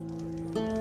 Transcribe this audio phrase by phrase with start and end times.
[0.00, 0.73] Música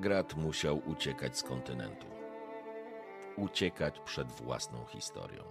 [0.00, 2.06] Agrat musiał uciekać z kontynentu.
[3.36, 5.44] Uciekać przed własną historią.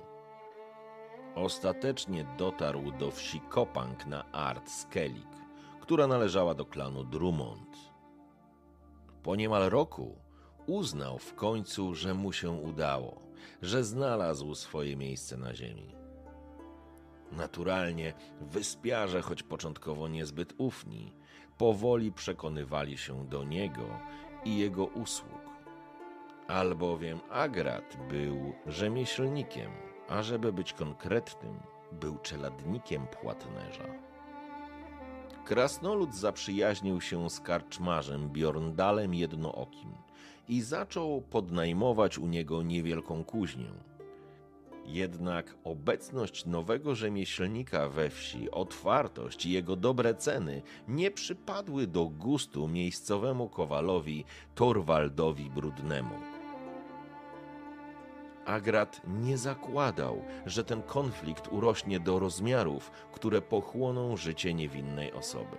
[1.35, 5.27] Ostatecznie dotarł do wsi Kopang na Art Skellig,
[5.81, 7.77] która należała do klanu Drummond.
[9.24, 10.18] Po niemal roku
[10.68, 13.21] uznał w końcu, że mu się udało,
[13.62, 15.95] że znalazł swoje miejsce na ziemi.
[17.31, 21.13] Naturalnie wyspiarze, choć początkowo niezbyt ufni,
[21.57, 24.00] powoli przekonywali się do niego
[24.45, 25.39] i jego usług.
[26.47, 29.71] Albowiem Agrat był rzemieślnikiem,
[30.07, 31.59] a żeby być konkretnym,
[31.91, 33.86] był czeladnikiem płatnerza.
[35.45, 39.91] Krasnolud zaprzyjaźnił się z karczmarzem Bjorndalem Jednookim
[40.47, 43.88] i zaczął podnajmować u niego niewielką kuźnię.
[44.89, 52.68] Jednak obecność nowego rzemieślnika we wsi, otwartość i jego dobre ceny nie przypadły do gustu
[52.68, 54.25] miejscowemu kowalowi
[54.56, 56.15] Torwaldowi Brudnemu.
[58.45, 65.57] Agrat nie zakładał, że ten konflikt urośnie do rozmiarów, które pochłoną życie niewinnej osoby.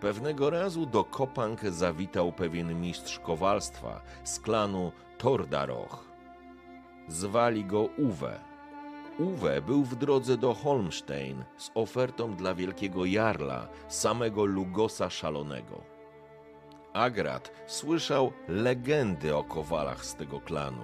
[0.00, 6.09] Pewnego razu do Kopang zawitał pewien mistrz kowalstwa z klanu Tordaroch.
[7.08, 8.40] Zwali go Uwe.
[9.18, 15.82] Uwe był w drodze do Holmstein z ofertą dla wielkiego jarla, samego Lugosa Szalonego.
[16.92, 20.82] Agrat słyszał legendy o kowalach z tego klanu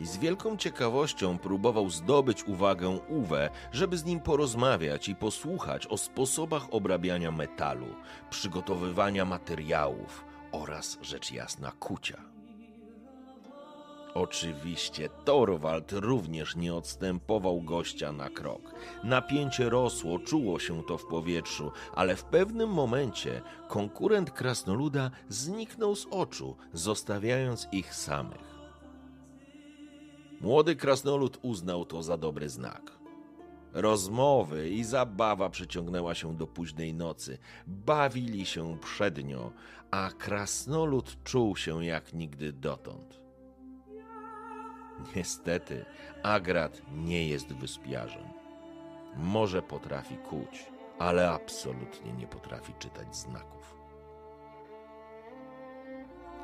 [0.00, 5.96] i z wielką ciekawością próbował zdobyć uwagę Uwe, żeby z nim porozmawiać i posłuchać o
[5.96, 7.86] sposobach obrabiania metalu,
[8.30, 12.27] przygotowywania materiałów oraz rzecz jasna kucia.
[14.18, 18.74] Oczywiście Torwald również nie odstępował gościa na krok.
[19.04, 26.06] Napięcie rosło, czuło się to w powietrzu, ale w pewnym momencie konkurent krasnoluda zniknął z
[26.10, 28.58] oczu, zostawiając ich samych.
[30.40, 32.92] Młody krasnolud uznał to za dobry znak.
[33.72, 37.38] Rozmowy i zabawa przeciągnęła się do późnej nocy.
[37.66, 39.52] Bawili się przednio,
[39.90, 43.17] a krasnolud czuł się jak nigdy dotąd.
[45.16, 45.84] Niestety,
[46.22, 48.24] Agrat nie jest wyspiarzem.
[49.16, 50.66] Może potrafi kuć,
[50.98, 53.58] ale absolutnie nie potrafi czytać znaków.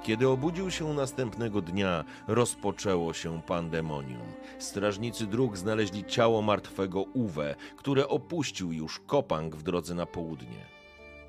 [0.03, 4.33] Kiedy obudził się następnego dnia, rozpoczęło się pandemonium.
[4.59, 10.67] Strażnicy dróg znaleźli ciało martwego Uwe, które opuścił już Kopang w drodze na południe.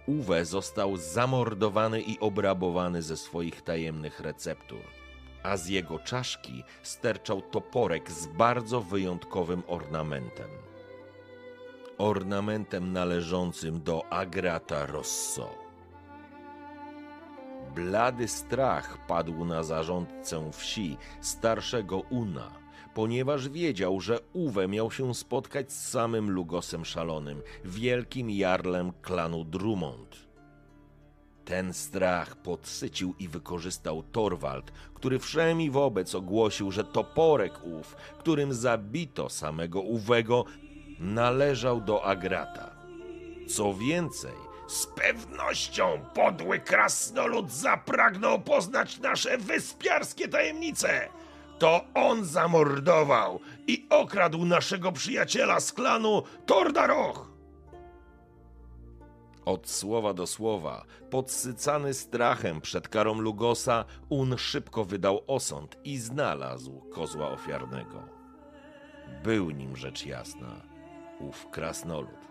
[0.08, 4.82] Uwe został zamordowany i obrabowany ze swoich tajemnych receptur,
[5.46, 10.50] a z jego czaszki sterczał toporek z bardzo wyjątkowym ornamentem.
[11.98, 15.50] Ornamentem należącym do Agrata Rosso.
[17.76, 22.52] Blady strach padł na zarządcę wsi, starszego Una,
[22.94, 30.25] ponieważ wiedział, że Uwe miał się spotkać z samym Lugosem Szalonym, wielkim jarlem klanu Drummond.
[31.46, 39.30] Ten strach podsycił i wykorzystał Torwald, który wszemi wobec ogłosił, że toporek ów, którym zabito
[39.30, 40.46] samego Uwego,
[41.00, 42.72] należał do Agrata.
[43.48, 44.34] Co więcej,
[44.68, 51.10] z pewnością podły krasnolud zapragnął poznać nasze wyspiarskie tajemnice.
[51.60, 57.35] To on zamordował i okradł naszego przyjaciela z klanu Tordaroch.
[59.46, 66.82] Od słowa do słowa, podsycany strachem przed karą Lugosa, Un szybko wydał osąd i znalazł
[66.82, 68.04] kozła ofiarnego.
[69.24, 70.62] Był nim rzecz jasna,
[71.20, 72.26] ów krasnolud.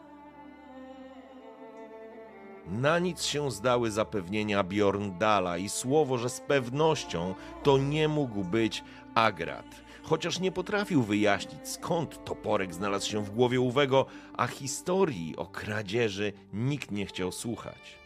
[2.67, 8.85] Na nic się zdały zapewnienia Bjorndala i słowo, że z pewnością to nie mógł być
[9.15, 14.07] Agrat, chociaż nie potrafił wyjaśnić skąd toporek znalazł się w głowie Uwego,
[14.37, 17.99] a historii o kradzieży nikt nie chciał słuchać.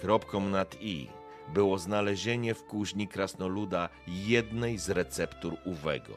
[0.00, 1.08] Kropką nad i
[1.54, 6.14] było znalezienie w kuźni krasnoluda jednej z receptur Uwego.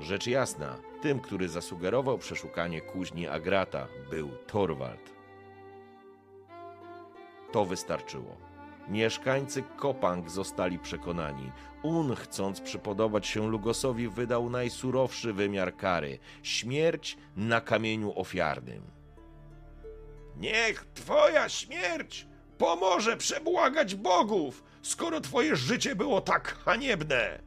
[0.00, 5.16] Rzecz jasna, tym, który zasugerował przeszukanie kuźni Agrata, był Torwald.
[7.52, 8.36] To wystarczyło.
[8.88, 11.52] Mieszkańcy Kopang zostali przekonani.
[11.82, 18.82] Un, chcąc przypodobać się Lugosowi, wydał najsurowszy wymiar kary śmierć na kamieniu ofiarnym.
[20.36, 22.26] Niech twoja śmierć
[22.58, 27.42] pomoże przebłagać bogów, skoro twoje życie było tak haniebne.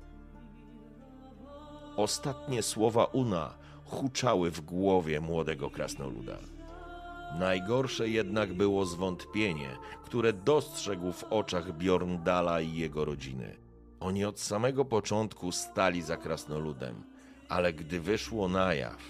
[1.95, 3.53] Ostatnie słowa Una
[3.85, 6.37] huczały w głowie młodego krasnoluda.
[7.39, 13.68] Najgorsze jednak było zwątpienie, które dostrzegł w oczach Bjorndala i jego rodziny.
[13.99, 17.03] Oni od samego początku stali za krasnoludem,
[17.49, 19.01] ale gdy wyszło na jaw,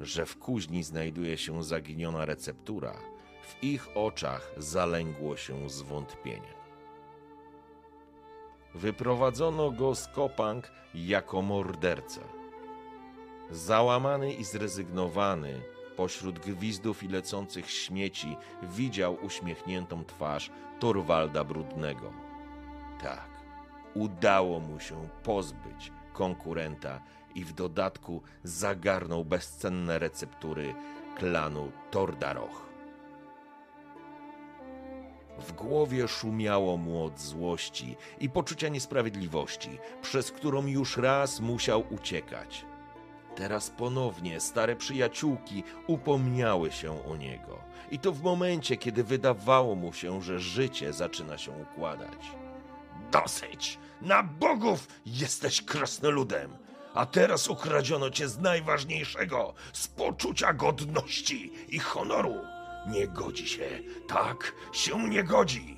[0.00, 2.94] że w kuźni znajduje się zaginiona receptura,
[3.42, 6.56] w ich oczach zalęgło się zwątpienie.
[8.74, 12.20] Wyprowadzono go z Kopang jako mordercę.
[13.50, 15.62] Załamany i zrezygnowany,
[15.96, 20.50] Pośród gwizdów i lecących śmieci widział uśmiechniętą twarz
[20.80, 22.12] Torwalda Brudnego.
[23.02, 23.35] Tak,
[23.96, 27.00] udało mu się pozbyć konkurenta
[27.34, 30.74] i w dodatku zagarnął bezcenne receptury
[31.16, 32.66] klanu Tordaroch.
[35.38, 42.64] W głowie szumiało mu od złości i poczucia niesprawiedliwości, przez którą już raz musiał uciekać.
[43.34, 47.58] Teraz ponownie stare przyjaciółki upomniały się o niego.
[47.90, 52.32] I to w momencie, kiedy wydawało mu się, że życie zaczyna się układać.
[53.12, 53.78] Dosyć!
[54.00, 56.50] Na bogów jesteś krasnoludem!
[56.94, 62.34] A teraz ukradziono cię z najważniejszego, z poczucia godności i honoru.
[62.88, 65.76] Nie godzi się, tak się nie godzi.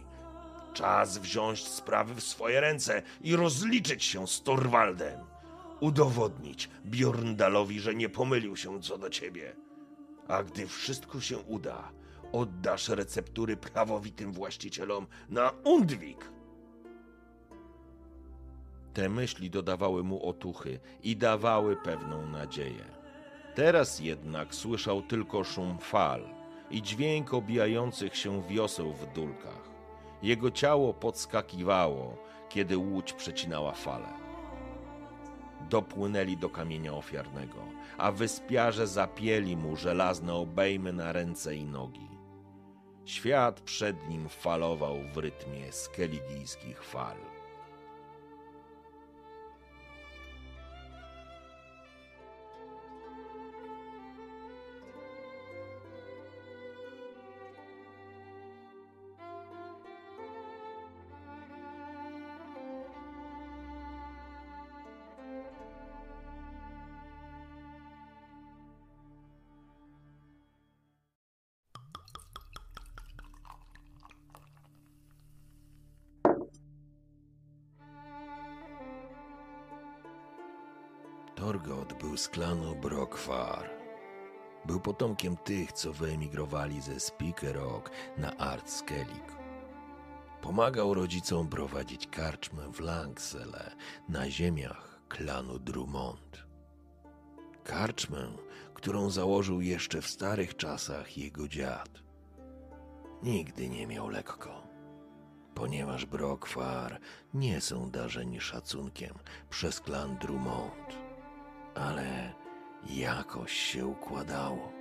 [0.74, 5.20] Czas wziąć sprawy w swoje ręce i rozliczyć się z Torwaldem.
[5.80, 9.56] Udowodnić Bjorndalowi, że nie pomylił się co do ciebie.
[10.28, 11.92] A gdy wszystko się uda,
[12.32, 16.37] oddasz receptury prawowitym właścicielom na Undwik.
[18.98, 22.84] Te myśli dodawały mu otuchy i dawały pewną nadzieję.
[23.54, 26.22] Teraz jednak słyszał tylko szum fal
[26.70, 29.70] i dźwięk obijających się wioseł w dulkach.
[30.22, 32.16] Jego ciało podskakiwało,
[32.48, 34.08] kiedy łódź przecinała fale.
[35.70, 37.58] Dopłynęli do kamienia ofiarnego,
[37.98, 42.08] a wyspiarze zapieli mu żelazne obejmy na ręce i nogi.
[43.04, 47.27] Świat przed nim falował w rytmie skeligijskich fal.
[81.58, 83.70] Torgot był z klanu Brokwar.
[84.64, 89.32] Był potomkiem tych, co wyemigrowali ze Speaker Rock na Art Skellig.
[90.42, 93.76] Pomagał rodzicom prowadzić karczmę w Langsele
[94.08, 96.46] na ziemiach klanu Drummond.
[97.64, 98.32] Karczmę,
[98.74, 102.02] którą założył jeszcze w starych czasach jego dziad.
[103.22, 104.68] Nigdy nie miał lekko
[105.58, 107.00] ponieważ Brokwar
[107.34, 109.14] nie są darzeni szacunkiem
[109.50, 110.97] przez klan Drummond.
[111.80, 112.34] Ale
[112.90, 114.72] jakoś się układało.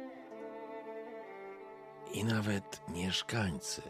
[2.14, 3.82] I nawet mieszkańcy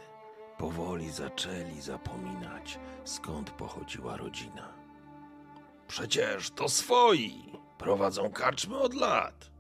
[0.58, 4.74] powoli zaczęli zapominać, skąd pochodziła rodzina.
[5.88, 9.52] Przecież to swoi, prowadzą karczmy od lat,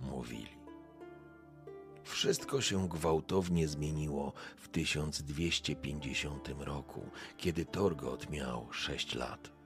[0.00, 0.60] mówili.
[2.04, 9.59] Wszystko się gwałtownie zmieniło w 1250 roku, kiedy Torgot miał sześć lat.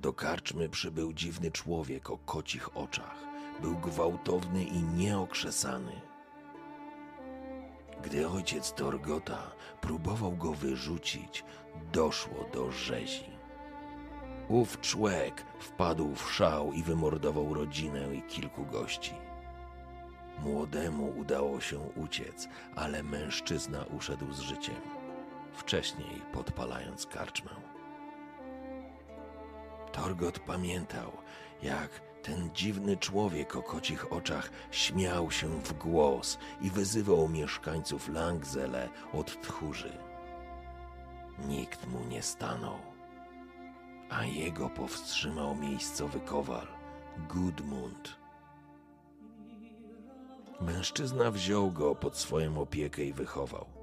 [0.00, 3.16] Do karczmy przybył dziwny człowiek o kocich oczach.
[3.60, 6.00] Był gwałtowny i nieokrzesany.
[8.02, 11.44] Gdy ojciec Torgota próbował go wyrzucić,
[11.92, 13.30] doszło do rzezi.
[14.48, 19.14] Ów człek wpadł w szał i wymordował rodzinę i kilku gości.
[20.38, 24.80] Młodemu udało się uciec, ale mężczyzna uszedł z życiem,
[25.52, 27.73] wcześniej podpalając karczmę.
[30.14, 31.12] Torgot pamiętał,
[31.62, 38.88] jak ten dziwny człowiek o kocich oczach śmiał się w głos i wyzywał mieszkańców Langzele
[39.12, 39.98] od tchórzy.
[41.48, 42.78] Nikt mu nie stanął,
[44.10, 46.66] a jego powstrzymał miejscowy kowal,
[47.28, 48.16] Gudmund.
[50.60, 53.73] Mężczyzna wziął go pod swoją opiekę i wychował.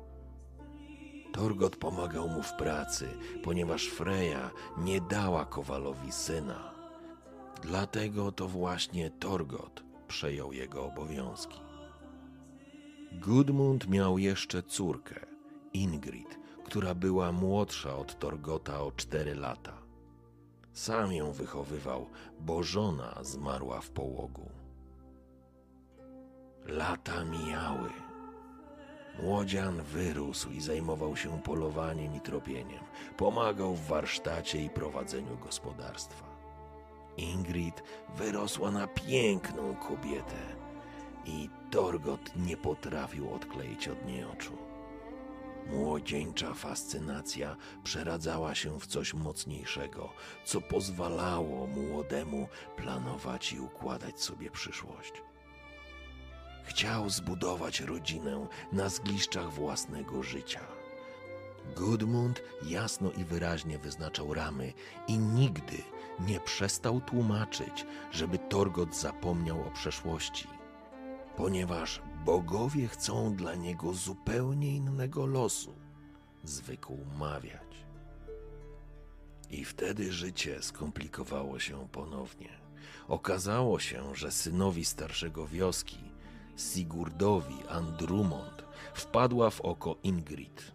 [1.32, 3.10] Torgot pomagał mu w pracy,
[3.44, 6.74] ponieważ Freja nie dała Kowalowi syna.
[7.62, 11.60] Dlatego to właśnie Torgot przejął jego obowiązki.
[13.12, 15.26] Gudmund miał jeszcze córkę,
[15.74, 19.74] Ingrid, która była młodsza od Torgota o cztery lata.
[20.74, 22.10] Sam ją wychowywał,
[22.40, 24.50] bo żona zmarła w połogu.
[26.66, 28.11] Lata mijały.
[29.22, 32.84] Młodzian wyrósł i zajmował się polowaniem i tropieniem.
[33.18, 36.26] Pomagał w warsztacie i prowadzeniu gospodarstwa.
[37.18, 37.84] Ingrid
[38.18, 40.56] wyrosła na piękną kobietę
[41.26, 44.58] i Torgot nie potrafił odkleić od niej oczu.
[45.68, 50.10] Młodzieńcza fascynacja przeradzała się w coś mocniejszego,
[50.46, 55.14] co pozwalało młodemu planować i układać sobie przyszłość.
[56.64, 60.62] Chciał zbudować rodzinę na zgliszczach własnego życia.
[61.76, 64.74] Gudmund jasno i wyraźnie wyznaczał ramy
[65.08, 65.78] i nigdy
[66.20, 70.48] nie przestał tłumaczyć, żeby Torgot zapomniał o przeszłości,
[71.38, 75.74] ponieważ bogowie chcą dla niego zupełnie innego losu.
[76.44, 77.86] zwykł mawiać.
[79.50, 82.50] I wtedy życie skomplikowało się ponownie.
[83.08, 86.11] Okazało się, że synowi starszego wioski,
[86.62, 88.64] Sigurdowi Andrumond,
[88.94, 90.72] wpadła w oko Ingrid.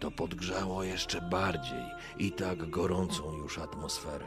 [0.00, 1.84] To podgrzało jeszcze bardziej
[2.18, 4.26] i tak gorącą już atmosferę.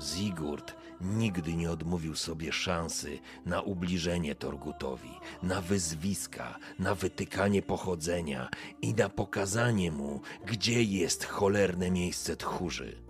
[0.00, 5.10] Sigurd nigdy nie odmówił sobie szansy na ubliżenie Torgutowi,
[5.42, 8.50] na wyzwiska, na wytykanie pochodzenia
[8.82, 13.02] i na pokazanie mu, gdzie jest cholerne miejsce tchórzy.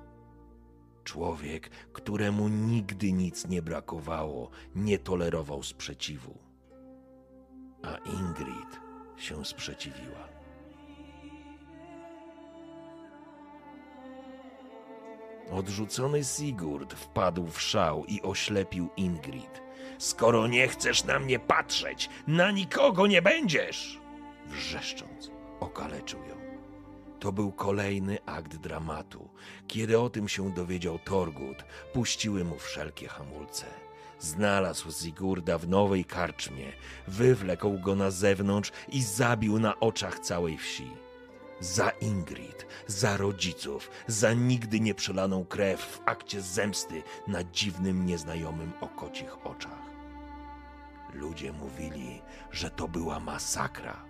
[1.05, 6.46] Człowiek, któremu nigdy nic nie brakowało, nie tolerował sprzeciwu.
[7.87, 8.81] A Ingrid
[9.17, 10.29] się sprzeciwiła.
[15.51, 19.63] Odrzucony Sigurd wpadł w szał i oślepił Ingrid.
[19.99, 24.01] Skoro nie chcesz na mnie patrzeć, na nikogo nie będziesz!
[24.47, 26.37] Wrzeszcząc, okaleczył ją.
[27.21, 29.29] To był kolejny akt dramatu.
[29.67, 33.86] Kiedy o tym się dowiedział Torgut, puściły mu wszelkie hamulce.
[34.19, 36.73] Znalazł Sigurda w nowej karczmie,
[37.09, 40.91] wywlekł go na zewnątrz i zabił na oczach całej wsi.
[41.61, 48.73] Za Ingrid, za rodziców, za nigdy nie przelaną krew w akcie zemsty na dziwnym, nieznajomym
[48.81, 49.87] okocich oczach.
[51.15, 54.05] Ludzie mówili, że to była masakra.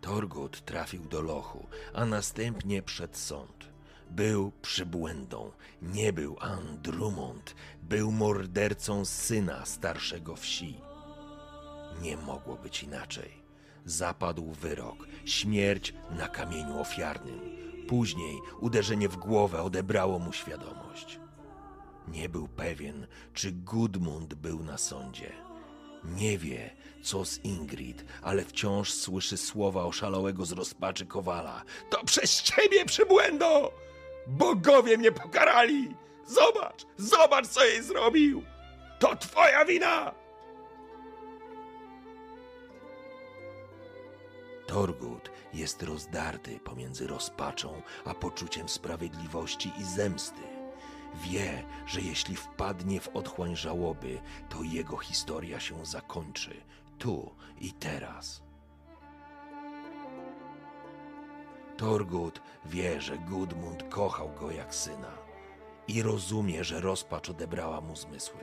[0.00, 3.67] Torgut trafił do lochu, a następnie przed sąd.
[4.10, 10.80] Był przybłędą, nie był Andrumont, był mordercą syna starszego wsi.
[12.02, 13.30] Nie mogło być inaczej.
[13.84, 17.40] Zapadł wyrok, śmierć na kamieniu ofiarnym.
[17.88, 21.20] Później uderzenie w głowę odebrało mu świadomość.
[22.08, 25.32] Nie był pewien, czy Gudmund był na sądzie.
[26.04, 31.62] Nie wie, co z Ingrid, ale wciąż słyszy słowa oszalałego z rozpaczy Kowala.
[31.90, 33.87] To przez ciebie, przybłędo!
[34.28, 35.94] Bogowie mnie pokarali!
[36.26, 38.42] Zobacz, zobacz, co jej zrobił!
[38.98, 40.14] To twoja wina!
[44.66, 50.42] Torgut jest rozdarty pomiędzy rozpaczą a poczuciem sprawiedliwości i zemsty.
[51.14, 56.60] Wie, że jeśli wpadnie w otchłań żałoby, to jego historia się zakończy
[56.98, 58.47] tu i teraz.
[61.78, 65.12] Torgut wie, że Gudmund kochał go jak syna
[65.88, 68.40] i rozumie, że rozpacz odebrała mu zmysły.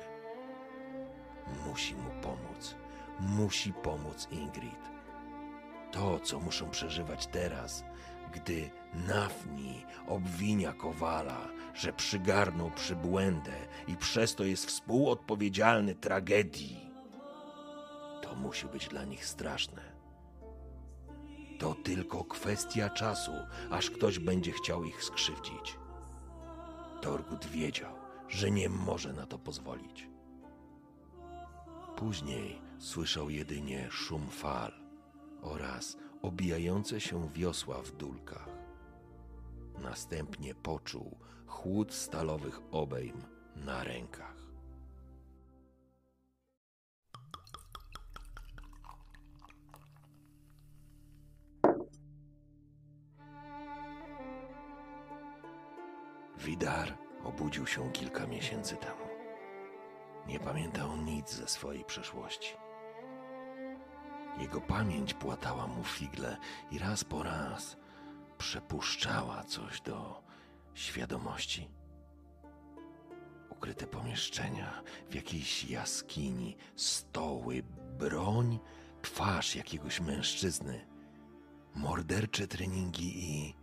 [1.67, 2.76] Musi mu pomóc.
[3.19, 4.95] Musi pomóc Ingrid
[5.95, 7.84] to, co muszą przeżywać teraz,
[8.34, 8.69] gdy
[9.08, 13.54] Nafni obwinia Kowala, że przygarnął przybłędę
[13.88, 16.91] i przez to jest współodpowiedzialny tragedii,
[18.21, 19.94] to musi być dla nich straszne.
[21.60, 23.32] To tylko kwestia czasu,
[23.72, 25.78] aż ktoś będzie chciał ich skrzywdzić.
[27.02, 27.96] Torgut wiedział,
[28.28, 30.10] że nie może na to pozwolić.
[31.96, 34.72] Później słyszał jedynie szum fal
[35.41, 38.50] oraz obijające się wiosła w dulkach.
[39.82, 43.22] Następnie poczuł chłód stalowych obejm
[43.56, 44.35] na rękach.
[56.38, 59.06] Widar obudził się kilka miesięcy temu.
[60.28, 62.54] Nie pamiętał nic ze swojej przeszłości.
[64.39, 66.38] Jego pamięć płatała mu figle
[66.71, 67.78] i raz po raz
[68.38, 70.24] przepuszczała coś do
[70.74, 71.69] świadomości.
[73.50, 77.63] Ukryte pomieszczenia w jakiejś jaskini, stoły,
[78.00, 78.60] broń,
[79.02, 80.88] twarz jakiegoś mężczyzny,
[81.76, 83.56] mordercze treningi i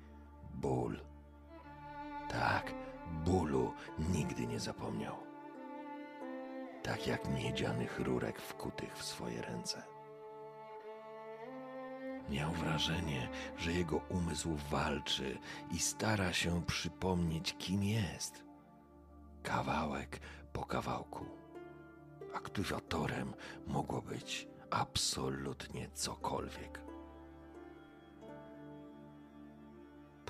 [0.54, 1.11] ból.
[2.32, 2.74] Tak,
[3.24, 5.16] bólu nigdy nie zapomniał.
[6.82, 9.82] Tak jak miedzianych rurek wkutych w swoje ręce.
[12.30, 15.38] Miał wrażenie, że jego umysł walczy
[15.70, 18.44] i stara się przypomnieć, kim jest.
[19.42, 20.20] Kawałek
[20.52, 21.26] po kawałku.
[22.34, 23.34] Aktywatorem
[23.66, 26.91] mogło być absolutnie cokolwiek.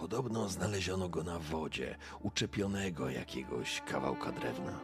[0.03, 4.81] Podobno znaleziono go na wodzie, uczepionego jakiegoś kawałka drewna.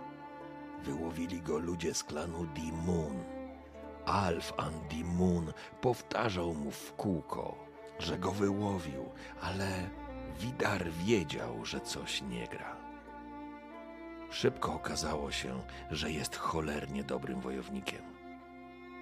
[0.85, 3.25] Wyłowili go ludzie z klanu Dimun
[4.05, 7.55] Alf Andy Moon powtarzał mu w kółko,
[7.99, 9.09] że go wyłowił,
[9.41, 9.91] ale
[10.41, 12.77] Widar wiedział, że coś nie gra.
[14.31, 18.03] Szybko okazało się, że jest cholernie dobrym wojownikiem,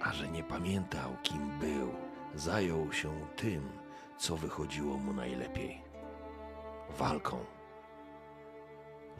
[0.01, 1.91] a że nie pamiętał, kim był,
[2.35, 3.69] zajął się tym,
[4.17, 5.86] co wychodziło mu najlepiej
[6.89, 7.37] walką.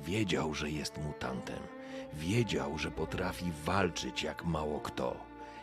[0.02, 1.60] Wiedział, że jest mutantem.
[2.14, 5.16] Wiedział, że potrafi walczyć jak mało kto.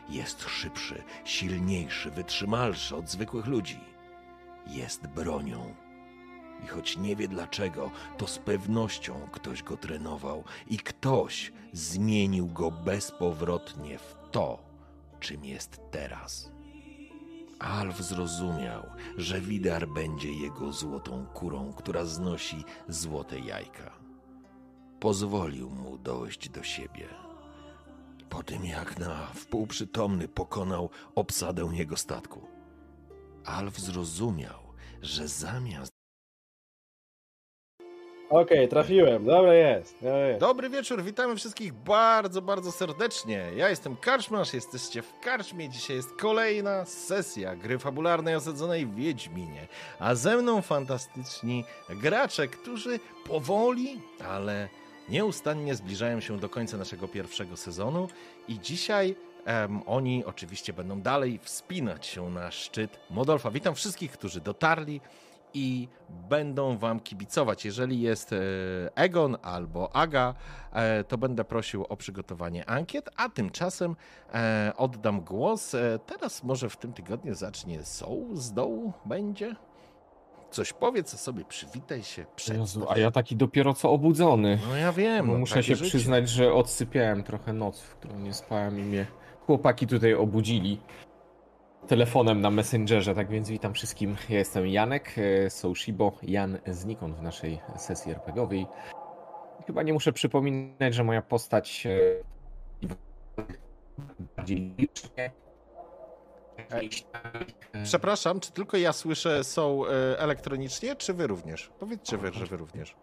[0.08, 3.80] Jest szybszy, silniejszy, wytrzymalszy od zwykłych ludzi.
[4.66, 5.74] Jest bronią.
[6.64, 12.70] I choć nie wie dlaczego, to z pewnością ktoś go trenował i ktoś zmienił go
[12.70, 14.58] bezpowrotnie w to,
[15.20, 16.53] czym jest teraz.
[17.64, 23.90] Alf zrozumiał, że Widar będzie jego złotą kurą, która znosi złote jajka.
[25.00, 27.08] Pozwolił mu dojść do siebie.
[28.28, 32.46] Po tym jak na wpółprzytomny pokonał obsadę jego statku.
[33.44, 34.60] Alf zrozumiał,
[35.02, 35.92] że zamiast
[38.34, 39.24] Okej, trafiłem.
[39.24, 40.02] Dobra jest.
[40.02, 40.40] Jest.
[40.40, 43.46] Dobry wieczór, witamy wszystkich bardzo, bardzo serdecznie.
[43.56, 45.68] Ja jestem Karczmasz, jesteście w Karczmie.
[45.68, 49.68] Dzisiaj jest kolejna sesja gry fabularnej osadzonej w Wiedźminie.
[49.98, 54.68] A ze mną fantastyczni gracze, którzy powoli, ale
[55.08, 58.08] nieustannie zbliżają się do końca naszego pierwszego sezonu.
[58.48, 59.16] I dzisiaj
[59.86, 63.50] oni oczywiście będą dalej wspinać się na szczyt Modolfa.
[63.50, 65.00] Witam wszystkich, którzy dotarli
[65.54, 65.88] i
[66.28, 67.64] będą wam kibicować.
[67.64, 68.36] Jeżeli jest e,
[68.94, 70.34] Egon albo Aga,
[70.72, 73.96] e, to będę prosił o przygotowanie ankiet, a tymczasem
[74.34, 75.76] e, oddam głos.
[76.06, 79.56] Teraz może w tym tygodniu zacznie Soul z dołu będzie?
[80.50, 82.60] Coś powiedz sobie, przywitaj się, przedstaw.
[82.60, 84.58] Jezu, a ja taki dopiero co obudzony.
[84.68, 85.26] No ja wiem.
[85.26, 85.88] No, muszę takie się życie.
[85.88, 89.06] przyznać, że odsypiałem trochę noc, w którą nie spałem i mnie
[89.46, 90.80] chłopaki tutaj obudzili
[91.86, 94.16] telefonem na Messengerze, tak więc witam wszystkim.
[94.28, 98.66] Ja jestem Janek, e, Soushibo, Jan Znikon w naszej sesji RPGowej.
[99.66, 101.98] Chyba nie muszę przypominać, że moja postać e,
[104.36, 105.30] bardziej licznie.
[107.84, 111.70] Przepraszam, czy tylko ja słyszę są e, elektronicznie, czy wy również?
[111.78, 112.96] Powiedzcie wy, że wy również.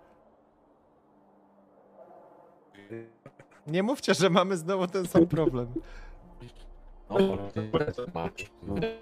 [3.67, 5.73] Nie mówcie, że mamy znowu ten sam problem.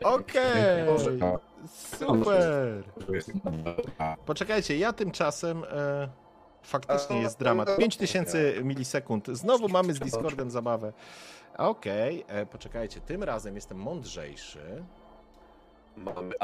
[0.04, 0.86] Okej,
[1.68, 2.84] super.
[4.26, 5.64] Poczekajcie, ja tymczasem.
[5.72, 6.10] E,
[6.64, 7.78] faktycznie jest dramat.
[7.78, 9.28] 5000 milisekund.
[9.28, 10.94] Znowu mamy z Discordem zabawę.
[11.58, 14.84] Okej, e, poczekajcie, tym razem jestem mądrzejszy.
[16.00, 16.36] Mamy.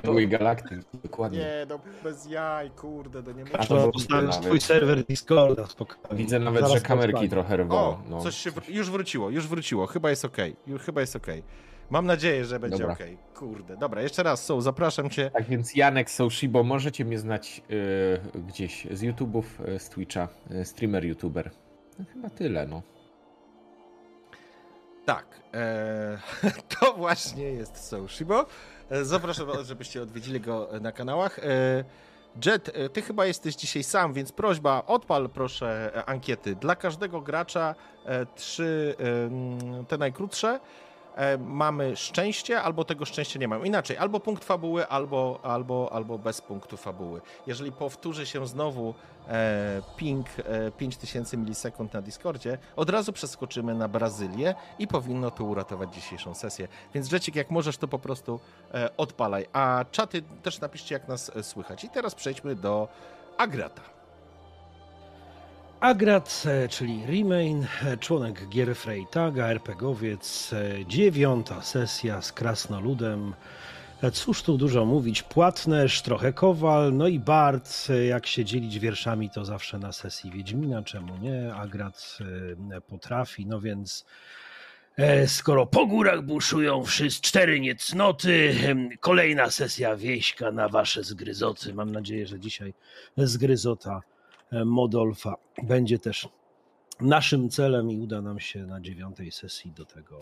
[0.04, 1.38] Były galaktyk, dokładnie.
[1.38, 3.68] Nie, no bez jaj, kurde, to nie A muszę.
[3.68, 4.34] to nawet.
[4.34, 6.16] swój serwer Discorda, spokojnie.
[6.24, 7.76] Widzę nawet, Zaraz że kamerki trochę rwą.
[7.76, 8.20] O, no.
[8.20, 9.86] coś się wr- już wróciło, już wróciło.
[9.86, 10.56] Chyba jest okej.
[10.66, 11.42] Już chyba jest okej.
[11.90, 12.92] Mam nadzieję, że będzie Dobra.
[12.92, 13.18] okej.
[13.34, 15.30] Kurde, dobra, jeszcze raz, są, zapraszam cię.
[15.30, 17.62] Tak więc Janek Soushibo, możecie mnie znać
[18.36, 21.50] y, gdzieś z YouTube'ów, y, z Twitcha, y, streamer, YouTuber.
[21.98, 22.82] No, chyba tyle, no.
[25.08, 26.18] Tak, e,
[26.80, 28.46] to właśnie jest Soushibo.
[28.90, 31.38] E, Zapraszam, żebyście odwiedzili go na kanałach.
[31.38, 31.84] E,
[32.46, 36.54] Jet, e, ty chyba jesteś dzisiaj sam, więc prośba, odpal proszę ankiety.
[36.54, 38.94] Dla każdego gracza e, trzy,
[39.88, 40.60] te najkrótsze.
[41.18, 43.66] E, Mamy szczęście, albo tego szczęścia nie mamy.
[43.66, 47.20] Inaczej, albo punkt fabuły, albo, albo, albo bez punktu fabuły.
[47.46, 48.94] Jeżeli powtórzy się znowu
[49.28, 55.44] e, ping e, 5000 milisekund na Discordzie, od razu przeskoczymy na Brazylię i powinno to
[55.44, 56.68] uratować dzisiejszą sesję.
[56.94, 58.40] Więc Rzecik, jak możesz, to po prostu
[58.74, 59.46] e, odpalaj.
[59.52, 61.84] A czaty też napiszcie, jak nas e, słychać.
[61.84, 62.88] I teraz przejdźmy do
[63.38, 63.97] Agrata.
[65.80, 73.34] Agrat, e, czyli Remain, e, członek gier Freytaga, RPGowiec, e, dziewiąta sesja z Krasnoludem.
[74.12, 79.44] Cóż tu dużo mówić, Płatnerz, trochę Kowal, no i Bart, jak się dzielić wierszami, to
[79.44, 81.54] zawsze na sesji Wiedźmina, czemu nie?
[81.54, 82.18] Agrat
[82.88, 84.04] potrafi, no więc
[85.26, 88.54] skoro po górach buszują wszyscy cztery niecnoty,
[89.00, 91.74] kolejna sesja wieśka na wasze zgryzoty.
[91.74, 92.74] Mam nadzieję, że dzisiaj
[93.16, 94.00] zgryzota
[94.52, 96.28] Modolfa będzie też
[97.00, 100.18] naszym celem i uda nam się na dziewiątej sesji do tego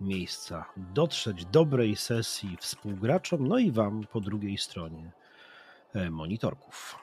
[0.00, 1.44] miejsca dotrzeć.
[1.44, 5.12] Dobrej sesji współgraczom, no i Wam po drugiej stronie
[5.94, 6.98] e, monitorków.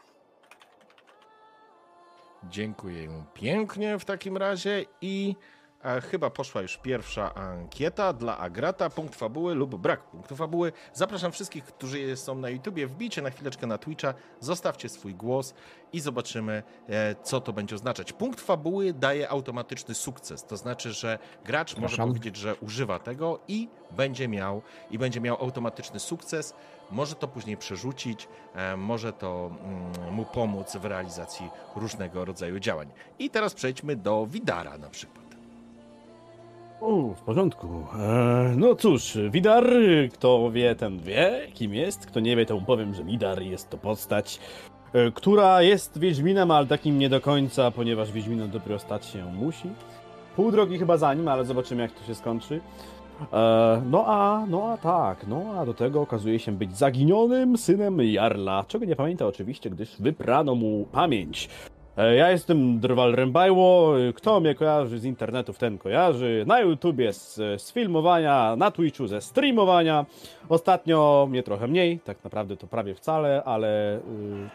[2.49, 5.62] Dziękuję pięknie w takim razie i e,
[6.11, 8.89] chyba poszła już pierwsza ankieta dla Agrata.
[8.89, 10.71] Punkt fabuły lub brak punktu fabuły.
[10.93, 15.53] Zapraszam wszystkich, którzy są na YouTubie, wbijcie na chwileczkę na Twitcha, zostawcie swój głos
[15.93, 18.13] i zobaczymy, e, co to będzie oznaczać.
[18.13, 23.69] Punkt fabuły daje automatyczny sukces, to znaczy, że gracz może powiedzieć, że używa tego i
[23.91, 26.53] będzie miał i będzie miał automatyczny sukces.
[26.91, 32.91] Może to później przerzucić, e, może to mm, mu pomóc w realizacji różnego rodzaju działań.
[33.19, 35.22] I teraz przejdźmy do Widara na przykład.
[37.15, 37.67] W porządku.
[37.99, 39.69] E, no cóż, Widar,
[40.13, 42.05] kto wie, ten wie, kim jest.
[42.05, 44.39] Kto nie wie, to mu powiem, że Widar jest to postać,
[44.93, 49.69] e, która jest Wiedźminem, ale takim nie do końca, ponieważ Wiedźminem dopiero stać się musi.
[50.35, 52.61] Pół drogi chyba za nim, ale zobaczymy, jak to się skończy.
[53.33, 58.01] E, no a, no a tak, no a do tego okazuje się być zaginionym synem
[58.01, 61.49] Jarla, czego nie pamięta oczywiście, gdyż wyprano mu pamięć.
[61.97, 63.93] E, Ja jestem Drwal Rębajło.
[64.15, 66.43] Kto mnie kojarzy z internetów, ten kojarzy.
[66.47, 70.05] Na YouTubie z, z filmowania, na Twitchu ze streamowania.
[70.49, 74.01] Ostatnio mnie trochę mniej, tak naprawdę to prawie wcale, ale y,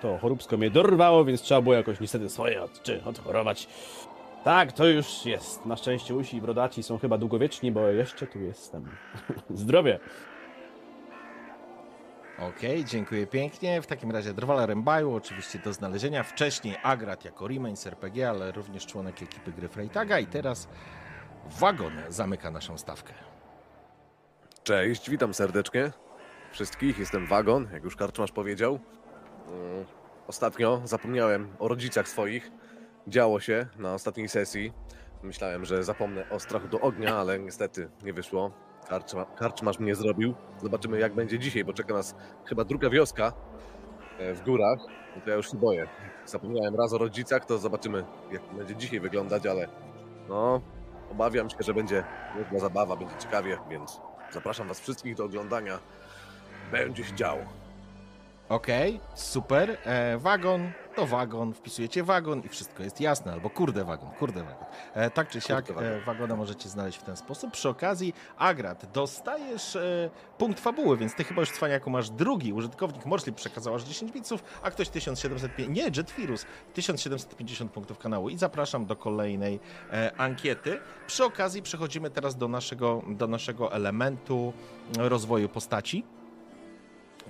[0.02, 3.68] to choróbsko mnie dorwało, więc trzeba było jakoś niestety swoje od, czy odchorować.
[4.44, 5.66] Tak, to już jest.
[5.66, 8.84] Na szczęście usi i brodaci są chyba długowieczni, bo jeszcze tu jestem.
[9.50, 9.98] Zdrowie.
[12.38, 13.82] Okej, dziękuję pięknie.
[13.82, 16.22] W takim razie Drwala Rembaju, oczywiście do znalezienia.
[16.22, 20.18] Wcześniej Agrat jako Remain z RPG, ale również członek ekipy gry Freitaga.
[20.18, 20.68] I teraz
[21.60, 23.12] Wagon zamyka naszą stawkę.
[24.62, 25.92] Cześć, witam serdecznie
[26.52, 26.98] wszystkich.
[26.98, 28.78] Jestem Wagon, jak już karczmasz powiedział.
[29.48, 29.84] Mm,
[30.26, 32.50] Ostatnio zapomniałem o rodzicach swoich.
[33.06, 34.72] Działo się na ostatniej sesji.
[35.22, 38.50] Myślałem, że zapomnę o strachu do ognia, ale niestety nie wyszło.
[38.88, 40.34] Karczma, karczmasz mnie zrobił.
[40.62, 43.32] Zobaczymy jak będzie dzisiaj, bo czeka nas chyba druga wioska
[44.18, 44.78] e, w górach.
[45.16, 45.88] No to ja już się boję.
[46.26, 49.68] Zapomniałem raz o rodzicach, to zobaczymy jak będzie dzisiaj wyglądać, ale
[50.28, 50.60] no,
[51.10, 52.04] obawiam się, że będzie
[52.38, 55.78] niezła zabawa, będzie ciekawie, więc zapraszam was wszystkich do oglądania.
[56.72, 57.42] Będzie się działo.
[58.48, 59.78] Okej, super.
[59.84, 63.32] E, wagon to wagon, wpisujecie wagon i wszystko jest jasne.
[63.32, 64.64] Albo kurde wagon, kurde wagon.
[64.94, 67.52] E, tak czy siak, e, wagona możecie znaleźć w ten sposób.
[67.52, 72.52] Przy okazji, Agrat, dostajesz e, punkt fabuły, więc ty chyba już cwaniaku masz drugi.
[72.52, 75.76] Użytkownik Morslip przekazał aż 10 bitsów, a ktoś 1750...
[75.76, 76.46] Nie, Jetfirus.
[76.74, 78.28] 1750 punktów kanału.
[78.28, 79.60] I zapraszam do kolejnej
[79.92, 80.80] e, ankiety.
[81.06, 84.52] Przy okazji przechodzimy teraz do naszego, do naszego elementu
[84.98, 86.04] rozwoju postaci.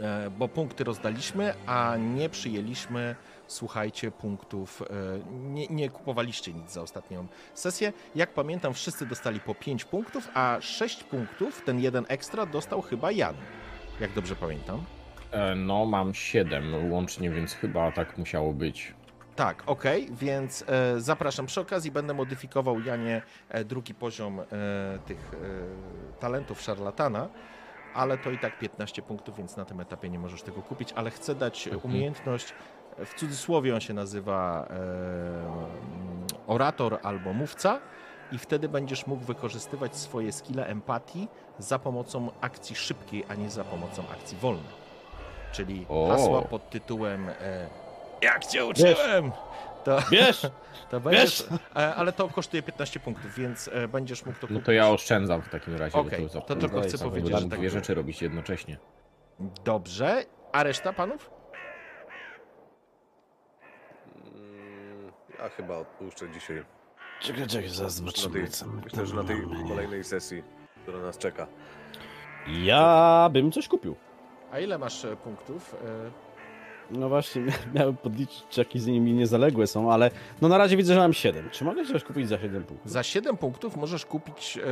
[0.00, 4.84] E, bo punkty rozdaliśmy, a nie przyjęliśmy, słuchajcie, punktów, e,
[5.30, 7.92] nie, nie kupowaliście nic za ostatnią sesję.
[8.14, 13.12] Jak pamiętam, wszyscy dostali po 5 punktów, a 6 punktów, ten jeden ekstra, dostał chyba
[13.12, 13.34] Jan.
[14.00, 14.84] Jak dobrze pamiętam.
[15.30, 18.94] E, No, mam 7 łącznie, więc chyba tak musiało być.
[19.36, 21.46] Tak, okej, więc e, zapraszam.
[21.46, 23.22] Przy okazji będę modyfikował, Janie,
[23.64, 24.44] drugi poziom e,
[25.06, 27.28] tych e, talentów szarlatana,
[27.98, 31.10] ale to i tak 15 punktów, więc na tym etapie nie możesz tego kupić, ale
[31.10, 31.92] chcę dać Mhm.
[31.94, 32.54] umiejętność,
[32.98, 34.74] w cudzysłowie on się nazywa e,
[36.46, 37.80] orator albo mówca
[38.32, 43.64] i wtedy będziesz mógł wykorzystywać swoje skille empatii za pomocą akcji szybkiej, a nie za
[43.64, 44.78] pomocą akcji wolnej.
[45.52, 46.08] Czyli O.
[46.10, 47.68] hasła pod tytułem e,
[48.22, 49.32] Jak cię uczyłem!
[49.84, 50.46] To, Wiesz,
[50.90, 51.44] to będziesz,
[51.76, 54.64] e, ale to kosztuje 15 punktów, więc e, będziesz mógł to No kupić.
[54.66, 55.92] to ja oszczędzam w takim razie.
[55.92, 58.78] bo Okej, za- to tylko chcę za- powiedzieć, że tak dwie rzeczy robić jednocześnie.
[59.64, 60.24] Dobrze.
[60.52, 61.30] A reszta panów?
[64.16, 66.64] Mm, Ja chyba odpuszczę dzisiaj.
[67.20, 68.48] czekaj, czekaj, zaraz tej, zobaczymy.
[68.48, 69.68] co my myślę, że na tej mamy.
[69.68, 70.42] kolejnej sesji,
[70.82, 71.46] która nas czeka.
[72.62, 73.96] Ja bym coś kupił.
[74.52, 75.76] A ile masz e, punktów?
[76.90, 77.42] No właśnie,
[77.74, 81.12] miałem podliczyć, czy jakieś z nimi niezależne są, ale no na razie widzę, że mam
[81.12, 81.50] 7.
[81.50, 82.90] Czy mogę coś kupić za 7 punktów?
[82.90, 84.62] Za 7 punktów możesz kupić e,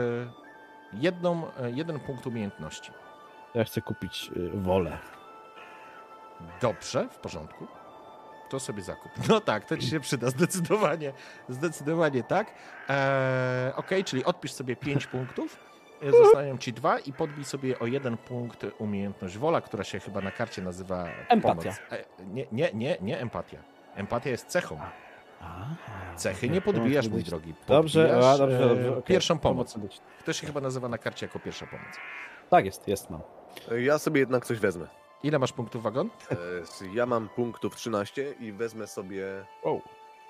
[0.92, 2.90] jedną, e, jeden punkt umiejętności.
[3.54, 4.98] Ja chcę kupić y, wolę.
[6.60, 7.66] Dobrze, w porządku.
[8.48, 9.12] To sobie zakup.
[9.28, 11.12] No tak, to ci się przyda, zdecydowanie.
[11.48, 12.52] Zdecydowanie tak.
[12.88, 17.86] Eee, ok, czyli odpisz sobie 5 punktów, e, zostają ci dwa i podbij sobie o
[17.86, 21.62] jeden punkt umiejętność wola, która się chyba na karcie nazywa Empatia.
[21.62, 21.80] Pomoc.
[21.92, 23.58] E, nie, nie, nie, nie empatia.
[23.94, 24.80] Empatia jest cechą.
[26.16, 27.54] Cechy nie podbijasz, mój drogi.
[27.66, 29.02] Dobrze, a, dobrze, e, dobrze.
[29.02, 29.78] Pierwszą pomoc.
[30.24, 31.86] To się chyba nazywa na karcie jako pierwsza pomoc.
[32.50, 33.20] Tak jest, jest mam.
[33.78, 34.86] Ja sobie jednak coś wezmę.
[35.22, 36.10] Ile masz punktów wagon?
[36.30, 36.36] E,
[36.94, 39.24] Ja mam punktów 13 i wezmę sobie.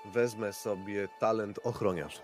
[0.05, 2.21] Wezmę sobie talent ochroniarz.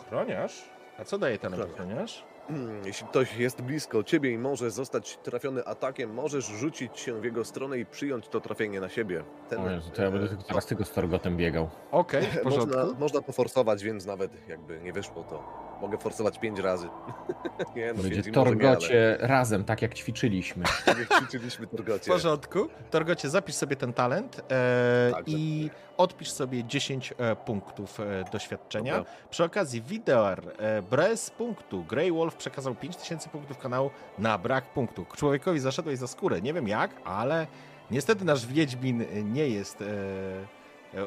[0.00, 0.64] Ochroniarz?
[0.98, 2.24] A co daje ten Ochroniarz.
[2.50, 7.24] Mm, Jeśli ktoś jest blisko ciebie i może zostać trafiony atakiem, możesz rzucić się w
[7.24, 9.24] jego stronę i przyjąć to trafienie na siebie.
[9.48, 11.70] Ten, O Jezu, to ja będę e, tylko teraz tylko z Torgotem biegał.
[11.90, 12.76] Okej, w porządku.
[12.78, 15.42] Można, można poforsować, więc nawet jakby nie wyszło, to
[15.80, 16.88] mogę forsować 5 razy.
[17.76, 20.64] nie, no Będzie pięć Torgocie razem, tak jak ćwiczyliśmy.
[20.86, 22.10] ale jak ćwiczyliśmy W Torgocie.
[22.10, 22.68] porządku.
[22.90, 28.96] Torgocie, zapisz sobie ten talent e, Tak, i odpisz sobie 10 e, punktów e, doświadczenia.
[28.96, 29.12] Dobra.
[29.30, 31.84] Przy okazji Widear e, bez punktu.
[31.84, 35.06] Grey Wolf przekazał 5000 punktów kanału na brak punktu.
[35.16, 36.40] Człowiekowi zaszedłeś za skórę.
[36.40, 37.46] Nie wiem jak, ale
[37.90, 39.84] niestety nasz Wiedźmin nie jest e,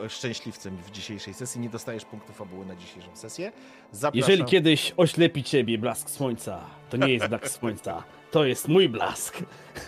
[0.10, 1.62] szczęśliwcem w dzisiejszej sesji.
[1.62, 3.52] Nie dostajesz punktu fabuły na dzisiejszą sesję.
[3.92, 4.18] Zapraszam.
[4.30, 9.38] Jeżeli kiedyś oślepi ciebie blask słońca, to nie jest blask słońca, to jest mój blask.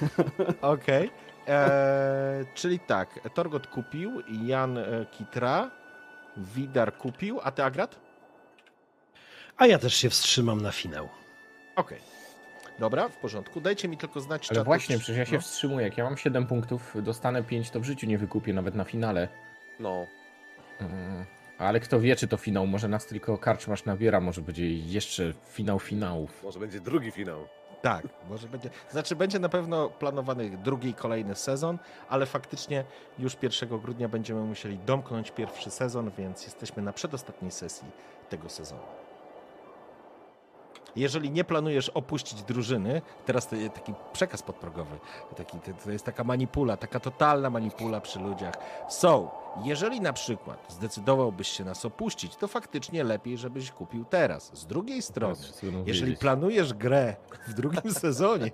[0.61, 1.11] Okej.
[1.47, 5.71] Eee, Czyli tak, Torgot kupił, Jan e, Kitra,
[6.37, 7.99] Widar kupił, a ty Agrat?
[9.57, 11.09] A ja też się wstrzymam na finał.
[11.75, 11.99] Okej.
[12.79, 13.61] Dobra, w porządku.
[13.61, 15.41] Dajcie mi tylko znać, Ale czatu, właśnie, czy- przecież ja się no.
[15.41, 15.85] wstrzymuję.
[15.85, 19.27] Jak ja mam 7 punktów, dostanę 5, to w życiu nie wykupię, nawet na finale.
[19.81, 20.07] No,
[20.81, 21.25] Mm,
[21.57, 25.79] Ale kto wie, czy to finał, może nas tylko karczmasz nabiera, może będzie jeszcze finał
[25.79, 26.43] finałów.
[26.43, 27.47] może będzie drugi finał.
[27.81, 28.69] Tak, może będzie.
[28.89, 31.77] Znaczy, będzie na pewno planowany drugi i kolejny sezon,
[32.09, 32.83] ale faktycznie
[33.19, 37.87] już 1 grudnia będziemy musieli domknąć pierwszy sezon, więc jesteśmy na przedostatniej sesji
[38.29, 39.00] tego sezonu.
[40.95, 44.97] Jeżeli nie planujesz opuścić drużyny, teraz to jest taki przekaz podprogowy,
[45.37, 48.53] taki, to, jest taka manipula, taka totalna manipula przy ludziach.
[48.89, 49.31] So,
[49.63, 54.51] jeżeli na przykład zdecydowałbyś się nas opuścić, to faktycznie lepiej, żebyś kupił teraz.
[54.53, 55.35] Z drugiej strony,
[55.85, 57.15] jeżeli planujesz grę
[57.47, 58.51] w drugim sezonie,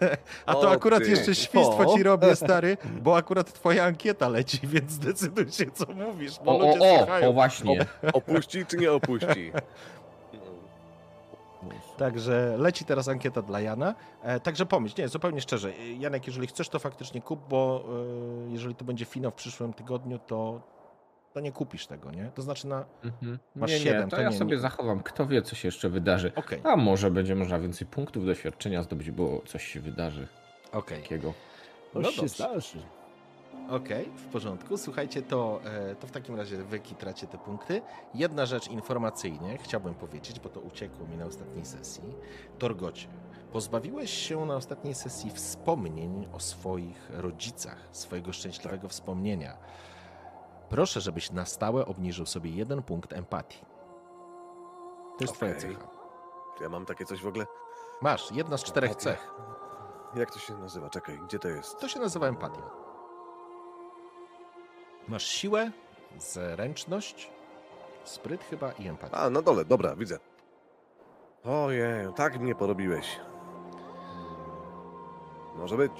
[0.46, 1.10] a to O akurat ty.
[1.10, 1.96] jeszcze świństwo O.
[1.96, 6.58] ci robię, stary, bo akurat twoja ankieta leci, więc zdecyduj się, co mówisz, bo O,
[6.58, 7.86] ludzie o, o, o właśnie.
[8.12, 9.52] Opuści czy nie opuści?
[11.96, 13.94] Także leci teraz ankieta dla Jana.
[14.22, 15.68] E, także pomyśl, nie, zupełnie szczerze.
[15.78, 17.84] e, Janek, jeżeli chcesz, to faktycznie kup, bo
[18.48, 20.60] e, jeżeli to będzie finał w przyszłym tygodniu, to,
[21.32, 22.30] to nie kupisz tego, nie?
[22.34, 22.84] To znaczy na...
[23.04, 23.38] Mhm.
[23.56, 24.60] Masz nie, nie, siedem, to, to ja nie, sobie nie.
[24.62, 25.00] zachowam.
[25.02, 26.32] Kto wie, co się jeszcze wydarzy.
[26.36, 30.28] Okej, A może będzie można więcej punktów doświadczenia zdobyć, bo coś się wydarzy
[30.72, 31.02] okej.
[31.02, 31.32] takiego.
[31.94, 32.34] No Coś się dobrze.
[32.34, 32.78] zdarzy.
[33.70, 34.76] Okej, w porządku.
[34.78, 37.82] Słuchajcie, to, e, to w takim razie wy kitracie te punkty.
[38.14, 42.02] Jedna rzecz informacyjnie chciałbym powiedzieć, bo to uciekło mi na ostatniej sesji.
[42.58, 43.08] Torgocie,
[43.52, 49.56] pozbawiłeś się na ostatniej sesji wspomnień o swoich rodzicach, swojego szczęśliwego wspomnienia.
[50.68, 53.64] Proszę, żebyś na stałe obniżył sobie jeden punkt empatii.
[55.18, 55.62] To jest twoja Okej.
[55.76, 55.88] cecha.
[56.60, 57.46] Ja mam takie coś w ogóle.
[58.02, 59.10] Masz, jedna z czterech Empatia.
[59.10, 59.34] cech.
[60.16, 60.90] Jak to się nazywa?
[60.90, 61.78] Czekaj, gdzie to jest?
[61.78, 62.83] To się nazywa empatia.
[65.08, 65.70] Masz siłę,
[66.18, 67.30] zręczność,
[68.04, 69.16] spryt chyba i empatię.
[69.16, 70.18] A, na dole, dobra, widzę.
[71.44, 73.20] Ojej, tak mnie porobiłeś.
[75.56, 75.92] Może być.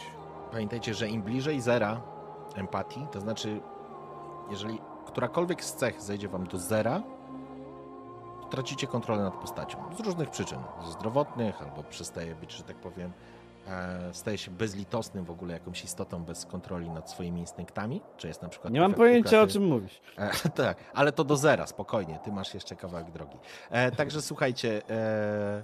[0.52, 2.00] Pamiętajcie, że im bliżej zera
[2.54, 3.60] empatii, to znaczy,
[4.50, 7.02] jeżeli którakolwiek z cech zejdzie wam do zera,
[8.50, 9.78] tracicie kontrolę nad postacią.
[9.96, 10.58] Z różnych przyczyn.
[10.84, 13.12] Zdrowotnych, albo przestaje być, że tak powiem,
[14.12, 18.48] staje się bezlitosnym w ogóle jakąś istotą bez kontroli nad swoimi instynktami, czy jest na
[18.48, 18.72] przykład...
[18.72, 20.00] Nie mam pojęcia o utraty- czym mówisz.
[20.44, 23.36] E, tak, ale to do zera, spokojnie, ty masz jeszcze kawałek drogi.
[23.70, 25.62] E, także słuchajcie, e,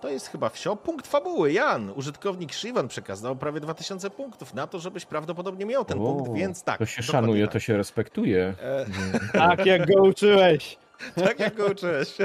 [0.00, 0.76] to jest chyba wsio.
[0.76, 5.98] Punkt fabuły, Jan, użytkownik Shivan przekazał prawie 2000 punktów na to, żebyś prawdopodobnie miał ten
[5.98, 6.78] O, punkt, więc tak.
[6.78, 7.52] To się szanuje, tak.
[7.52, 8.54] to się respektuje.
[8.62, 8.86] E,
[9.32, 10.78] Tak jak go uczyłeś.
[11.24, 12.16] tak jak go uczyłeś.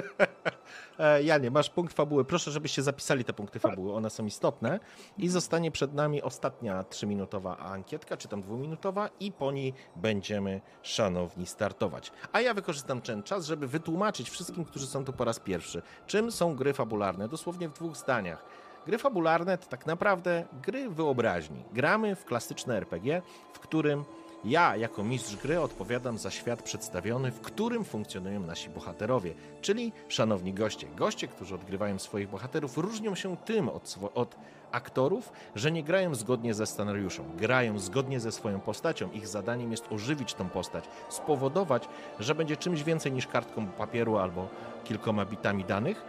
[0.99, 2.25] E, Janie, masz punkt fabuły.
[2.25, 3.93] Proszę, żebyście zapisali te punkty fabuły.
[3.93, 4.79] One są istotne.
[5.17, 11.45] I zostanie przed nami ostatnia trzyminutowa ankietka, czy tam dwuminutowa, i po niej będziemy, szanowni,
[11.45, 12.11] startować.
[12.31, 16.31] A ja wykorzystam ten czas, żeby wytłumaczyć wszystkim, którzy są tu po raz pierwszy, czym
[16.31, 17.27] są gry fabularne.
[17.27, 18.45] Dosłownie w dwóch zdaniach.
[18.85, 21.63] Gry fabularne to tak naprawdę gry wyobraźni.
[21.73, 23.21] Gramy w klasyczne RPG,
[23.53, 24.05] w którym
[24.45, 30.53] ja, jako mistrz gry, odpowiadam za świat przedstawiony, w którym funkcjonują nasi bohaterowie, czyli szanowni
[30.53, 30.87] goście.
[30.95, 34.35] Goście, którzy odgrywają swoich bohaterów, różnią się tym od, od
[34.71, 39.11] aktorów, że nie grają zgodnie ze scenariuszem, grają zgodnie ze swoją postacią.
[39.11, 44.47] Ich zadaniem jest ożywić tą postać, spowodować, że będzie czymś więcej niż kartką papieru albo
[44.83, 46.05] kilkoma bitami danych.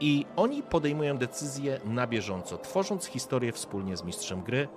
[0.00, 4.68] I oni podejmują decyzje na bieżąco, tworząc historię wspólnie z mistrzem gry,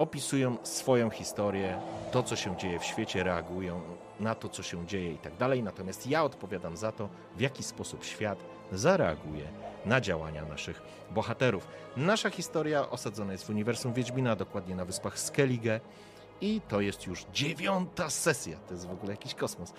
[0.00, 1.80] opisują swoją historię,
[2.12, 3.80] to co się dzieje w świecie, reagują
[4.20, 5.62] na to, co się dzieje i tak dalej.
[5.62, 9.44] Natomiast ja odpowiadam za to, w jaki sposób świat zareaguje
[9.86, 11.68] na działania naszych bohaterów.
[11.96, 15.80] Nasza historia osadzona jest w uniwersum Wiedźmina, dokładnie na wyspach Skellige.
[16.40, 19.74] I to jest już dziewiąta sesja, to jest w ogóle jakiś kosmos, e,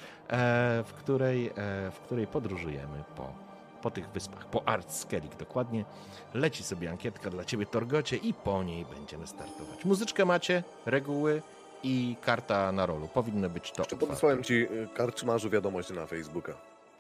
[0.87, 1.51] w, której, e,
[1.91, 3.50] w której podróżujemy po,
[3.81, 5.85] po tych wyspach, po Art Skellig dokładnie.
[6.33, 9.85] Leci sobie ankietka dla Ciebie, Torgocie, i po niej będziemy startować.
[9.85, 11.41] Muzyczkę macie, reguły
[11.83, 13.07] i karta na rolu.
[13.07, 13.67] Powinno być to.
[13.67, 14.07] Jeszcze otwarte.
[14.07, 16.53] podesłałem ci y, karczmarzu wiadomość na Facebooka.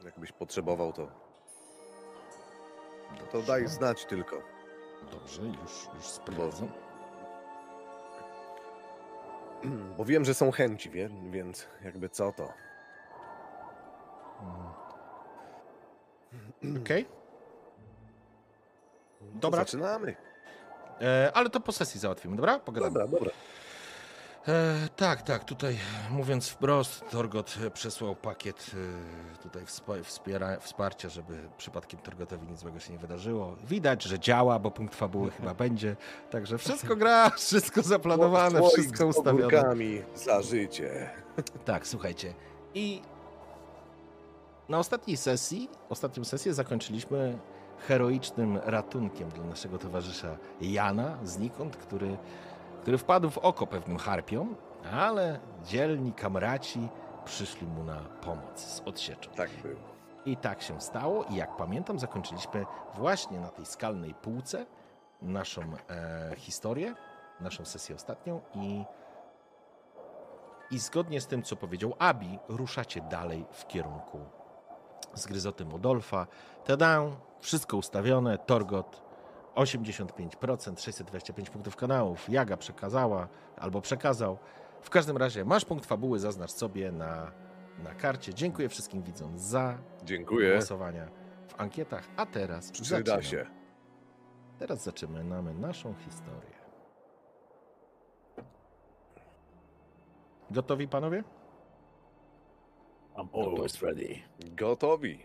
[0.05, 1.07] Jakbyś potrzebował, to,
[3.17, 4.41] to Dobrze, daj znać tylko.
[5.11, 6.67] Dobrze, już, już sprawdzam.
[9.97, 11.09] Bo wiem, że są chęci, wie?
[11.31, 12.53] więc jakby co to.
[16.81, 17.11] Okej, To
[19.39, 19.59] Dobra.
[19.59, 20.15] Zaczynamy.
[21.01, 22.59] e, ale to po sesji załatwimy, dobra?
[22.59, 22.91] Pogadamy.
[22.93, 23.31] Dobra, dobra.
[24.47, 25.77] E, tak, tak, tutaj
[26.09, 28.71] mówiąc wprost, Torgot przesłał pakiet
[29.33, 29.63] e, tutaj
[30.03, 33.55] wspiera, wsparcia, żeby przypadkiem Torgotowi nic złego się nie wydarzyło.
[33.63, 35.95] Widać, że działa, bo punkt fabuły chyba będzie.
[36.29, 39.63] Także wszystko gra, wszystko zaplanowane, wszystko ustawione.
[40.15, 41.09] za życie.
[41.65, 42.33] Tak, słuchajcie.
[42.73, 43.01] I
[44.71, 47.39] na ostatniej sesji, ostatnią sesję zakończyliśmy
[47.87, 52.17] heroicznym ratunkiem dla naszego towarzysza Jana znikąd, który,
[52.81, 54.55] który wpadł w oko pewnym harpiom,
[54.93, 56.87] ale dzielni kamraci
[57.25, 59.31] przyszli mu na pomoc z odsieczą.
[59.31, 59.91] Tak było.
[60.25, 62.65] I tak się stało i jak pamiętam zakończyliśmy
[62.95, 64.65] właśnie na tej skalnej półce
[65.21, 66.95] naszą e, historię,
[67.39, 68.83] naszą sesję ostatnią i
[70.71, 74.19] i zgodnie z tym, co powiedział Abi, ruszacie dalej w kierunku
[75.13, 76.27] zgryzoty Modolfa.
[76.65, 77.01] Tada,
[77.39, 79.01] wszystko ustawione, Torgot
[79.55, 84.37] 85%, 625 punktów kanałów, Jaga przekazała albo przekazał.
[84.81, 87.31] W każdym razie masz punkt fabuły, zaznacz sobie na,
[87.83, 88.33] na karcie.
[88.33, 90.53] Dziękuję wszystkim widzom za Dziękuję.
[90.53, 91.07] głosowania
[91.47, 93.45] w ankietach, a teraz Przyda się.
[94.59, 96.61] Teraz zaczynamy naszą historię.
[100.51, 101.23] Gotowi panowie?
[103.15, 104.23] I'm always ready.
[104.55, 105.19] Gotowi.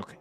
[0.00, 0.18] Okej.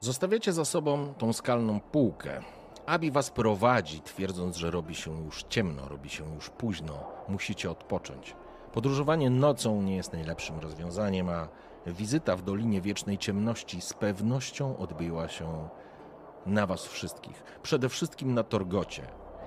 [0.00, 2.42] Zostawiacie za sobą tą skalną półkę.
[2.86, 8.36] Abi was prowadzi, twierdząc, że robi się już ciemno, robi się już późno, musicie odpocząć.
[8.72, 11.48] Podróżowanie nocą nie jest najlepszym rozwiązaniem, a
[11.86, 15.68] wizyta w Dolinie Wiecznej Ciemności z pewnością odbyła się
[16.46, 17.42] na was wszystkich.
[17.62, 19.06] Przede wszystkim na Torgocie.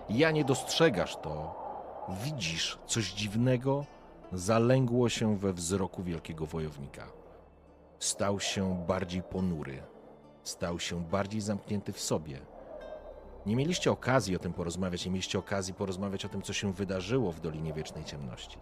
[0.10, 1.56] Ja nie dostrzegasz to.
[2.24, 3.86] Widzisz coś dziwnego,
[4.34, 7.08] zalęgło się we wzroku wielkiego wojownika.
[8.00, 9.84] Stał się bardziej ponury,
[10.44, 12.40] stał się bardziej zamknięty w sobie.
[13.46, 17.32] Nie mieliście okazji o tym porozmawiać, nie mieliście okazji porozmawiać o tym, co się wydarzyło
[17.32, 18.58] w Dolinie Wiecznej Ciemności.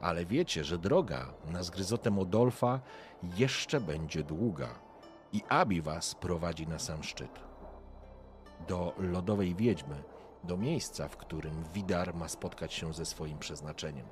[0.00, 2.80] Ale wiecie, że droga na zgryzotę Modolfa
[3.36, 4.68] jeszcze będzie długa
[5.32, 7.40] i Abi was prowadzi na sam szczyt.
[8.68, 10.02] Do lodowej wiedźmy,
[10.44, 14.06] do miejsca, w którym Widar ma spotkać się ze swoim przeznaczeniem.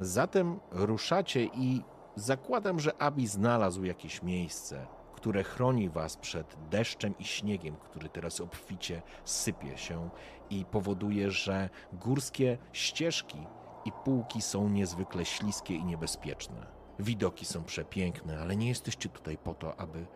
[0.00, 1.82] Zatem ruszacie i
[2.16, 4.86] zakładam, że Abi znalazł jakieś miejsce,
[5.26, 10.10] które chroni was przed deszczem i śniegiem, który teraz obficie sypie się
[10.50, 13.38] i powoduje, że górskie ścieżki
[13.84, 16.66] i półki są niezwykle śliskie i niebezpieczne.
[16.98, 20.06] Widoki są przepiękne, ale nie jesteście tutaj po to, aby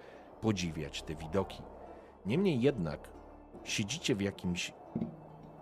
[0.40, 1.62] podziwiać te widoki.
[2.26, 3.08] Niemniej jednak
[3.64, 4.72] siedzicie w jakimś,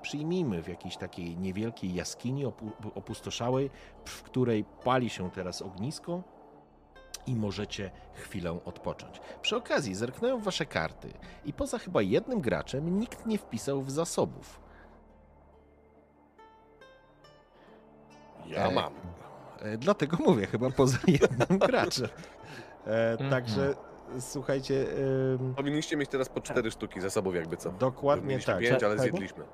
[0.03, 3.70] przyjmijmy, w jakiejś takiej niewielkiej jaskini opu- opustoszałej,
[4.05, 6.22] w której pali się teraz ognisko
[7.29, 9.20] i możecie chwilę odpocząć.
[9.43, 11.09] Przy okazji zerknąłem w wasze karty
[11.45, 14.61] i poza chyba jednym graczem nikt nie wpisał w zasobów.
[18.47, 18.93] Ja E, mam.
[19.62, 22.09] E, Dlatego mówię, chyba poza jednym graczem.
[22.87, 23.31] E, Mhm.
[23.31, 23.74] Także
[24.20, 24.87] słuchajcie,
[25.57, 27.70] Powinniście mieć teraz po cztery sztuki zasobów, jakby co.
[27.72, 28.62] dokładnie Mieliśmy tak.
[28.62, 29.45] pięć, ale zjedliśmy.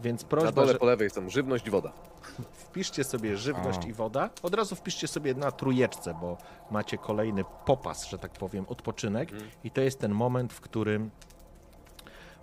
[0.00, 1.92] Więc Na prośba, dole że po lewej są żywność, woda.
[2.68, 3.88] wpiszcie sobie żywność A.
[3.88, 4.30] i woda.
[4.42, 6.36] Od razu wpiszcie sobie na trójeczce, bo
[6.70, 9.32] macie kolejny popas, że tak powiem, odpoczynek.
[9.32, 9.50] Mhm.
[9.64, 11.10] I to jest ten moment, w którym,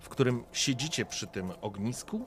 [0.00, 2.24] w którym siedzicie przy tym ognisku.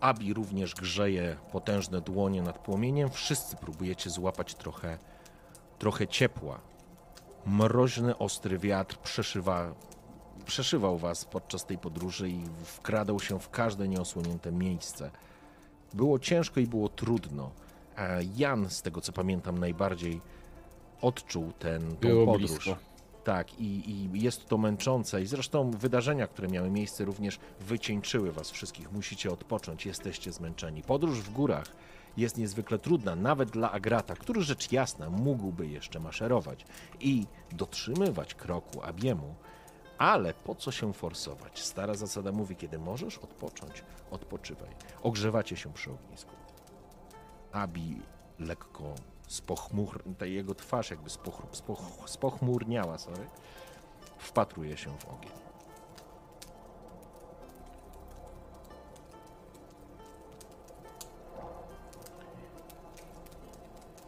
[0.00, 3.10] Abi również grzeje potężne dłonie nad płomieniem.
[3.10, 4.98] Wszyscy próbujecie złapać trochę,
[5.78, 6.60] trochę ciepła.
[7.46, 9.74] Mroźny, ostry wiatr przeszywa,
[10.44, 15.10] przeszywał was podczas tej podróży i wkradał się w każde nieosłonięte miejsce.
[15.94, 17.50] Było ciężko i było trudno.
[17.96, 20.20] A Jan, z tego co pamiętam, najbardziej
[21.00, 22.36] odczuł ten, tą podróż.
[22.38, 22.76] blisko.
[23.24, 25.22] Tak, i, i jest to męczące.
[25.22, 28.92] I zresztą wydarzenia, które miały miejsce, również wycieńczyły was wszystkich.
[28.92, 30.82] Musicie odpocząć, jesteście zmęczeni.
[30.82, 31.66] Podróż w górach
[32.16, 36.64] jest niezwykle trudna, nawet dla Agrata, który rzecz jasna mógłby jeszcze maszerować
[37.00, 39.34] i dotrzymywać kroku Abiemu,
[39.98, 41.62] ale po co się forsować?
[41.62, 44.68] Stara zasada mówi, kiedy możesz odpocząć, odpoczywaj.
[45.02, 46.32] Ogrzewacie się przy ognisku.
[47.52, 48.02] Abi
[48.38, 48.94] lekko
[49.28, 53.26] spochmur, ta jego twarz jakby spoch, spoch, spochmurniała, sorry,
[54.18, 55.32] wpatruje się w ogień.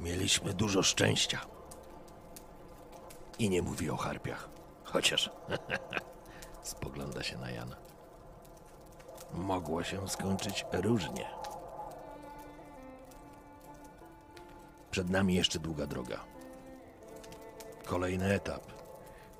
[0.00, 1.40] Mieliśmy dużo szczęścia.
[3.38, 4.55] I nie mówi o harpiach.
[4.96, 5.30] Chociaż
[6.62, 7.76] spogląda się na Jana.
[9.32, 11.30] mogło się skończyć różnie.
[14.90, 16.24] Przed nami jeszcze długa droga.
[17.84, 18.62] Kolejny etap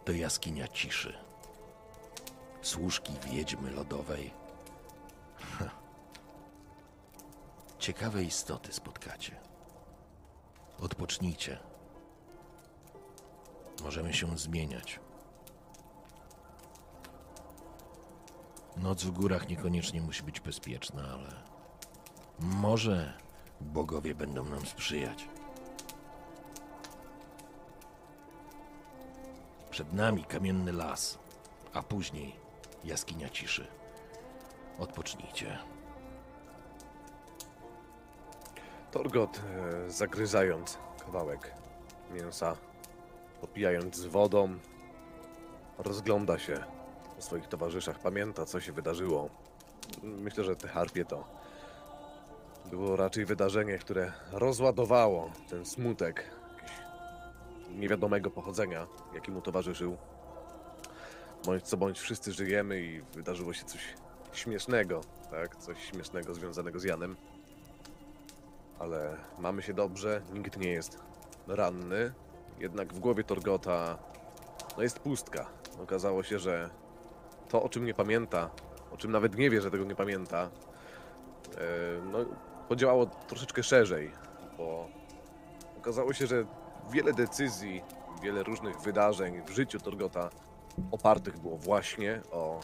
[0.05, 1.19] to jaskinia ciszy.
[2.63, 4.35] Służki wiedźmy lodowej.
[7.79, 9.37] Ciekawe istoty spotkacie.
[10.81, 11.59] Odpocznijcie.
[13.83, 15.06] Możemy się zmieniać.
[18.77, 21.33] Noc w górach niekoniecznie musi być bezpieczna, ale
[22.39, 23.13] może
[23.61, 25.29] bogowie będą nam sprzyjać.
[29.71, 31.19] Przed nami kamienny las,
[31.75, 32.37] a później
[32.85, 33.67] jaskinia ciszy.
[34.79, 35.59] Odpocznijcie.
[38.91, 39.41] Torgot,
[39.87, 41.55] e, zagryzając kawałek
[42.15, 42.57] mięsa,
[43.41, 44.59] popijając z wodą,
[45.79, 46.76] rozgląda się
[47.17, 49.29] po swoich towarzyszach, pamięta, co się wydarzyło.
[50.03, 51.25] Myślę, że te harpie to
[52.71, 56.25] było raczej wydarzenie, które rozładowało ten smutek
[57.75, 59.97] niewiadomego pochodzenia, jaki mu towarzyszył.
[61.45, 63.95] Bądź co bądź wszyscy żyjemy i wydarzyło się coś
[64.33, 65.01] śmiesznego,
[65.31, 65.57] tak?
[65.57, 67.17] Coś śmiesznego związanego z Janem
[68.79, 70.99] ale mamy się dobrze, nikt nie jest
[71.47, 72.13] ranny.
[72.59, 73.99] Jednak w głowie Torgota
[74.77, 75.47] no jest pustka.
[75.83, 76.71] Okazało się, że
[77.49, 78.51] to, o czym nie pamięta,
[78.93, 80.51] o czym nawet nie wie, że tego nie pamięta, e,
[82.13, 82.19] no,
[82.69, 84.11] podziałało troszeczkę szerzej,
[84.59, 84.89] bo
[85.79, 86.45] okazało się, że
[86.91, 87.83] wiele decyzji,
[88.23, 90.31] wiele różnych wydarzeń w życiu Torgota
[90.91, 92.61] opartych było właśnie o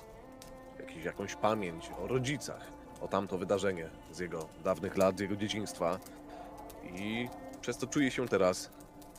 [0.78, 2.66] jakiś, jakąś pamięć, o rodzicach,
[3.00, 5.98] o tamto wydarzenie z jego dawnych lat, z jego dzieciństwa.
[6.94, 7.28] I
[7.60, 8.70] przez to czuje się teraz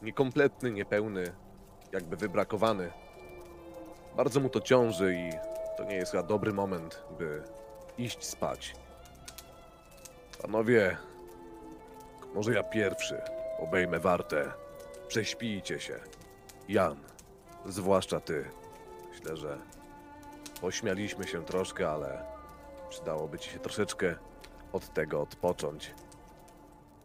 [0.01, 1.23] niekompletny, niepełny,
[1.91, 2.91] jakby wybrakowany.
[4.17, 7.43] Bardzo mu to ciąży i to nie jest chyba dobry moment, by
[7.97, 8.75] iść spać.
[10.41, 10.97] Panowie,
[12.33, 13.21] może ja pierwszy
[13.59, 14.51] obejmę wartę.
[15.07, 15.99] Prześpijcie się.
[16.69, 16.97] Jan,
[17.65, 18.45] zwłaszcza ty.
[19.09, 19.57] Myślę, że
[20.61, 22.33] pośmialiśmy się troszkę, ale
[22.93, 24.15] Przydałoby ci się troszeczkę
[24.73, 25.93] od tego odpocząć.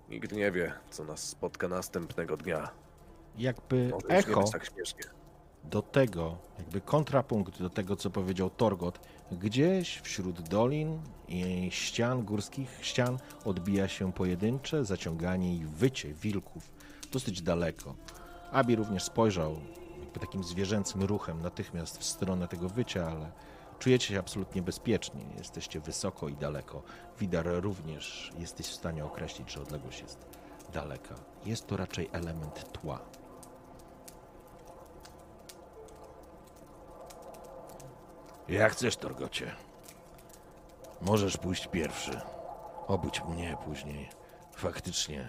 [0.09, 2.71] Nikt nie wie, co nas spotka następnego dnia.
[3.39, 5.03] Jakby Może już nie echo tak śmiesznie.
[5.71, 9.01] Do tego, jakby kontrapunkt do tego, co powiedział Torgot,
[9.33, 16.71] gdzieś wśród dolin i ścian, górskich ścian odbija się pojedyncze zaciąganie i wycie wilków
[17.13, 17.95] dosyć daleko.
[18.53, 19.57] Abi również spojrzał
[20.01, 23.33] jakby takim zwierzęcym ruchem natychmiast w stronę tego wycia, ale
[23.79, 25.21] czujecie się absolutnie bezpiecznie.
[25.39, 26.83] Jesteście wysoko i daleko.
[27.21, 30.27] Widar również jesteś w stanie określić, że odległość jest
[30.73, 31.15] daleka.
[31.47, 33.18] Jest to raczej element tła.
[38.49, 39.55] Jak chcesz, Torgocie.
[41.03, 42.21] Możesz pójść pierwszy.
[42.87, 44.09] Obudź mnie później.
[44.57, 45.29] Faktycznie.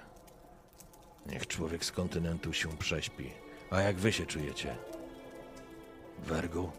[1.25, 3.31] Niech człowiek z kontynentu się prześpi.
[3.71, 4.75] A jak wy się czujecie?
[6.19, 6.71] Wergu?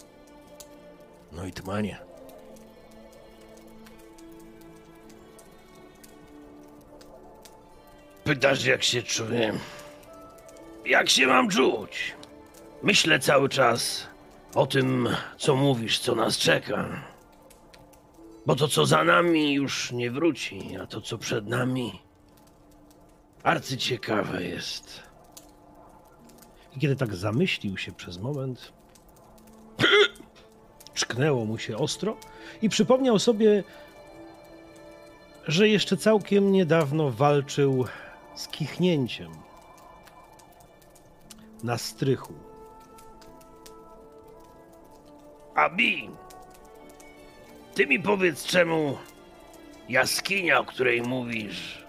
[1.32, 1.98] No i Tmanie.
[8.24, 9.52] Pytasz, jak się czuję?
[10.84, 12.14] Jak się mam czuć?
[12.82, 14.06] Myślę cały czas
[14.54, 17.02] o tym, co mówisz, co nas czeka.
[18.46, 22.02] Bo to, co za nami, już nie wróci, a to, co przed nami,
[23.42, 25.02] arcyciekawe jest.
[26.76, 28.72] I kiedy tak zamyślił się przez moment,
[30.94, 32.16] czknęło mu się ostro
[32.62, 33.64] i przypomniał sobie,
[35.46, 37.84] że jeszcze całkiem niedawno walczył
[38.34, 39.32] z kichnięciem
[41.62, 42.49] na strychu.
[45.60, 46.10] Abi,
[47.74, 48.98] ty mi powiedz, czemu
[49.88, 51.84] jaskinia, o której mówisz,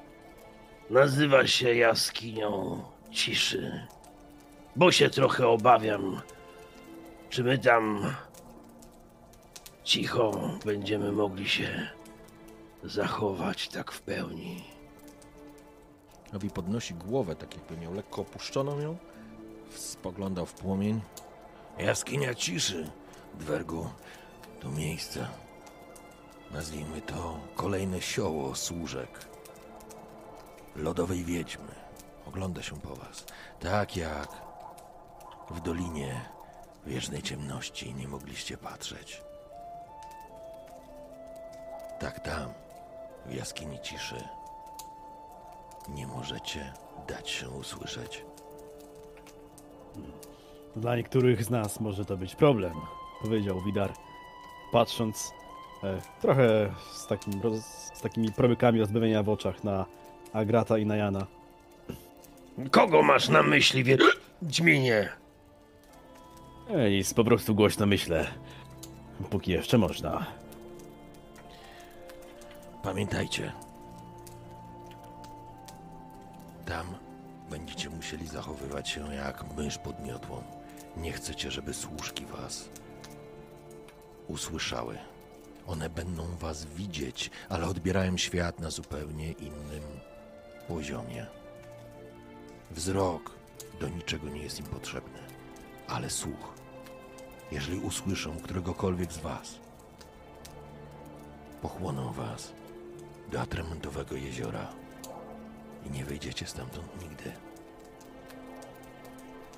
[0.90, 3.88] nazywa się jaskinią ciszy.
[4.76, 6.22] Bo się trochę obawiam,
[7.30, 8.16] czy my tam
[9.84, 10.32] cicho
[10.66, 11.90] będziemy mogli się
[12.84, 14.64] zachować tak w pełni.
[16.34, 18.98] Abi podnosi głowę, tak jakby miał lekko opuszczoną ją.
[19.70, 21.02] Spoglądał w płomień.
[21.78, 22.92] Jaskinia ciszy,
[23.34, 23.90] Dwergu.
[24.60, 25.28] To miejsce.
[26.52, 29.26] Nazwijmy to kolejne sioło służek.
[30.76, 31.76] Lodowej wiedźmy.
[32.28, 33.26] Ogląda się po was.
[33.60, 34.30] Tak jak
[35.50, 36.22] w dolinie
[36.86, 39.22] wiecznej ciemności nie mogliście patrzeć.
[42.00, 42.54] Tak tam,
[43.26, 44.24] w jaskini ciszy,
[45.90, 46.74] nie możecie
[47.08, 48.26] dać się usłyszeć.
[50.76, 52.74] Dla niektórych z nas może to być problem,
[53.22, 53.94] powiedział Widar,
[54.72, 55.34] patrząc
[55.84, 57.62] E, trochę z, takim, roz,
[57.94, 59.86] z takimi promykami rozbawienia w oczach na
[60.34, 61.28] Agrata i na Jana.
[62.72, 65.10] Kogo masz na myśli, Wiedźminie?
[66.90, 68.28] Nic, po prostu głośno myślę.
[69.30, 70.26] Póki jeszcze można.
[72.84, 73.52] Pamiętajcie.
[76.66, 76.86] Tam
[77.50, 80.44] będziecie musieli zachowywać się jak mysz pod miotłą.
[80.98, 82.70] Nie chcecie, żeby służki was
[84.32, 84.98] usłyszały.
[85.68, 89.84] One będą was widzieć, ale odbierają świat na zupełnie innym
[90.68, 91.26] poziomie.
[92.72, 93.32] Wzrok
[93.80, 95.20] do niczego nie jest im potrzebny,
[95.88, 96.54] ale słuch.
[97.52, 99.60] Jeżeli usłyszą któregokolwiek z was,
[101.62, 102.52] pochłoną was
[103.32, 104.68] do atramentowego jeziora
[105.86, 107.32] i nie wyjdziecie stamtąd nigdy.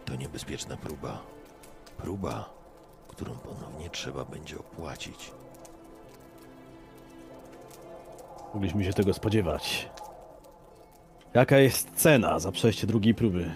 [0.06, 1.22] To niebezpieczna próba.
[1.98, 2.62] Próba,
[3.16, 5.32] którą ponownie trzeba będzie opłacić.
[8.53, 9.89] Mogliśmy się tego spodziewać.
[11.34, 13.51] Jaka jest cena za przejście drugiej próby?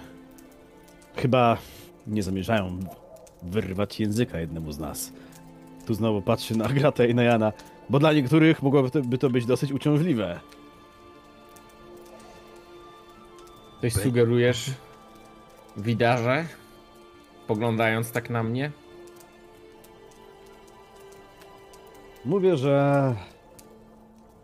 [1.16, 1.58] Chyba
[2.08, 2.80] nie zamierzają
[3.42, 5.14] wyrwać języka jednemu z nas.
[5.86, 7.54] Tu znowu patrzy na Agratę i na Jana,
[7.90, 10.40] bo dla niektórych mogłoby to, by to być dosyć uciążliwe.
[13.82, 14.72] Coś sugerujesz,
[15.78, 16.46] widarze?
[17.48, 18.72] Poglądając tak na mnie?
[22.28, 23.16] Mówię, że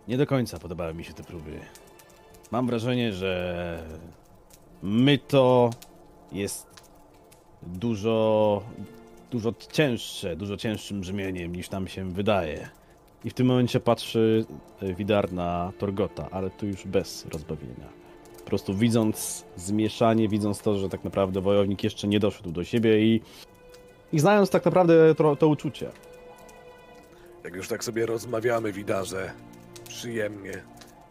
[0.07, 1.59] nie do końca podobały mi się te próby.
[2.51, 3.83] Mam wrażenie, że
[4.83, 5.69] my to
[6.31, 6.67] jest
[7.63, 8.61] dużo,
[9.31, 12.69] dużo cięższe, dużo cięższym brzmieniem niż nam się wydaje.
[13.25, 14.45] I w tym momencie patrzy
[14.81, 17.89] e, Widar na Torgota, ale tu już bez rozbawienia.
[18.37, 23.05] Po prostu widząc zmieszanie, widząc to, że tak naprawdę wojownik jeszcze nie doszedł do siebie
[23.05, 23.21] i,
[24.13, 25.91] i znając tak naprawdę to, to uczucie.
[27.43, 29.33] Jak już tak sobie rozmawiamy, widarze,
[29.87, 30.63] przyjemnie,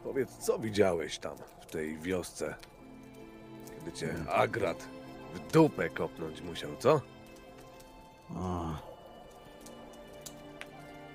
[0.05, 2.55] powiedz, co widziałeś tam, w tej wiosce,
[3.79, 4.89] kiedy cię Agrat
[5.35, 7.01] w dupę kopnąć musiał, co?
[8.37, 8.79] A.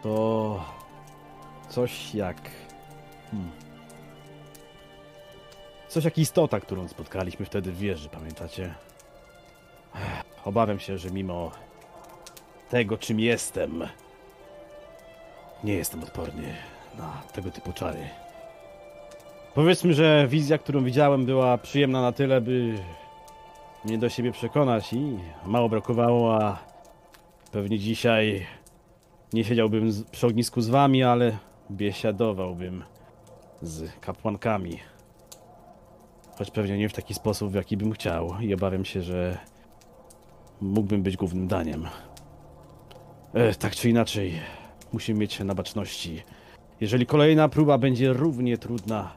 [0.04, 0.66] To
[1.70, 2.38] coś jak.
[3.32, 3.52] Hmm.
[5.88, 8.76] Coś jak istota, którą spotkaliśmy wtedy w wieży, pamiętacie?
[10.46, 11.52] Obawiam się, że mimo
[12.70, 13.88] tego, czym jestem,
[15.64, 16.54] nie jestem odporny
[16.98, 18.00] na tego typu czary.
[19.54, 22.76] Powiedzmy, że wizja, którą widziałem, była przyjemna na tyle, by
[23.86, 26.58] mnie do siebie przekonać i mało brakowało, a
[27.52, 28.48] pewnie dzisiaj
[29.34, 31.38] nie siedziałbym z, przy ognisku z wami, ale
[31.72, 32.84] biesiadowałbym
[33.62, 34.80] z kapłankami.
[36.38, 39.38] Choć pewnie nie w taki sposób, w jaki bym chciał i obawiam się, że
[40.62, 41.88] mógłbym być głównym daniem.
[43.34, 44.40] E, tak czy inaczej,
[44.94, 46.24] musimy mieć na baczności.
[46.82, 49.16] Jeżeli kolejna próba będzie równie trudna,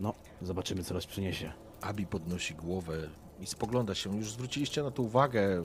[0.00, 1.52] no, zobaczymy, co los przyniesie.
[1.80, 3.08] Abi podnosi głowę
[3.40, 4.16] i spogląda się.
[4.16, 5.64] Już zwróciliście na to uwagę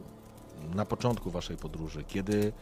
[0.75, 2.53] na początku waszej podróży, kiedy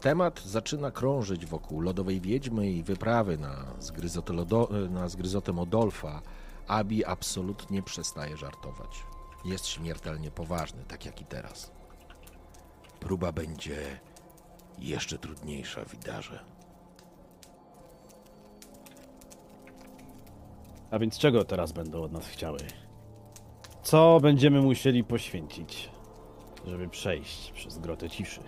[0.00, 3.64] temat zaczyna krążyć wokół lodowej wiedźmy i wyprawy na
[4.28, 6.22] lodo, na zgryzotę Modolfa.
[6.68, 9.02] Abi absolutnie przestaje żartować.
[9.44, 11.77] Jest śmiertelnie poważny, tak jak i teraz.
[13.00, 13.76] Próba będzie
[14.78, 16.44] jeszcze trudniejsza, widarze.
[20.90, 22.58] A więc czego teraz będą od nas chciały?
[23.82, 25.90] Co będziemy musieli poświęcić,
[26.66, 28.40] żeby przejść przez grotę ciszy?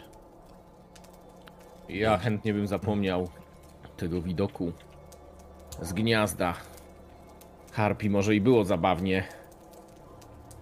[1.88, 3.28] Ja chętnie bym zapomniał
[3.96, 4.72] tego widoku
[5.82, 6.54] z gniazda.
[7.72, 9.24] Harpi może i było zabawnie,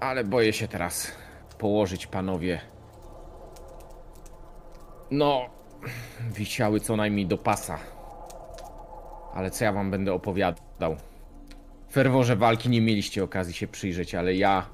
[0.00, 1.12] ale boję się teraz
[1.58, 2.60] położyć panowie.
[5.10, 5.46] No,
[6.34, 7.78] wisiały co najmniej do pasa.
[9.34, 10.96] Ale co ja wam będę opowiadał?
[11.88, 14.66] W ferworze walki nie mieliście okazji się przyjrzeć, ale ja,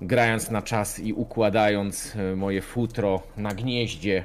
[0.00, 4.24] grając na czas i układając e, moje futro na gnieździe,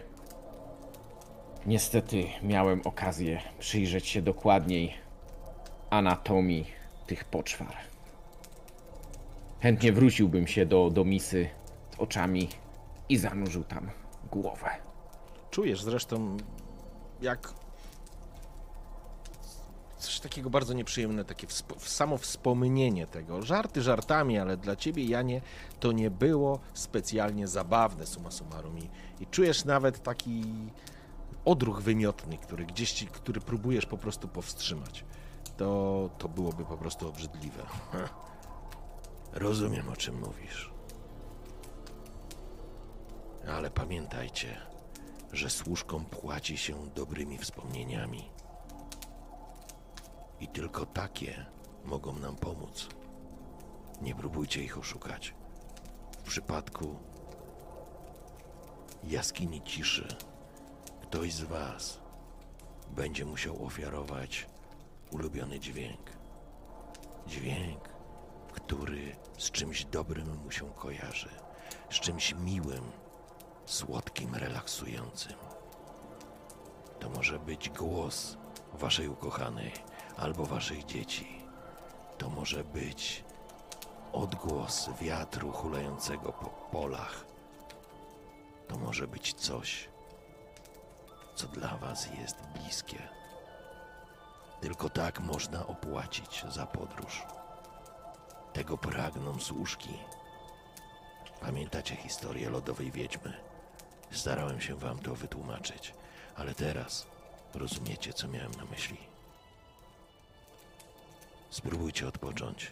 [1.65, 4.93] Niestety miałem okazję przyjrzeć się dokładniej
[5.89, 6.65] anatomii
[7.07, 7.73] tych poczwar.
[9.59, 11.49] Chętnie wróciłbym się do, do misy
[11.95, 12.49] z oczami
[13.09, 13.89] i zanurzył tam
[14.31, 14.88] głowę.
[15.51, 16.37] Czujesz zresztą,
[17.21, 17.53] jak
[19.99, 21.47] coś takiego bardzo nieprzyjemne, takie
[21.77, 23.41] samo wspomnienie tego.
[23.41, 25.41] Żarty żartami, ale dla ciebie, Janie,
[25.79, 28.79] to nie było specjalnie zabawne, summa summarum.
[28.79, 28.89] I,
[29.19, 30.43] i czujesz nawet taki
[31.45, 35.05] odruch wymiotny, który gdzieś ci, który próbujesz po prostu powstrzymać.
[35.57, 37.63] To, to byłoby po prostu obrzydliwe.
[39.33, 40.71] Rozumiem, o czym mówisz.
[43.47, 44.68] Ale pamiętajcie,
[45.33, 48.29] że służkom płaci się dobrymi wspomnieniami.
[50.39, 51.45] I tylko takie
[51.85, 52.87] mogą nam pomóc.
[54.01, 55.33] Nie próbujcie ich oszukać.
[56.19, 56.95] W przypadku
[59.03, 60.07] jaskini ciszy,
[61.01, 61.99] ktoś z Was
[62.89, 64.47] będzie musiał ofiarować
[65.11, 66.09] ulubiony dźwięk.
[67.27, 67.89] Dźwięk,
[68.53, 71.29] który z czymś dobrym mu się kojarzy,
[71.89, 72.91] z czymś miłym,
[73.69, 75.33] słodkim, relaksującym.
[76.99, 78.37] To może być głos
[78.73, 79.73] Waszej ukochanej
[80.17, 81.41] albo Waszych dzieci.
[82.17, 83.23] To może być
[84.13, 87.25] odgłos wiatru hulającego po polach.
[88.67, 89.89] To może być coś,
[91.35, 93.09] co dla Was jest bliskie.
[94.61, 97.23] Tylko tak można opłacić za podróż.
[98.53, 99.97] Tego pragną służki.
[101.41, 103.48] Pamiętacie historię lodowej wiedźmy?
[104.11, 105.93] Starałem się Wam to wytłumaczyć,
[106.35, 107.07] ale teraz
[107.53, 108.97] rozumiecie, co miałem na myśli.
[111.49, 112.71] Spróbujcie odpocząć.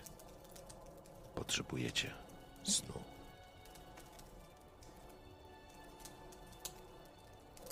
[1.35, 2.13] Potrzebujecie
[2.63, 2.93] snu.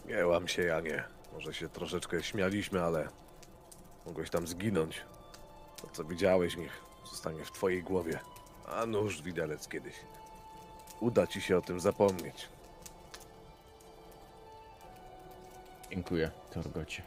[0.06, 1.04] Nie łam się, Janie.
[1.34, 3.10] Może się troszeczkę śmialiśmy, ale
[4.06, 5.02] mogłeś tam zginąć.
[5.82, 8.20] To, co widziałeś, niech zostanie w twojej głowie.
[8.68, 9.96] A nóż widelec kiedyś.
[11.00, 12.50] Uda ci się o tym zapomnieć.
[15.92, 17.04] Dziękuję, Torgocie.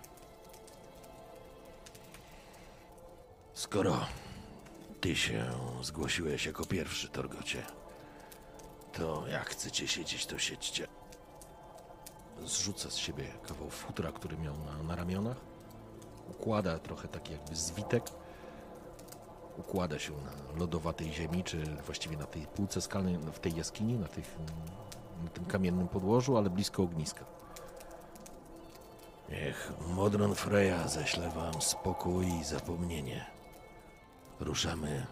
[3.53, 4.07] Skoro
[5.01, 5.45] ty się
[5.83, 7.63] zgłosiłeś jako pierwszy, Torgocie,
[8.93, 10.87] to jak chcecie siedzieć, to siedźcie.
[12.45, 15.37] Zrzuca z siebie kawał futra, który miał na, na ramionach.
[16.31, 18.05] Układa trochę taki jakby zwitek.
[19.59, 24.09] Układa się na lodowatej ziemi, czy właściwie na tej półce skalnej, w tej jaskini, na,
[24.09, 24.37] tych,
[25.25, 27.38] na tym kamiennym podłożu, ale blisko ogniska.
[29.29, 33.27] Niech Modron Freya ześle wam spokój i zapomnienie.
[34.41, 35.07] Ruszamy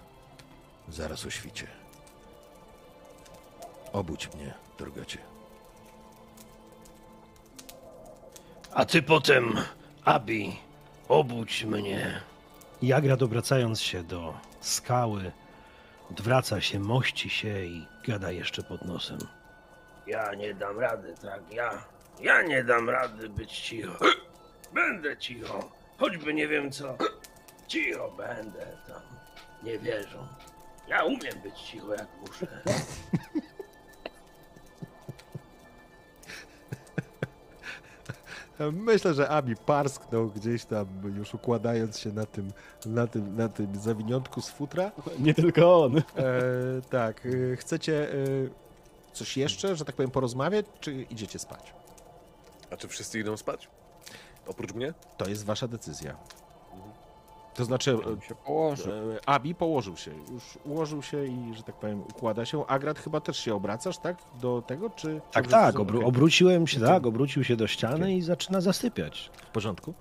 [0.88, 1.66] zaraz o świcie.
[3.92, 5.18] Obudź mnie, drogacie.
[8.74, 9.56] A ty potem,
[10.04, 10.56] Abi,
[11.08, 12.20] obudź mnie.
[12.82, 15.32] Jagrad obracając się do skały,
[16.10, 19.18] odwraca się, mości się i gada jeszcze pod nosem.
[20.06, 21.84] Ja nie dam rady, tak, ja.
[22.20, 23.98] Ja nie dam rady być cicho.
[24.74, 26.96] Będę cicho, choćby nie wiem co.
[27.68, 29.02] Cicho będę tam.
[29.62, 30.26] Nie wierzą.
[30.88, 32.46] Ja umiem być cicho jak muszę.
[38.72, 40.86] Myślę, że Abi parsknął gdzieś tam,
[41.16, 42.52] już układając się na tym,
[42.86, 44.92] na tym, na tym zawiniątku z futra.
[45.18, 45.98] Nie tylko on.
[45.98, 46.02] E,
[46.90, 48.14] tak, e, chcecie e,
[49.12, 51.74] coś jeszcze, że tak powiem, porozmawiać, czy idziecie spać?
[52.76, 53.68] A czy wszyscy idą spać?
[54.46, 54.94] Oprócz mnie?
[55.16, 56.16] To jest wasza decyzja.
[57.54, 57.98] To znaczy,
[58.28, 58.92] się położył.
[59.12, 62.66] e, Abi położył się, już ułożył się i, że tak powiem, układa się.
[62.66, 64.16] Agrat chyba też się obracasz, tak?
[64.40, 65.20] Do tego, czy...
[65.32, 69.30] Tak, czy tak, obró- obróciłem się, tak, obrócił się do ściany i zaczyna zasypiać.
[69.48, 69.94] W porządku?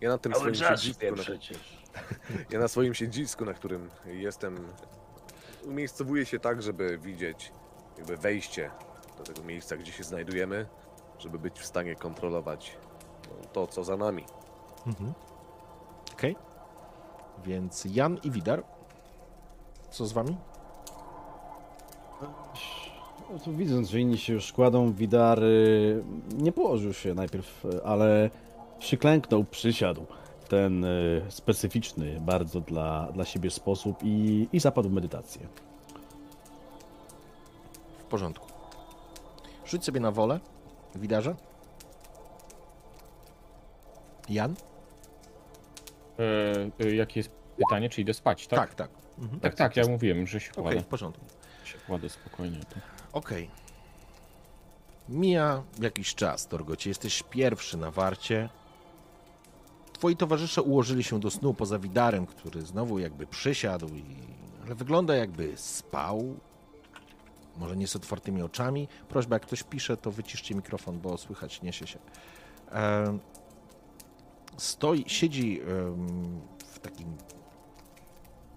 [0.00, 1.78] Ja na tym Cały swoim siedzisku, na, przecież.
[2.52, 4.68] ja na swoim siedzisku, na którym jestem,
[5.64, 7.52] umiejscowuję się tak, żeby widzieć
[7.98, 8.70] jakby wejście
[9.18, 10.66] do tego miejsca, gdzie się znajdujemy,
[11.20, 12.76] żeby być w stanie kontrolować
[13.28, 14.24] no, to, co za nami.
[14.86, 15.12] Mhm.
[16.12, 16.36] Okej.
[17.44, 18.62] Więc Jan i Widar.
[19.90, 20.36] Co z wami?
[23.32, 26.04] No to widząc, że inni się już kładą, Widar y,
[26.38, 28.30] nie położył się najpierw, ale
[28.78, 30.06] przyklęknął, przysiadł
[30.40, 35.46] w ten y, specyficzny bardzo dla, dla siebie sposób i, i zapadł w medytację.
[37.98, 38.46] W porządku.
[39.66, 40.40] Rzuć sobie na wolę,
[40.94, 41.34] Widarze.
[44.28, 44.54] Jan?
[46.18, 47.88] E, e, jakie jest pytanie?
[47.88, 48.58] Czy idę spać, tak?
[48.58, 48.90] Tak, tak.
[49.18, 49.40] Mhm.
[49.40, 50.80] Tak, tak, ja mówiłem, że się Okej, kładę.
[50.80, 51.24] w porządku.
[51.64, 52.58] Się kładę spokojnie.
[52.58, 52.76] To.
[53.12, 53.50] Okej.
[55.08, 56.90] Mija jakiś czas, Torgocie.
[56.90, 58.48] Jesteś pierwszy na warcie.
[59.92, 64.04] Twoi towarzysze ułożyli się do snu poza Widarem, który znowu jakby przysiadł, i...
[64.64, 66.36] ale wygląda jakby spał.
[67.60, 68.88] Może nie z otwartymi oczami.
[69.08, 71.98] Prośba, jak ktoś pisze, to wyciszcie mikrofon, bo słychać niesie się.
[74.56, 75.60] Stoi, siedzi
[76.58, 77.16] w takim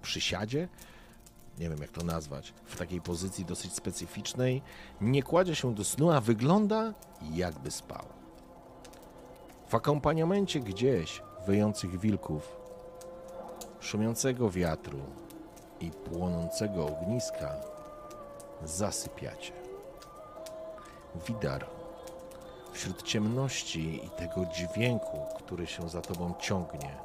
[0.01, 0.67] przysiadzie,
[1.59, 4.61] nie wiem jak to nazwać, w takiej pozycji dosyć specyficznej,
[5.01, 6.93] nie kładzie się do snu, a wygląda
[7.33, 8.05] jakby spał.
[9.67, 12.55] W akompaniamencie gdzieś wyjących wilków,
[13.79, 14.99] szumiącego wiatru
[15.79, 17.72] i płonącego ogniska
[18.65, 19.53] zasypiacie.
[21.27, 21.65] Widar
[22.73, 26.97] wśród ciemności i tego dźwięku, który się za tobą ciągnie,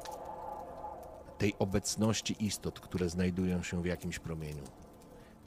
[1.37, 4.63] tej obecności istot, które znajdują się w jakimś promieniu,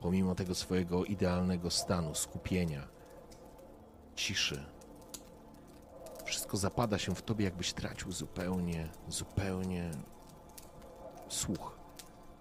[0.01, 2.89] pomimo tego swojego idealnego stanu, skupienia,
[4.15, 4.65] ciszy,
[6.25, 9.91] wszystko zapada się w tobie, jakbyś tracił zupełnie, zupełnie
[11.29, 11.79] słuch.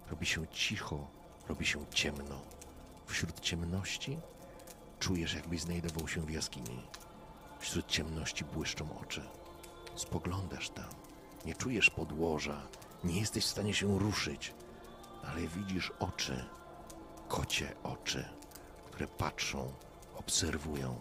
[0.10, 1.08] Robi się cicho,
[1.48, 2.42] robi się ciemno.
[3.12, 4.20] Wśród ciemności
[5.00, 6.82] czujesz, jakbyś znajdował się w jaskini.
[7.60, 9.22] Wśród ciemności błyszczą oczy.
[9.96, 10.90] Spoglądasz tam,
[11.46, 12.62] nie czujesz podłoża,
[13.04, 14.54] nie jesteś w stanie się ruszyć,
[15.24, 16.46] ale widzisz oczy,
[17.28, 18.30] kocie oczy,
[18.86, 19.74] które patrzą,
[20.16, 21.00] obserwują.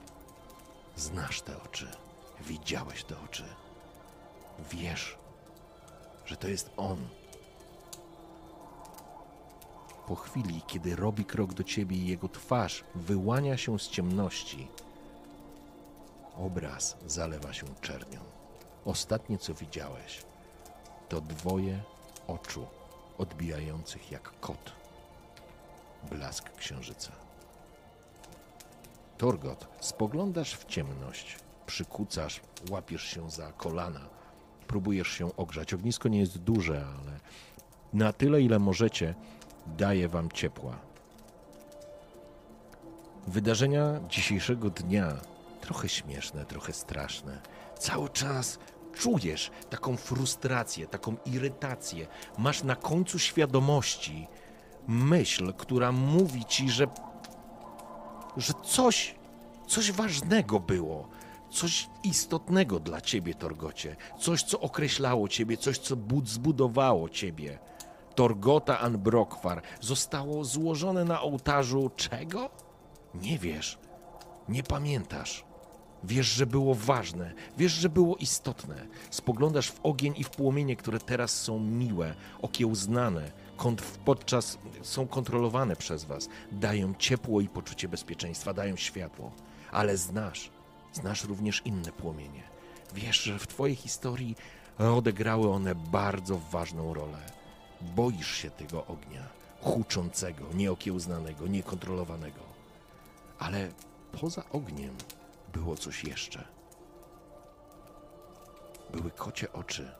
[0.97, 1.91] Znasz te oczy,
[2.41, 3.45] widziałeś te oczy.
[4.71, 5.19] Wiesz,
[6.27, 7.09] że to jest on.
[10.11, 14.69] Po chwili, kiedy robi krok do ciebie i jego twarz wyłania się z ciemności,
[16.37, 18.21] obraz zalewa się czernią.
[18.85, 20.23] Ostatnie, co widziałeś,
[21.09, 21.83] to dwoje
[22.27, 22.67] oczu
[23.19, 24.73] odbijających jak kot
[26.11, 27.13] blask księżyca.
[29.19, 32.41] Torgot, spoglądasz w ciemność, przykucasz,
[32.71, 34.09] łapiesz się za kolana,
[34.67, 35.75] próbujesz się ogrzać.
[35.75, 37.21] Ognisko nie jest duże, ale
[37.93, 39.15] na tyle, ile możecie,
[39.67, 40.79] daje wam ciepła.
[43.27, 45.17] Wydarzenia dzisiejszego dnia
[45.61, 47.41] trochę śmieszne, trochę straszne.
[47.79, 48.59] Cały czas
[48.95, 52.07] czujesz taką frustrację, taką irytację.
[52.39, 54.27] Masz na końcu świadomości
[54.89, 56.87] myśl, która mówi ci, że
[58.37, 59.15] że coś,
[59.67, 61.09] coś ważnego było,
[61.51, 67.59] coś istotnego dla ciebie, Torgocie, coś, co określało ciebie, coś, co bud zbudowało ciebie.
[68.15, 72.51] Torgota Anbrokwar zostało złożone na ołtarzu czego?
[73.15, 73.79] Nie wiesz,
[74.49, 75.45] nie pamiętasz.
[76.05, 78.87] Wiesz, że było ważne, wiesz, że było istotne.
[79.11, 85.77] Spoglądasz w ogień i w płomienie, które teraz są miłe, okiełznane, kont- podczas są kontrolowane
[85.77, 86.29] przez was.
[86.53, 89.31] Dają ciepło i poczucie bezpieczeństwa, dają światło.
[89.73, 90.51] Ale znasz,
[90.93, 92.43] znasz również inne płomienie.
[92.95, 94.37] Wiesz, że w twojej historii
[94.79, 97.19] odegrały one bardzo ważną rolę.
[97.81, 99.29] Boisz się tego ognia,
[99.63, 102.41] huczącego, nieokiełznanego, niekontrolowanego.
[103.39, 103.69] Ale
[104.21, 104.97] poza ogniem
[105.53, 106.45] było coś jeszcze.
[108.93, 109.91] Były kocie oczy,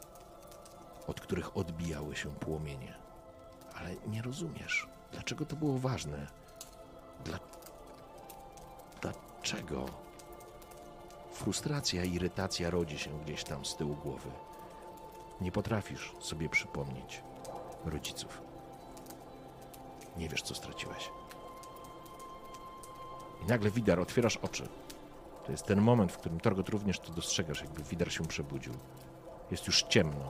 [1.07, 2.95] od których odbijały się płomienie.
[3.75, 6.27] Ale nie rozumiesz, dlaczego to było ważne.
[7.25, 7.39] Dla...
[9.01, 9.87] Dlaczego?
[11.33, 14.31] Frustracja irytacja rodzi się gdzieś tam z tyłu głowy.
[15.41, 17.23] Nie potrafisz sobie przypomnieć
[17.85, 18.43] rodziców.
[20.17, 21.11] Nie wiesz, co straciłeś.
[23.43, 24.69] I nagle Widar, otwierasz oczy.
[25.47, 28.73] To jest ten moment, w którym Torgot również to dostrzegasz, jakby Widar się przebudził.
[29.51, 30.25] Jest już ciemno.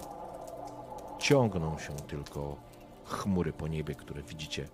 [1.18, 2.57] Ciągną się tylko
[3.05, 4.68] chmury po niebie, które widzicie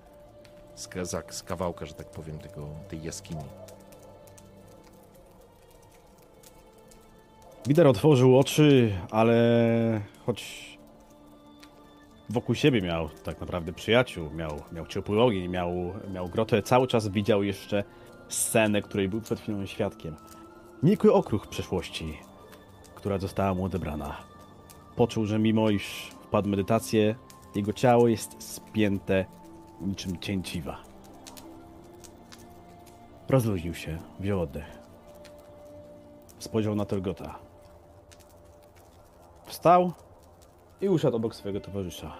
[0.75, 3.45] z, za- z kawałka, że tak powiem, tego, tej jaskini.
[7.67, 9.37] Wider otworzył oczy, ale
[10.27, 10.76] choć
[12.31, 15.71] wokół siebie miał tak naprawdę przyjaciół, miał, miał ciepły ogień, miał,
[16.13, 17.85] miał grotę, cały czas widział jeszcze
[18.29, 20.17] scenę, której był przed chwilą świadkiem.
[20.83, 22.19] Nikły okruch przeszłości,
[22.95, 24.17] która została mu odebrana.
[24.97, 27.15] Poczuł, że mimo iż wpadł w medytację,
[27.55, 29.25] jego ciało jest spięte
[29.81, 30.83] niczym cięciwa.
[33.29, 34.79] Rozluźnił się, wziął oddech.
[36.39, 37.39] Spojrzał na Torgota.
[39.47, 39.93] Wstał
[40.81, 42.17] i usiadł obok swojego towarzysza.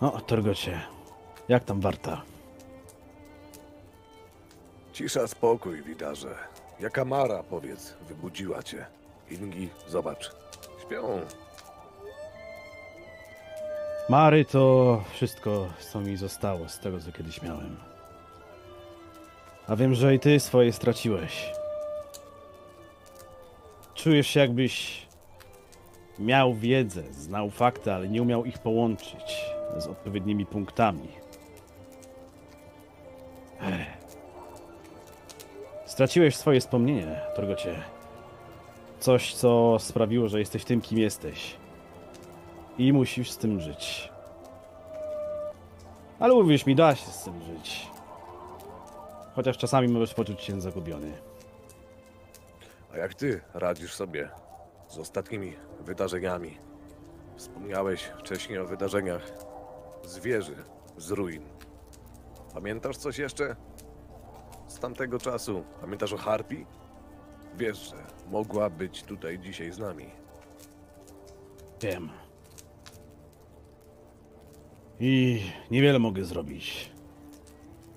[0.00, 0.80] No, Torgocie,
[1.48, 2.22] jak tam warta?
[4.92, 6.34] Cisza, spokój, widarze.
[6.80, 8.86] Jaka Mara, powiedz, wybudziła cię.
[9.30, 10.30] Ingi, zobacz.
[10.82, 11.20] Śpią.
[14.08, 17.76] Mary to wszystko, co mi zostało z tego, co kiedyś miałem.
[19.66, 21.52] A wiem, że i ty swoje straciłeś.
[23.94, 25.06] Czujesz się, jakbyś
[26.18, 29.44] miał wiedzę, znał fakty, ale nie umiał ich połączyć
[29.78, 31.08] z odpowiednimi punktami.
[35.86, 37.82] Straciłeś swoje wspomnienie, Torgocie.
[39.00, 41.56] Coś, co sprawiło, że jesteś tym, kim jesteś.
[42.78, 44.08] I musisz z tym żyć.
[46.18, 47.86] Ale uwierz mi, da się z tym żyć.
[49.34, 51.12] Chociaż czasami możesz poczuć się zagubiony.
[52.94, 54.28] A jak ty radzisz sobie
[54.88, 56.58] z ostatnimi wydarzeniami?
[57.36, 59.32] Wspomniałeś wcześniej o wydarzeniach
[60.04, 60.56] z wieży,
[60.96, 61.42] z ruin.
[62.54, 63.56] Pamiętasz coś jeszcze
[64.66, 65.64] z tamtego czasu?
[65.80, 66.66] Pamiętasz o Harpi?
[67.56, 67.96] Wiesz, że
[68.30, 70.06] mogła być tutaj dzisiaj z nami.
[71.80, 72.10] Wiem.
[75.00, 76.90] I niewiele mogę zrobić.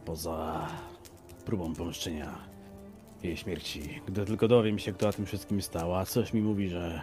[0.05, 0.67] Poza
[1.45, 2.50] próbą pomszczenia
[3.23, 4.01] jej śmierci.
[4.07, 7.01] Gdy tylko dowiem się, kto o tym wszystkim stał, a coś mi mówi, że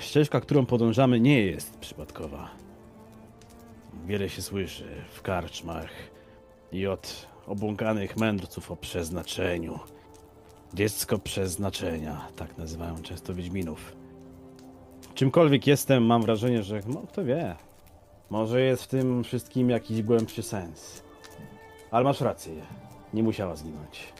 [0.00, 2.50] ścieżka, którą podążamy, nie jest przypadkowa.
[4.06, 5.90] Wiele się słyszy w karczmach
[6.72, 9.78] i od obłąkanych mędrców o przeznaczeniu.
[10.74, 13.96] Dziecko przeznaczenia, tak nazywają często Wiedźminów.
[15.14, 17.56] Czymkolwiek jestem, mam wrażenie, że no kto wie,
[18.30, 21.02] może jest w tym wszystkim jakiś głębszy sens.
[21.90, 22.52] Ale masz rację,
[23.14, 24.12] nie musiała zginąć.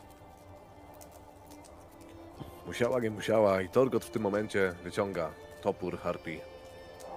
[2.67, 5.31] Musiała, nie musiała i Torgot w tym momencie wyciąga
[5.63, 6.41] topór Harpy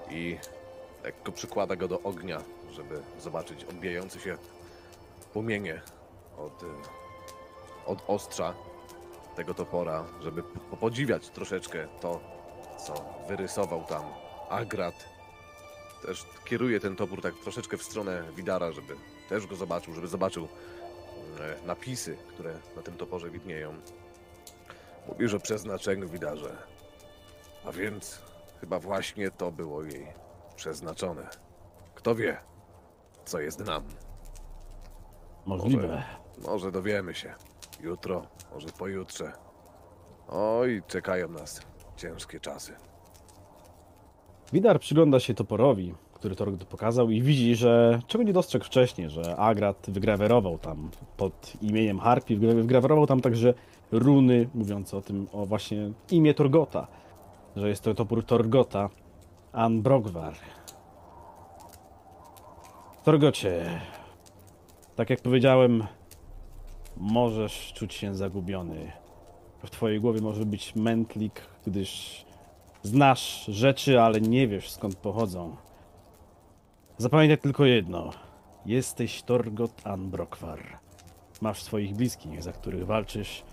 [0.10, 0.38] i
[1.04, 2.42] lekko przykłada go do ognia,
[2.72, 4.38] żeby zobaczyć odbijający się
[5.34, 5.82] płomienie
[6.38, 6.66] od, y,
[7.86, 8.54] od ostrza
[9.36, 10.44] tego topora, żeby
[10.80, 12.20] podziwiać troszeczkę to,
[12.86, 14.04] co wyrysował tam
[14.50, 15.06] Agrat.
[16.06, 18.96] Też kieruje ten topór tak troszeczkę w stronę Widara, żeby
[19.30, 20.48] też go zobaczył, żeby zobaczył
[21.40, 23.74] e, napisy, które na tym toporze widnieją.
[25.10, 26.56] Mówisz o przeznaczeniu Widarze.
[27.66, 28.22] A więc
[28.60, 30.08] chyba właśnie to było jej
[30.56, 31.28] przeznaczone.
[31.96, 32.38] Kto wie,
[33.26, 33.84] co jest nam.
[35.46, 36.04] Możliwe.
[36.48, 37.34] Może dowiemy się.
[37.82, 39.32] Jutro, może pojutrze.
[40.28, 41.62] Oj, czekają nas
[41.98, 42.74] ciężkie czasy.
[44.54, 49.36] Widar przygląda się toporowi, który Torg pokazał i widzi, że czego nie dostrzegł wcześniej, że
[49.38, 53.54] Agrat wygrawerował tam pod imieniem Harpi, wygra- wygrawerował tam także
[53.92, 56.88] runy mówiące o tym, o właśnie imię Torgota,
[57.56, 58.90] że jest to topór Torgota,
[59.52, 60.34] Anbrogvar.
[63.04, 63.82] Torgocie,
[64.96, 65.84] tak jak powiedziałem,
[66.98, 68.92] możesz czuć się zagubiony.
[69.64, 72.26] W twojej głowie może być mętlik, gdyż
[72.84, 75.56] Znasz rzeczy, ale nie wiesz skąd pochodzą.
[76.98, 78.10] Zapamiętaj tylko jedno.
[78.66, 80.60] Jesteś Torgot Anbrokwar.
[81.42, 83.44] Masz swoich bliskich, za których walczysz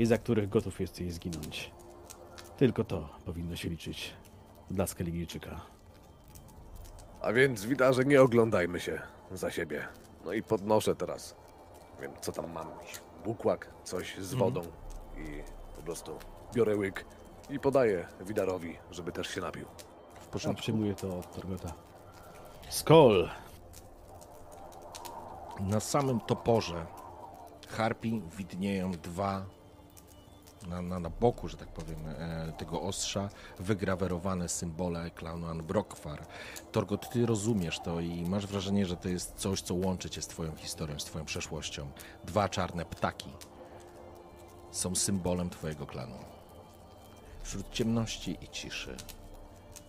[0.00, 1.70] i za których gotów jesteś zginąć.
[2.56, 4.14] Tylko to powinno się liczyć
[4.70, 5.60] dla Skelligijczyka.
[7.22, 9.88] A więc Widarze, nie oglądajmy się za siebie.
[10.24, 11.36] No i podnoszę teraz.
[12.00, 12.66] Wiem, co tam mam.
[13.24, 14.60] Bukłak, coś z wodą.
[15.16, 15.42] I
[15.76, 16.18] po prostu
[16.54, 17.04] biorę łyk
[17.50, 19.64] i podaję Widarowi, żeby też się napił.
[19.64, 20.62] W Ja porządku.
[20.62, 21.72] przyjmuję to od Torgota.
[22.68, 23.30] Skol!
[25.60, 26.86] Na samym toporze
[27.68, 29.44] harpi widnieją dwa,
[30.68, 36.26] na, na, na boku, że tak powiem, e, tego ostrza, wygrawerowane symbole klanu Anbrokwar.
[36.72, 40.26] Torgot, ty rozumiesz to i masz wrażenie, że to jest coś, co łączy cię z
[40.26, 41.90] twoją historią, z twoją przeszłością.
[42.24, 43.30] Dwa czarne ptaki
[44.70, 46.16] są symbolem twojego klanu.
[47.42, 48.96] Wśród ciemności i ciszy.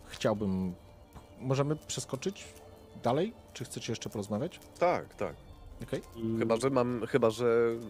[0.05, 0.75] Chciałbym...
[1.39, 2.45] Możemy przeskoczyć
[3.03, 3.33] dalej?
[3.53, 4.59] Czy chcecie jeszcze porozmawiać?
[4.79, 5.35] Tak, tak.
[5.83, 6.01] Okej.
[6.39, 7.45] Chyba, że mam, chyba, że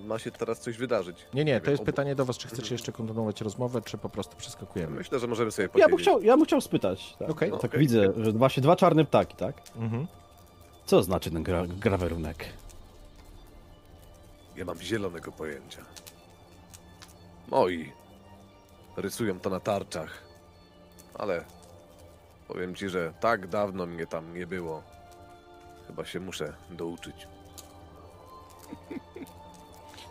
[0.05, 1.17] ma się teraz coś wydarzyć.
[1.33, 3.97] Nie, nie, wiem, to jest obu- pytanie do was, czy chcecie jeszcze kontynuować rozmowę, czy
[3.97, 4.95] po prostu przeskakujemy.
[4.97, 5.89] Myślę, że możemy sobie Ja posiedzieć.
[5.91, 7.15] bym chciał, ja bym chciał spytać.
[7.19, 7.51] Tak, Okej.
[7.51, 7.79] tak Okej.
[7.79, 9.55] widzę, że właśnie dwa czarne ptaki, tak?
[9.75, 10.07] Mhm.
[10.85, 12.45] Co znaczy ten gra grawerunek?
[14.57, 15.81] Nie mam zielonego pojęcia.
[17.47, 17.91] Moi
[18.97, 20.23] rysują to na tarczach,
[21.13, 21.45] ale
[22.47, 24.83] powiem ci, że tak dawno mnie tam nie było.
[25.87, 27.27] Chyba się muszę douczyć.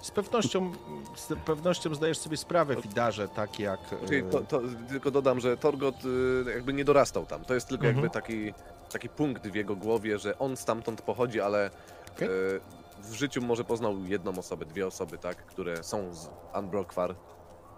[0.03, 0.73] Z pewnością,
[1.17, 3.81] z pewnością zdajesz sobie sprawę, Fidarze, tak jak...
[4.07, 7.45] Czyli e, to, to, tylko dodam, że Torgot y, jakby nie dorastał tam.
[7.45, 8.05] To jest tylko Mhm.
[8.05, 8.53] jakby taki,
[8.93, 11.71] taki punkt w jego głowie, że on stamtąd pochodzi, ale
[12.17, 12.29] Okej.
[12.29, 12.61] y,
[13.03, 17.15] w życiu może poznał jedną osobę, dwie osoby, tak, które są z Unbrokwar.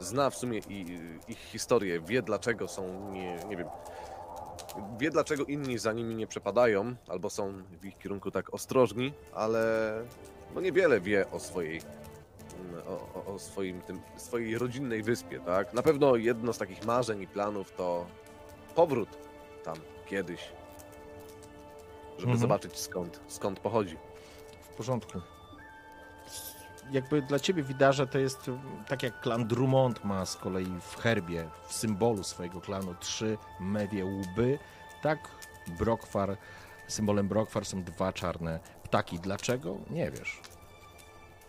[0.01, 3.69] Zna w sumie i, ich historię, wie dlaczego są, nie, nie wiem,
[4.99, 9.93] wie dlaczego inni za nimi nie przepadają, albo są w ich kierunku tak ostrożni, ale
[10.55, 11.81] no niewiele wie o swojej
[12.61, 15.75] mm, o, o, swoim tym, swojej rodzinnej wyspie, tak?
[15.75, 18.07] Na pewno jedno z takich marzeń i planów to
[18.75, 19.09] powrót
[19.65, 19.77] tam
[20.07, 20.41] kiedyś,
[22.19, 22.39] żeby Mhm.
[22.39, 23.97] zobaczyć skąd, skąd pochodzi.
[24.63, 25.21] W porządku.
[26.91, 30.97] Jakby dla ciebie Widarze to jest mm, tak jak klan Drummond ma z kolei w
[30.97, 34.59] herbie, w symbolu swojego klanu trzy mewie łby,
[35.03, 35.19] tak
[35.79, 36.37] Brokwar,
[36.89, 38.61] symbolem Brokwar są dwa czarne
[38.93, 39.19] ptaki.
[39.19, 39.77] Dlaczego?
[39.91, 40.41] Nie wiesz.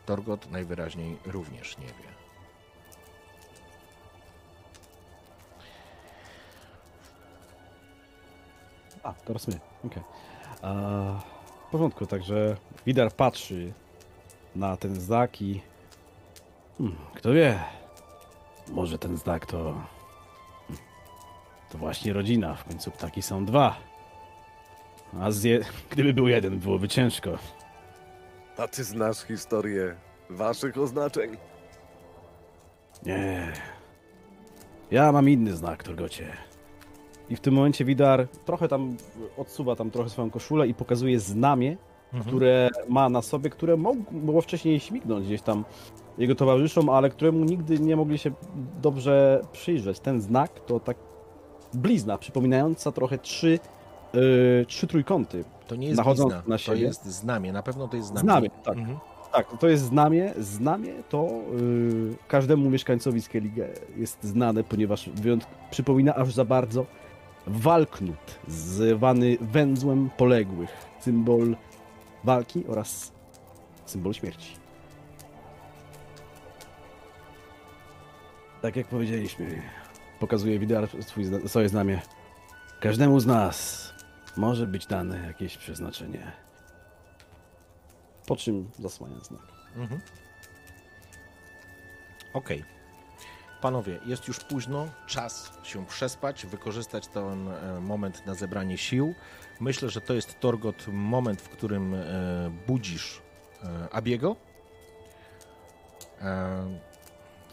[0.05, 2.13] Torgot najwyraźniej również nie wie.
[9.03, 9.59] A, teraz my.
[9.85, 10.03] Okej.
[11.67, 13.73] W porządku, także Widar patrzy
[14.55, 15.61] na ten znak i...
[16.77, 17.59] Hmm, kto wie,
[18.67, 19.81] Może ten znak to.
[21.71, 22.55] To właśnie rodzina.
[22.55, 23.92] W końcu ptaki są dwa.
[25.21, 25.59] A z je...
[25.89, 27.29] gdyby był jeden, byłoby ciężko.
[28.57, 29.95] A ty znasz historię
[30.29, 31.37] waszych oznaczeń?
[33.05, 33.53] Nie.
[34.91, 36.27] Ja mam inny znak, Torgocie.
[37.29, 38.97] I w tym momencie Widar trochę tam
[39.37, 41.77] odsuwa tam trochę swoją koszulę i pokazuje znamie,
[42.27, 45.65] które ma na sobie, które mogło wcześniej śmignąć gdzieś tam
[46.17, 48.31] jego towarzyszom, ale któremu nigdy nie mogli się
[48.81, 49.99] dobrze przyjrzeć.
[49.99, 50.97] Ten znak to tak
[51.73, 53.59] blizna przypominająca trochę trzy,
[54.13, 55.43] yy, trzy trójkąty.
[55.67, 56.81] To nie jest blizna, na to siebie.
[56.81, 58.23] jest znamie, na pewno to jest znamie.
[58.23, 58.77] Znamie, tak.
[58.77, 58.97] Mhm.
[59.31, 60.33] Tak, to jest znamie.
[60.39, 66.85] Znamie to yy, każdemu mieszkańcowi Skellige jest znane, ponieważ wyjątk przypomina aż za bardzo
[67.47, 70.69] walknut, zwany węzłem poległych.
[70.99, 71.55] Symbol
[72.23, 73.11] walki oraz
[73.85, 74.55] symbol śmierci.
[78.61, 79.61] Tak jak powiedzieliśmy,
[80.19, 80.87] pokazuje Widar
[81.47, 82.01] swoje znamie.
[82.79, 83.92] Każdemu z nas
[84.37, 86.31] może być dane jakieś przeznaczenie.
[88.27, 89.41] Po czym zasłania znak.
[89.75, 90.01] Mhm.
[92.33, 92.63] Okej.
[93.61, 99.13] Panowie, jest już późno, czas się przespać, wykorzystać ten e, moment na zebranie sił.
[99.59, 102.03] Myślę, że to jest Torgot moment, w którym e,
[102.67, 103.21] budzisz
[103.63, 104.35] e, Abiego.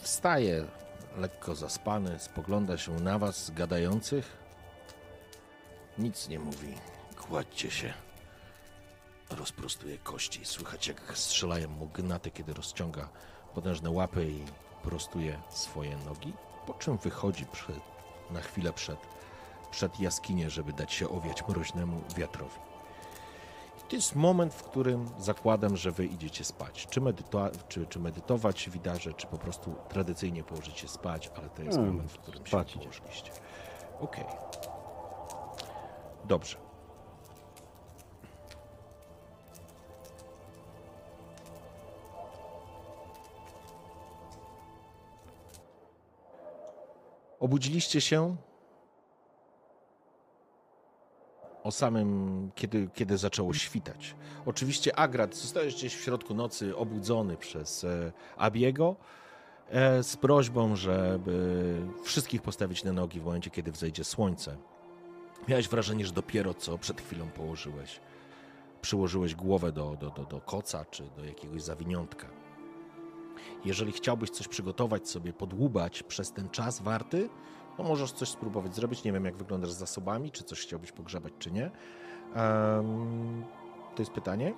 [0.01, 0.65] Wstaje
[1.17, 4.40] lekko zaspany, spogląda się na was, gadających.
[6.01, 6.75] Nic nie mówi.
[7.17, 7.93] Kładźcie się.
[9.31, 10.45] Rozprostuje kości.
[10.45, 13.09] Słychać jak strzelają mu gnaty, kiedy rozciąga
[13.55, 14.45] potężne łapy i
[14.83, 16.33] prostuje swoje nogi.
[16.67, 17.81] Po czym wychodzi przed,
[18.31, 18.99] na chwilę przed,
[19.71, 22.59] przed jaskinię, żeby dać się owiać mroźnemu wiatrowi.
[23.79, 26.87] I to jest moment, w którym zakładam, że wy idziecie spać.
[26.91, 27.01] Czy,
[27.69, 32.13] czy, czy medytować widarze, czy po prostu tradycyjnie położycie spać, ale to jest Hmm, moment,
[32.13, 33.33] w którym się położyliście.
[34.01, 34.25] Okej.
[36.25, 36.57] Dobrze.
[47.41, 48.37] Obudziliście się
[51.65, 54.15] o samym, kiedy, kiedy zaczęło świtać.
[54.47, 58.97] Oczywiście Agrat zostałeś gdzieś w środku nocy obudzony przez e, Abiego
[59.69, 64.57] e, z prośbą, żeby wszystkich postawić na nogi w momencie, kiedy wzejdzie słońce.
[65.49, 68.01] Miałeś wrażenie, że dopiero co przed chwilą położyłeś,
[68.83, 72.27] przyłożyłeś głowę do, do, do, do koca czy do jakiegoś zawiniątka.
[73.65, 77.29] Jeżeli chciałbyś coś przygotować sobie, podłubać przez ten czas warty,
[77.77, 79.05] to możesz coś spróbować zrobić.
[79.05, 81.71] Nie wiem, jak wyglądasz z zasobami, czy coś chciałbyś pogrzebać, czy nie.
[82.35, 83.45] Em,
[83.97, 84.55] to jest pytanie.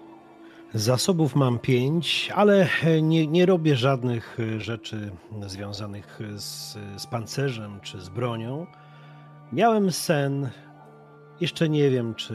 [0.75, 2.69] Zasobów mam pięć, ale
[3.03, 5.11] nie, nie robię żadnych e, rzeczy
[5.47, 8.67] związanych z, z pancerzem czy z bronią.
[9.53, 10.51] Miałem sen.
[11.43, 12.35] Jeszcze nie wiem, czy,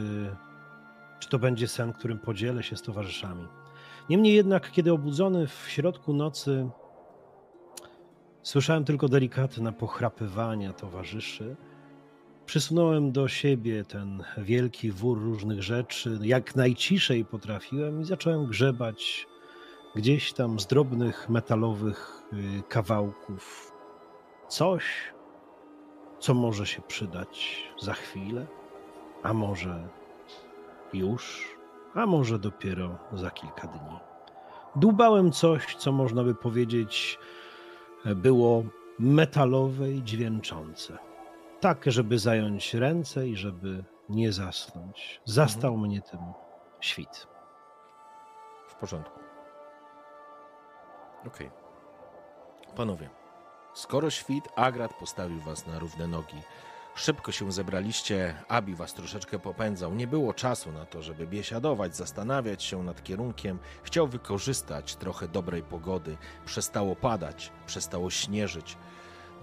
[1.19, 3.47] czy to będzie sen, którym podzielę się z towarzyszami.
[4.09, 6.69] Niemniej jednak, kiedy obudzony w środku nocy,
[8.43, 11.55] słyszałem tylko delikatne pochrapywania towarzyszy.
[12.45, 19.27] Przysunąłem do siebie ten wielki wór różnych rzeczy, jak najciszej potrafiłem i zacząłem grzebać
[19.95, 23.71] gdzieś tam z drobnych metalowych y, kawałków.
[24.47, 24.83] Coś,
[26.19, 28.47] co może się przydać za chwilę,
[29.27, 29.87] a może
[30.93, 31.47] już,
[31.93, 33.99] a może dopiero za kilka dni.
[34.75, 37.19] Dłubałem coś, co można by powiedzieć
[38.05, 38.63] e, było
[38.99, 40.97] metalowe i dźwięczące
[41.59, 45.21] tak, żeby zająć ręce i żeby nie zasnąć.
[45.25, 46.19] Zastał mnie tym
[46.79, 47.27] świt.
[48.67, 49.19] W porządku.
[51.27, 51.51] Okej.
[52.75, 53.09] Panowie,
[53.73, 56.41] skoro świt, Agrat postawił was na równe nogi.
[56.97, 59.95] Szybko się zebraliście, Abi was troszeczkę popędzał.
[59.95, 63.59] Nie było czasu na to, żeby biesiadować, zastanawiać się nad kierunkiem.
[63.83, 66.17] Chciał wykorzystać trochę dobrej pogody.
[66.45, 68.77] Przestało padać, przestało śnieżyć.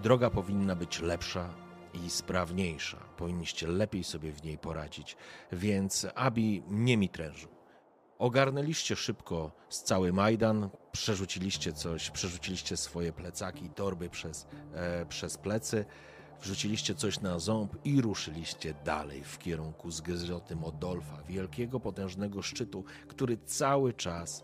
[0.03, 1.53] Droga powinna być lepsza
[1.93, 2.97] i sprawniejsza.
[3.17, 5.17] Powinniście lepiej sobie w niej poradzić.
[5.51, 7.49] Więc Abi nie mi trężył.
[8.19, 15.85] Ogarnęliście szybko z cały Majdan, przerzuciliście coś, przerzuciliście swoje plecaki, torby przez, e, przez plecy,
[16.41, 23.37] wrzuciliście coś na ząb i ruszyliście dalej w kierunku zgryzoty Modolfa, wielkiego, potężnego szczytu, który
[23.37, 24.43] cały czas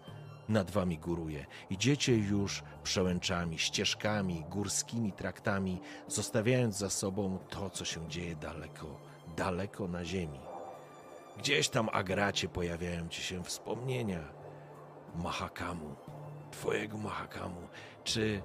[0.49, 1.45] nad wami góruje.
[1.69, 8.99] Idziecie już przełęczami, ścieżkami, górskimi traktami, zostawiając za sobą to, co się dzieje daleko,
[9.37, 10.39] daleko na ziemi.
[11.37, 14.19] Gdzieś tam, Agracie, pojawiają ci się wspomnienia
[15.15, 15.95] Mahakamu,
[16.51, 17.61] twojego Mahakamu.
[18.03, 18.41] Czy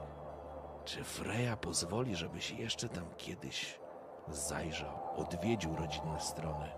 [0.87, 3.79] Czy Freja pozwoli, żebyś jeszcze tam kiedyś
[4.29, 6.69] zajrzał, odwiedził rodzinne strony?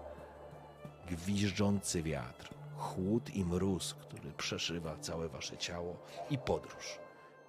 [1.11, 5.97] Gwiżdżący wiatr, chłód i mróz, który przeszywa całe wasze ciało
[6.31, 6.99] i podróż.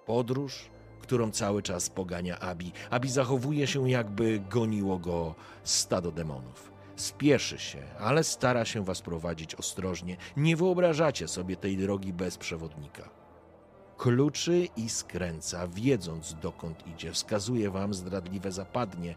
[0.06, 0.70] Podróż,
[1.00, 2.72] którą cały czas pogania Abi.
[2.90, 6.72] Abi zachowuje się, jakby goniło go stado demonów.
[6.96, 10.16] Spieszy się, ale stara się was prowadzić ostrożnie.
[10.36, 13.19] Nie wyobrażacie sobie tej drogi bez przewodnika.
[14.00, 17.12] Kluczy i skręca, wiedząc dokąd idzie.
[17.12, 19.14] Wskazuje wam zdradliwe zapadnie,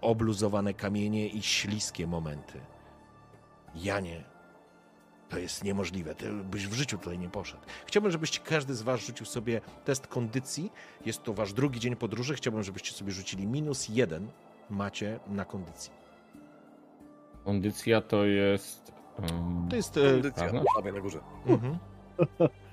[0.00, 2.60] obluzowane kamienie i śliskie momenty.
[3.74, 4.24] Janie,
[5.28, 6.14] to jest niemożliwe.
[6.14, 7.62] Ty byś w życiu tutaj nie poszedł.
[7.86, 10.72] Chciałbym, żebyście każdy z was rzucił sobie test kondycji.
[11.06, 12.34] Jest to wasz drugi dzień podróży.
[12.34, 14.28] Chciałbym, żebyście sobie rzucili minus jeden
[14.70, 15.92] macie na kondycji.
[17.44, 18.92] Kondycja to jest.
[19.18, 19.96] Um, To jest...
[19.96, 20.52] e, Kondycja, tak,
[20.84, 20.92] no.
[20.92, 21.20] na górze.
[21.46, 21.78] Mhm.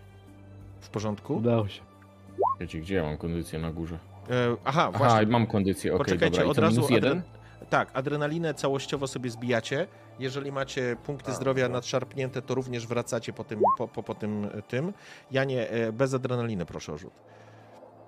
[0.79, 1.35] W porządku?
[1.35, 1.81] Udało się.
[2.59, 3.95] Wiecie, gdzie ja mam kondycję na górze?
[4.29, 5.27] E, aha, Aha, właśnie.
[5.27, 6.47] mam kondycję, okej, Poczekajcie, dobra.
[6.47, 7.21] I od razu minus jeden?
[7.69, 9.87] Tak, adrenalinę całościowo sobie zbijacie.
[10.19, 11.77] Jeżeli macie punkty A, zdrowia dobra.
[11.77, 14.93] nadszarpnięte, to również wracacie po tym, po, po, po tym, e, tym.
[15.31, 17.13] Ja nie, e, bez adrenaliny proszę o rzut.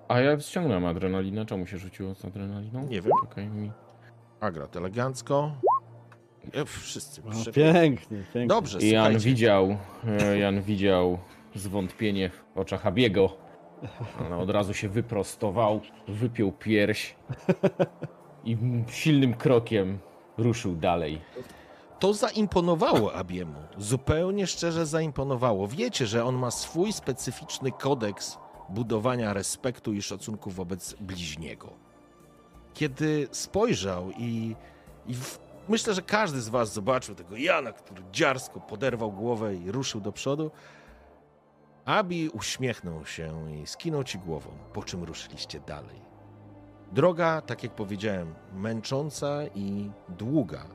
[0.08, 1.46] A ja ściągnąłem adrenalinę.
[1.46, 2.86] Czemu się rzuciło z adrenaliną?
[2.86, 3.12] Nie wiem.
[3.28, 3.72] Czekaj mi.
[4.40, 5.52] Agrat elegancko.
[6.52, 7.22] E, Wszyscy.
[7.24, 8.46] No, pięknie, pięknie.
[8.46, 9.76] Dobrze, Jan widział,
[10.20, 11.18] e, Jan widział
[11.54, 13.36] zwątpienie w oczach Abiego.
[14.20, 17.14] On od razu się wyprostował, wypiął pierś
[18.44, 18.56] i
[18.88, 19.98] silnym krokiem
[20.38, 21.20] ruszył dalej.
[21.98, 23.54] To zaimponowało Abiemu.
[23.78, 25.68] Zupełnie szczerze zaimponowało.
[25.68, 31.72] Wiecie, że on ma swój specyficzny kodeks budowania respektu i szacunku wobec bliźniego.
[32.74, 34.56] Kiedy spojrzał i,
[35.06, 39.72] i w, myślę, że każdy z was zobaczył tego Jana, który dziarsko poderwał głowę i
[39.72, 40.50] ruszył do przodu,
[41.84, 46.00] Abi uśmiechnął się i skinął ci głową, po czym ruszyliście dalej.
[46.92, 50.66] Droga, tak jak powiedziałem, męcząca i długa,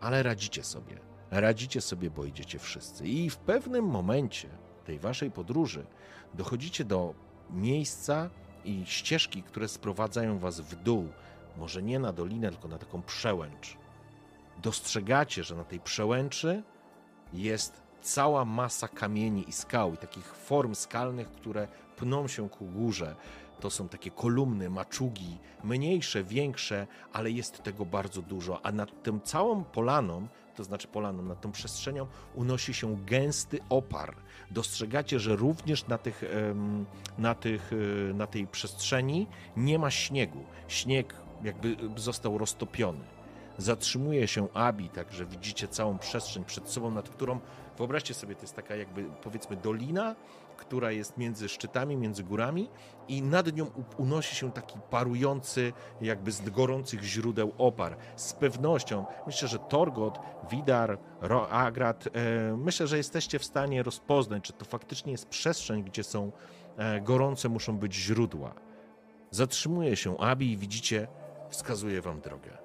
[0.00, 0.98] ale radzicie sobie.
[1.30, 3.06] Radzicie sobie, bo idziecie wszyscy.
[3.08, 4.48] I w pewnym momencie
[4.84, 5.86] tej waszej podróży
[6.34, 7.14] dochodzicie do
[7.50, 8.30] miejsca
[8.64, 11.08] i ścieżki, które sprowadzają was w dół.
[11.56, 13.76] Może nie na dolinę, tylko na taką przełęcz.
[14.62, 16.62] Dostrzegacie, że na tej przełęczy
[17.32, 23.16] jest cała masa kamieni i skał i takich form skalnych, które pną się ku górze.
[23.60, 28.66] To są takie kolumny, maczugi, mniejsze, większe, ale jest tego bardzo dużo.
[28.66, 34.14] A nad tą całą polaną, to znaczy polaną, nad tą przestrzenią unosi się gęsty opar.
[34.50, 36.24] Dostrzegacie, że również na, tych,
[37.18, 37.72] na, tych,
[38.10, 39.26] e, na tej przestrzeni
[39.56, 40.44] nie ma śniegu.
[40.68, 43.04] Śnieg jakby został roztopiony.
[43.58, 47.40] Zatrzymuje się Abi, także widzicie całą przestrzeń przed sobą, nad którą,
[47.78, 50.16] wyobraźcie sobie, to jest taka jakby powiedzmy dolina,
[50.56, 52.70] która jest między szczytami, między górami
[53.08, 57.96] i nad nią unosi się taki parujący, jakby z gorących źródeł opar.
[58.16, 60.18] Z pewnością, myślę, że Torgot,
[60.50, 65.84] Widar, Ro- Agrat, e, myślę, że jesteście w stanie rozpoznać, czy to faktycznie jest przestrzeń,
[65.84, 66.32] gdzie są
[66.76, 68.54] e, gorące, muszą być źródła.
[69.30, 71.08] Zatrzymuje się Abi i widzicie,
[71.50, 72.58] wskazuje wam drogę.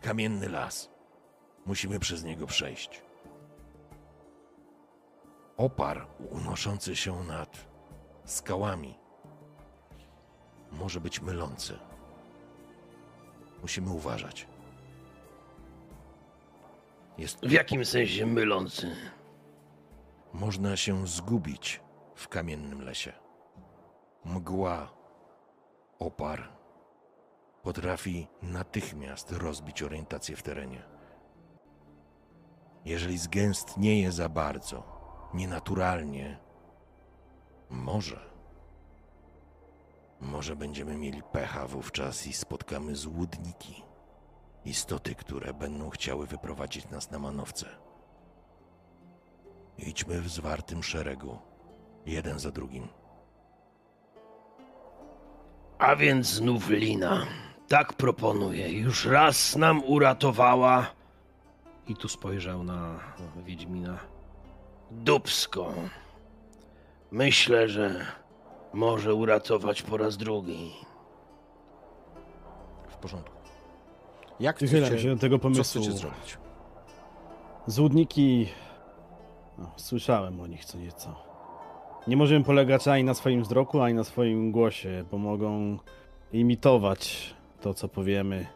[0.00, 0.90] Kamienny las.
[1.66, 3.02] Musimy przez niego przejść.
[5.56, 7.66] Opar unoszący się nad
[8.24, 8.98] skałami
[10.72, 11.78] może być mylący.
[13.62, 14.46] Musimy uważać.
[17.18, 18.96] Jest, W jakim sensie mylący?
[20.32, 21.80] można się zgubić
[22.14, 23.12] w kamiennym lesie.
[24.24, 24.88] Mgła,
[25.98, 26.48] opar
[27.62, 30.82] potrafi natychmiast rozbić orientację w terenie.
[32.84, 34.93] Jeżeli zgęstnieje za bardzo,
[35.34, 36.38] nienaturalnie,
[37.70, 38.20] może,
[40.20, 43.82] może będziemy mieli pecha wówczas i spotkamy złudniki,
[44.64, 47.66] istoty, które będą chciały wyprowadzić nas na manowce.
[49.78, 51.38] Idźmy w zwartym szeregu,
[52.06, 52.88] jeden za drugim.
[55.78, 57.26] A więc znów Lina.
[57.68, 58.72] Tak proponuję.
[58.72, 60.86] Już raz nam uratowała.
[61.86, 63.00] I tu spojrzał na
[63.44, 64.13] Wiedźmina.
[64.94, 65.72] Dubsko.
[67.10, 68.06] Myślę, że
[68.72, 70.72] może uratować po raz drugi.
[72.88, 73.36] w porządku.
[74.40, 75.82] Jak chcecie, się do tego co pomysłu.
[75.82, 76.38] chcecie zrobić?
[77.66, 78.48] Złudniki.
[79.58, 81.14] No, słyszałem o nich co nieco.
[82.06, 85.78] Nie możemy polegać ani na swoim wzroku, ani na swoim głosie, bo mogą
[86.32, 88.46] imitować to, co powiemy.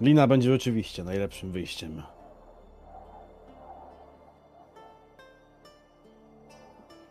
[0.00, 2.02] Lina będzie oczywiście najlepszym wyjściem.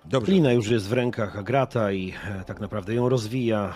[0.09, 0.31] Dobrze.
[0.31, 3.73] Lina już jest w rękach Agrata i e, tak naprawdę ją rozwija.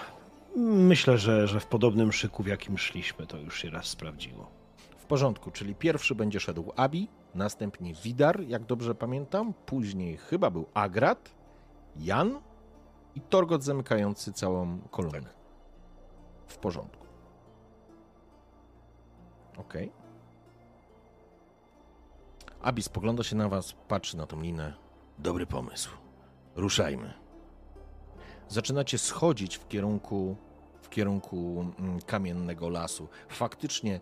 [0.56, 4.52] Myślę, że, że w podobnym szyku, w jakim szliśmy, to już się raz sprawdziło.
[4.98, 10.66] W porządku, czyli pierwszy będzie szedł Abi, następnie Widar, jak dobrze pamiętam, później chyba był
[10.74, 11.36] Agrat,
[11.96, 12.40] Jan
[13.16, 15.30] i Torgot zamykający całą kolumnę.
[16.48, 17.06] W porządku.
[19.58, 19.92] Okej.
[22.62, 24.74] Abi spogląda się na was, patrzy na tą linę.
[25.20, 26.03] Dobry pomysł.
[26.56, 27.14] Ruszajmy.
[28.50, 30.36] Zaczynacie schodzić w kierunku,
[30.82, 33.08] w kierunku mm, kamiennego lasu.
[33.30, 34.00] Faktycznie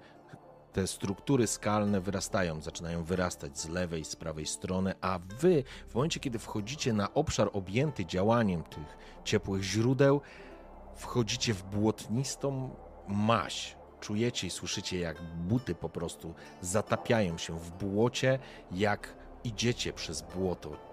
[0.73, 6.19] te struktury skalne wyrastają, zaczynają wyrastać z lewej, z prawej strony, a wy w momencie,
[6.19, 10.21] kiedy wchodzicie na obszar objęty działaniem tych ciepłych źródeł,
[10.95, 12.75] wchodzicie w błotnistą
[13.07, 13.75] maź.
[13.99, 18.39] Czujecie i słyszycie, jak buty po prostu zatapiają się w błocie,
[18.71, 20.90] jak idziecie przez błoto.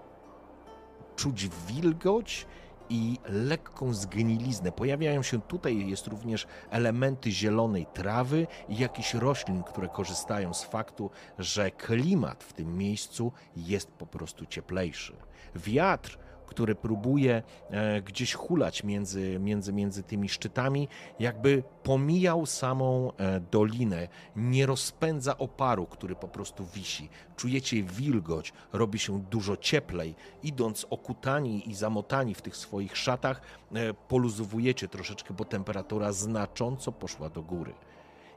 [1.19, 2.45] Czuć wilgoć
[2.89, 4.71] i lekką zgniliznę.
[4.71, 11.09] Pojawiają się tutaj jest również elementy zielonej trawy i jakichś roślin, które korzystają z faktu,
[11.39, 15.13] że klimat w tym miejscu jest po prostu cieplejszy.
[15.55, 16.17] Wiatr,
[16.49, 20.87] który próbuje e, gdzieś hulać między, między, między tymi szczytami,
[21.19, 27.09] jakby pomijał samą e, dolinę, nie rozpędza oparu, który po prostu wisi.
[27.35, 30.15] Czujecie wilgoć, robi się dużo cieplej.
[30.43, 33.41] Idąc okutani i zamotani w tych swoich szatach,
[33.73, 37.73] e, poluzowujecie troszeczkę, bo temperatura znacząco poszła do góry.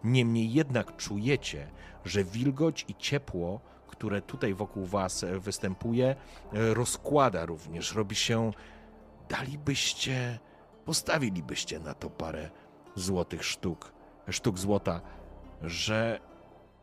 [0.04, 1.66] Niemniej jednak czujecie,
[2.04, 3.60] że wilgoć i ciepło,
[3.92, 6.16] które tutaj wokół Was e, występuje,
[6.52, 7.94] e, rozkłada również.
[7.94, 8.50] Robi się,
[9.28, 10.38] dalibyście,
[10.84, 12.50] postawilibyście na to parę
[12.94, 13.92] złotych sztuk,
[14.30, 15.00] sztuk złota,
[15.62, 16.20] że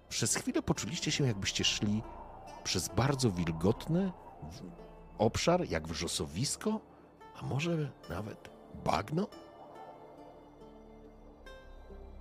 [0.10, 2.02] przez chwilę poczuliście się, jakbyście szli
[2.64, 4.12] przez bardzo wilgotny
[5.18, 6.80] obszar, jak wrzosowisko,
[7.42, 8.50] a może nawet
[8.86, 9.28] bagno?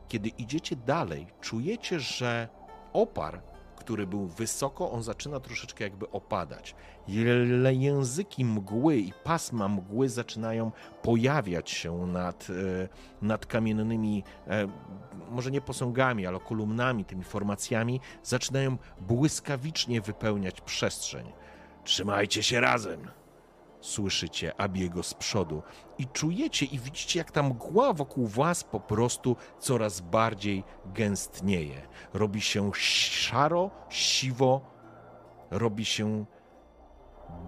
[0.08, 2.48] Kiedy idziecie dalej, czujecie, że
[2.92, 3.42] opar,
[3.88, 6.74] który był wysoko, on zaczyna troszeczkę jakby opadać.
[7.72, 12.88] Języki mgły i pasma mgły zaczynają pojawiać się nad, e,
[13.22, 14.68] nad kamiennymi, e,
[15.30, 21.32] może nie posągami, ale kolumnami, tymi formacjami, zaczynają błyskawicznie wypełniać przestrzeń.
[21.84, 23.17] Trzymajcie się razem!
[23.80, 25.62] Słyszycie Abiego z przodu
[25.98, 31.88] i czujecie i widzicie, jak ta mgła wokół was po prostu coraz bardziej gęstnieje.
[32.12, 34.60] Robi się szaro, siwo,
[35.50, 36.24] robi się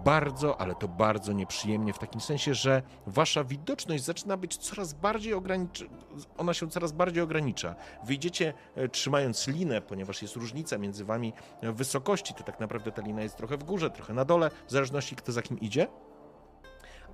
[0.05, 5.33] bardzo, ale to bardzo nieprzyjemnie w takim sensie, że wasza widoczność zaczyna być coraz bardziej
[5.33, 5.91] ograniczona,
[6.37, 7.75] ona się coraz bardziej ogranicza.
[8.03, 13.21] Wyjdziecie e, trzymając linę, ponieważ jest różnica między wami wysokości, to tak naprawdę ta lina
[13.21, 15.87] jest trochę w górze, trochę na dole, w zależności kto za kim idzie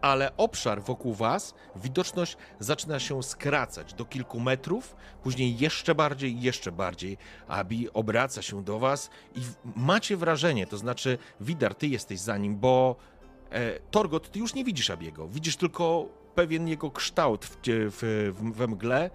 [0.02, 6.42] ale obszar wokół was, widoczność zaczyna się skracać do kilku metrów, później jeszcze bardziej i
[6.42, 7.18] jeszcze bardziej.
[7.48, 9.40] Abi obraca się do was i
[9.76, 12.96] macie wrażenie, to znaczy, Widar, ty jesteś za nim, bo
[13.52, 18.54] e, Torgot, ty już nie widzisz Abiego, widzisz tylko pewien jego kształt w, w, w,
[18.54, 19.10] we mgle.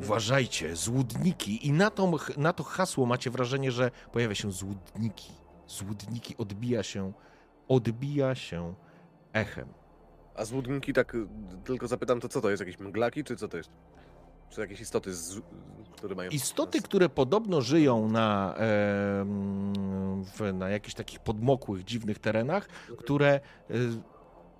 [0.00, 1.66] Uważajcie, złudniki.
[1.66, 5.32] I na to, na to hasło macie wrażenie, że pojawia się złudniki.
[5.66, 7.12] Złudniki odbija się,
[7.68, 8.74] odbija się
[9.32, 9.68] echem.
[10.36, 11.26] A złudniki, tak y,
[11.64, 12.60] tylko zapytam, to co to jest?
[12.60, 13.70] Jakieś mglaki, czy co to jest?
[14.50, 15.40] Czy jakieś istoty, z,
[15.92, 16.30] które mają...
[16.30, 22.68] Istoty, które podobno żyją na, em, w, na jakichś takich podmokłych, dziwnych terenach,
[22.98, 23.40] które
[23.70, 23.74] y,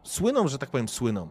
[0.02, 1.30] słyną, że tak powiem, słyną.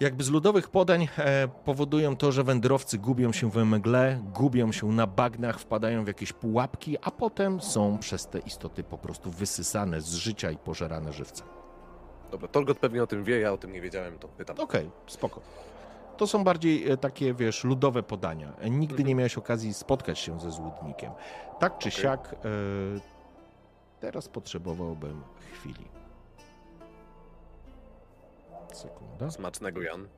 [0.00, 4.86] Jakby z ludowych podań e, powodują to, że wędrowcy gubią się we mgle, gubią się
[4.86, 10.00] na bagnach, wpadają w jakieś pułapki, a potem są przez te istoty po prostu wysysane
[10.00, 11.46] z życia i pożerane żywcem.
[12.30, 14.60] Dobra, Torgot pewnie o tym wie, ja o tym nie wiedziałem, to pytam.
[14.60, 15.40] Okej, spoko.
[16.16, 18.52] To są bardziej e, takie, wiesz, ludowe podania.
[18.60, 21.12] E, Nigdy nie miałeś okazji spotkać się ze złudnikiem.
[21.58, 22.02] Tak czy Okej.
[22.02, 22.38] siak, e,
[24.00, 25.22] teraz potrzebowałbym
[25.52, 25.84] chwili.
[28.72, 29.30] Sekunda.
[29.30, 30.08] Smacznego, Jan.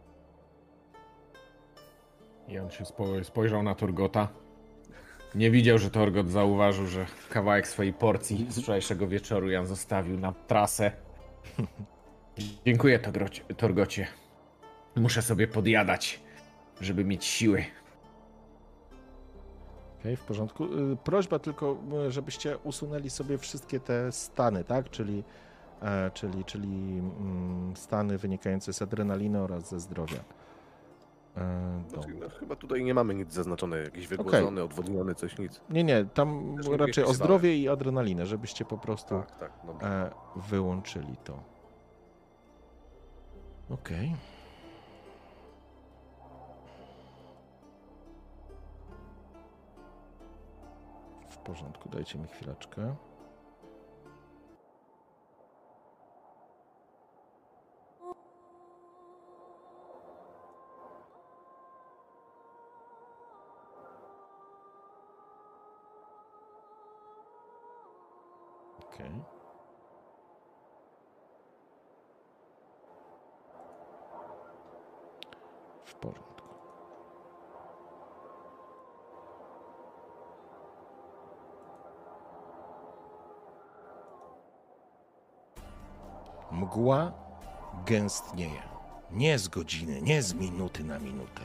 [2.62, 4.28] On się spo- spojrzał na Torgota.
[5.34, 10.32] Nie widział, że Torgot zauważył, że kawałek swojej porcji z wczorajszego wieczoru Jan zostawił na
[10.32, 10.92] trasę.
[12.66, 13.42] Dziękuję, Torgocie.
[13.56, 14.06] Torgocie.
[14.96, 16.20] Muszę sobie podjadać,
[16.80, 17.64] żeby mieć siły.
[20.00, 20.64] Okej, w porządku.
[20.64, 24.90] Y, Prośba tylko, y, żebyście usunęli sobie wszystkie te stany, tak?
[24.90, 25.24] Czyli,
[25.82, 30.24] e, czyli, czyli mm, stany wynikające z adrenaliny oraz ze zdrowia.
[31.36, 35.60] E, Znaczy, no, chyba tutaj nie mamy nic zaznaczone, jakiś wygłodzony, odwodniony, coś, nic.
[35.70, 39.52] Nie, nie, tam raczej o zdrowie i adrenalinę, żebyście po prostu Tak, tak,
[39.82, 41.57] e, wyłączyli to.
[43.70, 44.14] Okej.
[51.30, 52.96] W porządku, dajcie mi chwileczkę.
[68.78, 69.37] Okej.
[76.00, 76.28] Porządku.
[86.52, 87.12] Mgła
[87.86, 88.62] gęstnieje.
[89.10, 91.42] Nie z godziny, nie z minuty na minutę.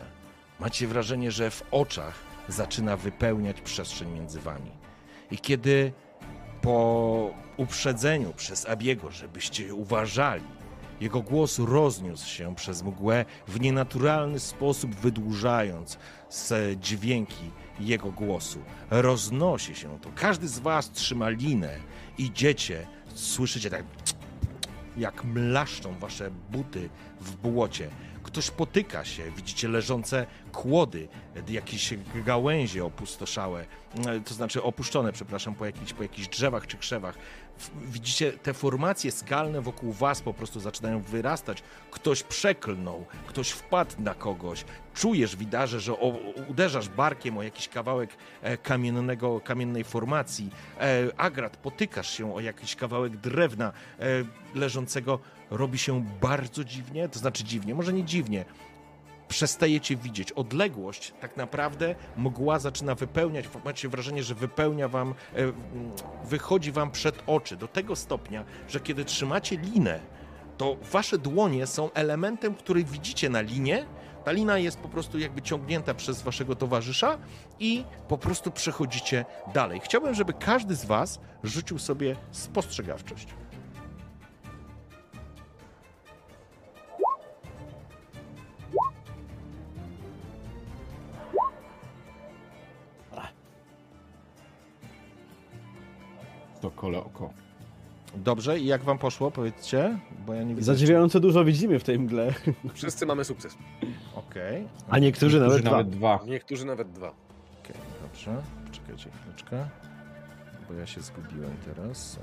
[0.59, 2.15] Macie wrażenie, że w oczach
[2.47, 4.71] zaczyna wypełniać przestrzeń między wami.
[5.31, 5.93] I kiedy
[6.61, 10.43] po uprzedzeniu przez Abiego, żebyście uważali,
[11.03, 15.97] jego głos rozniósł się przez mgłę w nienaturalny sposób, wydłużając
[16.81, 18.59] dźwięki jego głosu.
[18.89, 20.09] Roznosi się to.
[20.15, 21.77] Każdy z was trzyma linę.
[22.17, 23.83] Idziecie, słyszycie tak
[24.97, 26.89] jak mlaszczą wasze buty
[27.21, 27.89] w błocie.
[28.33, 31.07] Ktoś potyka się, widzicie leżące kłody,
[31.49, 31.93] jakieś
[32.25, 33.65] gałęzie opustoszałe,
[34.07, 37.17] e, to znaczy opuszczone, przepraszam, po jakichś, po jakichś drzewach czy krzewach.
[37.81, 41.63] Widzicie te formacje skalne wokół was po prostu zaczynają wyrastać.
[41.91, 44.65] Ktoś przeklnął, ktoś wpadł na kogoś.
[44.93, 48.09] Czujesz, widarze, że o, uderzasz barkiem o jakiś kawałek
[48.41, 50.49] e, kamiennego, kamiennej formacji.
[50.79, 54.05] E, Agrat, potykasz się o jakiś kawałek drewna e,
[54.55, 55.19] leżącego.
[55.53, 58.45] Robi się bardzo dziwnie, to znaczy dziwnie, może nie dziwnie.
[59.27, 65.13] Przestajecie widzieć odległość, tak naprawdę mgła zaczyna wypełniać, macie wrażenie, że wypełnia wam, e,
[66.25, 69.99] wychodzi wam przed oczy do tego stopnia, że kiedy trzymacie linę,
[70.57, 73.85] to wasze dłonie są elementem, który widzicie na linie.
[74.25, 77.17] Ta lina jest po prostu jakby ciągnięta przez waszego towarzysza
[77.59, 79.79] i po prostu przechodzicie dalej.
[79.83, 83.27] Chciałbym, żeby każdy z was rzucił sobie spostrzegawczość.
[96.63, 97.29] To kole oko.
[98.15, 100.65] Dobrze, i jak wam poszło, powiedzcie, bo ja nie widzę.
[100.65, 102.33] Zadziwiająco dużo widzimy w tej mgle.
[102.73, 103.57] Wszyscy mamy sukces.
[104.15, 105.71] Okej, A niektórzy nawet Którzy dwa.
[105.71, 106.19] nawet dwa.
[106.25, 107.07] Niektórzy nawet dwa.
[107.63, 108.41] okej, dobrze.
[108.71, 109.67] Czekajcie chwileczkę,
[110.67, 112.17] bo ja się zgubiłem teraz.
[112.17, 112.19] E,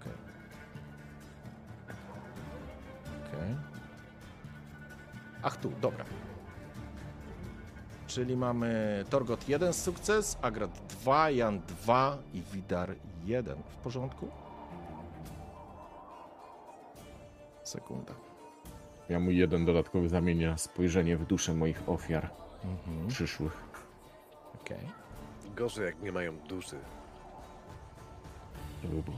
[0.00, 0.12] Okej.
[3.28, 3.54] Okej.
[5.42, 6.04] Ach tu, dobra.
[8.06, 12.94] Czyli mamy Torgot 1 sukces, Agrat 2, Jan 2 i Widar
[13.26, 13.56] 1.
[13.68, 14.28] W porządku?
[17.62, 18.12] Sekunda.
[19.08, 22.30] Ja mój jeden dodatkowy zamienia spojrzenie w duszę moich ofiar
[22.64, 23.08] Mhm.
[23.08, 23.64] przyszłych.
[24.60, 24.78] Okej.
[25.56, 26.76] Gorzej jak nie mają duszy.
[28.82, 29.16] To by było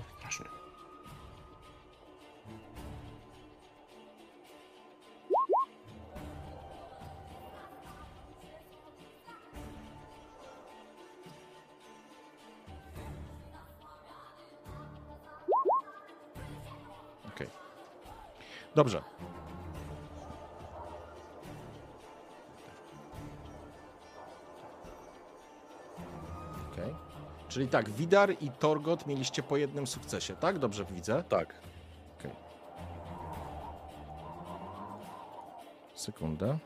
[18.78, 19.02] Dobrze.
[26.72, 26.94] Okej.
[27.48, 30.58] Czyli tak, Widar i Torgot mieliście po jednym sukcesie, tak?
[30.58, 31.24] Dobrze widzę.
[31.28, 31.54] Tak.
[32.18, 32.30] Okej.
[35.94, 36.58] Sekunda.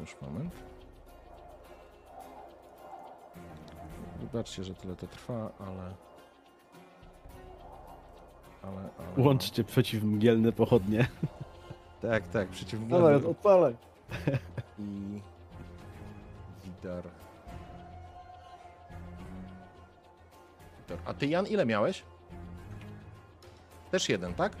[0.00, 0.75] Już moment.
[4.32, 5.94] Wybaczcie, że tyle to trwa, ale...
[8.62, 9.24] Ale, ale...
[9.26, 11.06] Łączcie przeciwmgielne pochodnie.
[12.02, 13.76] Tak, tak, przeciw Dawaj, odpalaj.
[14.78, 15.20] i
[16.64, 17.04] Widar.
[20.78, 20.98] Widar.
[21.06, 22.02] A ty, Jan, ile miałeś?
[23.90, 24.52] Też jeden, tak?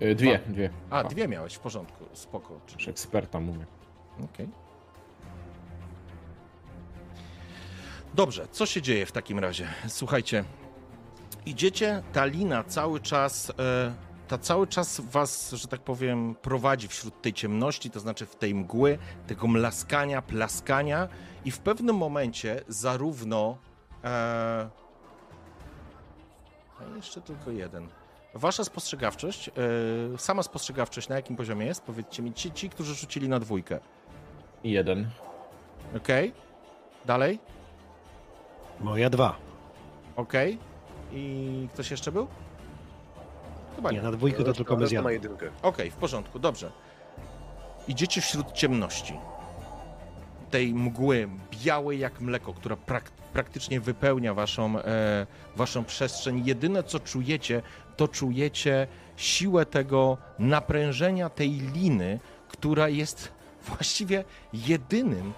[0.00, 0.52] E, Dwie, Dwa.
[0.52, 0.70] dwie.
[0.90, 1.08] A, Dwa.
[1.08, 2.60] dwie miałeś, w porządku, spoko.
[2.66, 2.90] Czyli...
[2.90, 3.66] eksperta mówię.
[4.24, 4.48] Okej.
[8.14, 9.68] Dobrze, co się dzieje w takim razie?
[9.88, 10.44] Słuchajcie,
[11.46, 13.94] idziecie, ta lina cały czas, e,
[14.28, 18.54] ta cały czas was, że tak powiem, prowadzi wśród tej ciemności, to znaczy w tej
[18.54, 21.08] mgły, tego mlaskania, plaskania
[21.44, 23.58] i w pewnym momencie zarówno...
[24.04, 24.08] E,
[26.80, 27.88] a jeszcze tylko jeden.
[28.34, 29.52] Wasza spostrzegawczość, e,
[30.18, 31.82] sama spostrzegawczość na jakim poziomie jest?
[31.82, 33.78] Powiedzcie mi, ci, ci którzy rzucili na dwójkę.
[34.64, 35.10] Jeden.
[35.96, 36.32] Okej.
[37.04, 37.38] Dalej?
[38.80, 39.36] Moja dwa.
[40.16, 40.58] Okej.
[41.12, 42.26] i ktoś jeszcze był?
[43.76, 43.96] Chyba nie.
[43.96, 45.50] Nie, na dwójkę to tylko my z Reszta jedynkę.
[45.62, 46.72] Okej, w porządku, dobrze.
[47.88, 49.14] Idziecie wśród ciemności.
[50.50, 51.28] Tej mgły
[51.64, 55.26] białej jak mleko, która prak praktycznie wypełnia waszą, e,
[55.56, 56.42] waszą przestrzeń.
[56.46, 57.62] Jedyne co czujecie,
[57.96, 58.86] to czujecie
[59.16, 63.32] siłę tego naprężenia tej liny, która jest
[63.66, 65.32] właściwie jedynym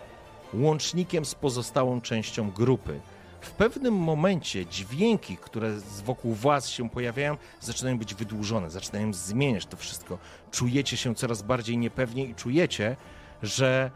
[0.54, 3.00] łącznikiem z pozostałą częścią grupy.
[3.44, 9.66] W pewnym momencie dźwięki, które z- wokół was się pojawiają, zaczynają być wydłużone, zaczynają zmieniać
[9.66, 10.18] to wszystko.
[10.50, 12.96] Czujecie się coraz bardziej niepewnie i czujecie,
[13.42, 13.90] że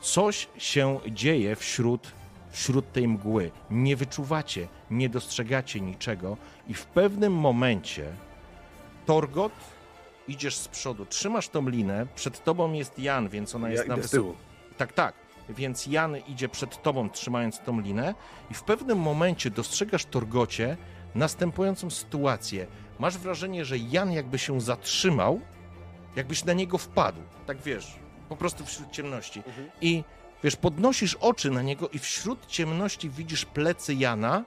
[0.00, 2.12] coś się dzieje wśród,
[2.50, 3.50] wśród tej mgły.
[3.70, 6.36] Nie wyczuwacie, nie dostrzegacie niczego
[6.68, 8.04] i w pewnym momencie
[9.06, 9.52] Torgot,
[10.28, 13.96] idziesz z przodu, trzymasz tą linę, przed tobą jest Jan, więc ona Ja jest na
[14.10, 14.34] tyłu.
[14.78, 15.14] Tak, tak.
[15.48, 18.14] Więc Jan idzie przed tobą, trzymając tą linę,
[18.50, 20.76] i w pewnym momencie dostrzegasz Torgocie
[21.14, 22.66] następującą sytuację.
[22.98, 25.40] Masz wrażenie, że Jan jakby się zatrzymał,
[26.16, 27.20] jakbyś na niego wpadł.
[27.46, 27.96] Tak wiesz,
[28.28, 29.42] po prostu wśród ciemności.
[29.46, 29.70] Mhm.
[29.80, 30.04] I
[30.44, 34.44] wiesz, podnosisz oczy na niego, i wśród ciemności widzisz plecy Jana.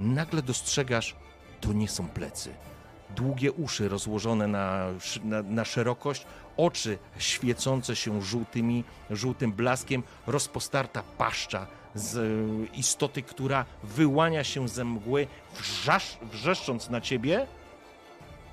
[0.00, 1.16] Nagle dostrzegasz,
[1.60, 2.54] to nie są plecy.
[3.16, 4.86] Długie uszy rozłożone na,
[5.24, 6.26] na, na szerokość,
[6.56, 14.84] oczy świecące się żółtymi, żółtym blaskiem, rozpostarta paszcza z e, istoty, która wyłania się ze
[14.84, 15.26] mgły,
[15.60, 17.46] wrzasz, wrzeszcząc na ciebie,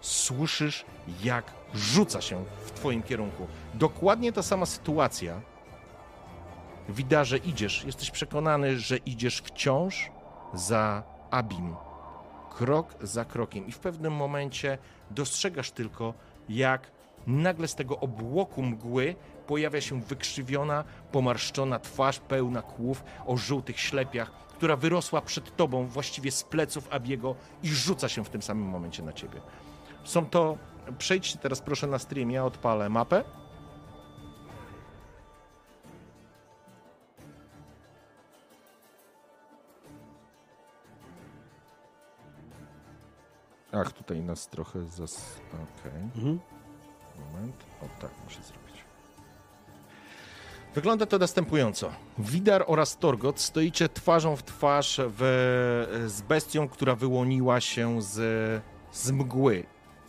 [0.01, 0.85] słyszysz,
[1.23, 3.47] jak rzuca się w twoim kierunku.
[3.73, 5.41] Dokładnie ta sama sytuacja.
[6.89, 10.11] Widać, że idziesz, jesteś przekonany, że idziesz wciąż
[10.53, 11.75] za Abim.
[12.57, 13.67] Krok za krokiem.
[13.67, 14.77] I w pewnym momencie
[15.11, 16.13] dostrzegasz tylko,
[16.49, 16.91] jak
[17.27, 19.15] nagle z tego obłoku mgły
[19.47, 26.31] pojawia się wykrzywiona, pomarszczona twarz pełna kłów o żółtych ślepiach, która wyrosła przed tobą właściwie
[26.31, 29.41] z pleców Abiego i rzuca się w tym samym momencie na ciebie.
[30.03, 30.57] Są to.
[30.97, 33.23] Przejdźcie teraz proszę na stream, ja odpalę mapę.
[43.71, 45.41] Ach, tutaj nas trochę zas...
[45.53, 46.01] Okej.
[46.15, 46.39] Mhm.
[47.25, 47.55] Moment.
[47.81, 48.61] O tak, muszę zrobić.
[50.75, 51.91] Wygląda to następująco.
[52.17, 58.17] Widar oraz Torgot stoicie twarzą w twarz w, z bestią, która wyłoniła się z,
[58.91, 59.63] z mgły.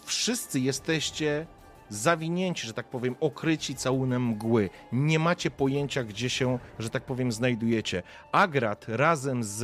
[0.04, 1.46] Wszyscy jesteście
[1.88, 4.70] zawinięci, że tak powiem, okryci całunem mgły.
[4.92, 8.02] Nie macie pojęcia, gdzie się, że tak powiem, znajdujecie.
[8.32, 9.62] Agrat razem z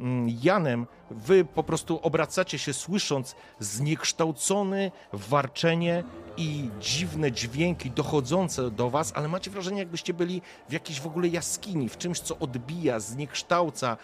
[0.00, 6.04] mm, Janem, wy po prostu obracacie się słysząc zniekształcone warczenie
[6.36, 11.28] i dziwne dźwięki dochodzące do was, ale macie wrażenie, jakbyście byli w jakiejś w ogóle
[11.28, 13.96] jaskini, w czymś, co odbija, zniekształca,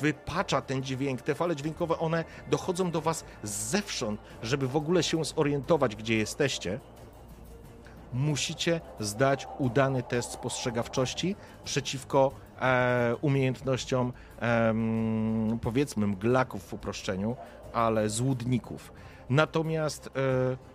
[0.00, 1.22] wypacza ten dźwięk.
[1.22, 6.80] Te fale dźwiękowe, one dochodzą do was zewsząd, żeby w ogóle się zorientować, gdzie jesteście
[8.12, 12.30] musicie zdać udany test spostrzegawczości przeciwko
[13.20, 17.36] umiejętnościom em, powiedzmy mglaków w uproszczeniu,
[17.72, 18.92] ale złudników.
[19.30, 20.10] Natomiast e,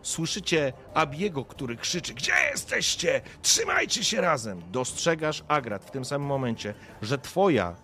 [0.01, 3.21] słyszycie Abiego, który krzyczy: Gdzie jesteście?
[3.41, 4.61] Trzymajcie się razem!
[4.71, 7.75] Dostrzegasz Agrat w tym samym momencie, że twoja,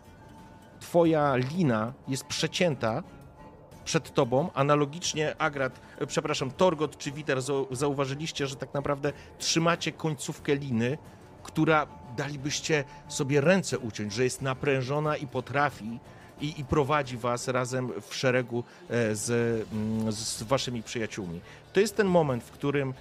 [0.79, 3.03] twoja lina jest przecięta
[3.85, 4.49] przed tobą.
[4.53, 10.97] Analogicznie Agrat, e, przepraszam, Torgot czy Witer zau- zauważyliście, że tak naprawdę trzymacie końcówkę liny,
[11.55, 11.87] która
[12.17, 15.99] dalibyście sobie ręce uciąć, że jest naprężona i potrafi
[16.41, 19.29] i, i prowadzi was razem w szeregu e, z,
[19.73, 21.41] mm, z waszymi przyjaciółmi.
[21.73, 22.93] To jest ten moment, w którym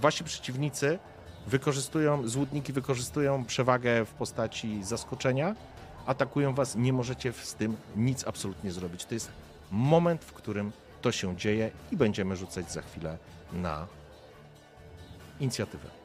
[0.00, 0.98] wasi przeciwnicy
[1.46, 5.54] wykorzystują, złudniki wykorzystują przewagę w postaci zaskoczenia,
[6.06, 9.04] atakują was, nie możecie z tym nic absolutnie zrobić.
[9.04, 9.30] To jest
[9.70, 10.72] moment, w którym
[11.02, 13.18] to się dzieje i będziemy rzucać za chwilę
[13.52, 13.86] na
[15.40, 16.01] inicjatywę.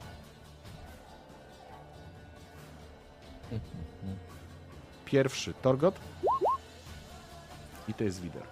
[5.05, 5.95] Pierwszy Torgot
[7.87, 8.43] i to jest Wider.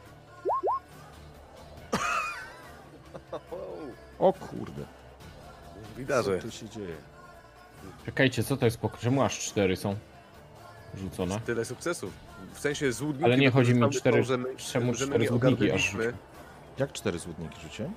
[4.20, 4.82] O kurde,
[5.98, 6.38] Widarze.
[6.38, 6.96] co tu się dzieje?
[8.06, 8.80] Czekajcie, co to jest?
[8.80, 9.96] pok- Czemu aż cztery są
[10.96, 11.40] rzucone?
[11.46, 12.14] Tyle sukcesów.
[12.54, 13.26] W sensie złudniki...
[13.26, 14.24] Ale nie chodzi mi o cztery-
[14.58, 16.14] czemu cztery złudniki aż ogarnęliśmy.
[16.78, 17.90] Jak cztery złudniki rzucie?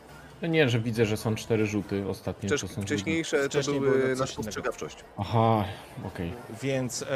[0.42, 2.48] No nie, że widzę, że są cztery rzuty ostatnie.
[2.48, 4.96] Wcześ, to są wcześniejsze Wcześniej to było były na spostrzegawczość.
[5.18, 5.64] Aha,
[6.04, 6.32] okej.
[6.62, 7.06] Więc e,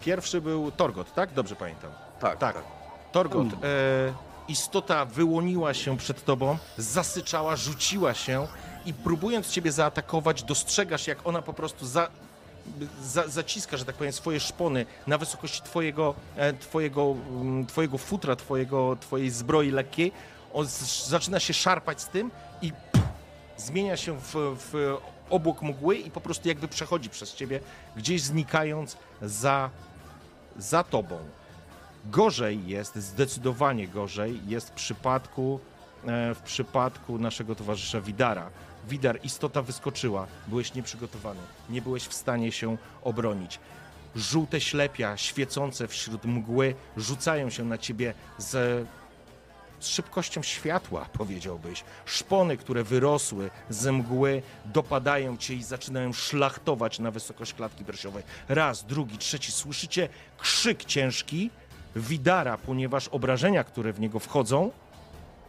[0.00, 1.32] pierwszy był Torgot, tak?
[1.32, 1.90] Dobrze pamiętam.
[2.20, 2.54] Tak, Tak.
[2.54, 2.64] tak.
[3.12, 3.56] Torgot, e,
[4.48, 8.46] istota wyłoniła się przed tobą, zasyczała, rzuciła się
[8.86, 12.08] i próbując ciebie zaatakować, dostrzegasz, jak ona po prostu za,
[13.02, 18.36] za, zaciska, że tak powiem, swoje szpony na wysokości twojego, e, twojego, mm, twojego futra,
[18.36, 20.12] twojego, twojej zbroi lekkiej.
[20.52, 20.66] On
[21.06, 22.30] zaczyna się szarpać z tym
[22.62, 23.08] i pff,
[23.56, 24.96] zmienia się w, w
[25.30, 27.60] obłok mgły i po prostu jakby przechodzi przez ciebie,
[27.96, 29.70] gdzieś znikając za,
[30.56, 31.18] za tobą.
[32.04, 35.60] Gorzej jest, zdecydowanie gorzej jest w przypadku,
[36.06, 38.50] e, w przypadku naszego towarzysza Widara.
[38.88, 43.60] Widar, istota wyskoczyła, byłeś nieprzygotowany, nie byłeś w stanie się obronić.
[44.16, 48.86] Żółte ślepia, świecące wśród mgły, rzucają się na ciebie z,
[49.80, 51.84] z szybkością światła, powiedziałbyś.
[52.06, 58.22] Szpony, które wyrosły z mgły, dopadają cię i zaczynają szlachtować na wysokość klatki piersiowej.
[58.48, 59.52] Raz, drugi, trzeci.
[59.52, 61.50] Słyszycie krzyk ciężki
[61.96, 64.70] Widara, ponieważ obrażenia, które w niego wchodzą,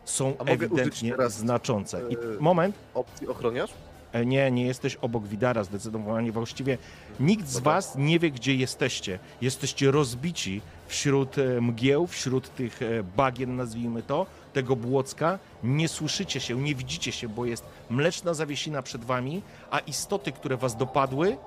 [0.06, 2.01] są ewidentnie znaczące.
[2.10, 3.69] I e, moment, Opcji ochroniarz?
[4.14, 6.31] E, Nie, nie jesteś obok Widara zdecydowanie.
[6.31, 6.77] Właściwie
[7.19, 7.73] nikt z Dobra.
[7.73, 9.19] was nie wie, gdzie jesteście.
[9.41, 15.40] Jesteście rozbici wśród e, mgieł, wśród tych e, bagien, nazwijmy to, tego błocka.
[15.64, 19.41] Nie słyszycie się, nie widzicie się, bo jest mleczna zawiesina przed wami,
[19.72, 21.38] a istoty, które was dopadły,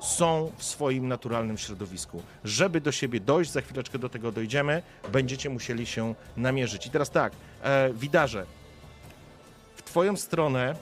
[0.00, 2.22] są w swoim naturalnym środowisku.
[2.44, 4.82] Żeby do siebie dojść, za chwileczkę do tego dojdziemy,
[5.12, 6.86] będziecie musieli się namierzyć.
[6.86, 7.32] I teraz tak,
[7.62, 8.46] e, Widarze,
[9.76, 10.74] w twoją stronę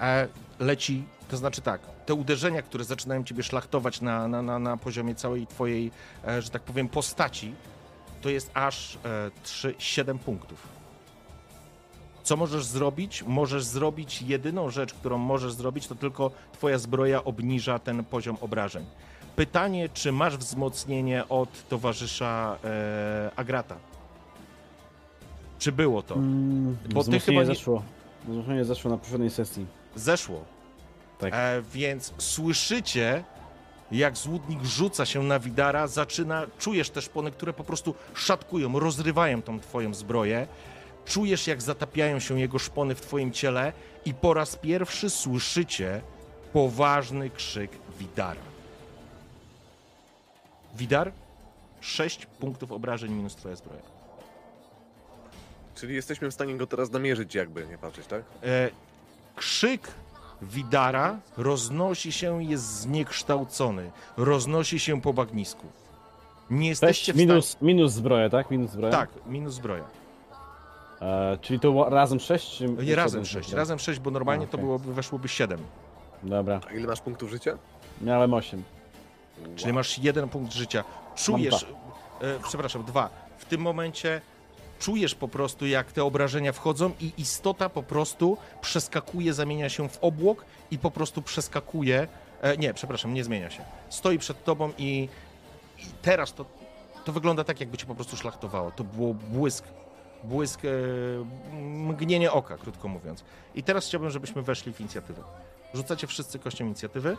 [0.00, 0.28] e,
[0.60, 5.14] leci, to znaczy tak, te uderzenia, które zaczynają ciebie szlachtować na, na, na, na poziomie
[5.14, 5.90] całej twojej,
[6.28, 7.54] e, że tak powiem, postaci,
[8.22, 10.68] to jest aż e, 3, 7 punktów.
[12.22, 13.22] Co możesz zrobić?
[13.26, 18.84] Możesz zrobić jedyną rzecz, którą możesz zrobić, to tylko twoja zbroja obniża ten poziom obrażeń.
[19.36, 23.76] Pytanie, czy masz wzmocnienie od towarzysza e, Agrata?
[25.58, 26.14] Czy było to?
[26.14, 27.82] Mm, Bo ty chyba nie- zeszło.
[28.28, 29.66] Wzmocnienie zeszło na poprzedniej sesji.
[29.96, 30.44] Zeszło.
[31.18, 31.34] Tak.
[31.34, 33.24] E, więc słyszycie,
[33.92, 39.42] jak złudnik rzuca się na Widara, zaczyna, czujesz te szpony, które po prostu szatkują, rozrywają
[39.42, 40.46] tą twoją zbroję.
[41.04, 43.72] Czujesz, jak zatapiają się jego szpony w twoim ciele
[44.04, 46.00] i po raz pierwszy słyszycie
[46.52, 48.40] poważny krzyk Widara.
[50.74, 51.12] Widar,
[51.80, 53.82] 6 punktów obrażeń minus twoja zbroja.
[55.74, 58.22] Czyli jesteśmy w stanie go teraz namierzyć, jakby nie patrzeć, tak?
[58.42, 58.70] E,
[59.36, 59.88] krzyk
[60.42, 65.66] Widara roznosi się, jest zniekształcony, roznosi się po bagnisku.
[66.50, 67.26] Nie jesteście 6 w stanie...
[67.26, 68.50] minus, minus zbroja, tak?
[68.50, 68.92] Minus zbroja?
[68.92, 69.84] Tak, minus zbroja.
[71.02, 72.56] E, czyli to było razem 6?
[72.58, 72.68] Czy...
[72.68, 74.64] Nie, razem 6, razem 6, bo normalnie A, to okej.
[74.64, 75.60] byłoby, weszłoby 7.
[76.22, 77.58] Dobra, A ile masz punktów życia?
[78.00, 78.62] miałem 8.
[79.56, 80.84] Czyli masz jeden punkt życia.
[81.16, 81.66] Czujesz,
[82.20, 83.08] e, przepraszam, dwa.
[83.38, 84.20] W tym momencie
[84.78, 89.98] czujesz po prostu, jak te obrażenia wchodzą i istota po prostu przeskakuje, zamienia się w
[90.00, 92.08] obłok i po prostu przeskakuje.
[92.42, 93.62] E, nie, przepraszam, nie zmienia się.
[93.88, 95.08] Stoi przed tobą i,
[95.78, 96.44] i teraz to,
[97.04, 98.70] to wygląda tak, jakby cię po prostu szlachtowało.
[98.70, 99.64] To było błysk,
[100.24, 100.68] błysk, e,
[101.62, 103.24] mgnienie oka, krótko mówiąc.
[103.54, 105.22] I teraz chciałbym, żebyśmy weszli w inicjatywę.
[105.74, 107.16] Rzucacie wszyscy kością inicjatywy.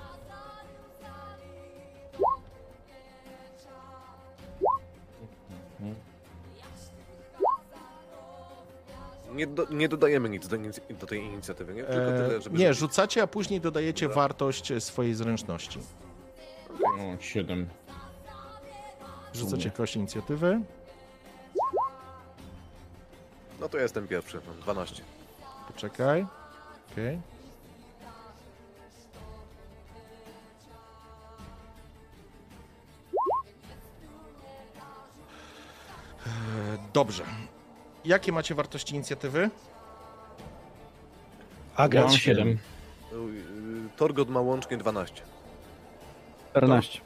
[9.38, 10.58] Nie, do, nie dodajemy nic do,
[11.00, 11.84] do tej inicjatywy, nie?
[11.84, 12.58] Tylko E, tyle, żeby...
[12.58, 14.22] nie, rzucacie, a później dodajecie Dobra.
[14.22, 15.80] wartość e, swojej zręczności.
[16.84, 17.68] O, 7.
[19.34, 20.62] Rzucacie kość inicjatywy.
[23.60, 25.04] No to ja jestem pierwszy, mam 12.
[25.68, 26.26] Poczekaj.
[26.92, 27.20] Okej.
[36.26, 37.24] E, Dobrze.
[38.08, 39.50] Jakie macie wartości inicjatywy?
[41.76, 42.48] Agrat mam 7.
[42.48, 42.58] Y,
[43.98, 45.22] Torgot ma łącznie 12.
[46.52, 47.02] 14.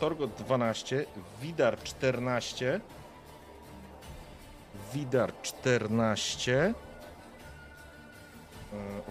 [0.00, 1.06] Torgot 12,
[1.42, 2.80] Widar 14,
[4.94, 6.52] Widar 14.
[6.52, 6.74] E,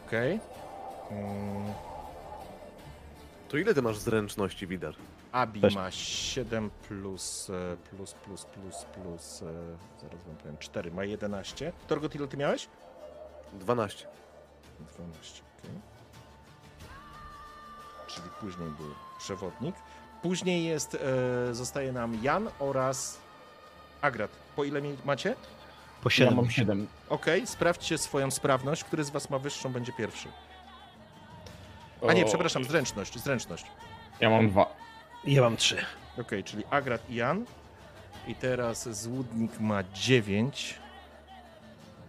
[0.07, 0.39] Okej.
[1.11, 1.73] Mm,
[3.49, 4.93] To ile ty masz zręczności, Widar?
[5.35, 5.75] Abi Też.
[5.75, 9.45] ma 7 plus, e, plus, plus, plus, plus, e,
[10.01, 11.73] zaraz wam powiem, 4, ma 11.
[11.87, 12.67] Torgot, ile ty miałeś?
[13.53, 14.07] 12.
[14.97, 15.71] 12, okej.
[18.07, 18.87] Czyli później był
[19.19, 19.75] przewodnik.
[20.21, 20.95] Później jest,
[21.49, 23.17] e, zostaje nam Jan oraz
[24.01, 24.31] Agrat.
[24.55, 25.35] Po ile macie?
[26.03, 26.35] Po Ja 7.
[26.35, 26.87] mam 7.
[27.09, 28.83] Okej, sprawdźcie swoją sprawność.
[28.83, 30.27] Który z was ma wyższą, będzie pierwszy.
[32.09, 33.65] A nie, przepraszam, zręczność, zręczność.
[34.19, 34.84] Ja mam 2.
[35.25, 35.77] Ja mam 3.
[36.21, 37.45] Okej, czyli Agrat i Jan.
[38.27, 40.79] I teraz Złudnik ma 9.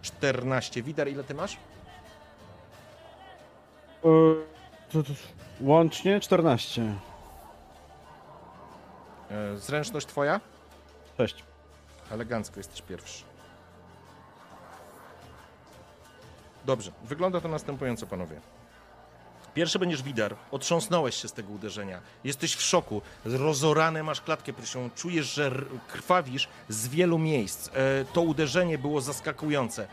[0.01, 0.83] 14.
[0.83, 1.57] Widar, ile ty masz?
[4.91, 5.03] To,
[5.61, 6.95] łącznie 14.
[9.31, 10.41] E, Zręczność twoja?
[11.17, 11.43] 6.
[12.11, 13.23] Elegancko jesteś pierwszy.
[16.65, 18.41] Dobrze, wygląda to następująco, panowie.
[19.57, 20.35] Pierwszy będziesz Widar.
[20.51, 22.01] Otrząsnąłeś się z tego uderzenia.
[22.23, 23.01] Jesteś w szoku.
[23.25, 24.89] Rozorane masz klatkę piersiową.
[24.95, 25.51] Czujesz, że
[25.87, 27.67] krwawisz z wielu miejsc.
[27.67, 27.71] E,
[28.13, 29.87] to uderzenie było zaskakujące.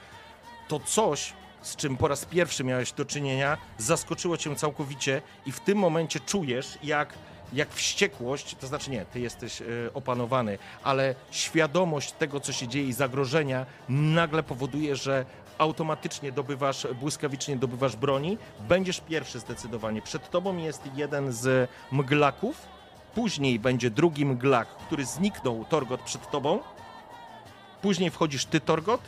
[0.69, 1.33] To coś,
[1.63, 6.21] z czym po raz pierwszy miałeś do czynienia, zaskoczyło cię całkowicie i w tym momencie
[6.21, 7.15] czujesz, jak,
[7.53, 9.65] jak wściekłość, to znaczy nie, ty jesteś e,
[9.95, 15.25] opanowany, ale świadomość tego, co się dzieje i zagrożenia nagle powoduje, że
[15.59, 18.39] automatycznie dobywasz, błyskawicznie dobywasz broni.
[18.61, 20.03] Będziesz pierwszy zdecydowanie.
[20.03, 22.67] Przed tobą jest jeden z mglaków,
[23.15, 26.59] później będzie drugi mglak, który zniknął, Torgot, przed tobą.
[27.83, 29.01] Później wchodzisz ty, Torgot,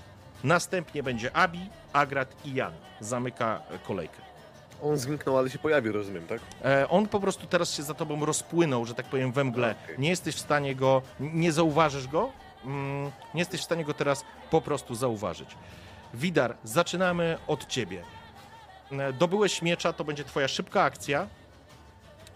[0.45, 1.61] następnie będzie Abi,
[1.93, 2.73] Agrat i Jan.
[3.01, 4.27] Zamyka e, kolejkę.
[4.83, 6.41] On zniknął, ale się pojawił, rozumiem, tak?
[6.65, 9.75] E, on po prostu teraz się za tobą rozpłynął, że tak powiem, we mgle.
[9.85, 9.99] Okej.
[9.99, 12.33] Nie jesteś w stanie go, nie zauważysz go,
[12.65, 15.57] mm, nie jesteś w stanie go teraz po prostu zauważyć.
[16.15, 18.03] Widar, zaczynamy od ciebie.
[18.93, 21.27] E, Dobyłeś miecza, to będzie twoja szybka akcja.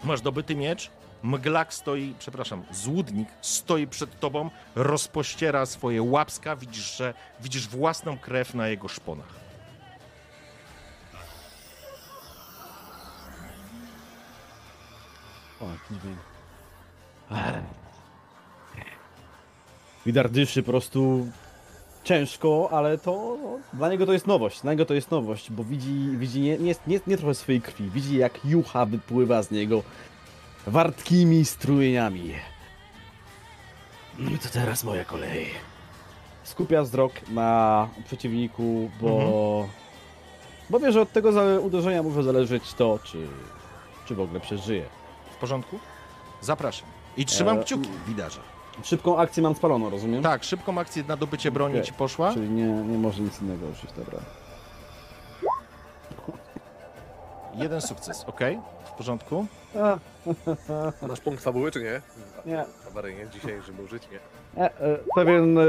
[0.05, 0.91] Masz dobyty miecz.
[1.23, 8.55] Mglak stoi, przepraszam, złudnik stoi przed tobą, rozpościera swoje łapska, widzisz, że widzisz własną krew
[8.55, 9.29] na jego szponach.
[15.61, 16.19] O, dźwięk.
[20.07, 21.27] Widar dyszy po prostu
[22.11, 24.61] ciężko, ale to no, dla niego to jest nowość.
[24.61, 27.91] Dla niego to jest nowość, bo widzi, widzi nie, nie, nie, nie trochę swojej krwi,
[27.91, 29.82] widzi jak jucha wypływa z niego
[30.66, 32.32] wartkimi strumieniami.
[34.19, 35.47] No i to teraz moja kolej.
[36.43, 39.69] Skupia wzrok na przeciwniku, bo,
[40.70, 41.31] bo wie, że od tego
[41.61, 43.27] uderzenia może zależeć to, czy,
[44.07, 44.85] czy w ogóle przeżyje.
[45.32, 45.78] W porządku?
[46.41, 46.89] Zapraszam.
[47.16, 48.41] I trzymam E, kciuki, widarze.
[48.82, 50.23] Szybką akcję mam spaloną, rozumiem?
[50.23, 51.86] Tak, szybką akcję na dobycie broni Okej.
[51.86, 52.32] ci poszła.
[52.32, 54.19] Czyli nie, nie może nic innego użyć, dobra.
[57.55, 58.40] Jeden sukces, ok?
[58.85, 59.47] W porządku.
[59.81, 59.98] A,
[61.09, 62.02] Masz punkt fabuły, czy nie?
[62.47, 64.19] nie, Awaryjnie dzisiaj, żeby użyć, nie?
[64.57, 65.62] nie e, pewien e,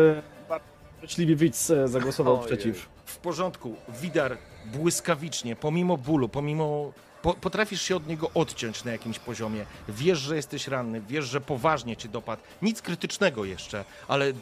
[0.49, 0.65] bardzo
[1.01, 2.47] życzliwy widz e, zagłosował Ojej.
[2.47, 2.89] przeciw.
[3.05, 3.75] W porządku.
[4.01, 6.91] Widar błyskawicznie, pomimo bólu, pomimo.
[7.21, 9.65] Po, potrafisz się od niego odciąć na jakimś poziomie.
[9.89, 12.41] Wiesz, że jesteś ranny, wiesz, że poważnie cię dopadł.
[12.61, 14.33] Nic krytycznego jeszcze, ale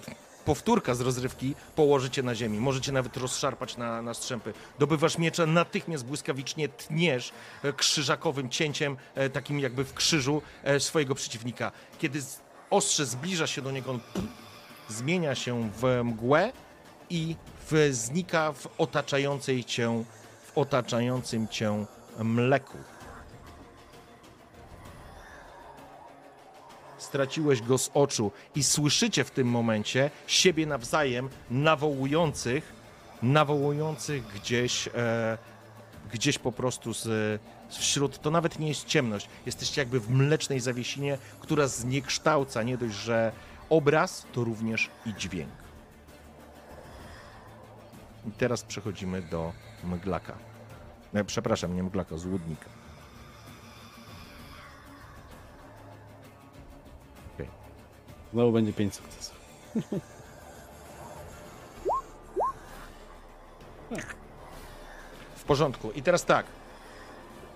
[0.46, 2.60] powtórka z rozrywki położy cię na ziemi.
[2.60, 4.54] Może cię nawet rozszarpać na, na strzępy.
[4.80, 7.32] Dobywasz miecza, natychmiast błyskawicznie tniesz
[7.64, 11.72] e, krzyżakowym cięciem, e, takim jakby w krzyżu e, swojego przeciwnika.
[12.00, 12.20] Kiedy
[12.70, 14.00] ostrze zbliża się do niego, on
[14.88, 16.52] zmienia się w mgłę
[17.10, 17.36] i
[17.72, 20.04] w, znika w otaczającej cię,
[20.46, 21.86] w otaczającym cię
[22.24, 22.78] mleku.
[26.98, 32.74] Straciłeś go z oczu i słyszycie w tym momencie siebie nawzajem nawołujących,
[33.24, 35.38] nawołujących gdzieś, e,
[36.12, 41.18] gdzieś po prostu z, wśród, to nawet nie jest ciemność, jesteście jakby w mlecznej zawiesinie,
[41.40, 43.32] która zniekształca nie dość, że
[43.70, 45.52] obraz, to również i dźwięk.
[48.28, 50.49] I teraz przechodzimy do mglaka.
[51.14, 52.70] E, przepraszam, nie mglaka, złudnika.
[57.36, 57.48] Okej.
[58.34, 59.40] Znowu będzie 5 sukcesów.
[65.36, 65.92] W porządku.
[65.92, 66.46] I teraz tak.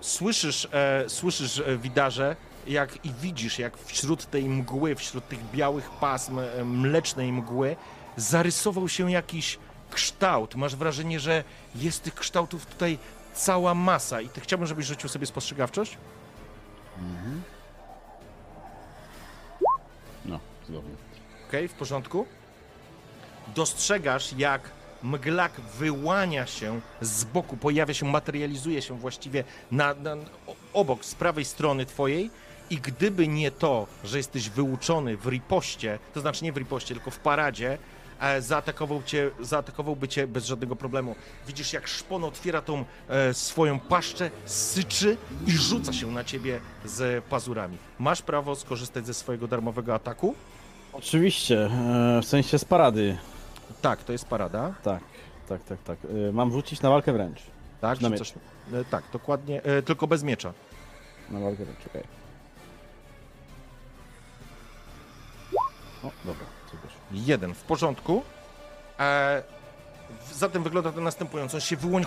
[0.00, 2.36] Słyszysz, e, słyszysz e, widarze,
[2.66, 7.76] jak i widzisz, jak wśród tej mgły, wśród tych białych pasm e, mlecznej mgły,
[8.16, 9.58] zarysował się jakiś
[9.90, 10.54] kształt.
[10.54, 11.44] Masz wrażenie, że
[11.74, 12.98] jest tych kształtów tutaj
[13.34, 14.20] cała masa.
[14.20, 15.98] I ty chciałbym, żebyś rzucił sobie spostrzegawczość?
[20.24, 20.94] No, zgodnie.
[21.48, 22.26] Okej, w porządku.
[23.54, 24.70] Dostrzegasz, jak
[25.02, 30.16] mglak wyłania się z boku, pojawia się, materializuje się właściwie na, na,
[30.72, 32.30] obok, z prawej strony twojej.
[32.70, 37.10] I gdyby nie to, że jesteś wyuczony w ripoście, to znaczy nie w ripoście, tylko
[37.10, 37.78] w paradzie,
[38.40, 41.14] zaatakował cię, zaatakowałby cię bez żadnego problemu.
[41.46, 45.16] Widzisz, jak szpon otwiera tą e, swoją paszczę, syczy
[45.46, 47.78] i rzuca się na ciebie z pazurami.
[47.98, 50.34] Masz prawo skorzystać ze swojego darmowego ataku.
[50.92, 53.18] Oczywiście, e, w sensie z parady.
[53.82, 54.74] Tak, to jest parada.
[54.82, 55.02] Tak,
[55.48, 55.98] tak, tak, tak.
[56.28, 57.38] E, mam rzucić na walkę wręcz.
[57.80, 60.52] Tak, Na e, tak, dokładnie, e, tylko bez miecza.
[61.30, 62.02] Na walkę wręcz, okej.
[66.02, 66.53] O, dobra.
[67.14, 68.22] Jeden, w porządku.
[69.00, 69.42] E,
[70.34, 71.56] Zatem wygląda to następująco.
[71.56, 72.06] On się wyłoni,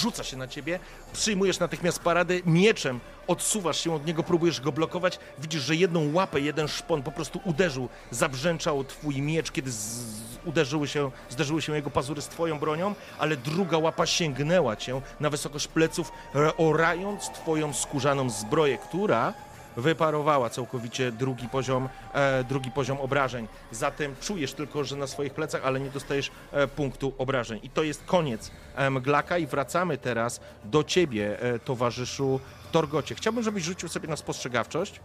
[0.00, 0.78] rzuca się na ciebie,
[1.12, 5.18] przyjmujesz natychmiast paradę, mieczem odsuwasz się od niego, próbujesz go blokować.
[5.38, 10.04] Widzisz, że jedną łapę, jeden szpon po prostu uderzył, zabrzęczał twój miecz, kiedy z,
[10.44, 15.30] uderzyły się, zderzyły się jego pazury z twoją bronią, ale druga łapa sięgnęła cię na
[15.30, 19.34] wysokość pleców, e, orając twoją skórzaną zbroję, która
[19.78, 23.48] wyparowała całkowicie drugi poziom, e, drugi poziom obrażeń.
[23.70, 27.60] Zatem czujesz tylko, że na swoich plecach, ale nie dostajesz e, punktu obrażeń.
[27.62, 32.40] I to jest koniec e, Mglaka i wracamy teraz do ciebie, e, towarzyszu
[32.72, 33.14] Torgocie.
[33.14, 35.00] Chciałbym, żebyś rzucił sobie na spostrzegawczość.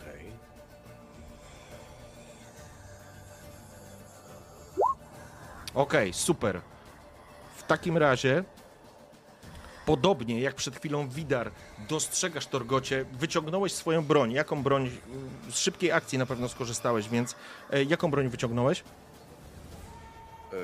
[0.00, 0.32] Okej.
[5.74, 6.60] Okej, super.
[7.56, 8.44] W takim razie,
[9.86, 11.50] podobnie jak przed chwilą Widar,
[11.88, 14.32] dostrzegasz Torgocie, wyciągnąłeś swoją broń.
[14.32, 14.90] Jaką broń?
[15.50, 17.34] Z szybkiej akcji na pewno skorzystałeś, więc
[17.70, 18.80] e, jaką broń wyciągnąłeś?
[20.52, 20.56] E,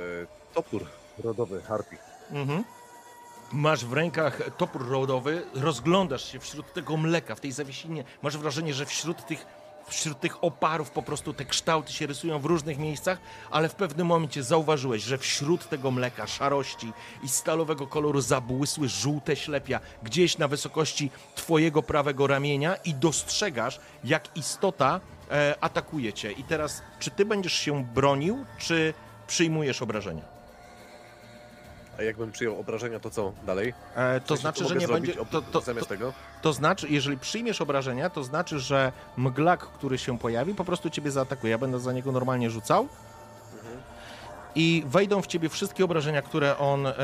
[0.54, 0.86] topór
[1.18, 1.96] rodowy Harpy.
[2.30, 2.64] Mhm.
[3.52, 8.04] Masz w rękach topór rodowy, rozglądasz się wśród tego mleka, w tej zawiesinie.
[8.22, 9.46] Masz wrażenie, że wśród tych,
[9.88, 13.18] wśród tych oparów po prostu te kształty się rysują w różnych miejscach,
[13.50, 16.92] ale w pewnym momencie zauważyłeś, że wśród tego mleka, szarości
[17.22, 24.36] i stalowego koloru zabłysły żółte ślepia gdzieś na wysokości twojego prawego ramienia i dostrzegasz, jak
[24.36, 25.00] istota
[25.30, 26.32] e, atakuje cię.
[26.32, 28.94] I teraz, czy ty będziesz się bronił, czy
[29.26, 30.37] przyjmujesz obrażenia?
[31.98, 33.74] A jakbym przyjął obrażenia, to co dalej?
[33.94, 35.14] E, to znaczy, że nie będzie.
[35.30, 36.12] To, to, zamiast to, tego?
[36.42, 41.10] to znaczy, jeżeli przyjmiesz obrażenia, to znaczy, że mglak, który się pojawi, po prostu ciebie
[41.10, 41.50] zaatakuje.
[41.50, 42.88] Ja będę za niego normalnie rzucał.
[44.54, 46.94] I wejdą w ciebie wszystkie obrażenia, które on, e,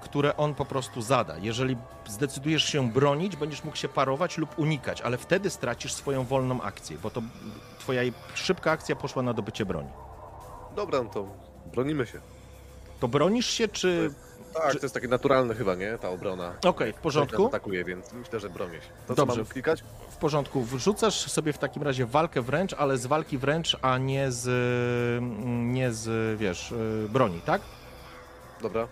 [0.00, 1.38] które on po prostu zada.
[1.38, 1.76] Jeżeli
[2.08, 6.98] zdecydujesz się bronić, będziesz mógł się parować lub unikać, ale wtedy stracisz swoją wolną akcję,
[7.02, 7.22] bo to
[7.78, 8.02] twoja
[8.34, 9.88] szybka akcja poszła na dobycie broni.
[10.76, 11.26] Dobra, no to
[11.72, 12.20] bronimy się.
[13.00, 14.10] To bronisz się, czy.
[14.54, 15.98] Tak, Czy- to jest takie naturalne chyba, nie?
[15.98, 16.54] Ta obrona.
[16.64, 17.46] Okej, w porządku.
[17.46, 18.88] Atakuje, więc myślę, że bronię się.
[19.06, 19.36] To Dobrze.
[19.36, 19.84] mam klikać?
[20.10, 20.62] W porządku.
[20.62, 24.46] Wrzucasz sobie w takim razie walkę wręcz, ale z walki wręcz, a nie z,
[25.22, 27.62] mm, nie z, wiesz, y, broni, tak?
[28.62, 28.88] Dobra.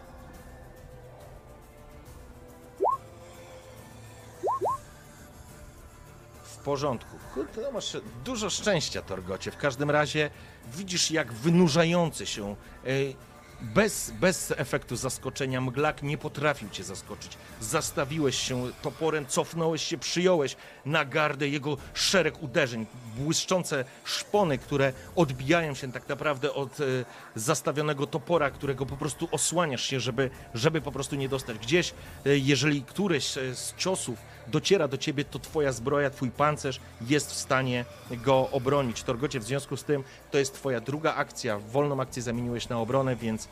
[6.42, 7.16] W porządku.
[7.34, 9.50] Kurde, no masz dużo szczęścia, Torgocie.
[9.50, 10.30] W każdym razie
[10.74, 12.56] widzisz, jak wynurzający się,
[12.86, 13.14] y,
[13.62, 17.36] bez, bez efektu zaskoczenia, mglak nie potrafił cię zaskoczyć.
[17.60, 20.56] Zastawiłeś się toporem, cofnąłeś się, przyjąłeś
[20.86, 22.86] na gardę jego szereg uderzeń,
[23.16, 29.84] błyszczące szpony, które odbijają się tak naprawdę od y, zastawionego topora, którego po prostu osłaniasz
[29.84, 31.58] się, żeby, żeby po prostu nie dostać.
[31.58, 31.94] Gdzieś,
[32.26, 37.30] y, jeżeli któryś y, z ciosów dociera do ciebie, to twoja zbroja, twój pancerz jest
[37.30, 39.02] w stanie go obronić.
[39.02, 41.58] Torgocie, w związku z tym to jest twoja druga akcja.
[41.58, 43.48] Wolną akcję zamieniłeś na obronę, więc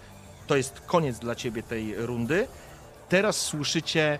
[0.47, 2.49] to jest koniec dla ciebie tej rundy.
[3.09, 4.19] Teraz słyszycie.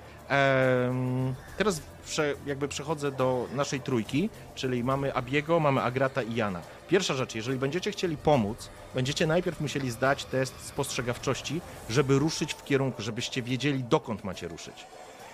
[1.59, 6.61] teraz prze, jakby przechodzę do naszej trójki, czyli mamy Abiego, mamy Agrata i Jana.
[6.89, 11.61] Pierwsza rzecz, jeżeli będziecie chcieli pomóc, będziecie najpierw musieli zdać test spostrzegawczości,
[11.91, 14.87] żeby ruszyć w kierunku, żebyście wiedzieli, dokąd macie ruszyć.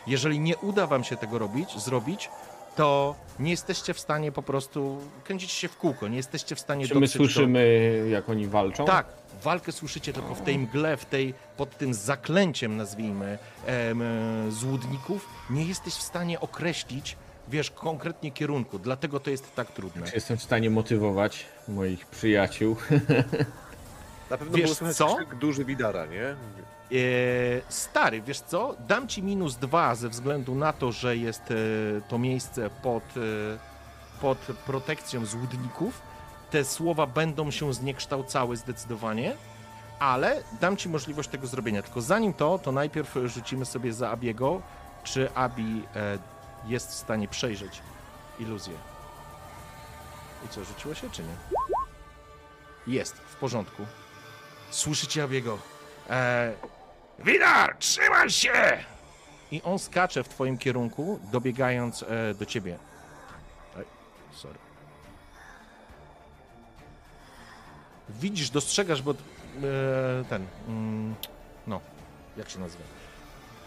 [0.07, 2.31] Jeżeli nie uda wam się tego robić, zrobić,
[2.77, 6.89] to nie jesteście w stanie po prostu kręcić się w kółko, nie jesteście w stanie
[6.89, 7.25] Czy my dotrzeć do...
[7.25, 8.85] słyszymy, jak oni walczą?
[8.85, 9.07] Tak,
[9.43, 14.03] walkę słyszycie tylko w tej mgle, w tej, pod tym zaklęciem, nazwijmy, em,
[14.51, 15.29] złudników.
[15.51, 17.17] Nie jesteś w stanie określić,
[17.49, 20.07] wiesz, konkretnie kierunku, dlatego to jest tak trudne.
[20.07, 22.77] Czy jestem w stanie motywować moich przyjaciół?
[24.31, 25.17] Na pewno Wiesz było co?
[25.41, 26.37] duży Widara, nie?
[26.93, 26.97] E,
[27.69, 28.75] stary, wiesz co?
[28.89, 31.55] Dam ci minus dwa ze względu na to, że jest e,
[32.09, 36.03] to miejsce pod, e, pod protekcją złudników.
[36.51, 39.37] Te słowa będą się zniekształcały zdecydowanie,
[39.99, 41.83] ale dam ci możliwość tego zrobienia.
[41.83, 44.63] Tylko zanim to, to najpierw rzucimy sobie za Abiego,
[45.05, 45.83] czy Abi
[46.67, 47.83] jest w stanie przejrzeć
[48.39, 48.75] iluzję.
[50.47, 51.37] I co, rzuciło się, czy nie?
[52.95, 53.83] Jest, w porządku.
[54.71, 55.59] Słyszycie Abiego.
[56.11, 56.53] E,
[57.25, 58.53] Widar, trzymaj się!
[59.51, 62.79] I on skacze w twoim kierunku, dobiegając e, do ciebie.
[63.79, 63.85] Ej,
[64.33, 64.59] sorry.
[68.09, 69.15] Widzisz, dostrzegasz, bo e,
[70.29, 71.15] ten, mm,
[71.67, 71.81] no,
[72.37, 72.85] jak się nazywa?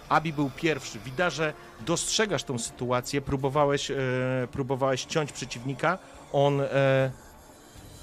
[0.09, 0.99] Abi był pierwszy.
[0.99, 3.97] Widarze, dostrzegasz tą sytuację, próbowałeś, e,
[4.51, 5.97] próbowałeś ciąć przeciwnika,
[6.33, 7.11] on, e,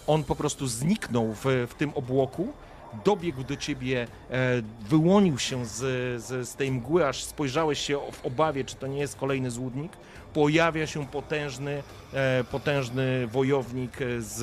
[0.07, 2.53] on po prostu zniknął w, w tym obłoku,
[3.05, 5.75] dobiegł do ciebie, e, wyłonił się z,
[6.23, 9.93] z, z tej mgły, aż spojrzałeś się w obawie, czy to nie jest kolejny złudnik.
[10.35, 11.83] Pojawia się potężny,
[12.13, 14.43] e, potężny wojownik z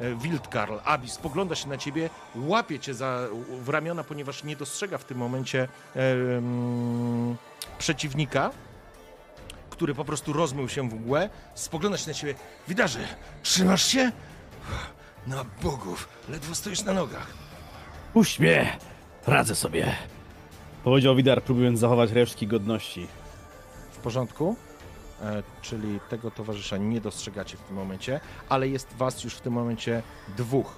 [0.00, 0.74] e, Wildkarl.
[0.84, 3.28] Abis spogląda się na ciebie, łapie cię za,
[3.62, 7.36] w ramiona, ponieważ nie dostrzega w tym momencie mm,
[7.78, 8.50] przeciwnika
[9.80, 12.34] który po prostu rozmył się w mgłę, spogląda się na ciebie.
[12.68, 12.98] Widarze,
[13.42, 14.12] trzymasz się?
[15.26, 17.49] Na bogów, ledwo stoisz na nogach.
[18.12, 18.78] Puść mnie!
[19.26, 19.96] Radzę sobie.
[20.84, 23.06] Powiedział Widar, próbując zachować resztki godności.
[23.92, 24.56] W porządku?
[25.22, 29.52] E, czyli tego towarzysza nie dostrzegacie w tym momencie, ale jest was już w tym
[29.52, 30.02] momencie
[30.36, 30.76] dwóch.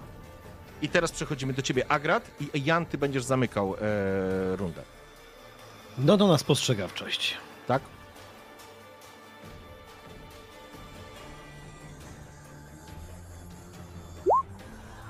[0.82, 4.82] I teraz przechodzimy do ciebie, Agrat, i Jan, ty będziesz zamykał e, rundę.
[5.98, 7.36] No do nas postrzegawczość.
[7.66, 7.82] Tak?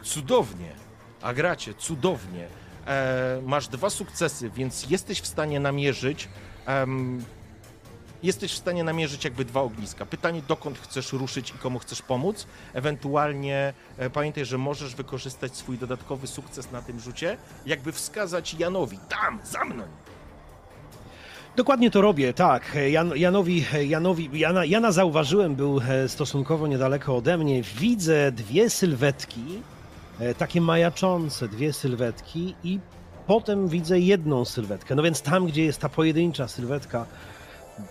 [0.02, 0.82] Cudownie.
[1.22, 2.46] Agracie, cudownie.
[2.86, 6.28] E, masz dwa sukcesy, więc jesteś w stanie namierzyć.
[6.66, 7.24] em,
[8.22, 10.06] jesteś w stanie namierzyć jakby dwa ogniska.
[10.06, 12.46] Pytanie, dokąd chcesz ruszyć i komu chcesz pomóc.
[12.74, 17.36] Ewentualnie e, pamiętaj, że możesz wykorzystać swój dodatkowy sukces na tym rzucie,
[17.66, 19.84] jakby wskazać Janowi, tam, za mną.
[21.56, 22.76] Dokładnie to robię, tak.
[22.90, 27.62] Jan, Janowi, Janowi, Jana, Jana zauważyłem, był e, stosunkowo niedaleko ode mnie.
[27.62, 29.62] Widzę dwie sylwetki,
[30.38, 32.78] takie majaczące dwie sylwetki i
[33.26, 34.94] potem widzę jedną sylwetkę.
[34.94, 37.06] No więc tam, gdzie jest ta pojedyncza sylwetka,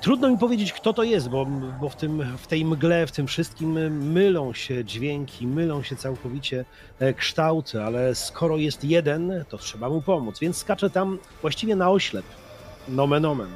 [0.01, 1.45] trudno mi powiedzieć, kto to jest, bo,
[1.81, 3.71] bo w, tym, w tej mgle, w tym wszystkim
[4.11, 6.65] mylą się dźwięki, mylą się całkowicie
[6.99, 11.91] e, kształty, ale skoro jest jeden, to trzeba mu pomóc, więc skaczę tam właściwie na
[11.91, 12.25] oślep
[12.87, 13.49] nomen omen,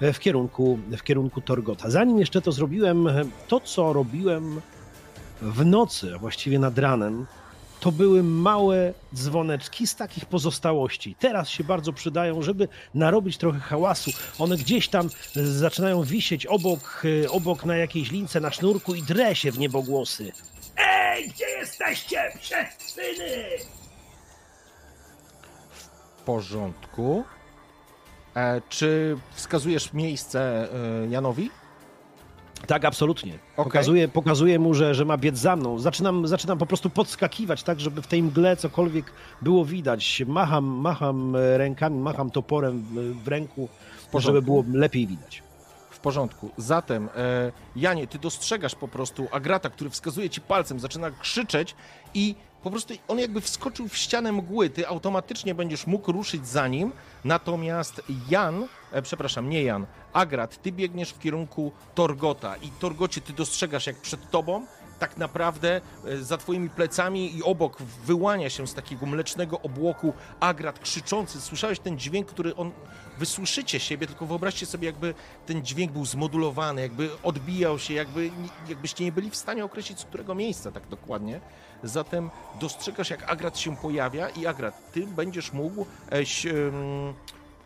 [0.00, 1.90] e, w kierunku, w kierunku Torgota.
[1.90, 4.60] Zanim jeszcze to zrobiłem, e, to co robiłem
[5.42, 7.26] w nocy, właściwie nad ranem,
[7.84, 11.16] to były małe dzwoneczki z takich pozostałości.
[11.18, 14.10] Teraz się bardzo przydają, żeby narobić trochę hałasu.
[14.38, 19.02] One gdzieś tam e, zaczynają wisieć obok, e, obok na jakiejś lince na sznurku i
[19.02, 20.32] drę się w niebogłosy.
[20.76, 22.32] Ej, gdzie jesteście,
[22.78, 23.44] syny?
[25.74, 27.24] W porządku.
[28.36, 30.68] E, czy wskazujesz miejsce
[31.02, 31.50] e, Janowi?
[32.66, 33.32] Tak, absolutnie.
[33.32, 33.64] Okej.
[33.64, 35.78] Pokazuję, pokazuję mu, że, że ma biec za mną.
[35.78, 39.12] Zaczynam, zaczynam po prostu podskakiwać, tak, żeby w tej mgle cokolwiek
[39.42, 40.22] było widać.
[40.26, 42.84] Macham, macham e, rękami, macham toporem
[43.24, 43.68] w- ręku,
[44.10, 44.20] porządku.
[44.20, 45.42] żeby było lepiej widać.
[45.90, 46.50] W porządku.
[46.56, 51.74] Zatem, e, Janie, ty dostrzegasz po prostu Agrata, który wskazuje ci palcem, zaczyna krzyczeć
[52.14, 52.34] i
[52.64, 54.70] po prostu on jakby wskoczył w ścianę mgły.
[54.70, 56.92] Ty automatycznie będziesz mógł ruszyć za nim,
[57.24, 63.32] natomiast Jan, e, przepraszam, nie Jan, Agrat, ty biegniesz w kierunku Torgota i Torgocie ty
[63.32, 64.66] dostrzegasz jak przed tobą
[64.98, 70.78] tak naprawdę e, za twoimi plecami i obok wyłania się z takiego mlecznego obłoku Agrat
[70.78, 71.40] krzyczący.
[71.40, 72.72] Słyszałeś ten dźwięk, który on...
[73.18, 75.14] Wy słyszycie siebie, tylko wyobraźcie sobie, jakby
[75.46, 78.30] ten dźwięk był zmodulowany, jakby odbijał się, jakby,
[78.68, 81.40] jakbyście nie byli w stanie określić, z którego miejsca tak dokładnie.
[81.84, 82.30] Zatem
[82.60, 86.54] dostrzegasz, jak Agrat się pojawia i Agrat, ty będziesz mógł, eś, em,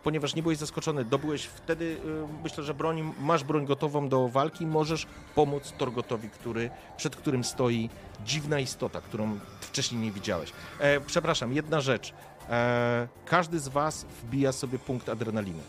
[0.02, 4.66] ponieważ nie byłeś zaskoczony, dobyłeś wtedy, em, myślę, że broń, masz broń gotową do walki,
[4.66, 7.90] możesz pomóc Torgotowi, który, przed którym stoi
[8.24, 10.52] dziwna istota, którą wcześniej nie widziałeś.
[10.78, 12.14] E, przepraszam, jedna rzecz.
[12.50, 15.62] E, każdy z was wbija sobie punkt adrenaliny.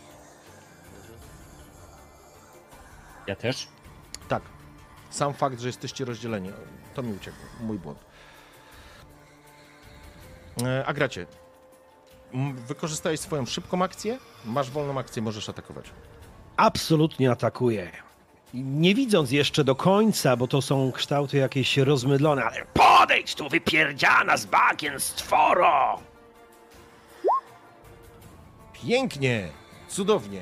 [3.26, 3.68] Ja też?
[4.28, 4.42] Tak.
[5.10, 6.50] Sam fakt, że jesteście rozdzieleni,
[6.94, 7.44] to mi uciekło.
[7.60, 8.09] Mój błąd.
[10.66, 11.26] E, Agracie,
[12.34, 15.84] m, wykorzystałeś swoją szybką akcję, masz wolną akcję, możesz atakować.
[16.56, 17.90] Absolutnie atakuję.
[18.54, 24.36] Nie widząc jeszcze do końca, bo to są kształty jakieś rozmydlone, ale podejdź tu, wypierdziana
[24.36, 26.00] z bagien, stworo!
[28.72, 29.48] Pięknie,
[29.88, 30.40] cudownie.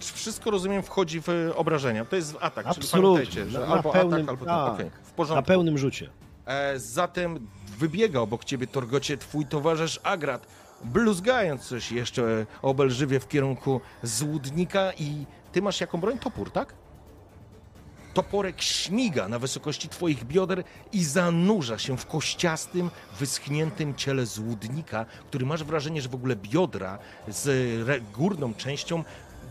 [0.00, 2.04] Wszystko, rozumiem, wchodzi w obrażenia.
[2.04, 3.26] To jest atak, Absolutnie.
[3.26, 4.74] czyli pamiętajcie, że Na albo pełnym- atak, albo tak.
[4.74, 5.46] Okej, w Na porządku.
[5.46, 6.10] pełnym rzucie.
[6.46, 7.48] E, zatem
[7.80, 10.46] wybiega obok ciebie, Torgocie, twój towarzysz Agrat,
[10.84, 16.18] bluzgając coś jeszcze obelżywie w kierunku złudnika i ty masz jaką broń?
[16.18, 16.74] Topór, tak?
[18.14, 25.46] Toporek śmiga na wysokości twoich bioder i zanurza się w kościastym, wyschniętym ciele złudnika, który
[25.46, 26.98] masz wrażenie, że w ogóle biodra
[27.28, 29.04] z górną częścią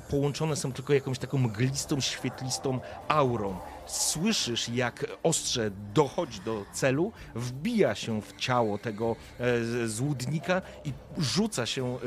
[0.10, 3.58] połączone są tylko jakąś taką mglistą, świetlistą aurą.
[3.90, 11.66] Słyszysz, jak ostrze dochodzi do celu, wbija się w ciało tego e, złudnika i rzuca
[11.66, 12.00] się, e,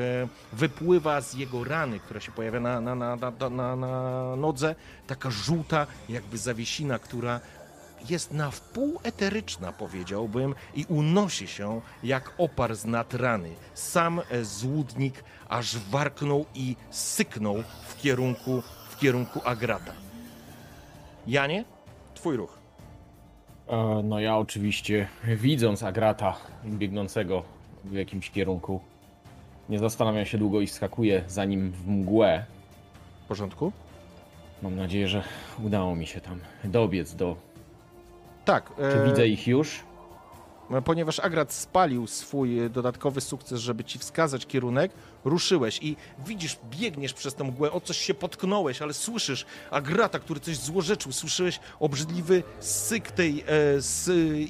[0.52, 3.16] wypływa z jego rany, która się pojawia na, na, na,
[3.50, 4.74] na, na nodze,
[5.06, 7.40] taka żółta jakby zawiesina, która
[8.08, 13.54] jest na wpół eteryczna, powiedziałbym, i unosi się jak opar z nad rany.
[13.74, 20.11] Sam e, złudnik aż warknął i syknął w kierunku, w kierunku Agrata.
[21.26, 21.64] Janie,
[22.14, 22.58] twój ruch.
[23.68, 27.42] E, No ja oczywiście, widząc Agrata biegnącego
[27.84, 28.80] w jakimś kierunku,
[29.68, 32.44] nie zastanawiam się długo i skakuję za nim w mgłę.
[33.24, 33.72] W porządku?
[34.62, 35.22] Mam nadzieję, że
[35.64, 37.36] udało mi się tam dobiec do...
[38.44, 38.72] Tak.
[38.76, 39.80] Czy e, widzę ich już?
[40.84, 44.92] Ponieważ Agrat spalił swój dodatkowy sukces, żeby ci wskazać kierunek,
[45.24, 45.96] ruszyłeś i
[46.26, 51.12] widzisz, biegniesz przez tę mgłę, o coś się potknąłeś, ale słyszysz Agrata, który coś złorzeczył,
[51.12, 53.44] słyszałeś obrzydliwy syk tej e,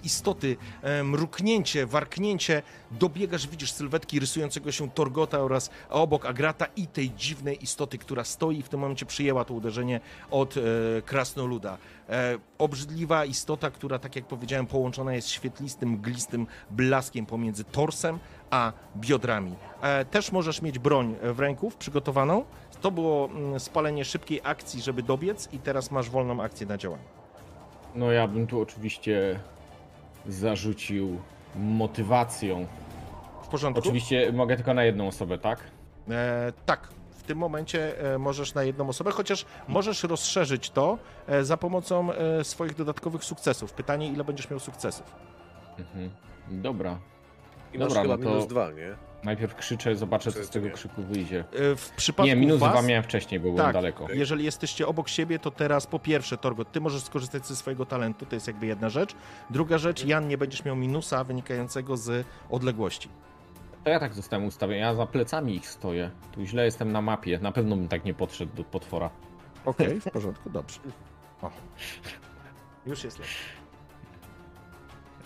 [0.04, 7.10] istoty, e, mruknięcie, warknięcie, dobiegasz, widzisz sylwetki rysującego się Torgota oraz obok Agrata i tej
[7.10, 10.00] dziwnej istoty, która stoi w tym momencie przyjęła to uderzenie
[10.30, 10.60] od e,
[11.02, 11.78] krasnoluda.
[12.08, 18.18] E, obrzydliwa istota, która, tak jak powiedziałem, połączona jest świetlistym, mglistym blaskiem pomiędzy torsem
[18.52, 19.54] a biodrami.
[19.82, 22.44] E, też możesz mieć broń w ręku przygotowaną.
[22.80, 27.04] To było mm, spalenie szybkiej akcji, żeby dobiec i teraz masz wolną akcję na działanie.
[27.94, 29.40] No ja bym tu oczywiście
[30.26, 31.18] zarzucił
[31.56, 32.66] motywacją.
[33.42, 33.80] W porządku?
[33.80, 35.58] Oczywiście mogę tylko na jedną osobę, tak?
[36.10, 41.44] E, tak, w tym momencie e, możesz na jedną osobę, chociaż możesz rozszerzyć to e,
[41.44, 43.72] za pomocą e, swoich dodatkowych sukcesów.
[43.72, 45.14] Pytanie, ile będziesz miał sukcesów?
[45.78, 46.10] Mhm.
[46.50, 46.98] Dobra.
[47.72, 48.96] I masz Dobra, chyba no to- minus dwa, nie?
[49.24, 50.72] Najpierw krzyczę, zobaczę co z tego nie?
[50.72, 51.40] krzyku wyjdzie.
[51.72, 54.06] E, w przypadku Nie, minus was, dwa miałem wcześniej, bo byłem tak, daleko.
[54.12, 58.26] jeżeli jesteście obok siebie, to teraz po pierwsze, Torgot, ty możesz skorzystać ze swojego talentu,
[58.26, 59.14] to jest jakby jedna rzecz.
[59.50, 63.08] Druga rzecz, Jan, nie będziesz miał minusa wynikającego z odległości.
[63.84, 66.10] To ja tak zostałem ustawiony, ja za plecami ich stoję.
[66.32, 69.10] Tu źle jestem na mapie, na pewno bym tak nie podszedł do potwora.
[69.64, 70.80] Okej, w porządku, dobrze.
[71.42, 71.50] O.
[72.86, 73.61] Już jest lepiej.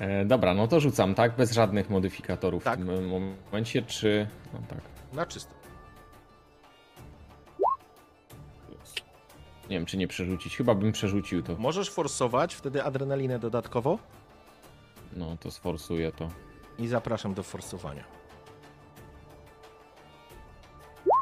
[0.01, 1.37] E, dobra, no to rzucam, tak?
[1.37, 2.81] Bez żadnych modyfikatorów Tak.
[2.81, 3.09] w tym
[3.51, 4.27] momencie, czy...
[4.53, 4.79] No tak.
[5.13, 5.55] Na czysto.
[9.71, 10.57] Nie wiem, czy nie przerzucić.
[10.57, 11.57] Chyba bym przerzucił to.
[11.59, 13.99] Możesz forsować wtedy adrenalinę dodatkowo
[15.13, 16.29] No, to sforsuję to.
[16.79, 18.05] i zapraszam do forsowania.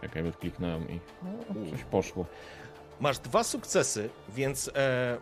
[0.02, 1.01] Czekaj, kliknąłem i...
[1.22, 2.26] No, coś poszło.
[3.01, 5.18] Masz dwa sukcesy, więc e,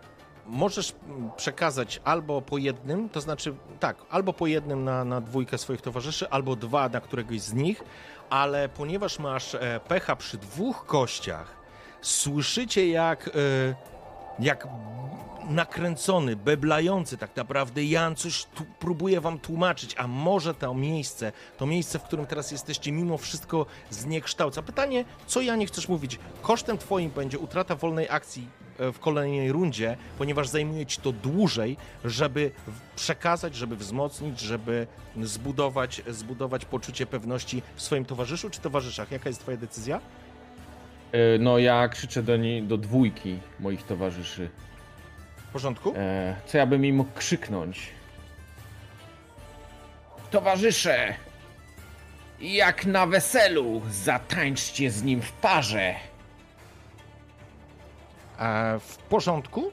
[0.46, 0.94] możesz
[1.36, 6.30] przekazać albo po jednym, to znaczy tak, albo po jednym na, na dwójkę swoich towarzyszy,
[6.30, 7.84] albo dwa na któregoś z nich,
[8.30, 11.56] ale ponieważ masz e, pecha przy dwóch kościach,
[12.00, 13.30] słyszycie jak, e,
[14.38, 14.68] jak
[15.48, 21.66] nakręcony, beblający tak naprawdę Jan coś tu próbuje wam tłumaczyć, a może to miejsce, to
[21.66, 24.62] miejsce, w którym teraz jesteście, mimo wszystko zniekształca.
[24.62, 26.18] Pytanie, co Janie chcesz mówić?
[26.42, 32.50] Kosztem twoim będzie utrata wolnej akcji w kolejnej rundzie, ponieważ zajmuje ci to dłużej, żeby
[32.96, 34.86] przekazać, żeby wzmocnić, żeby
[35.22, 39.10] zbudować, zbudować poczucie pewności w swoim towarzyszu czy towarzyszach.
[39.10, 40.00] Jaka jest twoja decyzja?
[41.12, 44.48] E, no, ja krzyczę do niej, do dwójki moich towarzyszy.
[45.36, 45.94] W porządku?
[45.96, 47.88] E, co ja bym im mógł krzyknąć?
[50.30, 51.14] Towarzysze!
[52.40, 55.94] Jak na weselu, zatańczcie z nim w parze!
[58.80, 59.72] W porządku.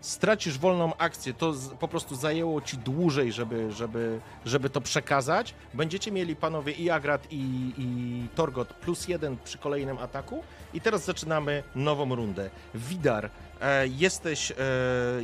[0.00, 5.54] Stracisz wolną akcję, to po prostu zajęło ci dłużej, żeby, żeby, żeby to przekazać.
[5.74, 10.42] Będziecie mieli panowie i Agrat, i, i Torgot plus jeden przy kolejnym ataku.
[10.74, 12.50] I teraz zaczynamy nową rundę.
[12.74, 13.30] Widar,
[13.60, 14.54] e, jesteś, e,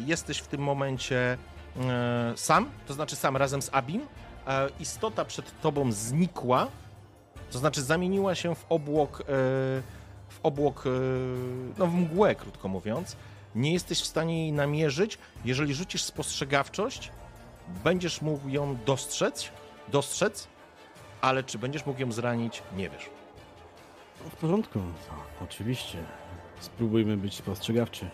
[0.06, 1.38] jesteś w tym momencie
[1.80, 4.06] e, sam, to znaczy sam razem z Abim.
[4.80, 6.66] Istota przed tobą znikła,
[7.50, 9.22] to znaczy zamieniła się w obłok,
[10.42, 10.90] w obłok, e,
[11.78, 13.16] no w mgłę, krótko mówiąc.
[13.54, 15.18] Nie jesteś w stanie jej namierzyć.
[15.44, 17.10] Jeżeli rzucisz spostrzegawczość,
[17.84, 19.50] będziesz mógł ją dostrzec,
[19.88, 20.48] dostrzec,
[21.20, 23.10] ale czy będziesz mógł ją zranić, nie wiesz.
[24.30, 25.98] W porządku, to oczywiście.
[26.60, 28.10] Spróbujmy być spostrzegawczy.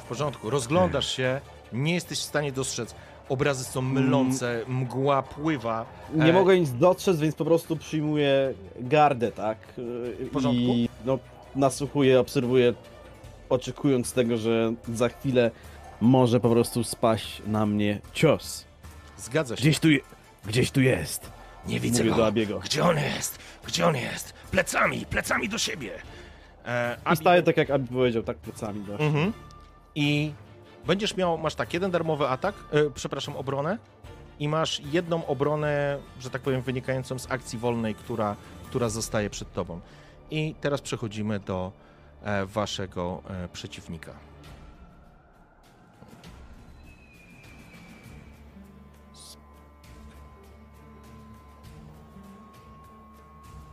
[0.00, 1.40] W porządku, rozglądasz się,
[1.72, 2.94] nie jesteś w stanie dostrzec.
[3.28, 5.86] Obrazy są mylące, mgła pływa.
[6.14, 9.58] Nie E, mogę nic dostrzec, więc po prostu przyjmuję gardę, tak?
[9.76, 10.62] W porządku.
[10.62, 11.18] I no,
[11.56, 12.74] nasłuchuję, obserwuję,
[13.48, 15.50] oczekując tego, że za chwilę
[16.00, 18.64] może po prostu spaść na mnie cios.
[19.18, 19.60] Zgadza się.
[19.60, 20.00] Gdzieś tu, je,
[20.46, 21.30] gdzieś tu jest.
[21.66, 22.16] Nie widzę Mówię go.
[22.16, 22.58] do Abiego.
[22.58, 23.38] Gdzie on jest?
[23.66, 24.32] Gdzie on jest?
[24.50, 25.90] Plecami, plecami do siebie.
[26.66, 28.92] E, I Abi- staję tak jak Abi powiedział, tak plecami do.
[28.98, 29.32] Mhm.
[29.94, 30.32] I
[30.86, 33.78] Będziesz miał, masz tak, jeden darmowy atak, e, przepraszam, obronę
[34.38, 38.36] i masz jedną obronę, że tak powiem, wynikającą z akcji wolnej, która,
[38.66, 39.80] która zostaje przed tobą.
[40.30, 41.72] I teraz przechodzimy do
[42.22, 44.12] e, waszego e, przeciwnika.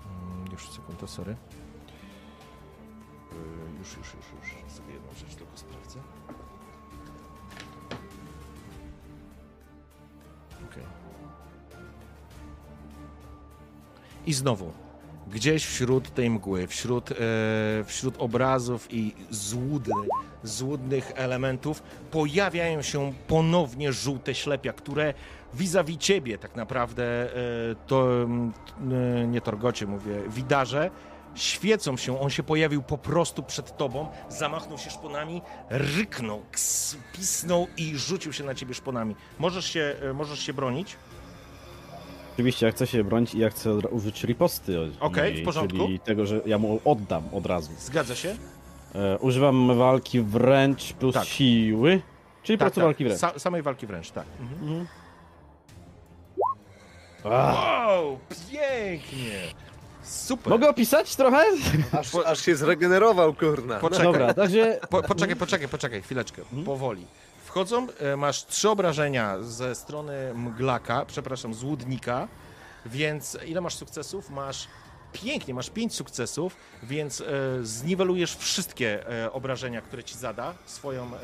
[0.06, 1.36] Mm, już sekunda, sorry.
[3.32, 4.55] E, już, już, już, już.
[14.26, 14.72] I znowu,
[15.28, 17.16] gdzieś wśród tej mgły, wśród, e,
[17.86, 20.08] wśród obrazów i złudny,
[20.44, 25.14] złudnych elementów pojawiają się ponownie żółte ślepia, które
[25.54, 30.92] vis-a-vis ciebie tak naprawdę, e, to e, nie Torgocie mówię, widarze,
[31.36, 37.68] świecą się, on się pojawił po prostu przed tobą, zamachnął się szponami, ryknął, ks, pisnął
[37.78, 39.16] i rzucił się na ciebie szponami.
[39.40, 40.98] Możesz się, e, możesz się bronić?
[42.36, 44.92] Oczywiście, ja chcę się bronić i ja chcę użyć riposty.
[45.00, 45.78] Okej, niej, w porządku.
[45.78, 47.72] Czyli tego, że ja mu oddam od razu.
[47.80, 48.36] Zgadza się?
[48.96, 51.26] E, używam walki wręcz plus Tak.
[51.26, 52.02] siły,
[52.44, 53.20] czyli po prostu walki wręcz.
[53.22, 54.26] Sa samej walki wręcz, tak.
[54.42, 54.62] Mhm.
[54.62, 54.88] Mhm.
[57.24, 58.20] Wow,
[58.52, 59.40] pięknie!
[60.04, 60.50] Super.
[60.52, 61.44] Mogę opisać trochę?
[62.00, 63.80] Aż, aż się zregenerował, kurna.
[63.80, 64.06] Poczekaj.
[64.06, 67.06] Dobra, także Po, poczekaj, poczekaj, poczekaj, chwileczkę, powoli.
[67.56, 72.28] Wchodzą, e, masz trzy obrażenia ze strony mglaka, przepraszam, złudnika,
[72.86, 74.30] więc ile masz sukcesów?
[74.30, 74.68] Masz
[75.14, 77.26] pięknie, masz pięć sukcesów, więc e,
[77.62, 81.20] zniwelujesz wszystkie e, obrażenia, które ci zada swoją, e,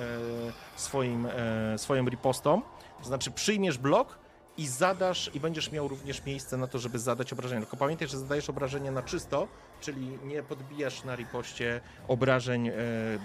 [0.75, 2.61] swoim, e, swoją ripostą.
[2.99, 4.17] To znaczy przyjmiesz blok
[4.57, 7.61] i zadasz, i będziesz miał również miejsce na to, żeby zadać obrażenia.
[7.61, 9.47] Tylko pamiętaj, że zadajesz obrażenia na czysto,
[9.81, 12.73] czyli nie podbijasz na ripoście obrażeń e,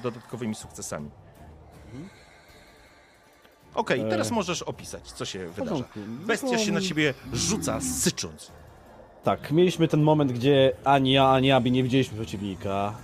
[0.03, 1.11] dodatkowymi sukcesami.
[3.77, 4.09] Okej, E.
[4.09, 5.71] teraz możesz opisać, co się wydarza.
[5.71, 6.01] porządku.
[6.27, 8.51] Bestia się na ciebie rzuca, sycząc.
[9.25, 12.95] Tak, mieliśmy ten moment, gdzie ani ja, ani Abi nie widzieliśmy przeciwnika.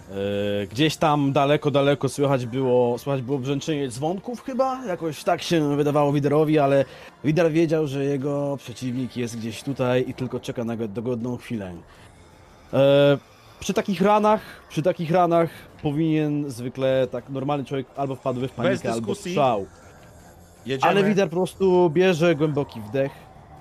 [0.63, 5.77] E, gdzieś tam daleko, daleko słychać było, słychać było brzęczenie dzwonków chyba, jakoś tak się
[5.77, 6.85] wydawało Widerowi, ale
[7.25, 11.73] Wider wiedział, że jego przeciwnik jest gdzieś tutaj i tylko czeka na go- dogodną chwilę.
[12.73, 13.19] E,
[13.61, 15.51] przy takich ranach, przy takich ranach
[15.83, 19.67] powinien zwykle tak normalny człowiek albo wpadłby w panikę, albo strzał.
[20.67, 20.91] Jedziemy.
[20.91, 23.13] Ale Wider po prostu bierze głęboki wdech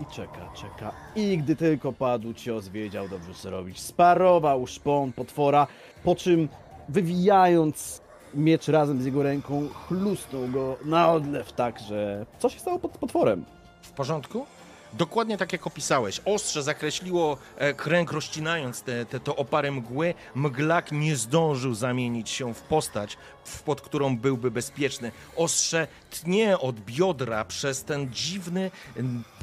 [0.01, 0.91] i czeka, czeka.
[1.15, 3.79] I gdy tylko padł cios, wiedział dobrze co robić.
[3.79, 5.67] Sparował szpon potwora,
[6.03, 6.49] po czym
[6.89, 8.01] wywijając
[8.33, 12.25] miecz razem z jego ręką, chlusnął go na odlew tak, że...
[12.39, 13.45] Co się stało pod potworem?
[13.81, 14.45] W porządku?
[14.93, 16.21] Dokładnie tak jak opisałeś.
[16.25, 20.13] Ostrze zakreśliło e, kręg, rozcinając te, te, to opary mgły.
[20.35, 23.17] Mglak nie zdążył zamienić się w postać,
[23.65, 25.11] pod którą byłby bezpieczny.
[25.35, 28.71] Ostrze tnie od biodra przez ten dziwny,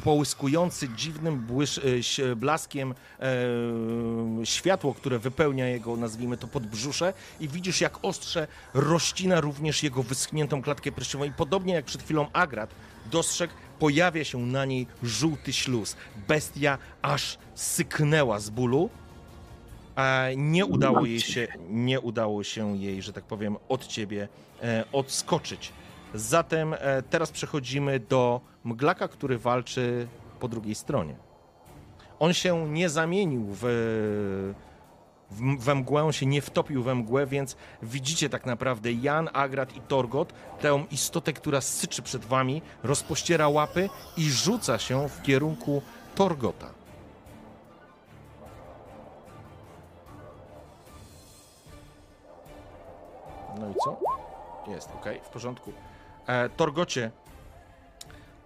[0.04, 1.80] połyskujący dziwnym błysz,
[2.18, 3.26] e, blaskiem e,
[4.44, 10.62] światło, które wypełnia jego, nazwijmy to, podbrzusze i widzisz, jak ostrze rozcina również jego wyschniętą
[10.62, 12.70] klatkę piersiową i podobnie jak przed chwilą Agrat,
[13.10, 15.96] dostrzegł, pojawia się na niej żółty śluz.
[16.28, 18.90] Bestia aż syknęła z bólu,
[19.96, 24.28] a nie udało jej się, nie udało się jej, że tak powiem, od ciebie
[24.62, 25.72] e, odskoczyć.
[26.14, 30.08] Zatem e, teraz przechodzimy do mglaka, który walczy
[30.40, 31.16] po drugiej stronie.
[32.18, 33.64] On się nie zamienił w,
[35.30, 39.76] w, we mgłę, on się nie wtopił we mgłę, więc widzicie tak naprawdę Jan, Agrat
[39.76, 45.82] i Torgot, tę istotę, która syczy przed wami, rozpościera łapy i rzuca się w kierunku
[46.14, 46.70] Torgota.
[53.60, 54.00] No i co?
[54.70, 55.72] Jest, ok, w porządku.
[56.26, 57.10] E, Torgocie,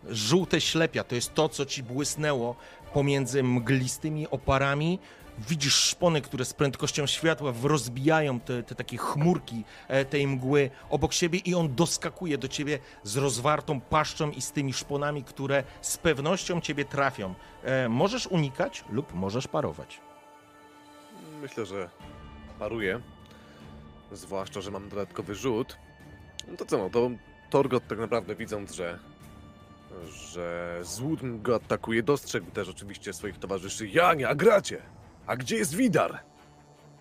[0.08, 2.56] żółte ślepia to jest to, co ci błysnęło
[2.92, 4.98] pomiędzy mglistymi oparami.
[5.38, 11.12] Widzisz szpony, które z prędkością światła rozbijają te, te takie chmurki e, tej mgły obok
[11.12, 15.96] siebie i on doskakuje do ciebie z rozwartą paszczą i z tymi szponami, które z
[15.96, 17.34] pewnością ciebie trafią.
[17.64, 20.00] E, możesz unikać lub możesz parować.
[21.42, 21.90] Myślę, że
[22.58, 23.00] paruję.
[24.12, 25.76] Zwłaszcza, że mam dodatkowy rzut.
[26.48, 27.10] No to co, no to
[27.50, 28.98] Torgot tak naprawdę widząc, że
[30.14, 33.88] że Złudn go atakuje, dostrzegł też oczywiście swoich towarzyszy.
[33.88, 34.82] Janie, a gracie!
[35.26, 36.20] A gdzie jest Widar?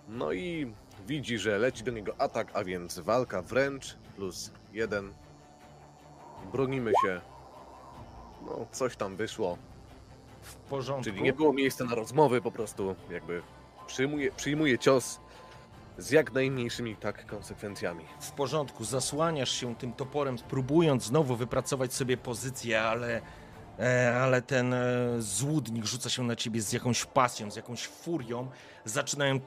[0.08, 0.74] No i
[1.08, 5.14] widzi, że leci do niego atak, a więc walka wręcz plus jeden.
[6.52, 7.22] Bronimy się.
[8.46, 9.58] No, coś tam wyszło.
[10.42, 11.04] W porządku.
[11.04, 13.42] Czyli nie było miejsca na rozmowy, po prostu jakby
[13.88, 15.20] przyjmuje, przyjmuje cios
[15.98, 18.06] z jak najmniejszymi tak konsekwencjami.
[18.20, 23.22] w porządku, zasłaniasz się tym toporem, próbując znowu wypracować sobie pozycję, ale
[24.22, 24.78] ale ten e,
[25.20, 28.48] złudnik rzuca się na ciebie z jakąś pasją, z jakąś furią.
[28.86, 29.40] Zaczynają,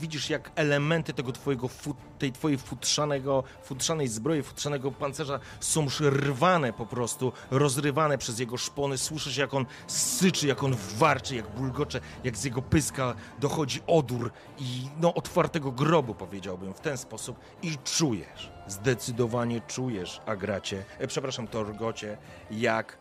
[0.00, 1.68] widzisz jak elementy tego twojego,
[2.18, 8.56] tej twojej futrzanego, futrzanej zbroi, futrzanego pancerza są już rwane po prostu, rozrywane przez jego
[8.56, 8.98] szpony.
[8.98, 14.30] Słyszysz jak on syczy, jak on warczy, jak bulgocze, jak z jego pyska dochodzi odór
[14.58, 21.46] i no otwartego grobu powiedziałbym w ten sposób i czujesz, zdecydowanie czujesz, Agracie, e, przepraszam,
[21.48, 22.18] Torgocie,
[22.50, 22.98] jak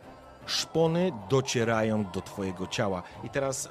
[0.50, 3.04] szpony docierają do twojego ciała.
[3.24, 3.70] I teraz e,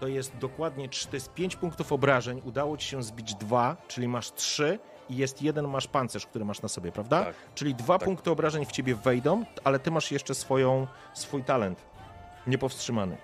[0.00, 4.32] to jest dokładnie, to jest 5 punktów obrażeń, udało ci się zbić dwa, czyli masz
[4.32, 4.78] trzy
[5.10, 7.24] i jest jeden masz pancerz, który masz na sobie, prawda?
[7.24, 7.34] Tak.
[7.54, 8.04] Czyli dwa Tak.
[8.04, 11.84] punkty obrażeń w ciebie wejdą, ale ty masz jeszcze swoją, swój talent.
[12.46, 13.16] Niepowstrzymany.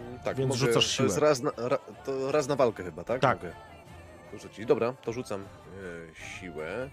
[0.00, 1.06] Mm, Tak, Więc mogę, rzucasz To siłę.
[1.06, 3.20] jest raz na, ra, to raz na walkę chyba, tak?
[3.20, 3.38] Tak.
[3.42, 3.52] Mogę
[4.32, 4.66] to rzucić.
[4.66, 6.90] Dobra, to rzucam e, siłę.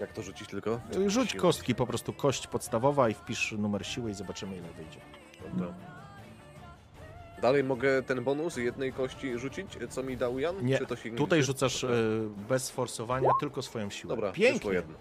[0.00, 0.80] Jak to rzucić tylko?
[0.92, 1.40] To rzuć Siłę.
[1.42, 5.00] kostki, po prostu kość podstawowa i wpisz numer siły i zobaczymy ile wyjdzie.
[5.54, 5.74] Dobra.
[7.42, 10.64] Dalej mogę ten bonus jednej kości rzucić, co mi dał Jan?
[10.66, 11.88] Nie, Czy to się Tutaj rzucasz e,
[12.48, 14.14] bez forsowania tylko swoją siłę.
[14.14, 14.72] Dobra, wyszło Pięknie.
[14.72, 14.94] jedno.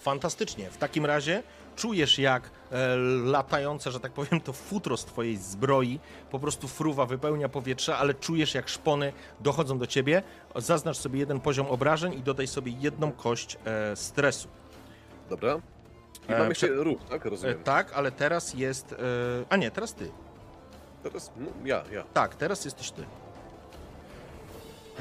[0.00, 0.70] Fantastycznie.
[0.70, 1.42] W takim razie
[1.76, 7.06] czujesz jak e, latające, że tak powiem, to futro z twojej zbroi po prostu fruwa,
[7.06, 10.22] wypełnia powietrze, ale czujesz jak szpony dochodzą do ciebie.
[10.56, 14.48] Zaznacz sobie jeden poziom obrażeń i dodaj sobie jedną kość e, stresu.
[15.30, 15.56] Dobra.
[16.28, 17.24] I E, mam jeszcze prze- ruch, tak?
[17.24, 17.58] Rozumiem.
[17.64, 18.94] tak, ale teraz jest...
[19.48, 20.10] A nie, teraz ty.
[21.02, 22.04] Teraz no, ja, ja.
[22.14, 23.04] Tak, teraz jesteś ty.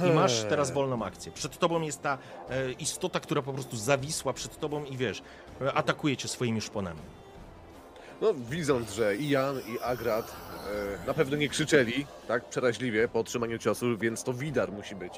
[0.07, 1.31] I masz teraz wolną akcję.
[1.31, 2.17] Przed tobą jest ta
[2.49, 5.21] e, istota, która po prostu zawisła przed tobą i wiesz,
[5.73, 6.99] atakuje cię swoimi szponami.
[8.21, 10.35] No, widząc, że i Jan, i Agrat
[11.03, 15.13] e, na pewno nie krzyczeli, tak, przeraźliwie po otrzymaniu ciosu, więc to Widar musi być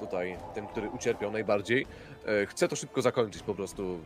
[0.00, 1.86] tutaj tym, który ucierpiał najbardziej.
[2.26, 3.98] E, chcę to szybko zakończyć po prostu.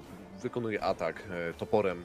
[0.42, 2.04] Wykonuję atak e, toporem.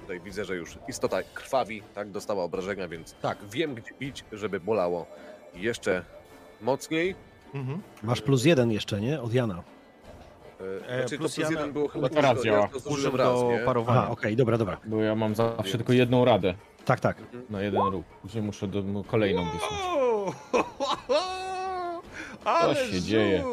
[0.00, 3.38] Tutaj widzę, że już istota krwawi, tak, dostała obrażenia, więc Tak.
[3.50, 5.06] wiem, gdzie bić, żeby bolało
[5.54, 6.04] jeszcze
[6.60, 7.14] mocniej.
[7.54, 7.82] Mhm.
[8.02, 9.20] Masz plus jeden jeszcze, nie?
[9.20, 9.62] Od Jana.
[10.60, 12.58] E, E, znaczy, plus to plus jeden było chyba Raz tylko, działa.
[12.58, 13.58] ja to zużyłem Użył raz, do nie?
[13.58, 14.00] parowania.
[14.00, 14.76] Aha, okej, dobra, dobra.
[14.84, 16.54] Bo ja mam zawsze Więc- tylko jedną radę
[16.84, 17.16] Tak, tak.
[17.50, 18.04] na jeden ruch.
[18.24, 19.80] Gdzie muszę do, mu kolejną wysłać.
[22.44, 23.44] O, Ale się rzut, dzieje?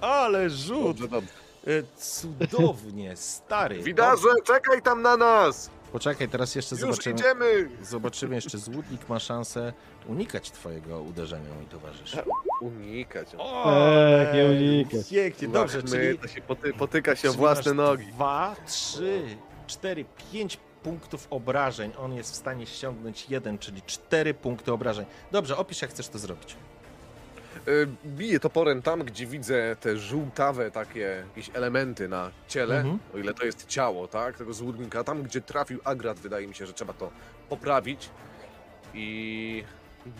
[0.00, 0.86] ale rzut!
[1.00, 1.28] Dobrze, dobrze.
[1.66, 3.82] E, Cudownie, stary.
[3.82, 5.70] Widarze, czekaj tam na nas!
[5.92, 7.14] Poczekaj, teraz jeszcze Już zobaczymy.
[7.14, 7.68] idziemy!
[7.82, 9.72] Zobaczymy jeszcze, złudnik ma szansę
[10.06, 12.16] unikać twojego uderzenia, mój towarzysz.
[12.60, 13.28] Unikać.
[13.38, 15.08] Eee, nie unikać.
[15.10, 18.06] Pięknie, dobrze, czyli to się poty, potyka się o Czyli własne masz nogi.
[18.06, 19.22] Dwa, trzy,
[19.66, 21.92] cztery, pięć punktów obrażeń.
[21.98, 25.06] On jest w stanie ściągnąć jeden, czyli cztery punkty obrażeń.
[25.32, 26.56] Dobrze, opisz jak chcesz to zrobić.
[27.68, 32.98] Y, Biję toporem tam, gdzie widzę te żółtawe takie jakieś elementy na ciele, Mhm.
[33.14, 35.04] o ile to jest ciało, tak, tego złudnika.
[35.04, 37.10] Tam, gdzie trafił Agrat, wydaje mi się, że trzeba to
[37.48, 38.10] poprawić.
[38.94, 39.64] I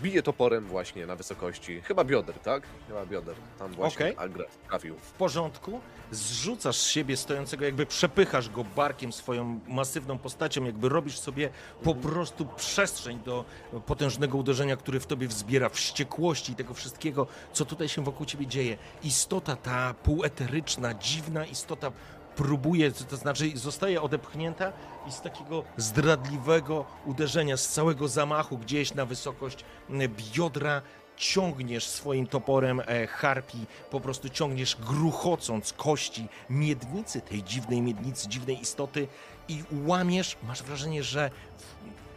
[0.01, 2.63] biję toporem właśnie na wysokości, chyba bioder, tak?
[2.87, 3.35] Chyba bioder.
[3.59, 4.15] Tam właśnie Okej.
[4.17, 4.95] Agrat trafił.
[4.97, 5.79] W porządku,
[6.11, 11.49] zrzucasz z siebie stojącego, jakby przepychasz go barkiem swoją masywną postacią, jakby robisz sobie
[11.83, 13.45] po prostu przestrzeń do
[13.85, 18.47] potężnego uderzenia, który w tobie wzbiera wściekłości i tego wszystkiego, co tutaj się wokół ciebie
[18.47, 18.77] dzieje.
[19.03, 21.91] Istota ta półeteryczna, dziwna istota
[22.37, 24.73] próbuje, to znaczy zostaje odepchnięta
[25.07, 29.65] i z takiego zdradliwego uderzenia, z całego zamachu gdzieś na wysokość
[30.07, 30.81] biodra
[31.17, 38.61] ciągniesz swoim toporem e, harpi, po prostu ciągniesz gruchocąc kości miednicy, tej dziwnej miednicy, dziwnej
[38.61, 39.07] istoty
[39.47, 41.31] i łamiesz, masz wrażenie, że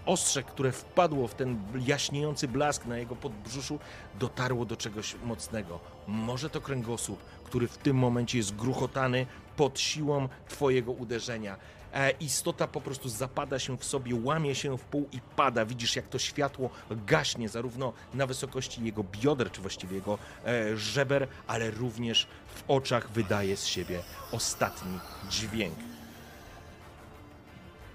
[0.06, 3.78] ostrze, które wpadło w ten jaśniejący blask na jego podbrzuszu,
[4.18, 5.80] dotarło do czegoś mocnego.
[6.06, 9.26] Może to kręgosłup, który w tym momencie jest gruchotany
[9.56, 11.56] pod siłą twojego uderzenia.
[11.94, 15.64] E, istota po prostu zapada się w sobie, łamie się w pół i pada.
[15.64, 16.70] Widzisz, jak to światło
[17.06, 23.10] gaśnie zarówno na wysokości jego bioder, czy właściwie jego e, żeber, ale również w oczach
[23.10, 24.02] wydaje z siebie
[24.32, 24.98] ostatni
[25.30, 25.74] dźwięk.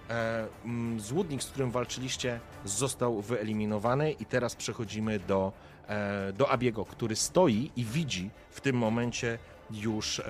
[0.09, 5.51] E, mm, złudnik, z którym walczyliście, został wyeliminowany i teraz przechodzimy do,
[5.87, 9.37] e, do Abiego, który stoi i widzi w tym momencie
[9.71, 10.25] już e,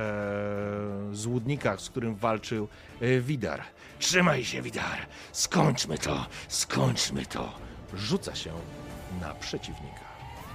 [1.11, 2.67] złudnika, z którym walczył
[3.01, 3.63] e, Widar.
[3.99, 4.97] Trzymaj się, Widar!
[5.31, 6.25] Skończmy to!
[6.47, 7.51] Skończmy to!
[7.93, 8.51] Rzuca się
[9.21, 10.05] na przeciwnika.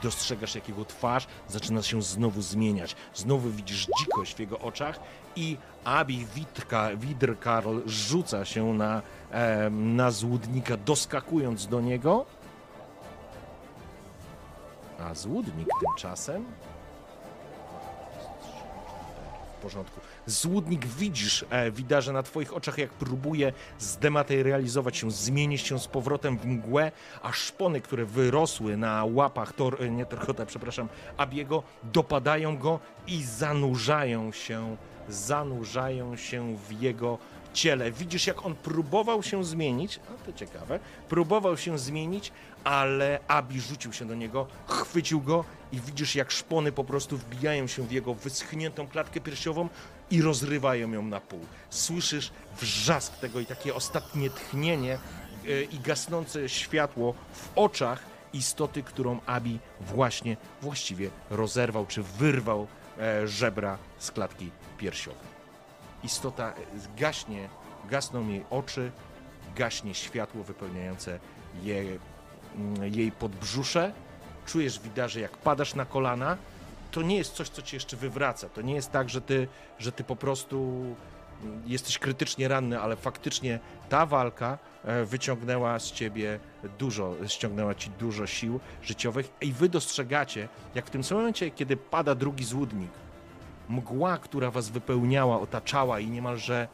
[0.02, 2.96] Dostrzegasz, jak jego twarz zaczyna się znowu zmieniać.
[3.14, 5.00] Znowu widzisz dzikość w jego oczach
[5.36, 12.26] i Abi Witrka, Widrkarl rzuca się na, em, na złudnika, doskakując do niego.
[14.98, 16.44] A złudnik tymczasem
[19.60, 20.00] porządku.
[20.26, 26.38] Złudnik widzisz, e, widarze na twoich oczach, jak próbuje zdematerializować się, zmienić się z powrotem
[26.38, 26.92] w mgłę,
[27.22, 33.22] a szpony, które wyrosły na łapach, tor, e, nie Torchota, przepraszam, Abiego, dopadają go i
[33.22, 34.76] zanurzają się,
[35.08, 37.18] zanurzają się w jego
[37.52, 37.92] ciele.
[37.92, 40.78] Widzisz, jak on próbował się zmienić, a to ciekawe,
[41.08, 42.32] próbował się zmienić,
[42.64, 47.66] ale Abi rzucił się do niego, chwycił go i widzisz, jak szpony po prostu wbijają
[47.66, 49.68] się w jego wyschniętą klatkę piersiową
[50.10, 51.40] i rozrywają ją na pół.
[51.70, 54.98] Słyszysz wrzask tego i takie ostatnie tchnienie
[55.48, 58.02] e, i gasnące światło w oczach
[58.32, 62.66] istoty, którą Abi właśnie, właściwie rozerwał czy wyrwał
[62.98, 65.30] e, żebra z klatki piersiowej.
[66.04, 66.54] Istota e,
[66.96, 67.48] gaśnie,
[67.90, 68.92] gasną jej oczy,
[69.56, 71.18] gaśnie światło wypełniające
[71.62, 71.98] je,
[72.56, 73.92] mm, jej podbrzusze.
[74.46, 76.36] Czujesz, widarze, jak padasz na kolana.
[76.90, 78.48] To nie jest coś, co cię jeszcze wywraca.
[78.48, 79.48] To nie jest tak, że ty,
[79.78, 80.56] że ty po prostu
[81.42, 83.58] mm, jesteś krytycznie ranny, ale faktycznie
[83.88, 86.38] ta walka e, wyciągnęła z ciebie
[86.78, 91.76] dużo, ściągnęła ci dużo sił życiowych i wy dostrzegacie, jak w tym samym momencie, kiedy
[91.76, 92.90] pada drugi złudnik,
[93.68, 96.68] mgła, która was wypełniała, otaczała i niemalże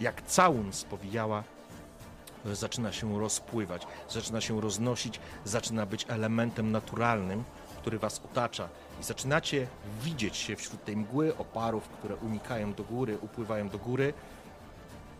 [0.00, 1.44] jak całun spowijała,
[2.44, 7.44] zaczyna się rozpływać, zaczyna się roznosić, zaczyna być elementem naturalnym,
[7.76, 8.68] który was otacza.
[9.00, 9.66] I zaczynacie
[10.02, 14.14] widzieć się wśród tej mgły oparów, które unikają do góry, upływają do góry.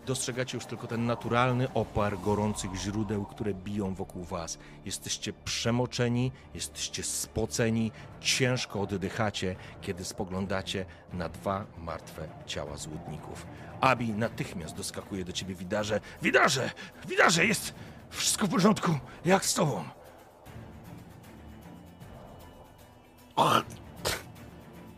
[0.05, 4.57] Dostrzegacie już tylko ten naturalny opar gorących źródeł, które biją wokół was.
[4.85, 13.45] Jesteście przemoczeni, jesteście spoceni, ciężko oddychacie, kiedy spoglądacie na dwa martwe ciała złudników.
[13.81, 15.99] Abi natychmiast doskakuje do ciebie widarze.
[16.21, 16.71] Widarze!
[17.07, 17.45] Widarze!
[17.45, 17.73] Jest
[18.09, 18.91] wszystko w porządku!
[19.25, 19.83] Jak z tobą?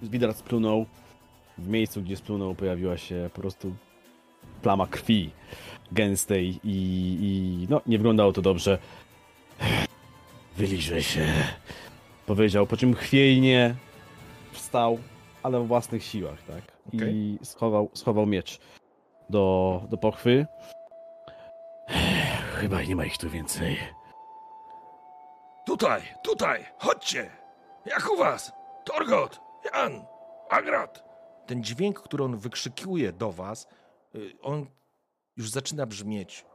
[0.02, 0.86] Widar splunął.
[1.58, 3.76] W miejscu, gdzie splunął, pojawiła się po prostu
[4.62, 5.30] plama krwi
[5.92, 8.78] gęstej i, i no, nie wyglądało to dobrze.
[10.58, 11.28] Wyliżę się,
[12.26, 13.76] powiedział, po czym chwiejnie
[14.52, 15.00] wstał,
[15.44, 16.62] ale w własnych siłach, tak?
[16.94, 18.60] I schował, schował miecz
[19.30, 20.48] do, do pochwy.
[22.56, 23.78] Chyba nie ma ich tu więcej.
[25.66, 27.30] Tutaj, tutaj, chodźcie!
[27.86, 28.52] Jak u was?
[28.86, 29.42] Torgot,
[29.74, 30.06] Jan,
[30.50, 31.04] Agrat!
[31.46, 33.68] Ten dźwięk, który on wykrzykuje do was,
[34.42, 34.66] on
[35.38, 36.46] już zaczyna brzmieć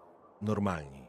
[0.42, 1.08] normalniej.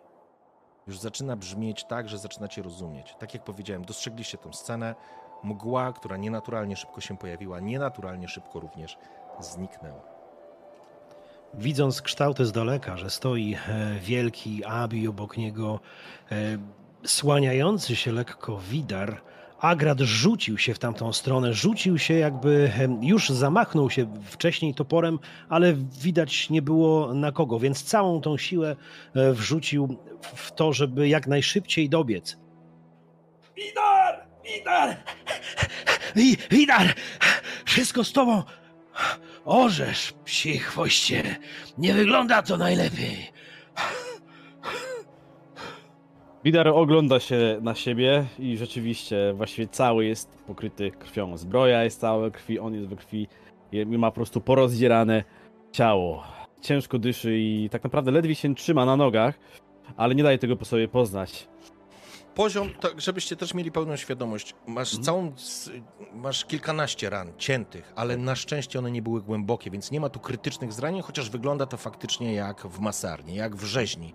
[0.88, 3.16] Już zaczyna brzmieć tak, że zaczynacie rozumieć.
[3.20, 4.96] Tak jak powiedziałem, dostrzegliście tę scenę.
[5.44, 8.98] Mgła, która nienaturalnie szybko się pojawiła, nienaturalnie szybko również
[9.40, 10.02] zniknęła.
[11.54, 15.80] Widząc kształty z daleka, że stoi e, wielki Abi obok niego,
[16.32, 16.36] e,
[17.06, 19.22] słaniający się lekko Widar,
[19.60, 22.72] Agrad rzucił się w tamtą stronę, rzucił się jakby
[23.02, 25.20] już zamachnął się wcześniej toporem,
[25.50, 28.76] ale widać nie było na kogo, więc całą tą siłę
[29.16, 29.98] e, wrzucił
[30.36, 32.38] w to, żeby jak najszybciej dobiec.
[33.56, 34.28] Widar!
[34.46, 34.98] Widar!
[36.16, 36.94] Wi- Widar!
[37.66, 38.44] Wszystko z tobą!
[39.46, 41.36] Orzesz, psi chwoście!
[41.78, 43.32] Nie wygląda to najlepiej.
[46.48, 51.38] Widar ogląda się na siebie i rzeczywiście właściwie cały jest pokryty krwią.
[51.38, 53.28] Zbroja jest cała we krwi, on jest we krwi
[53.72, 55.24] i ma po prostu porozdzierane
[55.72, 56.24] ciało.
[56.62, 59.40] Ciężko dyszy i tak naprawdę ledwie się trzyma na nogach,
[59.98, 61.48] ale nie daje tego po sobie poznać.
[62.36, 65.72] Poziom, tak żebyście też mieli pełną świadomość, masz całą, s-
[66.14, 70.20] masz kilkanaście ran ciętych, ale na szczęście one nie były głębokie, więc nie ma tu
[70.20, 74.14] krytycznych zranień, chociaż wygląda to faktycznie jak w masarni, jak w rzeźni.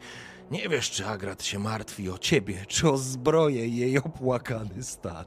[0.52, 5.24] Nie wiesz, czy Agrat się martwi o ciebie, czy o zbroję i jej opłakany stan.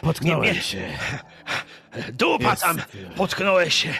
[0.00, 0.88] Potknąłem Nie, się.
[2.12, 2.82] Dupa tam!
[3.16, 3.94] Potknąłeś się!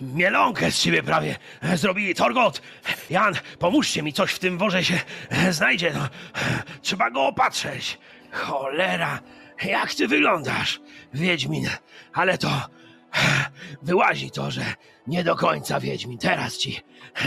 [0.00, 1.36] Mielonkę z ciebie prawie
[1.74, 2.14] zrobili.
[2.14, 2.62] Torgot!
[3.10, 5.00] Jan, pomóżcie mi, coś w tym worze się
[5.50, 5.92] znajdzie.
[5.94, 6.08] No,
[6.82, 7.98] trzeba go opatrzeć.
[8.32, 9.20] Cholera!
[9.64, 10.80] Jak ty wyglądasz,
[11.14, 11.68] Wiedźmin?
[12.12, 12.68] Ale to...
[13.82, 14.62] Wyłazi to, że
[15.06, 16.18] nie do końca Wiedźmin.
[16.18, 16.80] Teraz ci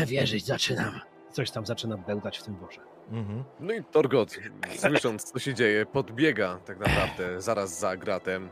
[0.08, 1.00] wierzyć zaczynam.
[1.32, 2.82] Coś tam zaczyna bełtać w tym worze.
[3.12, 3.44] Mhm.
[3.60, 4.38] No i Torgot,
[4.78, 8.50] słysząc co się dzieje, podbiega tak naprawdę zaraz za gratem.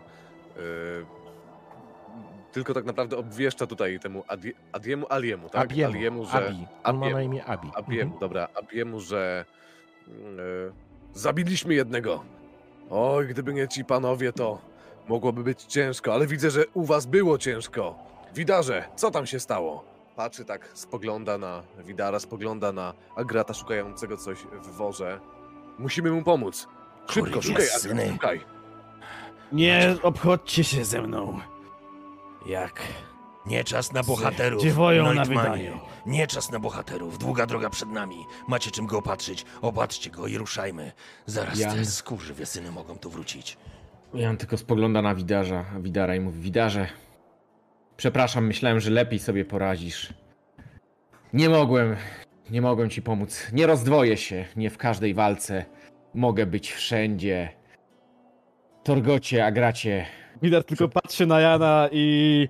[0.56, 1.06] Yy,
[2.52, 5.62] tylko tak naprawdę obwieszcza tutaj temu Adi, Adiemu Aliemu, tak?
[5.72, 6.32] Abiemu, Aliemu, że...
[6.48, 6.68] Abi.
[6.84, 7.68] On ma na imię Abi.
[7.76, 8.20] Abiemu, Mhm.
[8.20, 9.46] dobra, Abiemu, że
[10.08, 10.14] yy,
[11.14, 12.24] zabiliśmy jednego.
[12.90, 14.62] Oj, gdyby nie ci panowie, to
[15.10, 17.96] mogłoby być ciężko, ale widzę, że u was było ciężko.
[18.36, 19.84] Widarze, co tam się stało?
[20.16, 25.20] Patrzy tak, spogląda na Widara, spogląda na Agrata szukającego coś w worze.
[25.80, 26.68] Musimy mu pomóc.
[27.10, 28.10] Szybko, szukaj, syny.
[28.14, 28.42] Szukaj.
[29.52, 31.40] Nie obchodźcie się ze mną.
[32.46, 32.82] Jak?
[33.46, 34.62] Nie czas na bohaterów.
[34.62, 35.50] dziewoją na Neutmanie.
[35.64, 35.80] wydaniu.
[36.06, 37.18] Nie czas na bohaterów.
[37.18, 38.26] Długa droga przed nami.
[38.48, 39.46] Macie czym go opatrzyć.
[39.62, 40.92] Opatrzcie go i ruszajmy.
[41.26, 41.76] Zaraz Jan.
[41.76, 43.58] te skurzywie syny mogą tu wrócić.
[44.14, 46.88] Jan tylko spogląda na Widarza, a Widara i mówi, Widarze,
[47.98, 50.14] przepraszam, myślałem, że lepiej sobie poradzisz.
[51.34, 51.96] Nie mogłem,
[52.50, 53.48] nie mogłem ci pomóc.
[53.54, 55.66] Nie rozdwoję się, nie w każdej walce.
[56.14, 57.50] Mogę być wszędzie.
[58.84, 60.06] Torgocie, Agracie,
[60.42, 62.48] Widar tylko patrzy na Jana i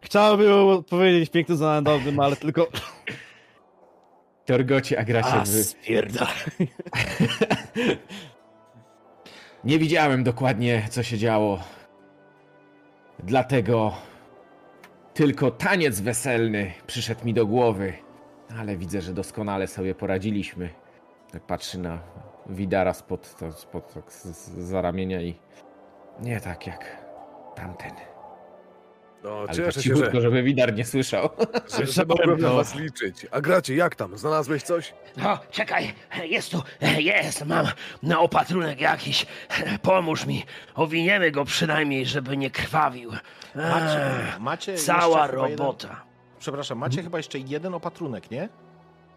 [0.00, 2.68] chciałby mu powiedzieć pięknym zanadownym, ale tylko...
[4.44, 5.64] Torgocie, Agracie, wy...
[5.64, 6.34] spierdalaj.
[9.64, 11.58] Nie widziałem dokładnie, co się działo.
[13.18, 13.92] Dlatego
[15.14, 17.92] tylko taniec weselny przyszedł mi do głowy.
[18.58, 20.70] Ale widzę, że doskonale sobie poradziliśmy.
[21.32, 21.98] Tak patrzy na
[22.46, 24.12] Widara spod, to, spod tak
[24.58, 25.34] za ramienia i
[26.20, 27.04] nie tak jak
[27.54, 28.15] tamten.
[29.26, 31.28] No, Ale tak cieszę się, cichutko, że, żeby Widar nie słyszał.
[31.78, 33.26] że, że mogłem na was liczyć.
[33.30, 34.18] A gracie, jak tam?
[34.18, 34.94] Znalazłeś coś?
[35.16, 35.94] No, czekaj,
[36.24, 36.62] jest tu,
[36.98, 37.66] jest, mam
[38.02, 39.26] na opatrunek jakiś.
[39.82, 40.44] Pomóż mi,
[40.74, 43.10] owiniemy go przynajmniej, żeby nie krwawił.
[43.54, 45.88] Macie, Eee, macie Cała robota.
[45.88, 46.00] Jeden,
[46.38, 48.48] przepraszam, macie chyba jeszcze jeden opatrunek, nie?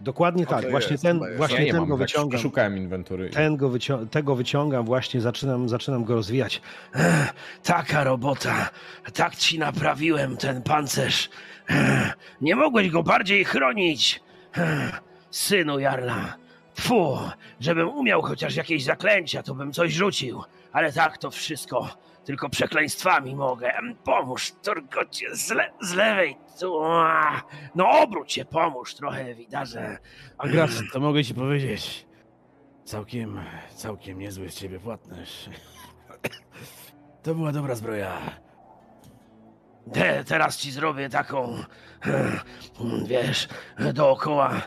[0.01, 2.41] Dokładnie tak, Okej, właśnie jest, ten, właśnie ja ten mam, go tak wyciągam.
[2.41, 3.29] szukałem inwentury.
[3.29, 6.61] Ten go wycią- tego wyciągam, właśnie zaczynam, zaczynam go rozwijać.
[6.95, 8.69] Ech, Taka robota.
[9.13, 11.29] Tak ci naprawiłem ten pancerz.
[11.69, 14.21] Ech, Nie mogłeś go bardziej chronić.
[14.57, 15.01] Ech,
[15.31, 16.35] Synu Jarla.
[16.75, 17.17] Tfu,
[17.59, 20.41] żebym umiał chociaż jakieś zaklęcia, to bym coś rzucił.
[20.71, 21.89] Ale tak to wszystko.
[22.29, 23.73] Tylko przekleństwami mogę.
[24.03, 26.37] Pomóż, Torgocie, z, le- z lewej.
[26.59, 26.83] Tu.
[26.83, 27.41] a.
[27.75, 29.97] No obróć się, pomóż trochę, widarze.
[30.37, 32.05] Agrat, to mogę ci powiedzieć.
[32.85, 33.39] Całkiem,
[33.75, 35.49] całkiem niezły z ciebie płatnerz.
[37.23, 38.19] To była dobra zbroja.
[39.93, 41.63] Te, teraz ci zrobię taką,
[43.05, 43.47] wiesz,
[43.93, 44.61] dookoła,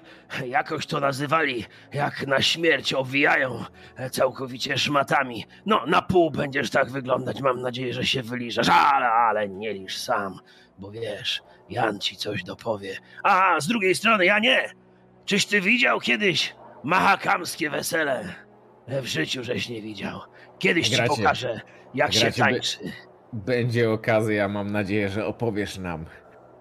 [0.47, 3.65] jakoś to nazywali, jak na śmierć obwijają
[4.11, 5.47] całkowicie szmatami.
[5.67, 9.99] No, na pół będziesz tak wyglądać, mam nadzieję, że się wyliżasz, ale, ale nie liż
[9.99, 10.39] sam,
[10.79, 12.97] bo wiesz, Jan ci coś dopowie.
[13.23, 14.71] A z drugiej strony, ja nie.
[15.25, 16.55] Czyś ty widział kiedyś
[16.85, 18.35] mahakamskie wesele?
[18.89, 20.21] W życiu żeś nie widział.
[20.59, 21.17] Kiedyś ci Gracie.
[21.17, 21.61] pokażę,
[21.95, 22.79] jak się Gracie, by- tańczy.
[23.33, 26.05] Będzie okazja, mam nadzieję, że opowiesz nam,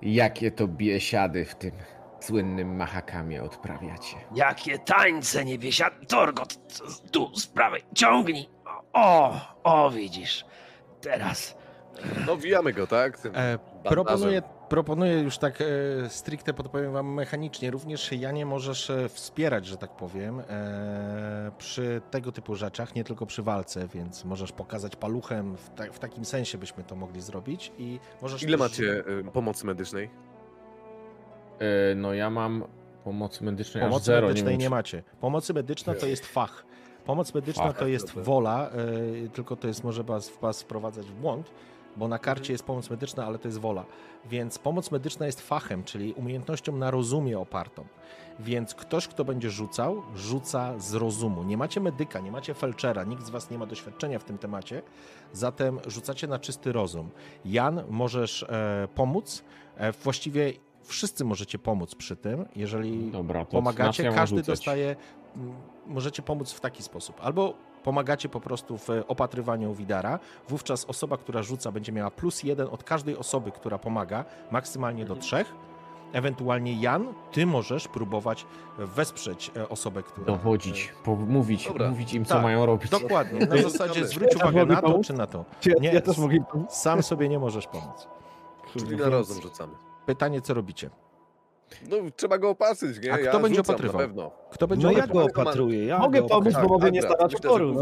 [0.02, 1.72] jakie to biesiady w tym
[2.20, 4.18] słynnym Mahakamie odprawiacie.
[4.36, 5.92] Jakie tańce niebiesia...
[6.08, 6.58] Torgot,
[7.12, 8.50] tu z prawej, ciągnij.
[8.94, 9.34] O,
[9.64, 10.46] o, widzisz.
[11.02, 11.58] Teraz.
[12.28, 13.20] No, wijamy go, tak?
[13.20, 14.42] Tym E, proponuję,
[14.72, 15.66] proponuję już tak e,
[16.10, 17.72] stricte podpowiem wam mechanicznie.
[17.72, 23.04] Również ja nie możesz e, wspierać, że tak powiem, e, przy tego typu rzeczach, nie
[23.04, 27.22] tylko przy walce, więc możesz pokazać paluchem, w, ta, w takim sensie byśmy to mogli
[27.22, 30.10] zrobić i możesz Ile też- macie y, pomocy medycznej?
[31.60, 32.64] E, no ja mam
[33.04, 35.04] pomocy medycznej Pomocy zero, nie medycznej nie, czy- macie.
[35.22, 36.66] Pomocy medyczna to jest fach.
[37.06, 38.24] Pomoc medyczna Fach, to jest dobra.
[38.24, 38.70] wola,
[39.26, 41.52] e, tylko to jest może was, was wprowadzać w błąd,
[41.98, 43.86] bo na karcie jest pomoc medyczna, ale to jest wola.
[44.26, 47.86] Więc pomoc medyczna jest fachem, czyli umiejętnością na rozumie opartą.
[48.40, 51.44] Więc ktoś, kto będzie rzucał, rzuca z rozumu.
[51.44, 54.82] Nie macie medyka, nie macie felczera, nikt z was nie ma doświadczenia w tym temacie,
[55.34, 57.10] zatem rzucacie na czysty rozum.
[57.46, 59.44] Jan, możesz e, pomóc.
[59.78, 60.54] E, właściwie
[60.84, 64.96] wszyscy możecie pomóc przy tym, jeżeli Dobra, pomagacie, każdy dostaje.
[65.36, 65.54] m,
[65.88, 67.16] Możecie pomóc w taki sposób.
[67.22, 67.54] Albo
[67.84, 70.20] pomagacie po prostu w opatrywaniu widara.
[70.50, 75.16] Wówczas osoba, która rzuca, będzie miała plus jeden od każdej osoby, która pomaga, maksymalnie do
[75.16, 75.54] trzech.
[76.14, 78.46] Ewentualnie Jan, ty możesz próbować
[78.78, 80.28] wesprzeć e, osobę, która.
[80.28, 81.90] Dowodzić, po, mówić, Dobra.
[81.90, 82.92] mówić im, co Tak, mają robić.
[82.92, 83.46] Dokładnie.
[83.46, 85.46] Na zasadzie zwróć uwagę na to czy na to.
[85.82, 85.94] Nie.
[85.94, 86.38] ja też mogę.
[86.70, 88.08] Sam sobie nie możesz pomóc.
[88.74, 89.74] Czyli na rozum rzucamy.
[90.06, 90.90] Pytanie, co robicie?
[91.90, 93.14] No, trzeba go opatrzyć, nie?
[93.14, 94.02] A kto ja będzie rzucam, opatrywał?
[94.02, 94.32] Na pewno.
[94.52, 95.86] Kto będzie No ja go opatruję.
[95.86, 97.74] Ja Mogę go pomóc, bo mogę nie że oporu.
[97.74, 97.82] No.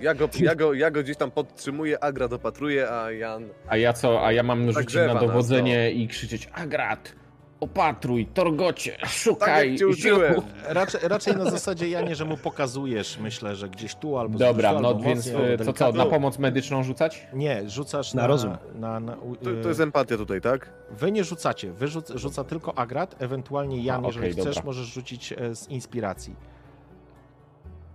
[0.00, 3.48] Ja go, ja, go, ja go gdzieś tam podtrzymuję, Agrat opatruje, a Jan...
[3.68, 4.26] A ja co?
[4.26, 7.12] A ja mam rzucić na nas, dowodzenie i krzyczeć Agrat,
[7.60, 9.48] opatruj, torgocie, szukaj.
[9.48, 10.34] Tak jak cię uczyłem.
[10.34, 10.42] ziół.
[10.68, 14.80] Raczej, raczej na zasadzie, Janie, że mu pokazujesz, myślę, że gdzieś tu albo Dobra, tu,
[14.80, 17.26] no albo więc e, to co, na pomoc medyczną rzucać?
[17.32, 18.56] Nie, rzucasz na, Na rozum.
[18.74, 20.70] Na, na, u- To, to jest empatia tutaj, tak?
[20.90, 24.62] Wy nie rzucacie, wy rzuc, rzuca tylko Agrat, ewentualnie Jan, A, jeżeli chcesz, dobra.
[24.64, 26.36] możesz rzucić e, z inspiracji.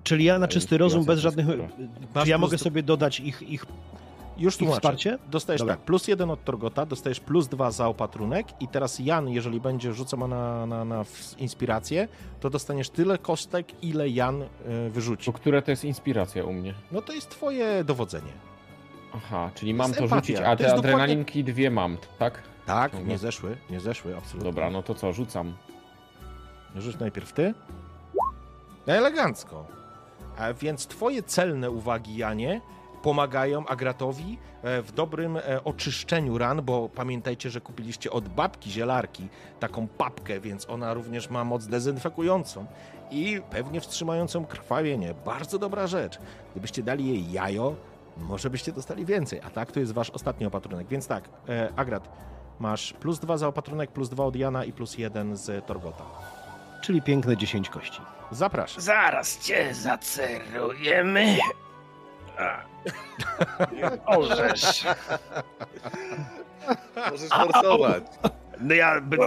[0.04, 1.46] Czyli ja na czysty rozum, bez żadnych...
[2.24, 3.66] Czy ja mogę sobie dodać ich, ich,
[4.38, 4.80] Już tłumaczę.
[4.80, 5.18] wsparcie?
[5.32, 5.76] Dostajesz Dobra.
[5.76, 9.94] tak, plus jeden od Torgota, dostajesz plus dwa za opatrunek i teraz Jan, jeżeli będzie
[9.94, 11.06] rzucał na, na, na
[11.38, 12.08] inspirację,
[12.40, 14.48] to dostaniesz tyle kostek, ile Jan e,
[14.90, 15.26] wyrzuci.
[15.26, 16.74] To które to jest inspiracja u mnie?
[16.92, 18.32] No to jest twoje dowodzenie.
[19.16, 22.44] Aha, czyli mam to rzucić, a te jest dokładnie- adrenalinki dwie mam, tak?
[22.66, 24.52] Tak, nie zeszły, nie zeszły, absolutnie.
[24.52, 25.54] Dobra, no to co, rzucam.
[26.76, 27.54] Rzuć najpierw ty.
[28.88, 29.66] Elegancko.
[30.38, 32.62] A więc twoje celne uwagi, Janie,
[33.04, 39.28] pomagają Agratowi e, w dobrym e, oczyszczeniu ran, bo pamiętajcie, że kupiliście od babki zielarki
[39.60, 42.66] taką papkę, więc ona również ma moc dezynfekującą
[43.12, 45.14] i pewnie wstrzymającą krwawienie.
[45.26, 46.20] Bardzo dobra rzecz.
[46.52, 47.76] Gdybyście dali jej jajo,
[48.18, 50.88] może byście dostali więcej, a tak to jest wasz ostatni opatrunek.
[50.88, 52.10] Więc tak, e, Agrat,
[52.60, 56.04] masz plus dwa za opatrunek, plus dwa od Jana i plus jeden z Torgota.
[56.82, 58.02] Czyli piękne 10 kości.
[58.32, 58.82] Zapraszam.
[58.82, 61.38] Zaraz cię zacerujemy.
[64.06, 64.16] A.
[64.16, 64.84] Możesz.
[67.12, 68.04] Możesz forsować.
[68.60, 69.18] No ja by...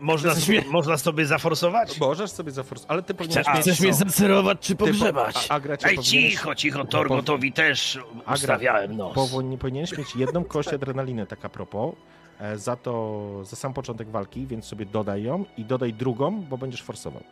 [0.00, 2.00] Można, sobie, można sobie zaforsować?
[2.00, 3.62] Możesz sobie zaforsować, ale ty powinieneś A mieć...
[3.62, 5.46] Chcesz mnie zacerować czy Ty po- pogrzebać?
[5.48, 9.14] A, Agracie, Ej, powinieneś, cicho, cicho, Torgotowi też Agra- ustawiałem nos.
[9.14, 11.94] powinien, powinieneś mieć jedną kość adrenaliny, tak a propos,
[12.40, 16.58] e, za to, za sam początek walki, więc sobie dodaj ją i dodaj drugą, bo
[16.58, 17.22] będziesz forsował.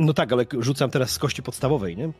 [0.00, 2.12] No tak, ale rzucam teraz z kości podstawowej, nie?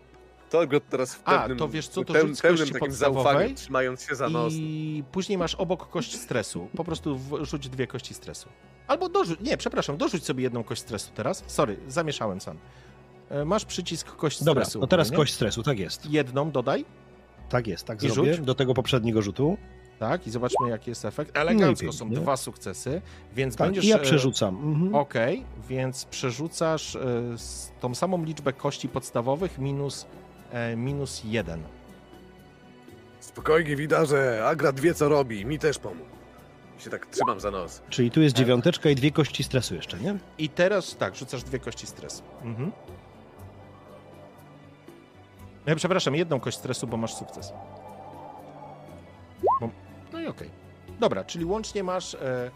[0.50, 3.54] Torgot teraz w A, pewnym, to wiesz co, to peł- rzuć pełnym kości takim podstawowej
[3.54, 4.52] trzymając się za nos.
[4.56, 6.68] I później masz obok kość stresu.
[6.76, 8.48] Po prostu rzuć dwie kości stresu.
[8.88, 11.44] Albo dorzuć, nie, przepraszam, dorzuć sobie jedną kość stresu teraz.
[11.46, 12.56] Sorry, zamieszałem sam.
[13.30, 14.80] E, Masz przycisk kość Dobra, stresu.
[14.80, 15.16] no teraz nie?
[15.16, 16.06] kość stresu, tak jest.
[16.10, 16.84] Jedną dodaj,
[17.48, 18.34] Tak jest, tak I zrobię.
[18.34, 18.46] rzuć.
[18.46, 19.56] Do tego poprzedniego rzutu.
[20.00, 21.36] Tak, i zobaczmy jaki jest efekt.
[21.36, 23.02] Elegancko No i są dwa sukcesy,
[23.32, 23.84] więc Tak, będziesz...
[23.84, 24.56] i ja e, przerzucam.
[24.56, 24.94] Mhm.
[24.94, 27.00] Okej, więc przerzucasz e,
[27.80, 30.06] tą samą liczbę kości podstawowych minus,
[30.52, 31.62] e, minus jeden.
[33.20, 36.10] Spokojnie, widarze, Agrat wie co robi, mi też pomógł.
[36.78, 37.82] Się tak trzymam za nos.
[37.90, 40.18] Czyli tu jest dziewiąteczka i dwie kości stresu jeszcze, nie?
[40.38, 42.22] I teraz tak, rzucasz dwie kości stresu.
[42.42, 42.72] Mhm.
[45.66, 47.52] Ja przepraszam, jedną kość stresu, bo masz sukces.
[49.60, 49.70] Bo...
[50.30, 50.50] Okej.
[51.00, 52.50] Dobra, czyli łącznie masz e,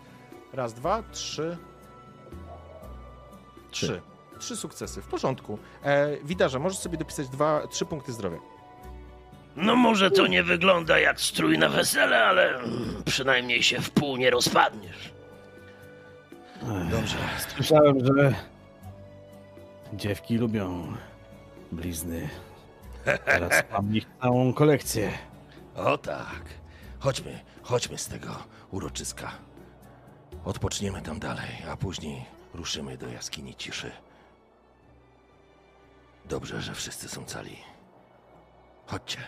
[0.53, 1.57] raz, dwa, trzy,
[3.71, 3.87] Trzy.
[3.87, 4.01] trzy.
[4.39, 5.59] Trzy sukcesy, w porządku.
[5.85, 8.39] E, widarze, możesz sobie dopisać dwa, trzy punkty zdrowia.
[9.57, 12.59] No może to nie wygląda jak strój na wesele, ale
[13.05, 15.13] przynajmniej się w pół nie rozpadniesz.
[16.91, 17.17] Dobrze.
[17.55, 18.35] Słyszałem, że
[19.93, 20.93] dziewki lubią
[21.73, 22.29] blizny.
[23.25, 25.11] Teraz mam ich całą kolekcję.
[25.77, 26.43] O tak.
[26.99, 28.37] Chodźmy, chodźmy z tego
[28.71, 29.31] uroczyska.
[30.45, 32.25] Odpoczniemy tam dalej, a później
[32.55, 33.91] ruszymy do jaskini ciszy.
[36.25, 37.57] Dobrze, że wszyscy są cali.
[38.87, 39.19] Chodźcie.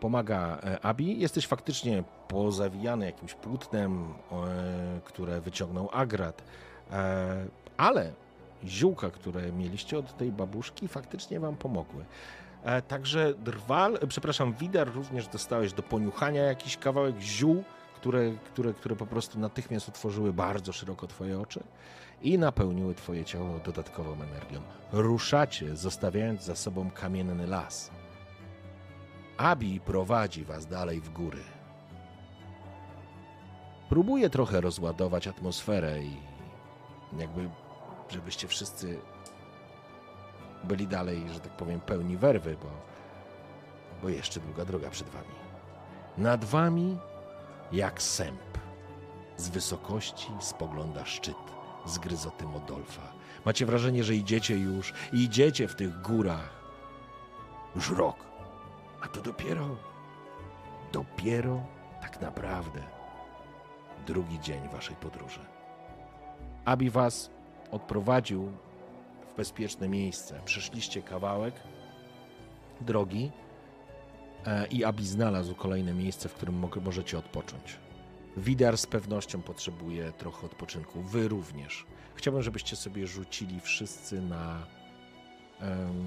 [0.00, 1.20] pomaga e, Abi.
[1.20, 6.42] Jesteś faktycznie pozawijany jakimś płótnem, e, które wyciągnął Agrat,
[6.92, 8.12] E, ale
[8.64, 12.04] ziółka, które mieliście od tej babuszki, faktycznie wam pomogły.
[12.64, 17.64] E, Także drwal, e, przepraszam, widar również dostałeś do poniuchania jakiś kawałek ziół,
[17.94, 21.60] które, które, które po prostu natychmiast otworzyły bardzo szeroko twoje oczy
[22.22, 24.62] i napełniły twoje ciało dodatkową energią.
[24.92, 27.90] Ruszacie, zostawiając za sobą kamienny las.
[29.36, 31.42] Abi prowadzi was dalej w góry.
[33.88, 36.16] Próbuje trochę rozładować atmosferę i
[37.18, 37.50] jakby,
[38.08, 38.98] żebyście wszyscy
[40.64, 42.70] byli dalej, że tak powiem, pełni werwy, bo,
[44.02, 45.34] bo jeszcze długa droga przed wami.
[46.18, 46.98] Nad wami,
[47.72, 48.40] jak sęp,
[49.36, 51.36] z wysokości spogląda szczyt
[51.86, 53.12] z gryzoty Modolfa.
[53.44, 56.50] Macie wrażenie, że idziecie już, idziecie w tych górach
[57.74, 58.16] już rok.
[59.02, 59.76] A to dopiero,
[60.92, 61.60] dopiero
[62.00, 62.82] tak naprawdę
[64.06, 65.40] drugi dzień waszej podróży.
[66.64, 67.30] Abi was
[67.70, 68.52] odprowadził
[69.32, 70.40] w bezpieczne miejsce.
[70.44, 71.54] Przeszliście kawałek
[72.80, 73.30] drogi
[74.46, 77.76] e, i Abi znalazł kolejne miejsce, w którym mo- możecie odpocząć.
[78.36, 81.02] Widar z pewnością potrzebuje trochę odpoczynku.
[81.02, 81.86] Wy również.
[82.14, 84.66] Chciałbym, żebyście sobie rzucili wszyscy na.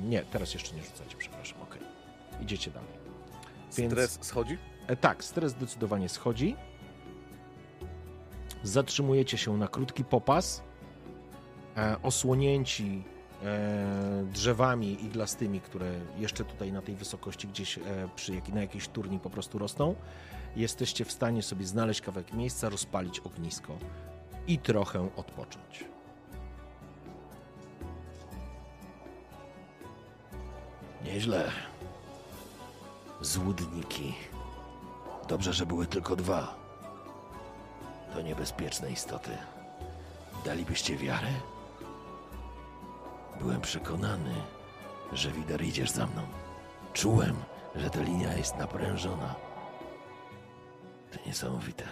[0.10, 1.62] nie, teraz jeszcze nie rzucacie, przepraszam.
[1.62, 1.82] Okej.
[2.42, 2.90] Idziecie dalej.
[3.78, 4.58] Więc- Stres schodzi?
[4.88, 6.56] E, tak, stres zdecydowanie schodzi.
[8.64, 10.64] Zatrzymujecie się na krótki popas,
[11.78, 13.04] e, osłonięci
[14.24, 17.82] drzewami iglastymi, które jeszcze tutaj na tej wysokości gdzieś e,
[18.16, 19.96] przy na jakiejś turni po prostu rosną.
[20.56, 23.78] Jesteście w stanie sobie znaleźć kawałek miejsca, rozpalić ognisko
[24.48, 25.86] i trochę odpocząć.
[31.04, 31.52] Nieźle.
[33.22, 34.14] Złudniki.
[35.28, 36.56] Dobrze, że były tylko dwa.
[38.14, 39.32] To niebezpieczne istoty.
[40.46, 41.53] Dalibyście wiarę?
[43.40, 44.34] Byłem przekonany,
[45.14, 46.22] że Wider idziesz za mną.
[46.94, 47.36] Czułem,
[47.76, 49.36] że ta linia jest naprężona.
[51.12, 51.84] To niesamowite.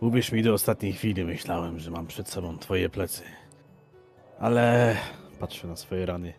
[0.00, 3.22] Uwierz mi, do ostatniej chwili myślałem, że mam przed sobą twoje plecy.
[4.38, 4.96] Ale
[5.40, 6.34] patrzę na swoje rany.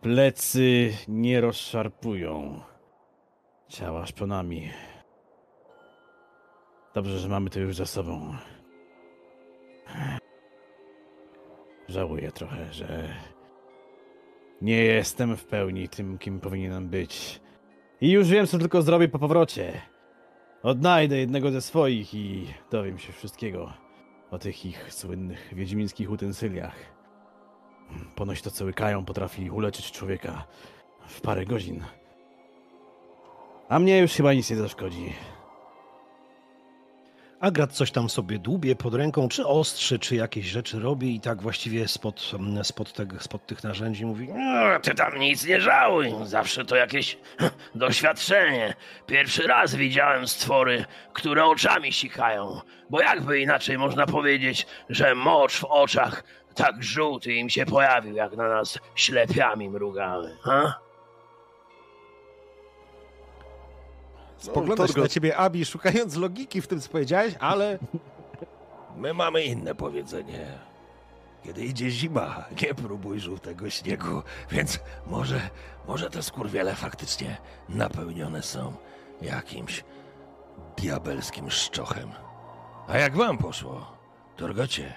[0.00, 2.60] Plecy nie rozszarpują
[3.68, 4.70] ciała szponami.
[6.94, 8.34] Dobrze, że mamy to już za sobą.
[11.88, 13.08] Żałuję trochę, że
[14.62, 17.40] nie jestem w pełni tym, kim powinienem być.
[18.00, 19.80] I już wiem, co tylko zrobię po powrocie.
[20.62, 23.72] Odnajdę jednego ze swoich i dowiem się wszystkiego
[24.30, 26.74] o tych ich słynnych wiedźmińskich utensyliach.
[28.14, 30.46] Ponoć to, co łykają, potrafi uleczyć człowieka
[31.06, 31.84] w parę godzin.
[33.68, 35.12] A mnie już chyba nic nie zaszkodzi.
[37.40, 41.42] Agrat coś tam sobie dłubie pod ręką, czy ostrzy, czy jakieś rzeczy robi i tak
[41.42, 46.14] właściwie spod, spod, tego, spod tych narzędzi mówi No, ty tam nic nie żałuj.
[46.24, 47.18] Zawsze to jakieś
[47.74, 48.74] doświadczenie.
[49.06, 52.60] Pierwszy raz widziałem stwory, które oczami sikają.
[52.90, 58.36] Bo jakby inaczej można powiedzieć, że mocz w oczach tak żółty im się pojawił, jak
[58.36, 60.36] na nas ślepiami mrugały.
[60.42, 60.87] Ha?
[64.38, 67.78] Spoglądasz Torgo- na ciebie, Abi, szukając logiki w tym, co powiedziałeś, ale
[68.96, 70.58] My mamy inne powiedzenie.
[71.44, 75.40] Kiedy idzie zima, nie próbuj żółtego śniegu, więc może,
[75.88, 77.36] może te skurwiele faktycznie
[77.68, 78.72] napełnione są
[79.22, 79.84] jakimś
[80.76, 82.10] diabelskim szczochem.
[82.88, 83.92] A jak wam poszło,
[84.36, 84.94] Torgocie?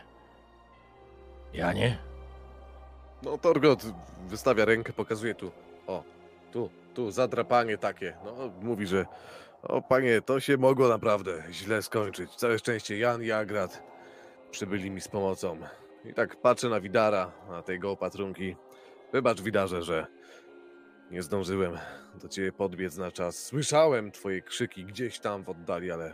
[1.53, 1.97] Ja nie?
[3.23, 3.83] No Torgot
[4.27, 5.51] wystawia rękę, pokazuje tu.
[5.87, 6.03] O,
[6.51, 8.17] tu, tu, zadrapanie takie.
[8.25, 9.05] No, mówi, że
[9.63, 12.35] o panie, to się mogło naprawdę źle skończyć.
[12.35, 13.83] Całe szczęście Jan i Agrat
[14.51, 15.57] przybyli mi z pomocą.
[16.05, 18.55] I tak patrzę na Widara, na tego opatrunki.
[19.13, 20.07] Wybacz Widarze, że
[21.11, 21.77] nie zdążyłem
[22.15, 23.43] do ciebie podbiec na czas.
[23.43, 26.13] Słyszałem twoje krzyki gdzieś tam w oddali, ale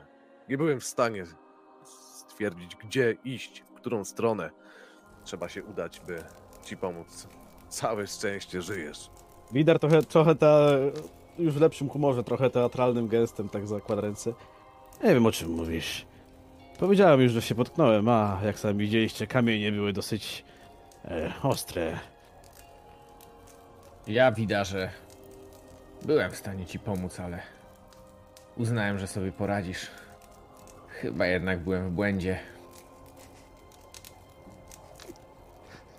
[0.49, 1.23] nie byłem w stanie
[1.83, 4.49] stwierdzić, gdzie iść, w którą stronę
[5.23, 6.23] trzeba się udać, by
[6.63, 7.27] ci pomóc.
[7.69, 9.09] Całe szczęście żyjesz.
[9.51, 10.69] Widar trochę, trochę ta,
[11.39, 14.33] już w lepszym humorze, trochę teatralnym gestem tak zakłada ręce.
[15.03, 16.05] Nie wiem o czym mówisz.
[16.79, 20.45] Powiedziałem już, że się potknąłem, a jak sami widzieliście, kamienie były dosyć
[21.05, 21.99] e, ostre.
[24.07, 24.89] Ja widarze.
[26.05, 27.39] Byłem w stanie ci pomóc, ale
[28.57, 29.87] uznałem, że sobie poradzisz.
[30.87, 32.39] Chyba jednak byłem w błędzie.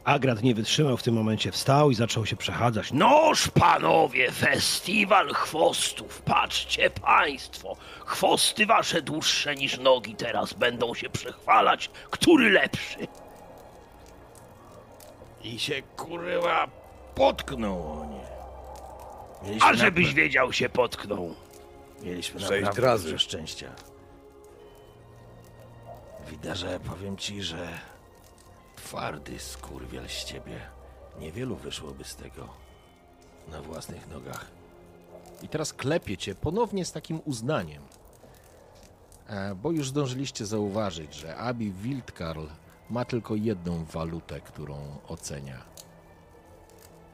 [0.09, 2.93] Agrat nie wytrzymał w tym momencie, wstał i zaczął się przechadzać.
[2.93, 6.23] No, Noż, panowie, festiwal chwostów.
[6.23, 11.91] Patrzcie państwo, chwosty wasze dłuższe niż nogi teraz będą się przechwalać.
[12.11, 12.99] Który lepszy?
[15.45, 16.69] I się kurwa
[17.15, 18.28] potknął o nie.
[19.49, 21.35] Mieliśmy A żebyś wiedział, się potknął.
[22.03, 23.19] Mieliśmy Sześć razy.
[23.19, 23.70] szczęścia.
[26.31, 27.69] Widarze, powiem ci, że
[28.79, 30.61] twardy skurwiel z ciebie.
[31.21, 32.49] Niewielu wyszłoby z tego
[33.49, 34.47] na własnych nogach.
[35.43, 37.83] I teraz klepie cię ponownie z takim uznaniem.
[39.27, 42.47] E, Bo już zdążyliście zauważyć, że Abi Wildkarl
[42.91, 45.65] ma tylko jedną walutę, którą ocenia.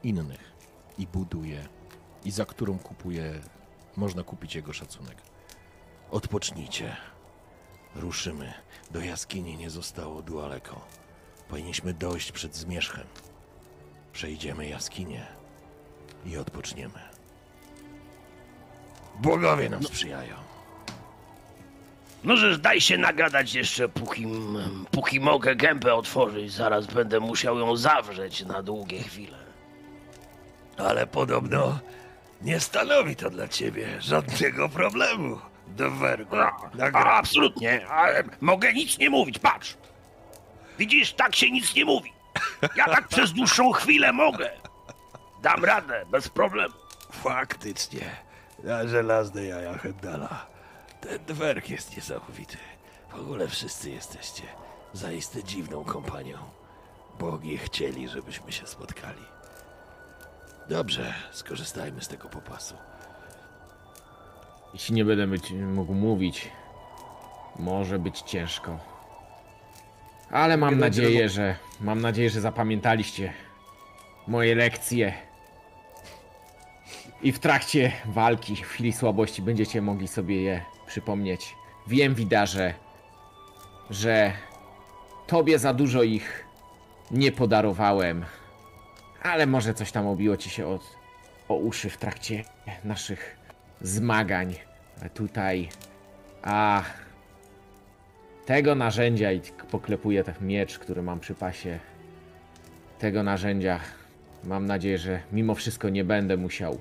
[0.03, 0.55] Innych.
[0.97, 1.67] I buduje.
[2.25, 3.41] I za którą kupuje,
[3.97, 5.17] można kupić jego szacunek.
[6.11, 6.95] Odpocznijcie.
[7.95, 8.53] Ruszymy.
[8.91, 10.81] Do jaskini nie zostało daleko.
[11.49, 13.03] Powinniśmy dojść przed zmierzchem.
[14.13, 15.25] Przejdziemy jaskinię
[16.25, 16.99] i odpoczniemy.
[19.19, 20.35] Bogowie nam sprzyjają.
[22.23, 24.27] No żeż daj się nagadać jeszcze, póki,
[24.91, 26.51] póki mogę gębę otworzyć.
[26.51, 29.37] Zaraz będę musiał ją zawrzeć na długie chwile.
[30.77, 31.79] Ale podobno
[32.41, 35.39] nie stanowi to dla ciebie żadnego problemu.
[35.67, 36.35] Do wergu.
[36.93, 39.77] A, absolutnie, ale mogę nic nie mówić, patrz.
[40.79, 42.13] Widzisz, tak się nic nie mówi.
[42.75, 44.51] Ja tak przez dłuższą chwilę mogę.
[45.41, 46.73] Dam radę, bez problemu.
[47.11, 48.15] Faktycznie.
[48.63, 50.45] Na żelazne jaja Hendala.
[51.01, 52.57] Ten dwerg jest niesamowity.
[53.11, 54.43] W ogóle wszyscy jesteście
[54.93, 56.37] zaiste dziwną kompanią.
[57.19, 59.21] Bogi chcieli, żebyśmy się spotkali.
[60.69, 62.75] Dobrze, skorzystajmy z tego popasu.
[64.73, 66.51] Jeśli nie będę być, mógł mówić,
[67.59, 68.94] może być ciężko.
[70.35, 73.33] Ale mam nadzieję, że mam nadzieję, że zapamiętaliście
[74.27, 75.13] moje lekcje.
[77.21, 81.55] I w trakcie walki, w chwili słabości będziecie mogli sobie je przypomnieć.
[81.87, 82.73] Wiem, widarze,
[83.89, 84.33] że
[85.27, 86.45] tobie za dużo ich
[87.11, 88.25] nie podarowałem,
[89.23, 90.81] Ale może coś tam obiło ci się od,
[91.47, 92.43] o uszy w trakcie
[92.83, 93.37] naszych
[93.81, 94.55] zmagań
[95.13, 95.69] tutaj.
[96.43, 96.83] A
[98.45, 99.41] tego narzędzia i
[99.71, 101.79] poklepuję ten miecz, który mam przy pasie.
[102.99, 103.79] Tego narzędzia
[104.43, 106.77] mam nadzieję, że mimo wszystko nie będę musiał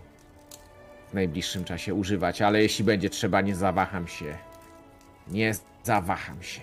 [1.11, 4.37] w najbliższym czasie używać, ale jeśli będzie trzeba, nie zawaham się.
[5.29, 6.61] Nie zawaham się.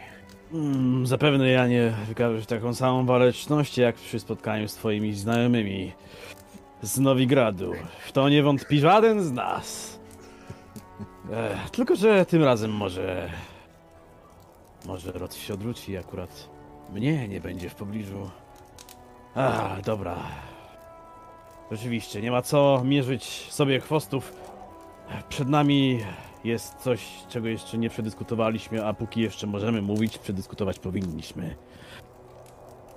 [0.53, 5.91] Mm, zapewne ja nie wykażesz taką samą waleczność jak przy spotkaniu z twoimi znajomymi
[6.81, 7.73] z Nowigradu.
[8.05, 9.99] W to nie wątpi żaden z nas.
[11.33, 13.29] Ech, tylko, że tym razem może...
[14.85, 16.49] Może Rod się odwróci i akurat
[16.89, 18.29] mnie nie będzie w pobliżu.
[19.35, 20.17] A, dobra.
[21.71, 24.33] Rzeczywiście, nie ma co mierzyć sobie chwostów.
[25.29, 25.99] Przed nami
[26.43, 31.55] jest coś, czego jeszcze nie przedyskutowaliśmy, a póki jeszcze możemy mówić, przedyskutować powinniśmy.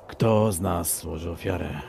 [0.06, 1.80] Kto z nas złoży ofiarę?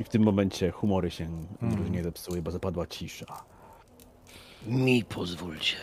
[0.00, 1.28] I w tym momencie humory się
[1.76, 3.44] różnie zepsuły, bo zapadła cisza.
[4.66, 5.76] Mi pozwólcie.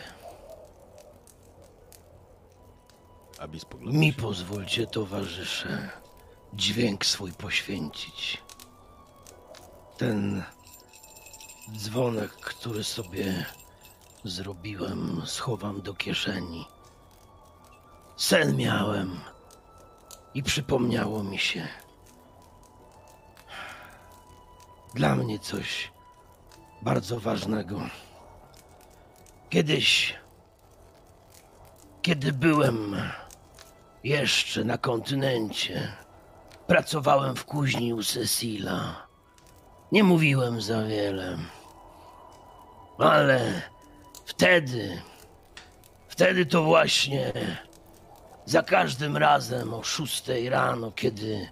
[3.38, 5.90] Abi spogląda Mi pozwólcie, towarzysze,
[6.54, 8.42] dźwięk swój poświęcić.
[9.96, 10.42] Ten
[11.76, 13.46] dzwonek, który sobie
[14.24, 16.66] zrobiłem, schowam do kieszeni.
[18.16, 19.20] Sen miałem
[20.34, 21.68] i przypomniało mi się.
[24.94, 25.92] Dla mnie coś
[26.82, 27.80] bardzo ważnego.
[29.52, 30.14] Kiedyś,
[32.02, 33.02] kiedy byłem
[34.04, 35.92] jeszcze na kontynencie.
[36.66, 39.06] Pracowałem w kuźni u Cecila.
[39.92, 41.38] Nie mówiłem za wiele.
[42.98, 43.62] Ale
[44.24, 45.02] wtedy,
[46.08, 47.32] wtedy to właśnie
[48.44, 51.48] za każdym razem o szóstej rano, kiedy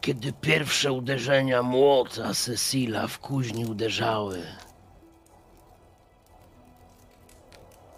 [0.00, 4.42] kiedy pierwsze uderzenia młota Cecila w kuźni uderzały,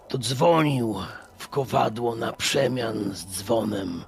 [0.08, 0.96] to dzwonił
[1.38, 4.04] w kowadło na przemian z dzwonem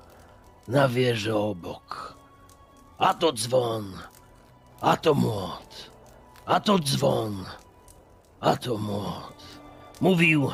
[0.69, 2.15] na wieżę obok.
[2.99, 3.93] A to dzwon,
[4.81, 5.91] a to młot,
[6.47, 7.45] a to dzwon,
[8.41, 9.43] a to młot.
[10.01, 10.51] Mówił,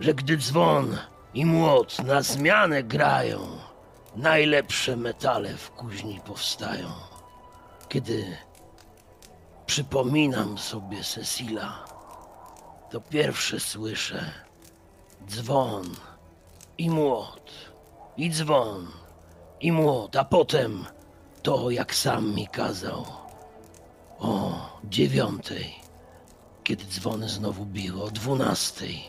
[0.00, 0.98] że gdy dzwon
[1.34, 3.38] i młot na zmianę grają,
[4.16, 6.88] najlepsze metale w kuźni powstają.
[7.88, 8.36] Kiedy
[9.66, 11.83] przypominam sobie Cecila,
[12.94, 14.30] to pierwsze słyszę
[15.28, 15.94] dzwon
[16.78, 17.50] i młot,
[18.16, 18.86] i dzwon,
[19.60, 20.84] i młot, a potem
[21.42, 23.06] to, jak sam mi kazał.
[24.18, 24.52] O
[24.84, 25.74] dziewiątej,
[26.64, 29.04] kiedy dzwony znowu biły, o dwunastej,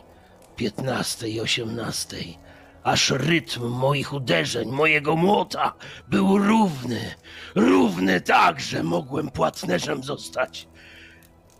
[0.55, 2.38] piętnastej i osiemnastej,
[2.83, 5.73] aż rytm moich uderzeń, mojego młota
[6.07, 7.15] był równy,
[7.55, 10.67] równy tak, że mogłem płatnerzem zostać.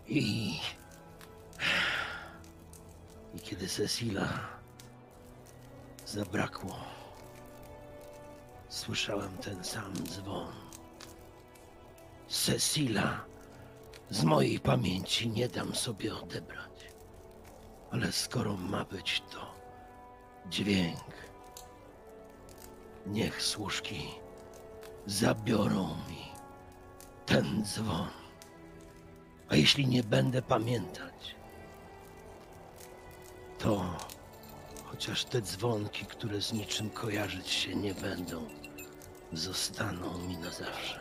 [0.08, 0.52] I
[3.36, 4.28] i kiedy Cecila
[6.06, 6.76] zabrakło,
[8.68, 10.52] słyszałem ten sam dzwon.
[12.28, 13.24] Cecila
[14.10, 16.92] z mojej pamięci nie dam sobie odebrać.
[17.90, 19.54] Ale skoro ma być to
[20.50, 21.14] dźwięk,
[23.06, 24.08] niech służki
[25.06, 26.24] zabiorą mi
[27.26, 28.08] ten dzwon.
[29.48, 31.15] A jeśli nie będę pamiętać,
[33.58, 33.84] to
[34.84, 38.46] chociaż te dzwonki, które z niczym kojarzyć się nie będą,
[39.32, 40.98] zostaną mi na zawsze.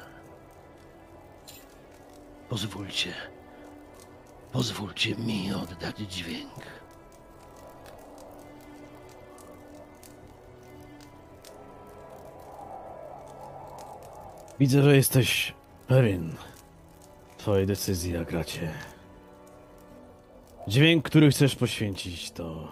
[2.49, 3.13] Pozwólcie,
[4.51, 6.65] pozwólcie mi oddać dźwięk.
[14.59, 15.53] Widzę, że jesteś
[15.87, 16.35] pewien
[17.37, 18.94] twojej decyzji, Agracie.
[20.67, 22.67] Dźwięk, który chcesz poświęcić, to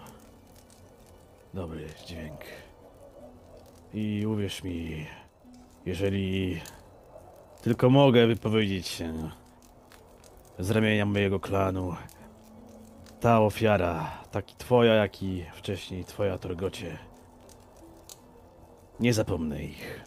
[1.54, 2.40] dobry dźwięk.
[3.94, 5.06] I uwierz mi,
[5.86, 6.60] jeżeli
[7.62, 9.30] tylko mogę wypowiedzieć się
[10.58, 11.96] z ramienia mojego klanu,
[13.20, 16.98] ta ofiara, taki twoja, jak i wcześniej twoja Torgocie,
[19.00, 20.00] nie zapomnę ich.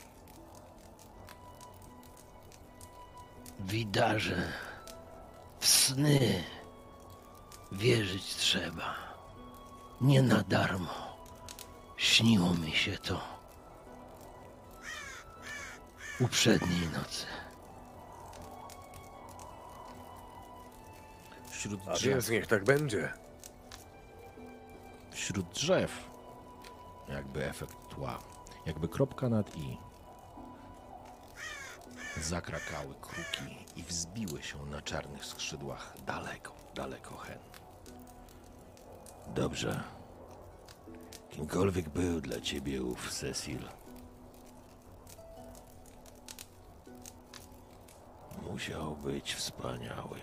[3.59, 4.43] Widarze,
[5.59, 6.43] w sny
[7.71, 8.95] wierzyć trzeba.
[10.01, 11.17] Nie na darmo.
[11.97, 13.21] Śniło mi się to.
[16.19, 17.25] Uprzedniej nocy.
[21.51, 23.13] Wśród A drzew, więc niech tak będzie.
[25.11, 26.09] wśród drzew
[27.09, 28.19] jakby efekt tła,
[28.65, 29.77] jakby kropka nad i.
[32.21, 37.39] Zakrakały kruki i wzbiły się na czarnych skrzydłach daleko, daleko hen.
[39.35, 39.83] Dobrze.
[41.29, 43.59] Kimkolwiek był dla ciebie ów Cecil,
[48.51, 50.19] musiał być wspaniały.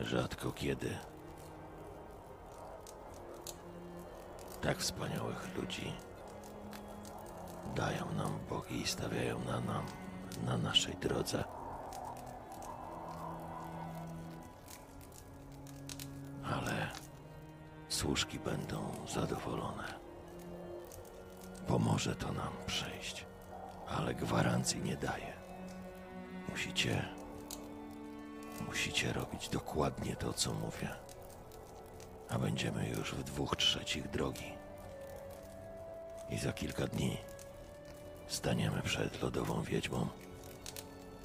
[0.00, 0.98] Rzadko kiedy
[4.60, 5.92] tak wspaniałych ludzi
[7.74, 9.86] dają nam bogi i stawiają na nam,
[10.46, 11.44] na naszej drodze.
[16.56, 16.90] Ale
[17.88, 19.94] służki będą zadowolone.
[21.66, 23.26] Pomoże to nam przejść,
[23.88, 25.32] ale gwarancji nie daje.
[26.48, 27.08] Musicie
[28.68, 30.88] Musicie robić dokładnie to, co mówię.
[32.28, 34.52] A będziemy już w dwóch trzecich drogi.
[36.30, 37.16] I za kilka dni
[38.26, 40.08] staniemy przed lodową wiedźmą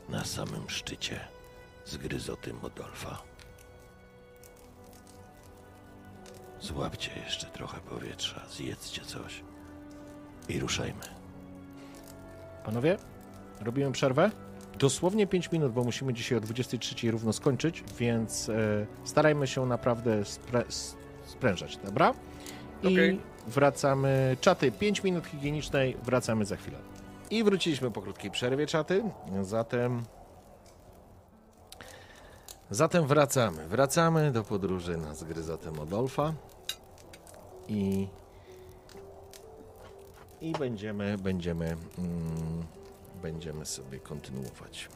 [0.09, 1.27] na samym szczycie
[1.85, 3.28] zgryzoty Modolfa.
[6.61, 9.43] Złapcie jeszcze trochę powietrza, zjedzcie coś
[10.49, 11.03] i ruszajmy.
[12.65, 12.97] Panowie,
[13.61, 14.31] robimy przerwę?
[14.79, 20.25] Dosłownie 5 minut, bo musimy dzisiaj o 23 równo skończyć, więc e, starajmy się naprawdę
[20.25, 20.63] spre,
[21.25, 22.13] sprężać, dobra?
[22.83, 23.19] I Okej.
[23.47, 24.37] wracamy.
[24.41, 26.77] Czaty, 5 minut higienicznej, wracamy za chwilę.
[27.31, 29.03] I wróciliśmy po krótkiej przerwie, czaty.
[29.41, 30.03] Zatem.
[32.71, 33.67] Zatem wracamy.
[33.67, 36.33] Wracamy do podróży na zgryzotę Modolfa.
[37.67, 38.07] I.
[40.41, 41.65] I będziemy, będziemy.
[41.65, 42.63] Mm,
[43.21, 44.89] będziemy sobie kontynuować.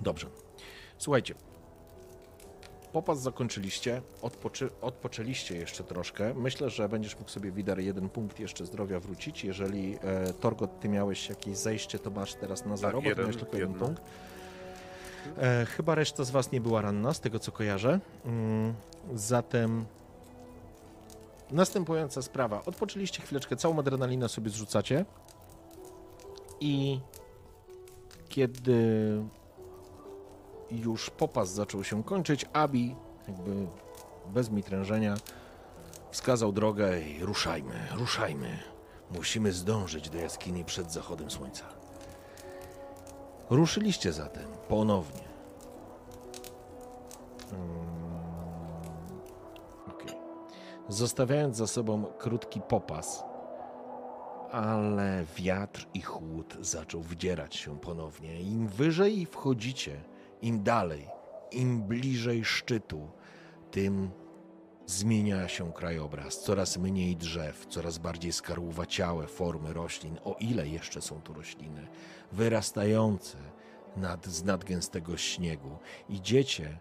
[0.00, 0.26] Dobrze.
[0.98, 1.34] Słuchajcie.
[2.92, 6.34] Popas zakończyliście, odpoczy, odpoczęliście jeszcze troszkę.
[6.34, 9.44] Myślę, że będziesz mógł sobie Widar jeden punkt jeszcze zdrowia wrócić.
[9.44, 13.36] Jeżeli e, Torgot, ty miałeś jakieś zejście, to masz teraz na zero, bo jeden, miałeś
[13.36, 14.02] tylko jeden punkt.
[15.38, 18.00] E, chyba reszta z was nie była ranna, z tego co kojarzę.
[18.24, 18.74] Mm,
[19.14, 19.84] zatem
[21.50, 22.62] następująca sprawa.
[22.66, 25.04] Odpoczęliście chwileczkę, całą adrenalinę sobie zrzucacie.
[26.60, 27.00] I
[28.28, 29.22] kiedy
[30.70, 32.96] już popas zaczął się kończyć, Abi,
[33.28, 33.66] jakby
[34.26, 35.14] bez mitrężenia,
[36.10, 38.58] wskazał drogę i ruszajmy, ruszajmy.
[39.10, 41.79] Musimy zdążyć do jaskini przed zachodem słońca.
[43.50, 45.28] Ruszyliście zatem ponownie.
[47.52, 47.60] Mm,
[49.88, 50.16] okej.
[50.88, 53.24] Zostawiając za sobą krótki popas,
[54.52, 58.40] ale wiatr i chłód zaczął wdzierać się ponownie.
[58.40, 60.04] Im wyżej wchodzicie,
[60.42, 61.08] im dalej,
[61.50, 63.08] im bliżej szczytu,
[63.70, 64.10] tym
[64.90, 66.40] zmienia się krajobraz.
[66.40, 71.86] Coraz mniej drzew, coraz bardziej skarłowaciałe formy roślin, o ile jeszcze są tu rośliny,
[72.32, 73.38] wyrastające
[73.96, 75.78] nad, z nadgęstego śniegu.
[76.08, 76.78] Idziecie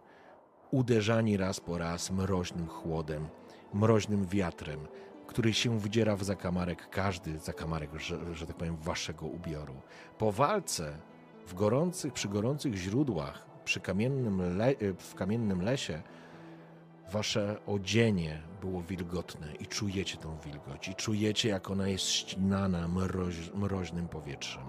[0.71, 3.27] uderzani raz po raz mroźnym chłodem,
[3.73, 4.87] mroźnym wiatrem,
[5.27, 9.75] który się wdziera w zakamarek, każdy zakamarek, że, że tak powiem, waszego ubioru.
[10.17, 10.97] Po walce
[11.47, 16.01] w gorących, przy gorących źródłach, przy kamiennym le, w kamiennym lesie,
[17.09, 23.51] wasze odzienie było wilgotne i czujecie tą wilgoć, i czujecie, jak ona jest ścinana mroź,
[23.53, 24.63] mroźnym powietrzem,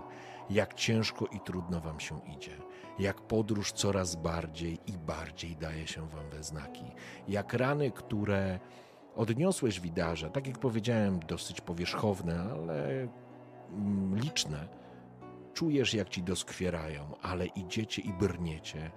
[0.50, 2.56] jak ciężko i trudno wam się idzie,
[2.98, 6.84] jak podróż coraz bardziej i bardziej daje się wam we znaki,
[7.28, 8.60] jak rany, które
[9.16, 13.08] odniosłeś widarze, tak jak powiedziałem, dosyć powierzchowne, ale
[13.70, 14.68] mm, liczne,
[15.54, 18.90] czujesz, jak ci doskwierają, ale idziecie i brniecie,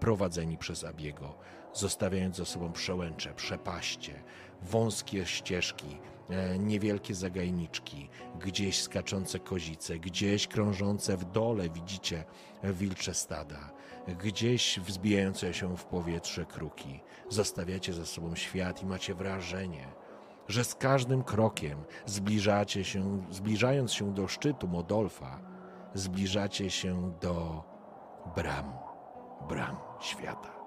[0.00, 1.34] prowadzeni przez Abiego,
[1.74, 4.22] zostawiając za sobą przełęcze, przepaście,
[4.62, 5.98] wąskie ścieżki,
[6.30, 8.08] e, niewielkie zagajniczki,
[8.40, 12.24] gdzieś skaczące kozice, gdzieś krążące w dole widzicie
[12.64, 13.70] wilcze stada,
[14.24, 17.00] gdzieś wzbijające się w powietrze kruki.
[17.28, 19.88] Zostawiacie za sobą świat i macie wrażenie,
[20.48, 25.40] że z każdym krokiem zbliżacie się, zbliżając się do szczytu Modolfa,
[25.94, 27.64] zbliżacie się do
[28.36, 28.72] bram,
[29.48, 30.59] bram świata.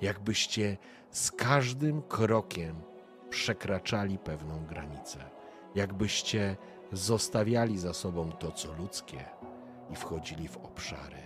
[0.00, 0.76] Jakbyście
[1.10, 2.82] z każdym krokiem
[3.30, 5.18] przekraczali pewną granicę.
[5.74, 6.56] Jakbyście
[6.92, 9.24] zostawiali za sobą to, co ludzkie
[9.90, 11.22] i wchodzili w obszary,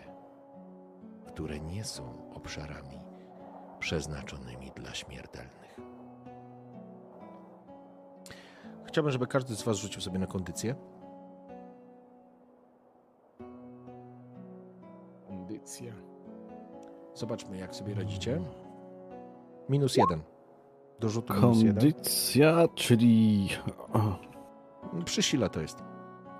[1.26, 2.98] które nie są obszarami
[3.78, 5.80] przeznaczonymi dla śmiertelnych.
[8.84, 10.74] Chciałbym, żeby każdy z Was rzucił sobie na kondycję.
[15.28, 16.07] Kondycja.
[17.18, 18.40] Zobaczmy, jak sobie radzicie.
[19.68, 20.20] Minus jeden.
[21.00, 21.74] Do rzutu minus jeden.
[21.74, 23.48] Kondycja, czyli...
[23.92, 24.16] o,
[25.04, 25.78] Przy sile to jest.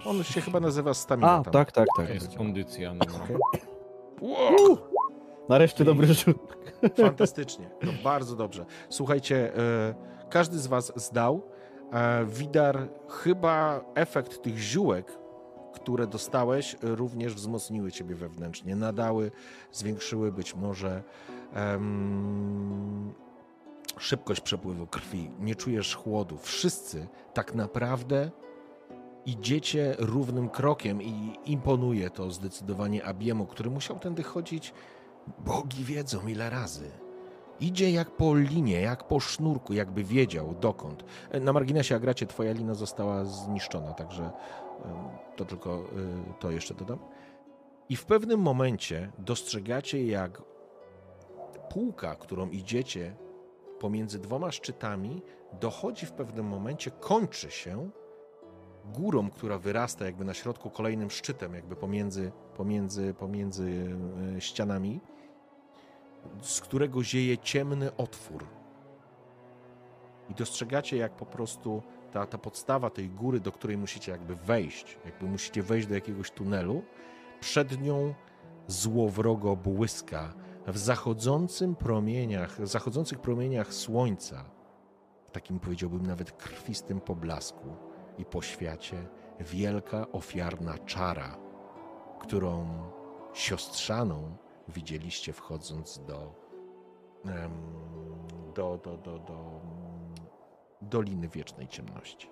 [0.06, 1.32] On się chyba nazywa stamina.
[1.32, 1.52] A, tam.
[1.52, 2.06] tak, tak, tak.
[2.06, 2.94] To jest kondycja.
[2.94, 3.04] No.
[3.24, 3.36] Okej.
[5.48, 6.56] Nareszcie dobry rzut.
[6.96, 7.70] Fantastycznie.
[7.82, 8.64] No, bardzo dobrze.
[8.88, 9.94] Słuchajcie, e,
[10.30, 11.42] każdy z was zdał.
[11.92, 15.18] E, Widar, chyba efekt tych ziółek,
[15.72, 18.76] które dostałeś, również wzmocniły ciebie wewnętrznie.
[18.76, 19.30] Nadały,
[19.72, 21.02] zwiększyły być może
[21.54, 23.14] em,
[23.98, 25.30] szybkość przepływu krwi.
[25.40, 26.38] Nie czujesz chłodu.
[26.38, 28.30] Wszyscy tak naprawdę
[29.26, 34.72] idziecie równym krokiem i imponuje to zdecydowanie Abiemu, który musiał tędy chodzić
[35.38, 36.90] Bogi wiedzą ile razy.
[37.60, 41.04] Idzie jak po linie, jak po sznurku, jakby wiedział dokąd.
[41.40, 44.30] Na marginesie Agracie twoja lina została zniszczona, także
[45.36, 45.84] to tylko y,
[46.40, 46.98] to jeszcze dodam.
[47.88, 50.42] I w pewnym momencie dostrzegacie, jak
[51.70, 53.16] półka, którą idziecie
[53.80, 55.22] pomiędzy dwoma szczytami,
[55.60, 57.90] dochodzi w pewnym momencie, kończy się
[58.84, 63.96] górą, która wyrasta jakby na środku kolejnym szczytem, jakby pomiędzy, pomiędzy, pomiędzy
[64.36, 65.00] e, ścianami,
[66.42, 68.46] z którego zieje ciemny otwór.
[70.30, 74.98] I dostrzegacie, jak po prostu ta, ta podstawa tej góry, do której musicie jakby wejść,
[75.04, 76.82] jakby musicie wejść do jakiegoś tunelu,
[77.40, 78.14] przed nią
[78.66, 80.34] złowrogo błyska.
[80.66, 84.44] W zachodzącym promieniach, w zachodzących promieniach słońca,
[85.24, 87.76] w takim powiedziałbym nawet krwistym poblasku
[88.18, 89.08] i poświacie
[89.40, 91.36] wielka ofiarna czara,
[92.20, 92.68] którą
[93.34, 94.36] siostrzaną
[94.68, 96.34] widzieliście wchodząc do,
[98.54, 99.57] do, do, do, do
[100.82, 102.30] Doliny Wiecznej Ciemności.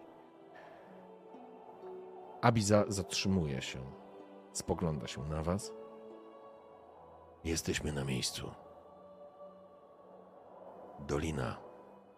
[2.40, 3.78] Abi za, zatrzymuje się,
[4.52, 5.72] spogląda się na was.
[7.44, 8.50] Jesteśmy na miejscu.
[10.98, 11.56] Dolina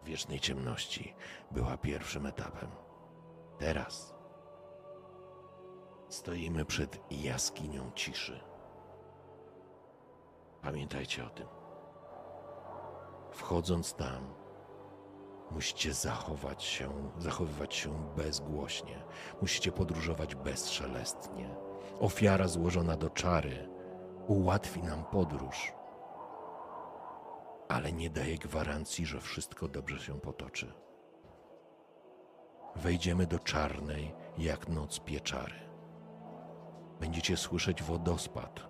[0.03, 1.15] Wiecznej Ciemności
[1.51, 2.69] była pierwszym etapem.
[3.57, 4.15] Teraz
[6.09, 8.39] stoimy przed jaskinią ciszy.
[10.61, 11.47] Pamiętajcie o tym.
[13.31, 14.33] Wchodząc tam,
[15.51, 19.03] musicie zachować się, zachowywać się bezgłośnie.
[19.41, 21.55] Musicie podróżować bezszelestnie.
[21.99, 23.69] Ofiara złożona do czary
[24.27, 25.73] ułatwi nam podróż,
[27.67, 30.73] ale nie daje gwarancji, że wszystko dobrze się potoczy.
[32.75, 35.69] Wejdziemy do czarnej, jak noc pieczary.
[36.99, 38.69] Będziecie słyszeć wodospad,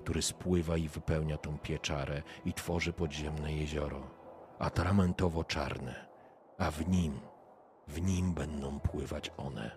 [0.00, 4.17] który spływa i wypełnia tą pieczarę i tworzy podziemne jezioro,
[4.58, 6.06] atramentowo-czarne,
[6.58, 7.20] a w nim,
[7.88, 9.70] w nim będą pływać one.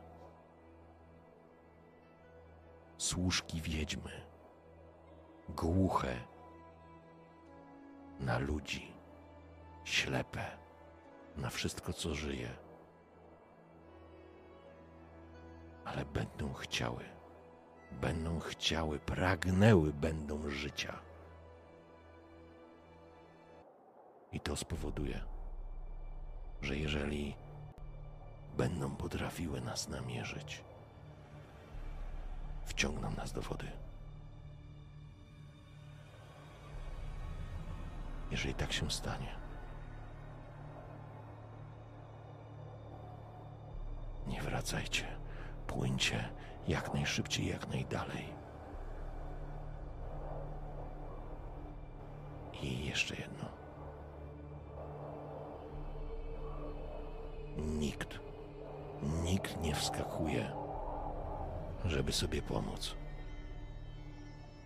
[2.98, 4.22] Służki wiedźmy,
[5.50, 6.16] głuche
[8.20, 8.94] na ludzi,
[9.84, 10.46] ślepe
[11.38, 12.50] na wszystko, co żyje,
[15.86, 17.22] ale będą chciały
[17.92, 21.00] będą chciały, pragnęły będą życia.
[24.32, 25.22] I to spowoduje,
[26.62, 27.36] że jeżeli
[28.58, 30.64] będą potrafiły nas namierzyć,
[32.66, 33.72] wciągną nas do wody.
[38.32, 39.36] Jeżeli tak się stanie,
[44.28, 45.06] nie wracajcie,
[45.68, 46.30] płyńcie
[46.68, 48.34] jak najszybciej, jak najdalej.
[52.62, 53.61] I jeszcze jedno.
[57.66, 58.20] Nikt,
[59.24, 60.52] nikt nie wskakuje,
[61.86, 62.96] żeby sobie pomóc.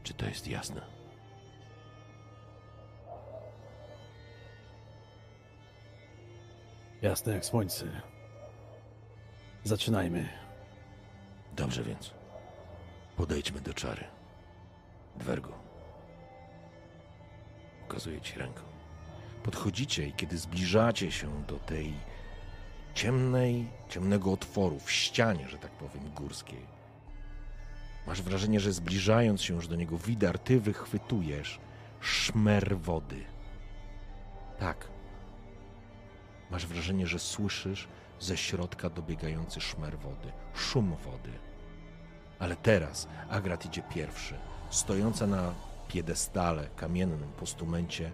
[0.03, 0.81] Czy to jest jasne?
[7.01, 8.01] Jasne jak słońce.
[9.63, 10.29] Zaczynajmy.
[11.55, 12.13] Dobrze więc.
[13.17, 14.03] Podejdźmy do czary.
[15.15, 15.51] Dwergu.
[17.81, 18.61] Pokazuję ci ręką.
[19.43, 21.93] Podchodzicie i kiedy zbliżacie się do tej
[22.95, 26.65] ciemnej, ciemnego otworu w ścianie, że tak powiem, górskiej,
[28.07, 31.59] masz wrażenie, że zbliżając się już do niego, widar, ty wychwytujesz
[32.01, 33.23] szmer wody.
[34.59, 34.87] Tak.
[36.51, 37.87] Masz wrażenie, że słyszysz
[38.19, 41.31] ze środka dobiegający szmer wody, szum wody.
[42.39, 44.37] Ale teraz Agrat idzie pierwszy,
[44.69, 45.53] stojąca na
[45.87, 48.11] piedestale, kamiennym postumencie.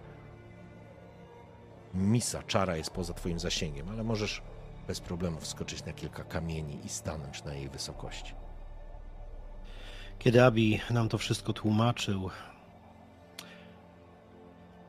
[1.94, 4.42] Misa, czara jest poza twoim zasięgiem, ale możesz
[4.88, 8.34] bez problemu wskoczyć na kilka kamieni i stanąć na jej wysokości.
[10.20, 12.30] Kiedy Abi nam to wszystko tłumaczył,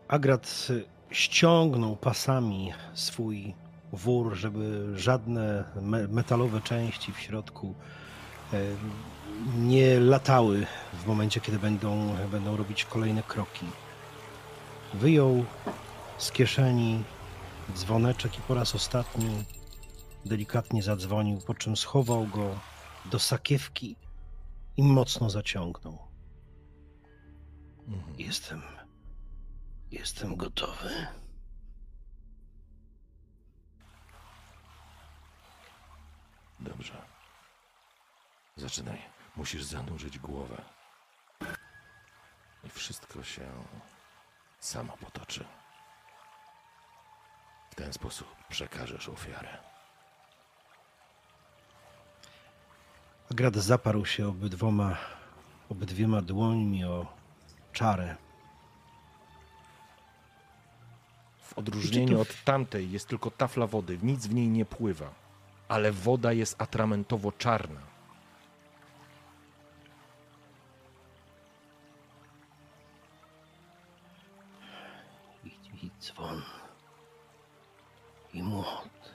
[0.08, 0.68] Agrat
[1.10, 3.54] ściągnął pasami swój
[3.92, 7.74] wór, żeby żadne me metalowe części w środku
[8.52, 8.58] e,
[9.58, 13.66] nie latały w momencie, kiedy będą, będą robić kolejne kroki.
[14.94, 15.44] Wyjął
[16.18, 17.02] z kieszeni
[17.74, 19.44] dzwoneczek i po raz ostatni
[20.24, 22.60] delikatnie zadzwonił, po czym schował go
[23.04, 23.96] do sakiewki
[24.76, 25.98] i mocno zaciągnął.
[27.88, 28.14] Mhm.
[28.18, 28.62] Jestem.
[29.90, 31.06] Jestem gotowy.
[36.60, 37.02] Dobrze.
[38.56, 39.02] Zaczynaj.
[39.36, 40.62] Musisz zanurzyć głowę.
[42.64, 43.52] I wszystko się
[44.60, 45.44] samo potoczy.
[47.70, 49.71] W ten sposób przekażesz ofiarę.
[53.32, 54.96] Agrad zaparł się obydwoma,
[55.68, 57.06] obydwiema dłońmi o
[57.72, 58.16] czarę.
[61.42, 65.14] W odróżnieniu od tamtej jest tylko tafla wody, nic w niej nie pływa,
[65.68, 67.80] ale woda jest atramentowo czarna.
[75.44, 75.48] I,
[75.86, 76.42] i dzwon.
[78.34, 79.14] I młot.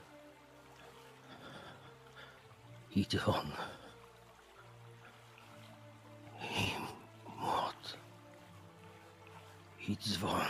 [2.95, 3.51] I dzwon.
[9.87, 10.41] I dzwon.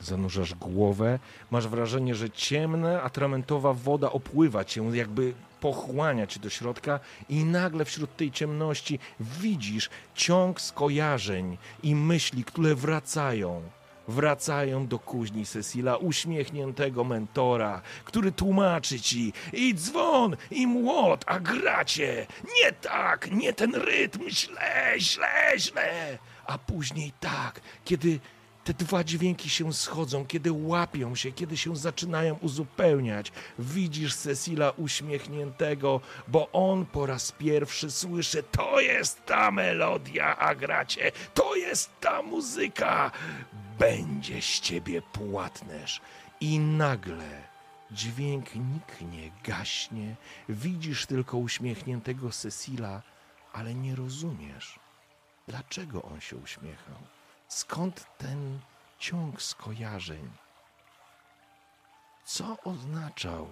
[0.00, 1.18] Zanurzasz głowę,
[1.50, 7.84] masz wrażenie, że ciemna, atramentowa woda opływa cię, jakby pochłania cię do środka i nagle
[7.84, 13.62] wśród tej ciemności widzisz ciąg skojarzeń i myśli, które wracają.
[14.08, 22.26] Wracają do kuźni Cecila, uśmiechniętego mentora, który tłumaczy ci i dzwon, i młot, a gracie.
[22.62, 26.18] Nie tak, nie ten rytm, źle, źle, źle.
[26.50, 28.20] A później tak, kiedy
[28.64, 33.32] te dwa dźwięki się schodzą, kiedy łapią się, kiedy się zaczynają uzupełniać.
[33.58, 41.12] Widzisz Cecila uśmiechniętego, bo on po raz pierwszy słyszy: To jest ta melodia, a gracie,
[41.34, 43.10] to jest ta muzyka.
[43.78, 46.00] Będzie z ciebie płatnerz.
[46.40, 47.42] I nagle
[47.90, 50.16] dźwięk niknie, gaśnie.
[50.48, 53.02] Widzisz tylko uśmiechniętego Cecila,
[53.52, 54.79] ale nie rozumiesz,
[55.50, 56.96] dlaczego on się uśmiechał.
[57.48, 58.60] Skąd ten
[58.98, 60.30] ciąg skojarzeń?
[62.24, 63.48] Co oznaczał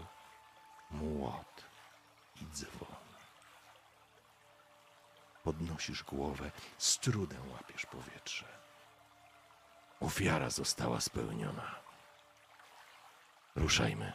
[0.90, 1.64] młot
[2.42, 3.08] i dzwon?
[5.44, 8.46] Podnosisz głowę, z trudem łapiesz powietrze.
[10.00, 11.74] Ofiara została spełniona.
[13.56, 14.12] Ruszajmy.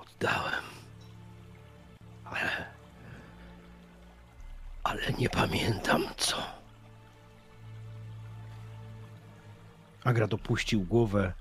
[0.00, 0.64] Oddałem.
[2.24, 2.65] Ale.
[4.88, 6.36] Ale nie pamiętam co.
[10.04, 11.32] Agrad opuścił głowę.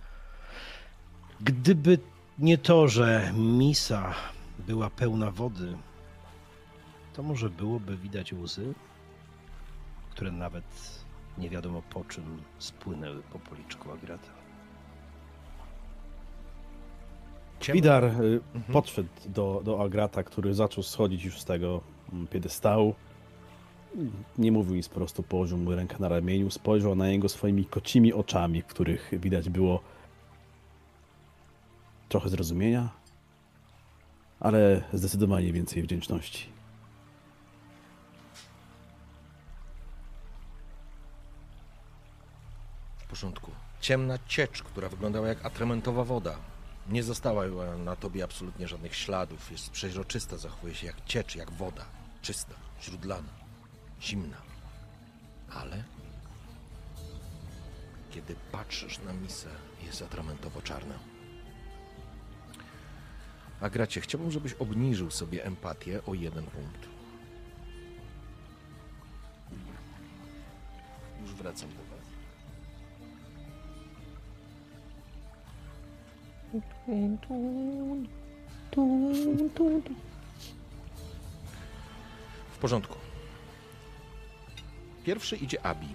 [1.42, 2.00] Gdyby
[2.40, 4.14] nie to, że misa
[4.60, 5.78] była pełna wody,
[7.14, 8.74] to może byłoby widać łzy,
[10.10, 10.66] które nawet
[11.38, 14.32] nie wiadomo po czym spłynęły po policzku Agrata.
[17.74, 18.42] Widar y,
[18.74, 21.82] podszedł do, do Agrata, który zaczął schodzić już z tego
[22.14, 22.96] mm, piedestału.
[24.38, 28.14] Nie mówił nic, po prostu położył mu rękę na ramieniu, spojrzał na niego swoimi kocimi
[28.14, 29.80] oczami, w których widać było
[32.10, 32.90] trochę zrozumienia,
[34.40, 36.50] ale zdecydowanie więcej wdzięczności.
[42.98, 43.52] W porządku.
[43.82, 46.36] Ciemna ciecz, która wyglądała jak atramentowa woda.
[46.90, 47.44] Nie została
[47.86, 49.52] na tobie absolutnie żadnych śladów.
[49.52, 51.86] Jest przeźroczysta, zachowuje się jak ciecz, jak woda.
[52.22, 53.45] Czysta, źródlana,
[54.02, 54.38] zimna.
[55.50, 55.84] Ale
[58.12, 59.50] kiedy patrzysz na misę,
[59.84, 60.96] jest atramentowo czarna.
[63.62, 66.88] A gracie, chciałbym, żebyś obniżył sobie empatię o jeden punkt.
[71.22, 72.06] Już wracam do was.
[82.52, 83.05] W porządku.
[85.06, 85.88] Pierwszy idzie Abi.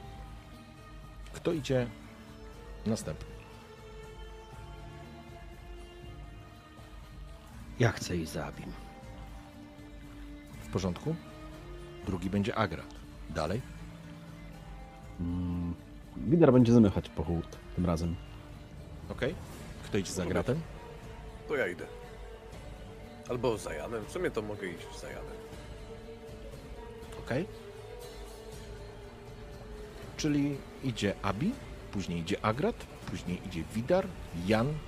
[1.32, 1.86] Kto idzie
[2.86, 3.34] następny?
[7.78, 8.72] Ja chcę iść za Abim.
[10.62, 11.14] W porządku?
[12.06, 12.94] Drugi będzie Agrat.
[13.30, 13.60] Dalej?
[15.20, 15.74] Mm,
[16.16, 18.16] Widar będzie zamychać pochód tym razem.
[19.08, 19.34] Okej.
[19.84, 20.60] Kto idzie za Agratem?
[21.48, 21.86] To ja idę.
[23.28, 24.04] Albo za Janem.
[24.04, 25.36] W sumie to mogę iść za Janem.
[27.26, 27.46] Okej.
[30.20, 31.52] Czyli idzie Abi,
[31.92, 34.06] później idzie Agrat, później idzie Widar,
[34.46, 34.78] Jan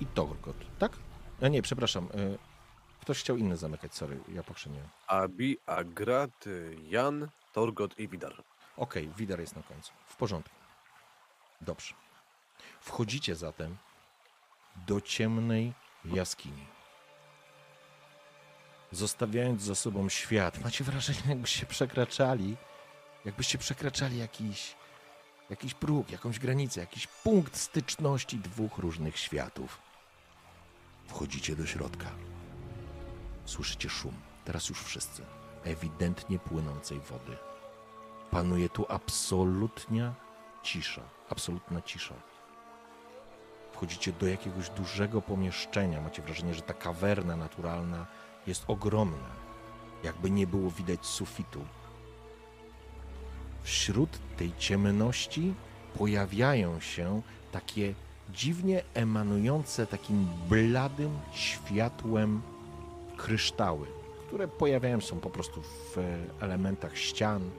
[0.00, 0.92] i Torgot, tak?
[1.42, 2.04] A nie, przepraszam.
[2.14, 2.38] y,
[3.00, 4.88] Ktoś chciał inny zamykać, sorry, ja pochrzeniłem.
[5.06, 6.44] Abi, Agrat,
[6.88, 8.42] Jan, Torgot i Widar.
[8.76, 9.92] Okej, Widar jest na końcu.
[10.06, 10.54] W porządku.
[11.60, 11.94] Dobrze.
[12.80, 13.76] Wchodzicie zatem
[14.86, 15.72] do ciemnej
[16.04, 16.66] jaskini.
[18.92, 22.56] Zostawiając za sobą świat, macie wrażenie, jakbyście przekraczali,
[23.24, 24.74] jakbyście przekraczali jakiś,
[25.52, 29.78] jakiś próg, jakąś granicę, jakiś punkt styczności dwóch różnych światów.
[31.06, 32.10] Wchodzicie do środka.
[33.44, 34.14] Słyszycie szum,
[34.44, 35.22] teraz już wszyscy,
[35.64, 37.36] ewidentnie płynącej wody.
[38.30, 40.14] Panuje tu absolutnia
[40.62, 42.14] cisza, absolutna cisza.
[43.72, 46.00] Wchodzicie do jakiegoś dużego pomieszczenia.
[46.00, 48.06] Macie wrażenie, że ta kawerna naturalna
[48.46, 49.30] jest ogromna.
[50.02, 51.64] Jakby nie było widać sufitu.
[53.62, 55.54] Wśród tej ciemności
[55.98, 57.94] pojawiają się takie
[58.34, 62.42] dziwnie emanujące takim bladym światłem
[63.16, 63.86] kryształy,
[64.26, 66.02] które pojawiają się po prostu w e,
[66.40, 67.50] elementach ścian,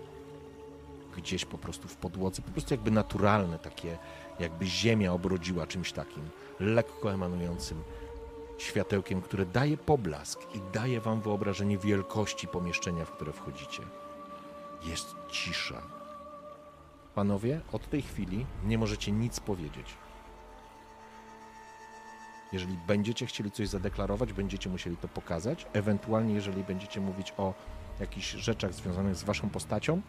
[1.18, 3.98] gdzieś po prostu w podłodze, po prostu jakby naturalne, takie
[4.40, 6.24] jakby ziemia obrodziła czymś takim,
[6.60, 7.84] lekko emanującym
[8.58, 13.84] światełkiem, które daje poblask i daje wam wyobrażenie wielkości pomieszczenia, w które wchodzicie.
[14.86, 15.82] Jest cisza.
[17.16, 19.96] Panowie, od tej chwili nie możecie nic powiedzieć.
[22.54, 25.66] Jeżeli będziecie chcieli coś zadeklarować, będziecie musieli to pokazać.
[25.74, 27.54] Ewentualnie, jeżeli będziecie mówić o
[28.00, 30.02] jakichś rzeczach związanych z waszą postacią,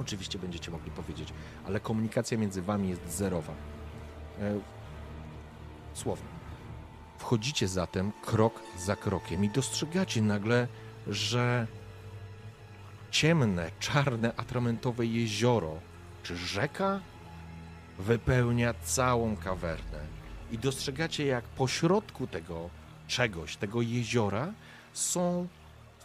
[0.00, 1.32] oczywiście będziecie mogli powiedzieć,
[1.66, 3.52] ale komunikacja między wami jest zerowa.
[4.40, 4.60] E,
[5.94, 6.28] słownie.
[7.18, 10.68] Wchodzicie zatem krok za krokiem i dostrzegacie nagle,
[11.06, 11.66] że
[13.10, 15.80] ciemne, czarne, atramentowe jezioro
[16.22, 17.00] czy rzeka
[17.98, 20.00] wypełnia całą kawernę.
[20.52, 22.70] I dostrzegacie, jak pośrodku tego
[23.06, 24.52] czegoś, tego jeziora,
[24.92, 25.48] są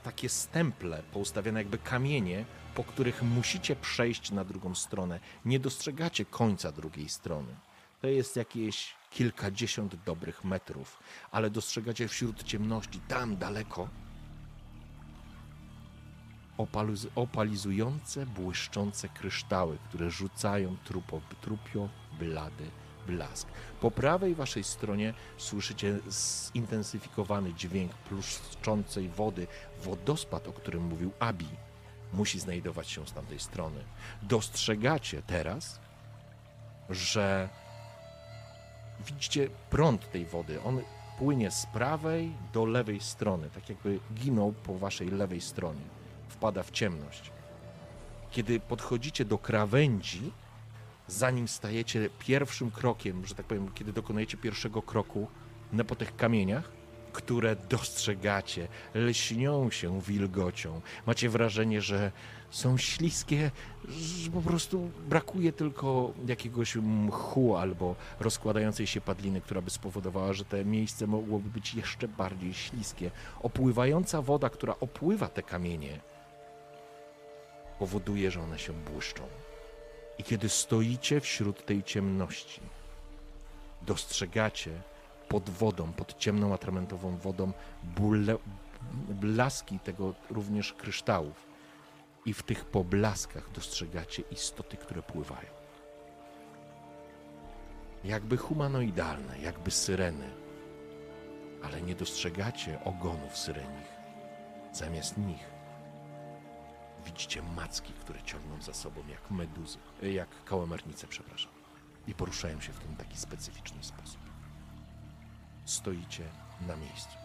[0.03, 5.19] takie stemple, poustawione jakby kamienie, po których musicie przejść na drugą stronę.
[5.45, 7.55] Nie dostrzegacie końca drugiej strony.
[8.01, 10.99] To jest jakieś kilkadziesiąt dobrych metrów,
[11.31, 13.89] ale dostrzegacie wśród ciemności, tam daleko,
[16.57, 22.69] opaliz- opalizujące, błyszczące kryształy, które rzucają trupo, trupio blady
[23.07, 23.47] blask.
[23.81, 25.99] Po prawej waszej stronie słyszycie
[26.55, 29.47] zintensyfikowany dźwięk pluszczącej wody.
[29.83, 31.47] Wodospad, o którym mówił Abi,
[32.13, 33.83] musi znajdować się z tamtej strony.
[34.21, 35.79] Dostrzegacie teraz,
[36.89, 37.49] że
[39.07, 40.61] widzicie prąd tej wody.
[40.63, 40.81] On
[41.19, 46.02] płynie z prawej do lewej strony, tak jakby ginął po waszej lewej stronie.
[46.43, 47.31] Wpada w ciemność.
[48.31, 50.31] Kiedy podchodzicie do krawędzi,
[51.07, 55.27] zanim stajecie pierwszym krokiem, że tak powiem, kiedy dokonujecie pierwszego kroku
[55.73, 56.71] na po tych kamieniach,
[57.13, 60.81] które dostrzegacie, lśnią się wilgocią.
[61.05, 62.11] Macie wrażenie, że
[62.49, 63.51] są śliskie,
[63.87, 70.45] że po prostu brakuje tylko jakiegoś mchu albo rozkładającej się padliny, która by spowodowała, że
[70.45, 73.11] te miejsce mogłoby być jeszcze bardziej śliskie.
[73.41, 75.99] Opływająca woda, która opływa te kamienie,
[77.83, 79.23] powoduje, że one się błyszczą.
[80.17, 82.61] I kiedy stoicie wśród tej ciemności,
[83.81, 84.71] dostrzegacie
[85.29, 87.51] pod wodą, pod ciemną atramentową wodą
[87.83, 88.37] bule,
[89.09, 91.47] blaski tego również kryształów.
[92.25, 95.49] I w tych poblaskach dostrzegacie istoty, które pływają.
[98.03, 100.29] Jakby humanoidalne, jakby syreny.
[101.63, 103.93] Ale nie dostrzegacie ogonów syrenich.
[104.73, 105.52] Zamiast nich
[107.05, 111.51] widzicie macki, które ciągną za sobą jak meduzy, jak kałamarnice, przepraszam.
[112.07, 114.19] I poruszają się w ten taki specyficzny sposób.
[115.65, 116.23] Stoicie
[116.67, 117.17] na miejscu.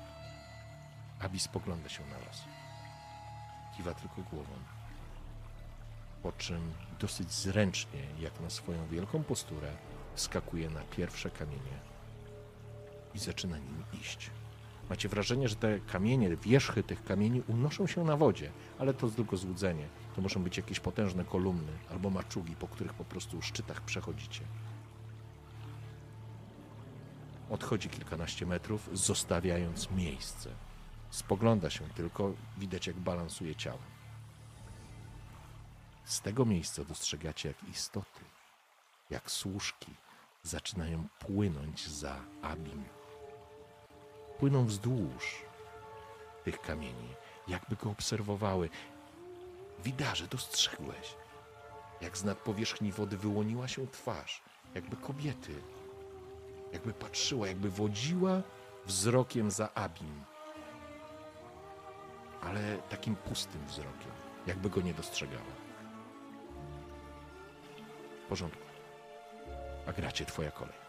[1.21, 2.45] Abi spogląda się na was.
[3.77, 4.53] Kiwa tylko głową.
[6.23, 9.73] Po czym dosyć zręcznie, jak na swoją wielką posturę,
[10.15, 11.79] skakuje na pierwsze kamienie
[13.15, 14.31] i zaczyna nim iść.
[14.91, 19.37] Macie wrażenie, że te kamienie, wierzchy tych kamieni unoszą się na wodzie, ale to tylko
[19.37, 19.89] złudzenie.
[20.17, 24.41] To muszą być jakieś potężne kolumny albo maczugi, po których po prostu szczytach przechodzicie.
[27.51, 30.51] Odchodzi kilkanaście metrów, zostawiając miejsce.
[31.11, 33.99] Spogląda się tylko, widać jak balansuje ciałem.
[36.05, 38.25] Z tego miejsca dostrzegacie, jak istoty,
[39.11, 39.95] jak służki
[40.43, 42.98] zaczynają płynąć za Abim
[44.39, 45.43] płyną wzdłuż
[46.45, 47.15] tych kamieni,
[47.49, 48.69] jakby go obserwowały.
[49.85, 51.15] Widarze, dostrzegłeś.
[52.01, 54.43] jak z nad powierzchni wody wyłoniła się twarz,
[54.75, 55.55] jakby kobiety.
[56.73, 58.43] Jakby patrzyła, jakby wodziła
[58.87, 60.25] wzrokiem za Abim.
[62.43, 64.13] Ale takim pustym wzrokiem,
[64.47, 65.55] jakby go nie dostrzegała.
[68.25, 68.63] W porządku.
[69.87, 70.88] A gracie twoja kolej.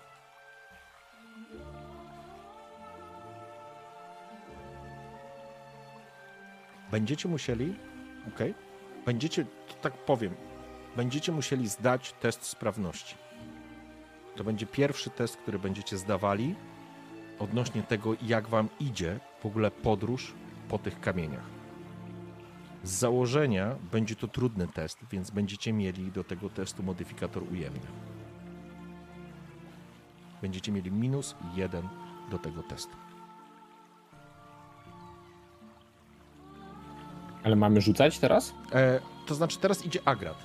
[6.91, 7.75] Będziecie musieli,
[8.35, 8.53] okej,
[9.05, 9.45] będziecie,
[9.81, 10.35] tak powiem,
[10.95, 13.15] będziecie musieli zdać test sprawności.
[14.35, 16.55] To będzie pierwszy test, który będziecie zdawali
[17.39, 20.33] odnośnie tego, jak wam idzie w ogóle podróż
[20.69, 21.45] po tych kamieniach.
[22.83, 27.87] Z założenia będzie to trudny test, więc będziecie mieli do tego testu modyfikator ujemny.
[30.41, 31.89] Będziecie mieli minus jeden
[32.31, 33.08] do tego testu.
[37.43, 38.53] Ale mamy rzucać teraz?
[38.73, 40.37] E, to znaczy, teraz idzie Agrat.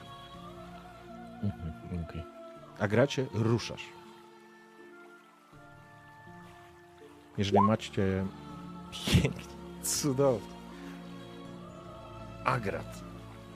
[1.42, 2.22] Mhm, okej.
[2.78, 3.82] Agracie, ruszasz.
[7.38, 8.24] Jeżeli macie
[8.90, 10.54] pięknie, cudownie.
[12.44, 13.02] Agrat,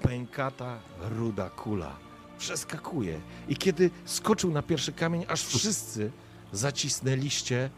[0.03, 1.97] pękata, ruda kula,
[2.39, 3.21] przeskakuje.
[3.49, 6.11] I kiedy skoczył na pierwszy kamień, aż wszyscy
[6.53, 7.71] zacisnęliście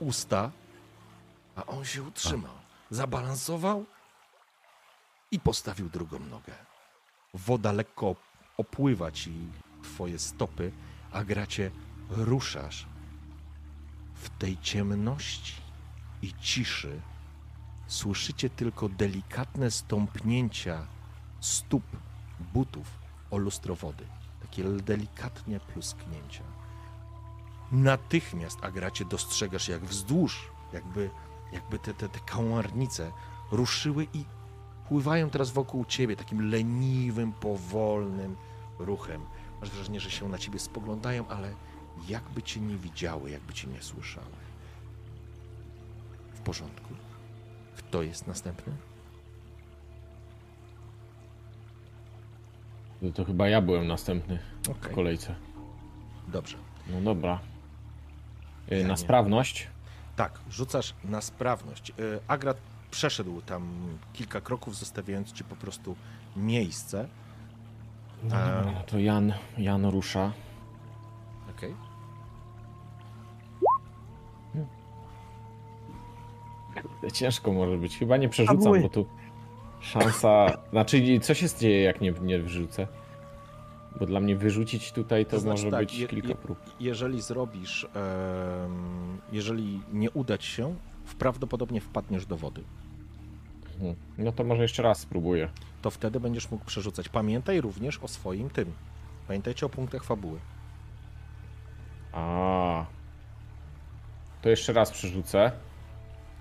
[0.00, 0.50] usta,
[1.56, 2.52] a on się utrzymał.
[2.90, 3.84] Zabalansował
[5.30, 6.52] i postawił drugą nogę.
[7.34, 8.16] Woda lekko
[8.56, 9.32] opływa ci
[9.82, 10.72] twoje stopy,
[11.12, 11.70] a gracie
[12.08, 12.86] ruszasz
[14.14, 15.54] w tej ciemności
[16.22, 17.00] i ciszy.
[17.86, 20.86] Słyszycie tylko delikatne stąpnięcia
[21.40, 21.82] stóp
[22.52, 22.86] butów
[23.30, 24.06] o lustro wody.
[24.42, 26.44] Takie delikatnie plusknięcia.
[27.72, 31.10] Natychmiast, Agracie, dostrzegasz, jak wzdłuż, jakby,
[31.52, 33.12] jakby te, te, te
[33.50, 34.24] ruszyły i
[34.90, 38.36] pływają teraz wokół ciebie takim leniwym, powolnym
[38.78, 39.20] ruchem.
[39.60, 41.52] Masz wrażenie, że się na ciebie spoglądają, ale
[42.08, 44.26] jakby cię nie widziały, jakby cię nie słyszały.
[46.34, 46.94] W porządku.
[47.76, 48.72] Kto jest następny?
[53.02, 55.34] No to chyba ja byłem następny w Okej, kolejce.
[56.28, 56.56] dobrze.
[56.88, 57.40] No dobra.
[58.68, 58.96] Ja Na nie.
[58.96, 59.68] sprawność.
[60.16, 61.90] Tak, rzucasz na sprawność.
[61.90, 61.94] Y,
[62.28, 62.56] Agrat
[62.90, 63.68] przeszedł tam
[64.12, 65.96] kilka kroków, zostawiając ci po prostu
[66.36, 67.08] miejsce.
[68.24, 70.32] No A- dobra, no to Jan, Jan rusza.
[71.56, 71.74] Okej.
[77.12, 77.98] Ciężko może być.
[77.98, 79.06] Chyba nie przerzucam, bo tu
[79.80, 80.46] szansa...
[80.70, 82.86] Znaczy, co się dzieje, jak nie, nie wyrzucę?
[84.00, 86.58] Bo dla mnie wyrzucić tutaj to, To znaczy może tak, być je- kilka prób.
[86.80, 87.84] Jeżeli zrobisz,
[88.64, 90.74] em, jeżeli nie uda ci się,
[91.14, 92.62] prawdopodobnie wpadniesz do wody.
[93.74, 93.96] Mhm.
[94.18, 95.48] No to może jeszcze raz spróbuję.
[95.82, 97.08] To wtedy będziesz mógł przerzucać.
[97.08, 98.72] Pamiętaj również o swoim tym.
[99.26, 100.40] Pamiętajcie o punktach fabuły.
[102.12, 102.86] A.
[104.42, 105.52] To jeszcze raz przerzucę.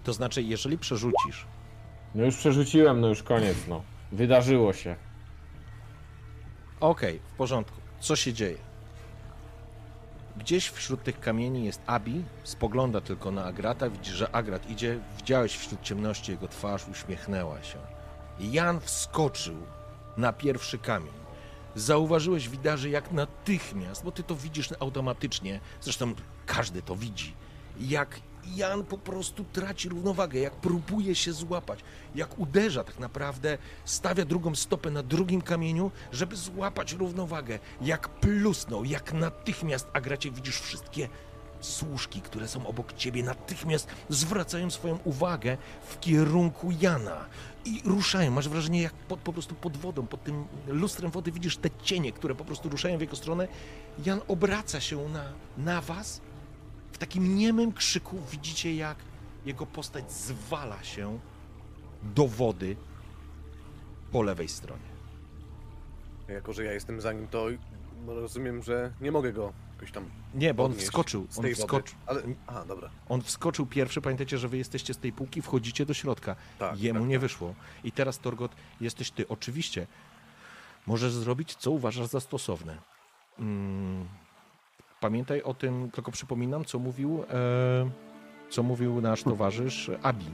[0.04, 1.46] To znaczy, jeżeli przerzucisz,
[2.16, 3.82] No już przerzuciłem, no już koniec, no.
[4.12, 4.96] Wydarzyło się.
[6.80, 7.78] Okej, w porządku.
[8.00, 8.58] Co się dzieje?
[10.40, 15.58] Gdzieś wśród tych kamieni jest Abi, spogląda tylko na Agrata, widzi, że Agrat idzie, widziałeś
[15.58, 17.78] wśród ciemności jego twarz, uśmiechnęła się.
[18.40, 19.56] Jan wskoczył
[20.18, 21.14] na pierwszy kamień.
[21.76, 26.14] Zauważyłeś, widarzy, jak natychmiast, bo ty to widzisz automatycznie, zresztą
[26.46, 27.34] każdy to widzi,
[27.80, 28.20] jak
[28.56, 31.80] Jan po prostu traci równowagę, jak próbuje się złapać,
[32.16, 38.86] jak uderza tak naprawdę, stawia drugą stopę na drugim kamieniu, żeby złapać równowagę, jak plusnął,
[38.86, 41.10] jak natychmiast, a gracie widzisz wszystkie
[41.62, 45.58] służki, które są obok ciebie, natychmiast zwracają swoją uwagę
[45.90, 47.26] w kierunku Jana
[47.66, 48.32] i ruszają.
[48.32, 52.36] Masz wrażenie, jak po, prostu pod wodą, pod tym lustrem wody widzisz te cienie, które
[52.36, 53.48] po prostu ruszają w jego stronę.
[54.06, 55.24] Jan obraca się na,
[55.58, 56.22] na was.
[57.00, 58.98] Takim niemym krzyku widzicie, jak
[59.46, 61.20] jego postać zwala się
[62.04, 62.76] do wody
[64.12, 64.90] po lewej stronie.
[66.28, 67.48] Jako, że ja jestem za nim, to
[68.08, 71.28] rozumiem, że nie mogę go jakoś tam Nie, bo on wskoczył.
[71.38, 71.98] On wskoczył.
[72.06, 72.90] Ale, aha, dobra.
[73.10, 76.36] On wskoczył pierwszy, pamiętajcie, że wy jesteście z tej półki, wchodzicie do środka.
[76.60, 77.22] Tak, Jemu tak, nie tak.
[77.22, 77.56] wyszło.
[77.84, 79.28] I teraz, Torgot, jesteś ty.
[79.28, 79.88] Oczywiście
[80.88, 82.78] możesz zrobić, co uważasz za stosowne.
[83.40, 84.08] Mm,
[85.00, 87.90] pamiętaj o tym, tylko przypominam, co mówił, e,
[88.50, 90.26] co mówił nasz towarzysz Abi,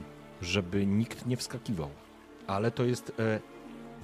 [0.42, 1.90] żeby nikt nie wskakiwał.
[2.46, 3.40] Ale to jest e,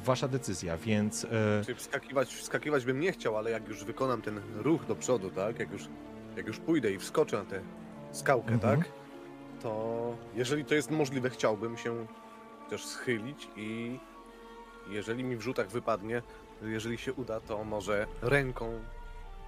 [0.05, 1.27] wasza decyzja, więc...
[1.71, 5.59] E, wskakiwać, wskakiwać bym nie chciał, ale jak już wykonam ten ruch do przodu, tak?
[5.59, 5.89] Jak już,
[6.37, 7.61] jak już pójdę i wskoczę na tę
[8.13, 8.79] skałkę, Mhm.
[8.79, 8.89] tak?
[9.63, 12.07] To jeżeli to jest możliwe, chciałbym się
[12.71, 13.99] też schylić i
[14.89, 16.23] jeżeli mi w rzutach wypadnie
[16.63, 18.81] jeżeli się uda, to może ręką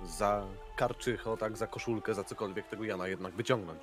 [0.07, 3.83] za karczycho, tak, za koszulkę, za cokolwiek tego Jana jednak wyciągnąć.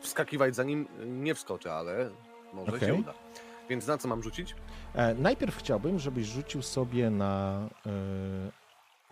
[0.00, 2.10] Wskakiwać za nim nie wskoczę, ale
[2.52, 2.92] może się Okej.
[2.92, 3.14] uda.
[3.68, 4.54] Więc na co mam rzucić?
[4.94, 7.60] E, najpierw chciałbym, żebyś rzucił sobie na.
[7.86, 7.90] E,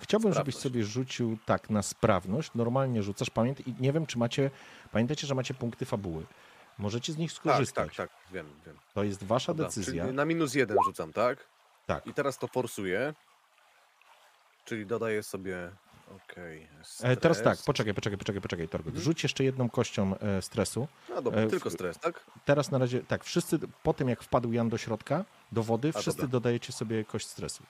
[0.01, 0.75] chciałbym, żebyś Sprawność.
[0.75, 2.51] sobie rzucił tak na sprawność.
[2.55, 3.31] Normalnie rzucasz.
[3.31, 4.51] Pamiętaj, i nie wiem, czy macie.
[4.93, 6.25] Pamiętajcie, że macie punkty fabuły.
[6.79, 7.97] Możecie z nich Tak, skorzystać.
[7.97, 8.77] tak, tak, wiem, wiem.
[8.95, 10.13] To jest wasza Dobra, decyzja.
[10.13, 11.39] Na minus jeden rzucam, tak?
[11.87, 12.07] Tak.
[12.07, 13.15] I teraz to forsuję.
[14.65, 15.71] Czyli dodaję sobie.
[16.17, 16.69] Okej.
[17.03, 18.87] E, teraz tak, poczekaj, poczekaj, poczekaj, poczekaj, Torgot.
[18.87, 19.05] Mhm.
[19.05, 20.89] Rzuć jeszcze jedną kością e, stresu.
[21.09, 22.25] No dobra, e, w- tylko stres, tak?
[22.45, 25.99] Teraz na razie, tak, wszyscy po tym, jak wpadł Jan do środka, do wody, A,
[25.99, 26.33] wszyscy dobra.
[26.33, 27.63] dodajecie sobie kość stresu.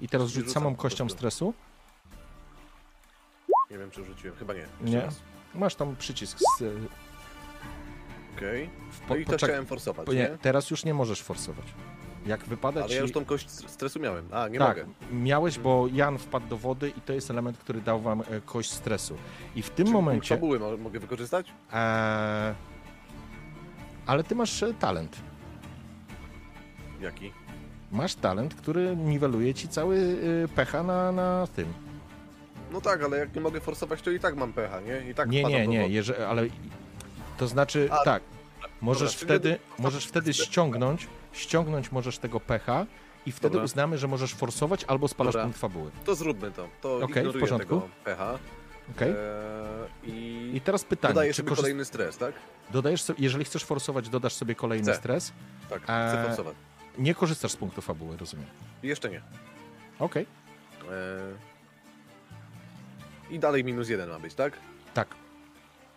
[0.00, 1.54] I teraz rzuć samą kością stresu.
[3.70, 4.36] Nie wiem, czy rzuciłem.
[4.36, 4.60] Chyba nie.
[4.60, 5.00] Jeszcze Nie.
[5.00, 5.20] raz.
[5.54, 6.38] Masz tam przycisk.
[6.38, 6.62] Z,
[8.36, 8.70] Okej.
[8.90, 10.14] w, No i to poczek- chciałem forsować, nie?
[10.14, 11.66] nie, teraz już nie możesz forsować.
[12.26, 12.94] Jak wypada Ale ci...
[12.96, 14.28] ja już tą kość stres- stresu miałem.
[14.32, 14.86] A, nie tak, mogę.
[15.12, 18.70] miałeś, bo Jan wpadł do wody i to jest element, który dał wam e, kość
[18.70, 19.16] stresu.
[19.56, 20.34] I w tym punkt momencie...
[20.34, 21.52] fabuły mo- mogę wykorzystać?
[21.72, 22.54] E,
[24.06, 25.16] ale ty masz e, talent.
[27.00, 27.32] Jaki?
[27.92, 31.72] Masz talent, który niweluje ci cały e, pecha na, na tym.
[32.72, 35.10] No tak, ale jak nie mogę forsować, to i tak mam pecha, nie?
[35.10, 36.46] I tak nie, nie, nie, jeże, ale
[37.38, 38.22] to znaczy A, tak.
[38.80, 42.86] Możesz czyli wtedy, możesz wtedy ściągnąć, ściągnąć możesz tego pecha
[43.26, 43.64] i wtedy Dobra.
[43.64, 45.44] uznamy, że możesz forsować albo spalasz Dobra.
[45.44, 45.90] punkt fabuły.
[46.04, 46.68] To zróbmy to.
[46.80, 47.68] To Okej, w porządku.
[47.80, 48.38] tego pecha.
[48.96, 49.10] Okej?
[49.10, 51.62] Eee, I, I teraz pytanie, dodaję czy sobie korzyst...
[51.62, 52.34] kolejny stres, tak?
[52.70, 55.00] dodajesz sobie, jeżeli chcesz forsować, dodasz sobie kolejny Chcę.
[55.00, 55.32] stres.
[55.70, 56.56] Tak, Eee, chcę forsować.
[56.98, 58.46] Nie korzystasz z punktu fabuły, rozumiem.
[58.82, 59.22] Jeszcze nie.
[59.98, 60.26] Okej,
[60.82, 61.34] Eee,
[63.34, 64.52] I dalej minus jeden ma być, tak?
[64.94, 65.08] tak,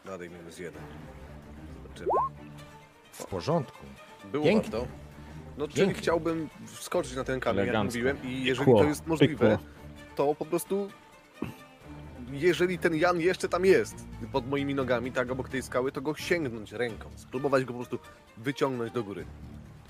[0.05, 0.81] Dalej minus jeden.
[1.83, 2.07] Zobaczymy.
[3.11, 3.85] w porządku.
[4.31, 4.71] Było Pięknie.
[4.71, 4.87] warto.
[5.57, 6.01] No, czyli Pięknie.
[6.01, 7.85] chciałbym wskoczyć na ten kamień, jak Elegancko.
[7.85, 9.57] mówiłem, i jeżeli Pykło, to jest możliwe,
[10.15, 10.89] to po prostu
[12.31, 13.95] jeżeli ten Jan jeszcze tam jest,
[14.31, 17.99] pod moimi nogami, tak obok tej skały, to go sięgnąć ręką, spróbować go po prostu
[18.37, 19.25] wyciągnąć do góry.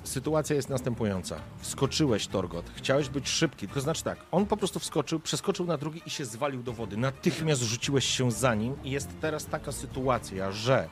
[0.04, 1.40] Sytuacja jest następująca.
[1.60, 2.72] Wskoczyłeś, Torgot.
[2.76, 3.68] Chciałeś być szybki.
[3.68, 6.98] To znaczy tak, on po prostu wskoczył, przeskoczył na drugi i się zwalił do wody.
[6.98, 10.90] Natychmiast rzuciłeś się za nim i jest teraz taka sytuacja, że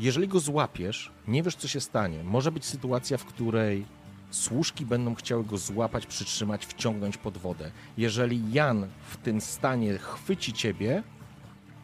[0.00, 2.24] jeżeli go złapiesz, nie wiesz, co się stanie.
[2.24, 3.86] Może być sytuacja, w której
[4.30, 7.70] służki będą chciały go złapać, przytrzymać, wciągnąć pod wodę.
[7.96, 11.02] Jeżeli Jan w tym stanie chwyci ciebie,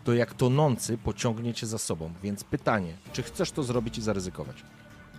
[0.05, 2.13] to jak tonący pociągnie cię za sobą.
[2.23, 4.57] Więc pytanie, czy chcesz to zrobić i zaryzykować?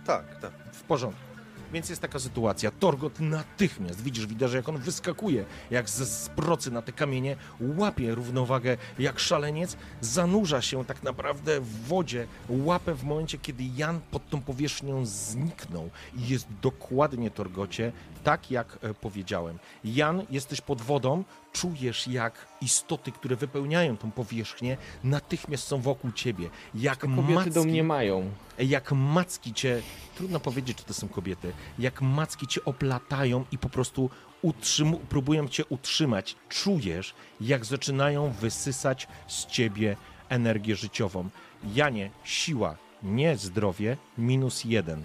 [0.06, 0.52] Tak, tak.
[0.72, 1.25] W porządku.
[1.72, 2.70] Więc jest taka sytuacja.
[2.70, 8.14] Torgot natychmiast, widzisz, widać, jak on wyskakuje, jak z, z procy na te kamienie, łapie
[8.14, 14.28] równowagę jak szaleniec, zanurza się tak naprawdę w wodzie, łapę w momencie, kiedy Jan pod
[14.28, 15.90] tą powierzchnią zniknął.
[16.16, 17.92] I jest dokładnie, Torgocie,
[18.24, 19.58] tak jak e, powiedziałem.
[19.84, 21.24] Jan, jesteś pod wodą,
[21.60, 26.50] czujesz jak istoty, które wypełniają tą powierzchnię, natychmiast są wokół ciebie.
[26.74, 28.30] Jak Kobiety macki do mnie mają.
[28.58, 29.82] jak macki cię,
[30.16, 34.10] trudno powiedzieć, czy to są kobiety, jak macki cię oplatają i po prostu
[34.42, 36.36] utrzymu, próbują cię utrzymać.
[36.48, 39.96] Czujesz, jak zaczynają wysysać z ciebie
[40.28, 41.28] energię życiową.
[41.74, 45.02] Janie, siła, nie zdrowie, minus jeden.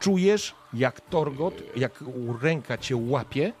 [0.00, 2.04] Czujesz, jak Torgot, jak
[2.42, 3.52] ręka cię łapie,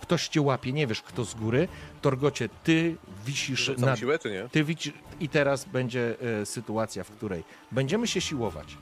[0.00, 1.68] ktoś cię łapie, nie wiesz kto z góry.
[2.02, 2.96] Torgocie, ty
[3.26, 4.48] wisisz Rzucam na siłę, czy nie?
[4.52, 8.76] ty widzisz, i teraz będzie e, sytuacja, w której będziemy się siłować.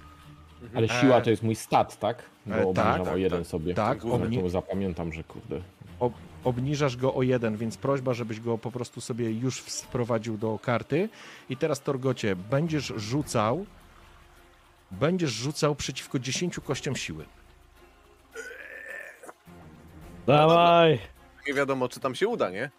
[0.74, 2.22] Ale siła to jest mój stat, tak?
[2.47, 3.48] Bo E, obniżam tak, o tak, jeden tak.
[3.48, 3.74] sobie.
[3.74, 5.60] Tak, Ale obni- to zapamiętam, że kurde.
[6.00, 6.12] Ob,
[6.44, 11.08] obniżasz go o jeden, więc prośba, żebyś go po prostu sobie już wprowadził do karty.
[11.50, 13.66] I teraz, Torgocie, będziesz rzucał.
[14.90, 17.24] Będziesz rzucał przeciwko 10 kościom siły.
[20.28, 20.98] Dawaj!
[21.47, 22.70] Nie wiadomo, czy tam się uda, nie?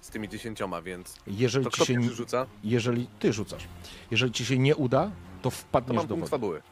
[0.00, 1.94] Z tymi dziesięcioma, więc Jeżeli to ci kto się.
[1.94, 2.46] pierwszy rzuca?
[2.64, 3.68] Jeżeli ty rzucasz.
[4.10, 5.10] Jeżeli ci się nie uda, to
[5.42, 6.40] To wpadniesz mam do punkt wody.
[6.40, 6.62] fabuły.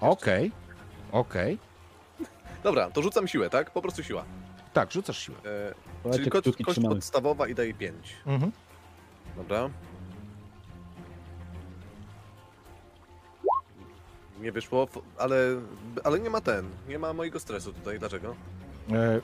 [0.00, 0.52] Okej.
[1.12, 1.58] Okej.
[2.62, 3.70] Dobra, to rzucam siłę, tak?
[3.70, 4.24] Po prostu siła.
[4.72, 5.38] Tak, rzucasz siłę.
[6.04, 8.14] E, czyli kość, kość podstawowa i daje 5.
[8.26, 8.52] Mhm.
[9.36, 9.70] Dobra.
[14.40, 15.36] Nie wyszło, ale,
[16.04, 17.98] ale nie ma ten, nie ma mojego stresu tutaj.
[17.98, 18.34] Dlaczego?
[18.92, 19.20] E,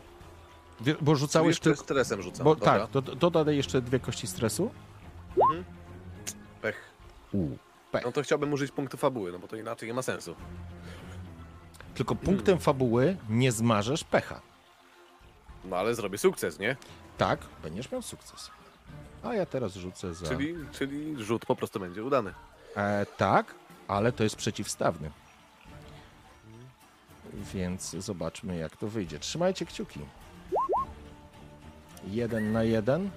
[1.01, 1.83] bo rzucałeś jeszcze tylko.
[1.83, 2.45] stresem rzucam.
[2.45, 2.89] Bo Dobra.
[2.89, 4.71] tak, dodaj jeszcze dwie kości stresu.
[5.37, 5.65] Mhm.
[6.63, 6.77] Pech.
[7.33, 7.49] U,
[7.93, 8.05] pech.
[8.05, 10.35] No to chciałbym użyć punktu fabuły, no bo to inaczej nie ma sensu.
[11.95, 14.41] Tylko punktem fabuły nie zmarzesz pecha.
[15.65, 16.77] No ale zrobię sukces, nie?
[17.19, 18.51] Tak, będziesz miał sukces.
[19.23, 20.29] A ja teraz rzucę za.
[20.29, 22.35] Czyli, czyli rzut po prostu będzie udany.
[22.77, 23.55] E, tak,
[23.89, 25.11] ale to jest przeciwstawny.
[27.55, 29.18] Więc zobaczmy jak to wyjdzie.
[29.18, 30.00] Trzymajcie kciuki.
[32.09, 33.10] Jeden na jeden,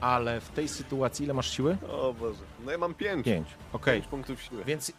[0.00, 1.76] ale w tej sytuacji ile masz siły?
[1.88, 2.42] O Boże.
[2.64, 3.24] No ja mam pięć.
[3.24, 3.48] Pięć.
[3.72, 4.64] Okej, Pięć punktów siły.
[4.64, 4.92] więc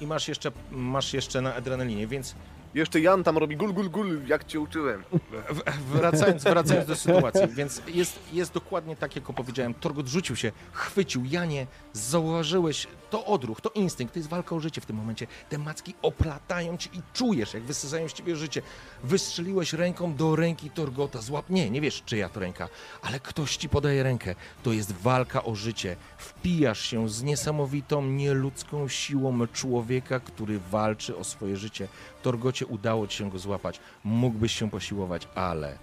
[0.00, 2.34] i masz jeszcze, masz jeszcze na adrenalinie, więc
[2.74, 5.04] Jeszcze Jan tam robi gul, gul, gul, jak cię uczyłem.
[5.50, 5.62] w-
[5.92, 9.74] wracając, wracając do sytuacji, więc jest, jest dokładnie tak, jak opowiedziałem.
[9.74, 11.24] Torgot rzucił się, chwycił.
[11.24, 15.26] Janie, zauważyłeś, to odruch, to instynkt, to jest walka o życie w tym momencie.
[15.48, 18.62] Te macki oplatają cię i czujesz, jak wysysają z ciebie życie.
[19.04, 21.20] Wystrzeliłeś ręką do ręki Torgota.
[21.22, 22.68] Złap, nie, nie wiesz, czyja to ręka,
[23.02, 24.34] ale ktoś ci podaje rękę.
[24.62, 25.96] To jest walka o życie.
[26.18, 31.88] Wpijasz się z niesamowitą, nieludzką siłą człowieka, który walczy o swoje życie.
[32.22, 33.80] Torgocie udało ci się go złapać.
[34.04, 35.78] Mógłbyś się posiłować, ale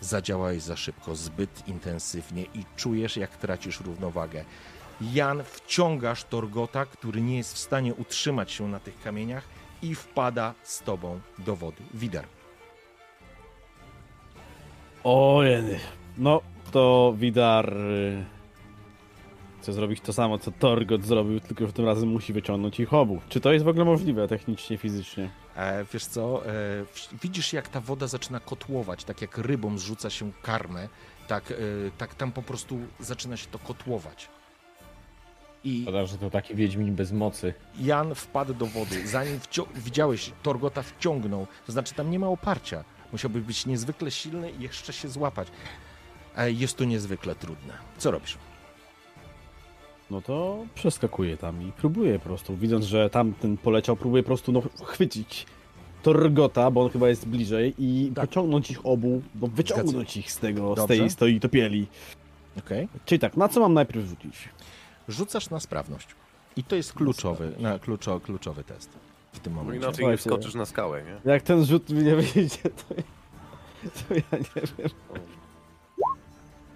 [0.00, 4.44] zadziałałeś za szybko, zbyt intensywnie i czujesz, jak tracisz równowagę.
[5.00, 9.44] Jan, wciągasz Torgota, który nie jest w stanie utrzymać się na tych kamieniach
[9.82, 11.82] i wpada z tobą do wody.
[11.94, 12.24] Wider.
[15.04, 15.78] Ojej.
[16.18, 16.40] No,
[16.72, 18.24] to Widar y,
[19.60, 23.20] chce zrobić to samo, co Torgot zrobił, tylko że tym razem musi wyciągnąć ich obu.
[23.28, 25.30] Czy to jest w ogóle możliwe technicznie, fizycznie?
[25.56, 26.50] E, wiesz co, e,
[27.22, 30.88] widzisz jak ta woda zaczyna kotłować, tak jak rybom zrzuca się karmę,
[31.28, 31.54] tak, e,
[31.98, 34.28] tak tam po prostu zaczyna się to kotłować.
[35.64, 37.54] I Szkoda, że to taki Wiedźmin bez mocy.
[37.80, 39.06] Jan wpadł do wody.
[39.08, 39.40] Zanim
[39.76, 41.46] widziałeś, Torgota wciągnął.
[41.66, 42.84] To znaczy, tam nie ma oparcia.
[43.12, 45.48] Musiałby być niezwykle silny i jeszcze się złapać.
[46.36, 47.74] E, Jest to niezwykle trudne.
[47.98, 48.38] Co robisz?
[50.10, 54.52] No to przeskakuję tam i próbuję po prostu, widząc, że tamten poleciał, próbuję po prostu
[54.52, 55.46] no, chwycić
[56.02, 58.28] Torgota, bo on chyba jest bliżej i Tak.
[58.28, 60.96] pociągnąć ich obu, no, wyciągnąć ich z tego, z Dobrze.
[60.98, 61.86] tej, z tej topieli.
[62.58, 62.88] Okej.
[63.04, 64.48] Czyli tak, na co mam najpierw rzucić?
[65.10, 66.08] Rzucasz na sprawność.
[66.56, 68.90] I to jest kluczowy, na, kluczo, kluczowy test
[69.32, 69.86] w tym No momencie.
[69.86, 71.32] inaczej nie wskoczysz na skałę, nie?
[71.32, 72.94] Jak ten rzut mi nie wyjdzie, to,
[74.08, 74.88] to ja nie wiem.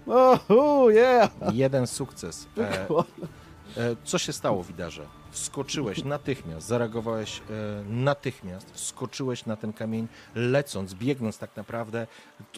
[0.07, 1.29] Oh, yeah!
[1.53, 2.47] Jeden sukces.
[2.57, 5.05] E, e, co się stało, Widarze?
[5.31, 7.43] Wskoczyłeś natychmiast, zareagowałeś e,
[7.89, 12.07] natychmiast, wskoczyłeś na ten kamień, lecąc, biegnąc tak naprawdę,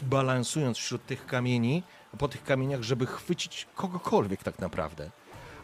[0.04, 1.84] balansując wśród tych kamieni,
[2.18, 5.10] po tych kamieniach, żeby chwycić kogokolwiek tak naprawdę.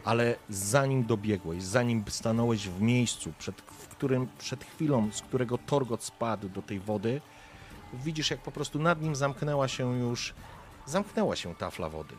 [0.04, 6.04] Ale zanim dobiegłeś, zanim stanąłeś w miejscu, przed, w którym, przed chwilą, z którego Torgot
[6.04, 7.20] spadł do tej wody,
[7.94, 10.34] widzisz, jak po prostu nad nim zamknęła się już,
[10.86, 12.14] zamknęła się tafla wody.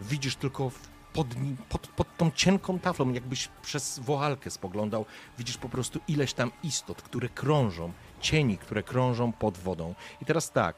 [0.00, 0.70] Widzisz tylko
[1.12, 5.04] pod, nim, pod, pod tą cienką taflą, jakbyś przez woalkę spoglądał,
[5.38, 9.94] widzisz po prostu ileś tam istot, które krążą, cieni, które krążą pod wodą.
[10.22, 10.76] I teraz tak,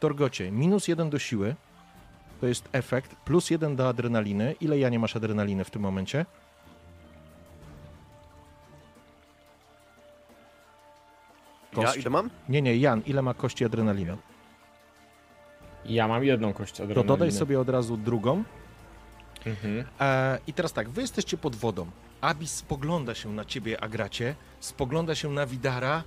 [0.00, 1.56] Torgocie, minus jeden do siły,
[2.40, 4.54] to jest efekt, plus jeden do adrenaliny.
[4.60, 6.26] Ile ja nie masz adrenaliny w tym momencie?
[11.76, 12.30] Ja ile mam?
[12.48, 14.16] Nie, nie, Jan, ile ma kości adrenaliny?
[15.84, 17.08] Ja mam jedną kość To adrenaliny.
[17.08, 18.44] dodaj sobie od razu drugą.
[19.46, 19.84] Mhm.
[20.00, 21.86] E, I teraz tak, wy jesteście pod wodą.
[22.20, 26.04] Abis spogląda się na ciebie, Agracie, spogląda się na Widara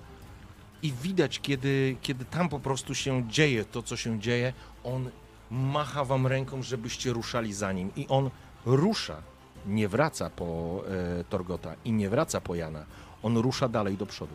[0.82, 5.10] i widać, kiedy, kiedy tam po prostu się dzieje to, co się dzieje, on
[5.52, 7.92] macha wam ręką, żebyście ruszali za nim.
[7.96, 8.30] I on
[8.66, 9.22] rusza,
[9.66, 10.82] nie wraca po
[11.20, 12.86] e, Torgota i nie wraca po Jana.
[13.24, 14.34] On rusza dalej do przodu.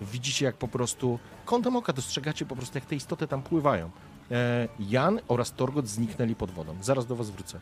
[0.00, 3.90] Widzicie, jak po prostu kątem oka dostrzegacie po prostu, jak te istoty tam pływają.
[4.30, 6.76] E, Jan oraz Torgot zniknęli pod wodą.
[6.80, 7.60] Zaraz do was wrócę.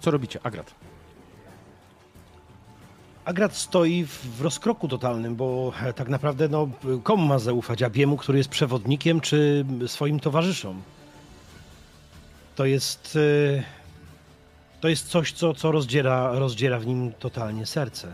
[0.00, 0.40] Co robicie?
[0.42, 0.74] Agrat.
[3.24, 6.68] Agrat stoi w rozkroku totalnym, bo e, tak naprawdę no,
[7.02, 7.82] komu ma zaufać?
[7.82, 10.82] Abiemu, który jest przewodnikiem, czy swoim towarzyszom?
[12.56, 13.18] To jest.
[13.58, 13.62] e,
[14.80, 18.08] To jest coś, co, co rozdziera, rozdziera w nim totalnie serce.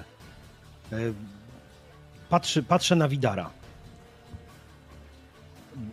[0.93, 0.97] E,
[2.29, 3.51] Patrzy, patrzę na Widara.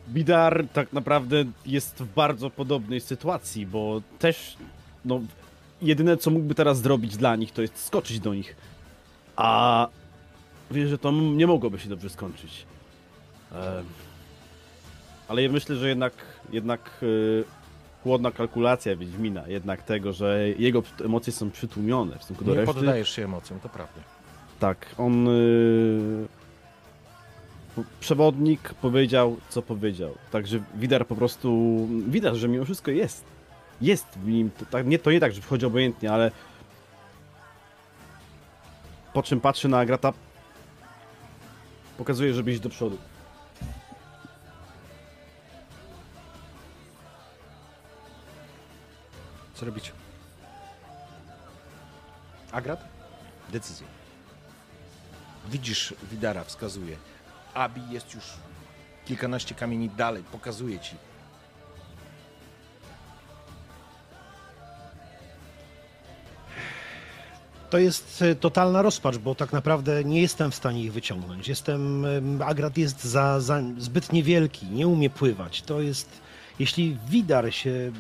[0.10, 4.58] Bidar tak naprawdę jest w bardzo podobnej sytuacji, bo też,
[5.06, 5.20] no,
[5.82, 8.56] jedyne co mógłby teraz zrobić dla nich, to jest skoczyć do nich.
[9.36, 9.88] A
[10.72, 12.66] wie, że to nie mogłoby się dobrze skończyć.
[15.28, 16.14] Ale ja myślę, że jednak,
[16.52, 17.44] jednak y,
[18.04, 22.74] chłodna kalkulacja Wiedźmina, jednak tego, że jego emocje są przytłumione w stosunku do Nie reszty.
[22.74, 24.02] poddajesz się emocjom, to prawda.
[24.60, 25.28] Tak, on.
[25.28, 26.28] y,
[28.00, 30.16] Przewodnik powiedział, co powiedział.
[30.32, 31.78] Także widać po prostu.
[32.08, 33.24] Widać, że mimo wszystko jest.
[33.82, 34.52] Jest w nim.
[34.60, 36.32] To, tak, nie, to nie tak, że wchodzi obojętnie, ale.
[39.16, 40.14] Po czym patrzy na Agrata.
[41.98, 42.98] Pokazuje, żeby iść do przodu.
[49.54, 49.92] Co robicie?
[52.52, 52.88] Agrat?
[53.50, 53.88] Decyzja.
[55.48, 56.98] Widzisz, Widara wskazuje.
[57.54, 58.24] Abi jest już
[59.06, 60.96] kilkanaście kamieni dalej, pokazuje ci.
[67.76, 71.48] To jest e, totalna rozpacz, bo tak naprawdę nie jestem w stanie ich wyciągnąć.
[71.48, 72.06] Jestem.
[72.06, 75.62] em, Agrat jest za, za zbyt niewielki, nie umie pływać.
[75.62, 76.22] To jest.
[76.60, 77.92] Jeśli Widar się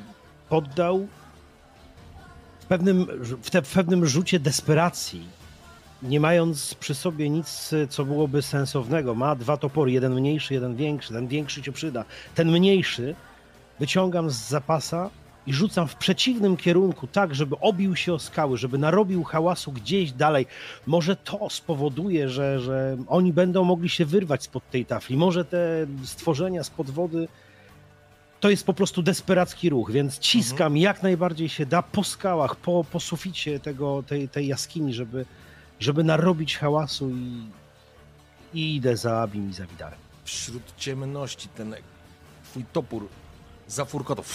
[0.49, 1.07] poddał
[2.59, 3.05] w pewnym,
[3.41, 5.27] w, te, w pewnym rzucie desperacji,
[6.03, 10.75] nie mając przy sobie nic, e, co byłoby sensownego, ma dwa topory, jeden mniejszy, jeden
[10.75, 12.05] większy, ten większy się przyda.
[12.35, 13.15] Ten mniejszy
[13.79, 15.09] wyciągam z zapasa
[15.47, 20.11] i rzucam w przeciwnym kierunku, tak, żeby obił się o skały, żeby narobił hałasu gdzieś
[20.11, 20.45] dalej.
[20.87, 25.17] Może to spowoduje, że, że oni będą mogli się wyrwać spod tej tafli.
[25.17, 27.27] Może te stworzenia spod wody.
[28.39, 32.85] To jest po prostu desperacki ruch, więc ciskam jak najbardziej się da po skałach, po,
[32.91, 35.25] po suficie tego, tej, tej jaskini, żeby,
[35.79, 37.41] żeby narobić hałasu i,
[38.53, 39.99] i idę za Abim i za Widarem.
[40.23, 41.75] Wśród ciemności ten
[42.43, 43.07] twój topór
[43.67, 44.25] zafurkotał,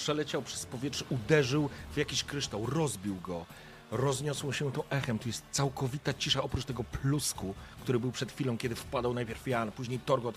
[0.00, 3.46] przeleciał przez powietrze, uderzył w jakiś kryształ, rozbił go.
[3.90, 5.18] Rozniosło się to echem.
[5.18, 9.72] Tu jest całkowita cisza oprócz tego plusku, który był przed chwilą, kiedy wpadał najpierw Jan,
[9.72, 10.34] później Torgot.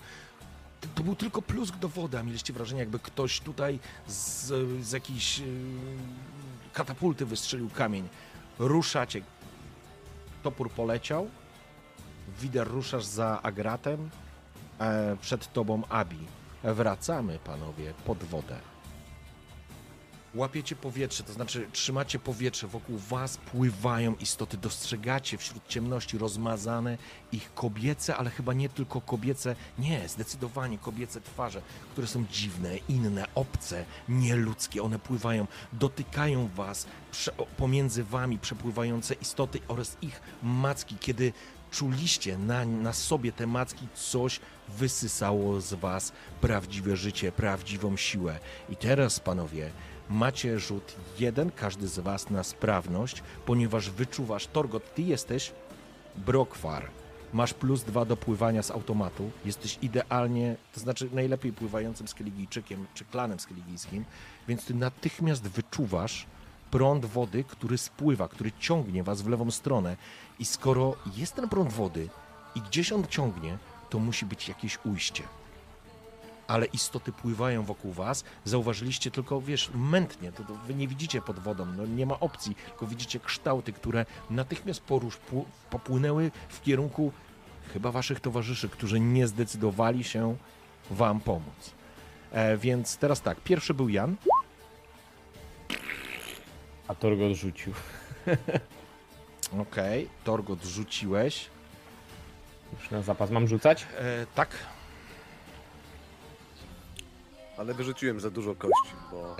[0.95, 4.45] To- był tylko plusk do wody, a mieliście wrażenie, jakby ktoś tutaj z,
[4.85, 5.45] z jakiejś yy,
[6.73, 8.09] katapulty wystrzelił kamień.
[8.59, 9.21] Ruszacie.
[10.43, 11.29] Topór poleciał.
[12.41, 14.09] Wider ruszasz za Agratem.
[14.79, 16.19] E, przed tobą Abi.
[16.63, 18.72] Wracamy, panowie, pod wodę.
[20.35, 26.97] Łapiecie powietrze, to znaczy trzymacie powietrze, wokół was pływają istoty, dostrzegacie wśród ciemności rozmazane
[27.31, 33.25] ich kobiece, ale chyba nie tylko kobiece, nie, zdecydowanie kobiece twarze, które są dziwne, inne,
[33.35, 34.83] obce, nieludzkie.
[34.83, 36.87] One pływają, dotykają was,
[37.57, 41.33] pomiędzy wami przepływające istoty oraz ich macki, kiedy
[41.71, 44.39] czuliście na, na sobie te macki, coś
[44.69, 48.39] wysysało z was prawdziwe życie, prawdziwą siłę.
[48.69, 49.71] I teraz, panowie,
[50.09, 55.51] macie rzut jeden, każdy z was na sprawność, ponieważ wyczuwasz, Torgot, ty jesteś
[56.15, 56.89] Brokwar.
[57.33, 59.31] Masz plus dwa do pływania z automatu.
[59.45, 64.05] Jesteś idealnie, to znaczy najlepiej pływającym Skeligijczykiem czy klanem skeligijskim,
[64.47, 66.25] więc ty natychmiast wyczuwasz
[66.71, 69.97] prąd wody, który spływa, który ciągnie was w lewą stronę.
[70.39, 72.09] I skoro jest ten prąd wody
[72.55, 73.57] i gdzieś on ciągnie,
[73.89, 75.23] to musi być jakieś ujście.
[76.47, 81.39] Ale istoty pływają wokół was, zauważyliście tylko, wiesz, mętnie, to, to wy nie widzicie pod
[81.39, 87.11] wodą, no nie ma opcji, tylko widzicie kształty, które natychmiast porusz, pł- popłynęły w kierunku
[87.73, 90.35] chyba waszych towarzyszy, którzy nie zdecydowali się
[90.89, 91.71] wam pomóc.
[92.31, 94.15] E, więc teraz tak, pierwszy był Jan,
[96.87, 97.73] A Torgot rzucił.
[99.61, 101.45] okej, Torgot rzuciłeś,
[102.79, 103.87] Już na zapas mam rzucać?
[103.99, 104.49] e, tak,
[107.57, 109.35] Ale wyrzuciłem za dużo kości, bo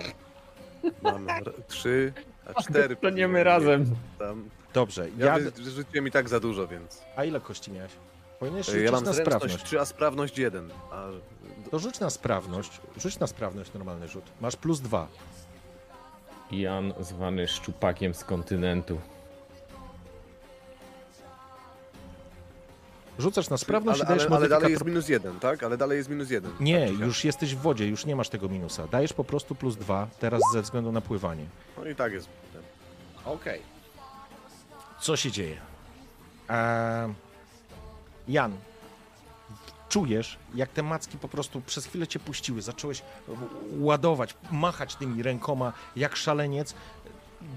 [1.02, 2.14] mam r- trzy,
[2.56, 2.96] a cztery.
[2.96, 3.96] Planiemy powinienem razem.
[4.20, 4.50] Tam.
[4.74, 7.02] dobrze, Ja ja, wy- wyrzuciłem i tak za dużo, więc.
[7.16, 7.92] a ile kości miałeś?
[8.40, 9.64] Powinieneś Ja mam na zręczność sprawność.
[9.64, 10.70] 3, a sprawność 1.
[10.92, 11.04] A
[11.72, 15.08] To rzuć na sprawność, rzuć na sprawność normalny rzut, masz plus dwa.
[16.52, 19.00] Jan zwany szczupakiem z kontynentu.
[23.20, 25.64] Rzucasz na sprawność ale, i dajesz ale, ale dalej jest minus 1, tak?
[25.64, 26.52] Ale dalej jest minus 1.
[26.60, 28.88] Nie, tak, już jesteś w wodzie, już nie masz tego minusa.
[28.88, 31.46] Dajesz po prostu plus dwa, teraz ze względu na pływanie.
[31.78, 32.30] No i tak jest.
[33.26, 33.62] Okej.
[35.02, 35.58] Co się dzieje?
[36.50, 37.14] Eee,
[38.28, 38.58] Jan,
[39.90, 42.62] czujesz, jak te macki po prostu przez chwilę cię puściły.
[42.62, 43.02] Zacząłeś
[43.80, 46.74] ładować, machać tymi rękoma jak szaleniec.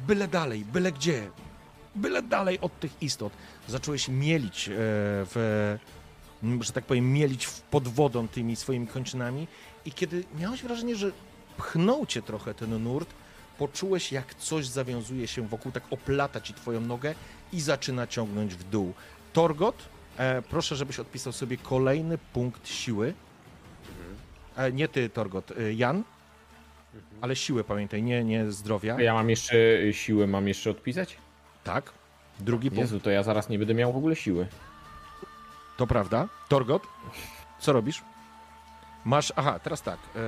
[0.06, 1.30] Byle dalej, byle gdzie.
[1.96, 3.32] Byle dalej od tych istot.
[3.68, 5.76] Zacząłeś mielić e, w,
[6.60, 9.48] że tak powiem, mielić pod wodą tymi swoimi kończynami
[9.84, 11.10] i kiedy miałeś wrażenie, że
[11.56, 13.08] pchnął cię trochę ten nurt,
[13.58, 17.14] poczułeś jak coś zawiązuje się wokół, tak oplata ci twoją nogę
[17.52, 18.94] i zaczyna ciągnąć w dół.
[19.32, 23.14] Torgot, e, proszę, żebyś odpisał sobie kolejny punkt siły.
[24.56, 26.04] E, nie ty, Torgot, Jan,
[27.20, 29.00] ale siłę pamiętaj, nie, nie zdrowia.
[29.00, 31.16] Ja mam jeszcze y, siłę, mam jeszcze odpisać?
[31.66, 31.92] Tak.
[32.40, 34.46] Drugi punkt, Jezu, to ja zaraz nie będę miał w ogóle siły.
[35.76, 36.28] to prawda.
[36.48, 36.82] Torgot,
[37.58, 38.02] co robisz?
[39.04, 40.18] Masz, aha, teraz tak, e,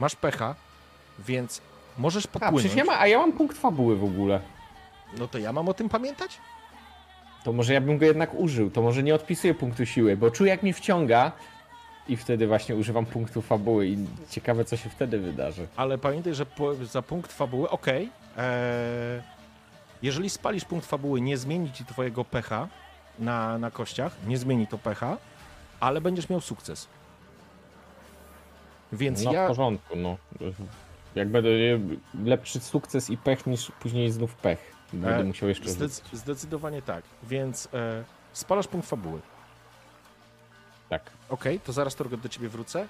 [0.00, 0.54] masz pecha,
[1.18, 1.60] więc
[1.98, 2.60] możesz A, podpłynąć.
[2.60, 4.40] przecież ja, ma, a ja mam punkt fabuły w ogóle.
[5.18, 6.38] No to ja mam o tym pamiętać?
[7.44, 8.70] To może ja bym go jednak użył.
[8.70, 11.32] To może nie odpisuję punktu siły, bo czuję jak mnie wciąga
[12.08, 13.96] i wtedy właśnie używam punktu fabuły i
[14.30, 15.66] ciekawe co się wtedy wydarzy.
[15.76, 19.22] Ale pamiętaj, że po, za punkt fabuły, okej, eee,
[20.02, 22.68] jeżeli spalisz punkt fabuły, nie zmieni ci twojego pecha,
[23.18, 25.16] na, na kościach, nie zmieni to pecha,
[25.80, 26.88] ale będziesz miał sukces.
[28.92, 30.16] Więc No ja w porządku, no.
[31.14, 31.48] Jak będę
[32.24, 34.74] lepszy sukces i pech niż później znów pech.
[34.92, 36.18] Będę E, musiał jeszcze Zdec- rzucić.
[36.20, 37.04] zdecydowanie tak.
[37.22, 39.20] Więc e, spalasz punkt fabuły.
[40.88, 41.10] Tak.
[41.28, 42.86] Okej, to zaraz Torgot do ciebie wrócę.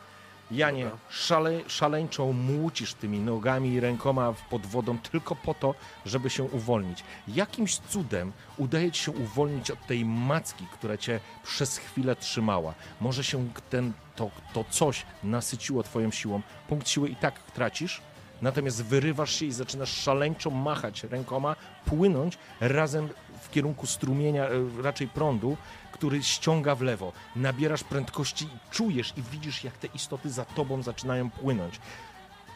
[0.51, 5.75] Janie, szale, szaleńczo młócisz tymi nogami i rękoma pod wodą tylko po to,
[6.07, 7.05] żeby się uwolnić.
[7.29, 12.75] Jakimś cudem udaje ci się uwolnić od tej macki, która cię przez chwilę trzymała.
[13.01, 16.43] Może się ten, to, to coś nasyciło twoją siłą.
[16.69, 18.01] Punkt siły i tak tracisz,
[18.43, 23.09] natomiast wyrywasz się i zaczynasz szaleńczo machać rękoma, płynąć razem
[23.43, 25.57] w kierunku strumienia, e, raczej prądu,
[25.95, 27.13] który ściąga w lewo.
[27.37, 31.81] Nabierasz prędkości i czujesz i widzisz, jak te istoty za tobą zaczynają płynąć.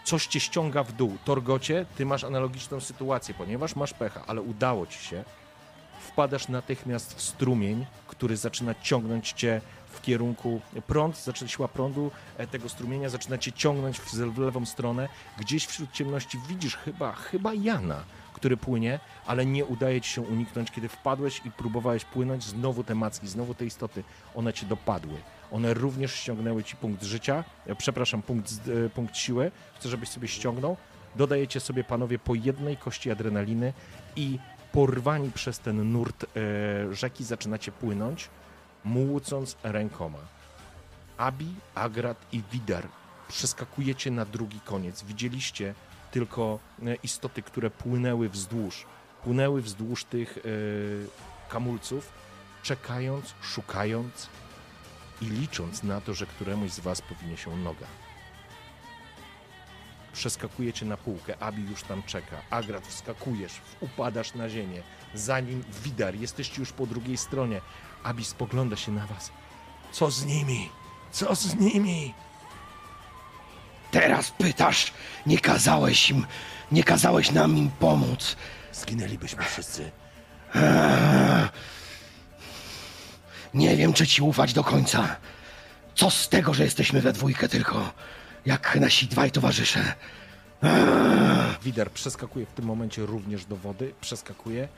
[0.05, 1.19] Coś cię ściąga w dół.
[1.25, 5.25] Torgocie, ty masz analogiczną sytuację, ponieważ masz pecha, ale udało ci się.
[6.01, 9.61] Wpadasz natychmiast w strumień, który zaczyna ciągnąć cię
[9.93, 14.67] w kierunku prąd, zaczyna siła prądu e, tego strumienia zaczyna cię ciągnąć w, w lewą
[14.67, 15.09] stronę.
[15.39, 18.05] Gdzieś wśród ciemności widzisz chyba, chyba Jana,
[18.39, 22.95] który płynie, ale nie udaje ci się uniknąć, kiedy wpadłeś i próbowałeś płynąć, znowu te
[22.95, 25.15] macki, znowu te istoty, one cię dopadły.
[25.53, 28.53] One również ściągnęły ci punkt życia, e, przepraszam, punkt,
[28.87, 29.51] e, punkt siły.
[29.75, 30.77] Chcę, żebyś sobie ściągnął.
[31.17, 33.73] Dodajecie sobie, panowie, po jednej kości adrenaliny
[34.17, 34.39] i
[34.73, 36.29] porwani przez ten nurt e,
[36.95, 38.29] rzeki zaczynacie płynąć,
[38.85, 40.19] młócąc rękoma.
[41.17, 42.89] Abi, Agrat i Widar
[43.29, 45.03] przeskakujecie na drugi koniec.
[45.03, 45.75] Widzieliście
[46.11, 48.87] tylko e, istoty, które płynęły wzdłuż.
[49.25, 50.41] Płynęły wzdłuż tych e,
[51.51, 52.13] kamulców,
[52.63, 54.29] czekając, szukając
[55.23, 57.87] i licząc na to, że któremuś z was powinie się noga.
[60.13, 62.37] Przeskakujecie na półkę, Abi już tam czeka.
[62.51, 64.83] Agrat, wskakujesz, upadasz na ziemię.
[65.15, 67.61] Zanim Widar, jesteście już po drugiej stronie.
[68.03, 69.33] Abi spogląda się na was.
[69.93, 70.69] Co z nimi?
[71.11, 72.15] Co z nimi?
[73.91, 74.93] Teraz pytasz,
[75.27, 76.27] nie kazałeś im,
[76.73, 78.37] nie kazałeś nam im pomóc.
[78.73, 79.91] Zginęlibyśmy wszyscy.
[83.55, 85.17] Nie wiem, czy ci ufać do końca.
[85.95, 87.93] Co z tego, że jesteśmy we dwójkę tylko,
[88.47, 89.95] jak nasi dwaj towarzysze.
[91.63, 94.69] Widar przeskakuje w tym momencie również do wody, przeskakuje,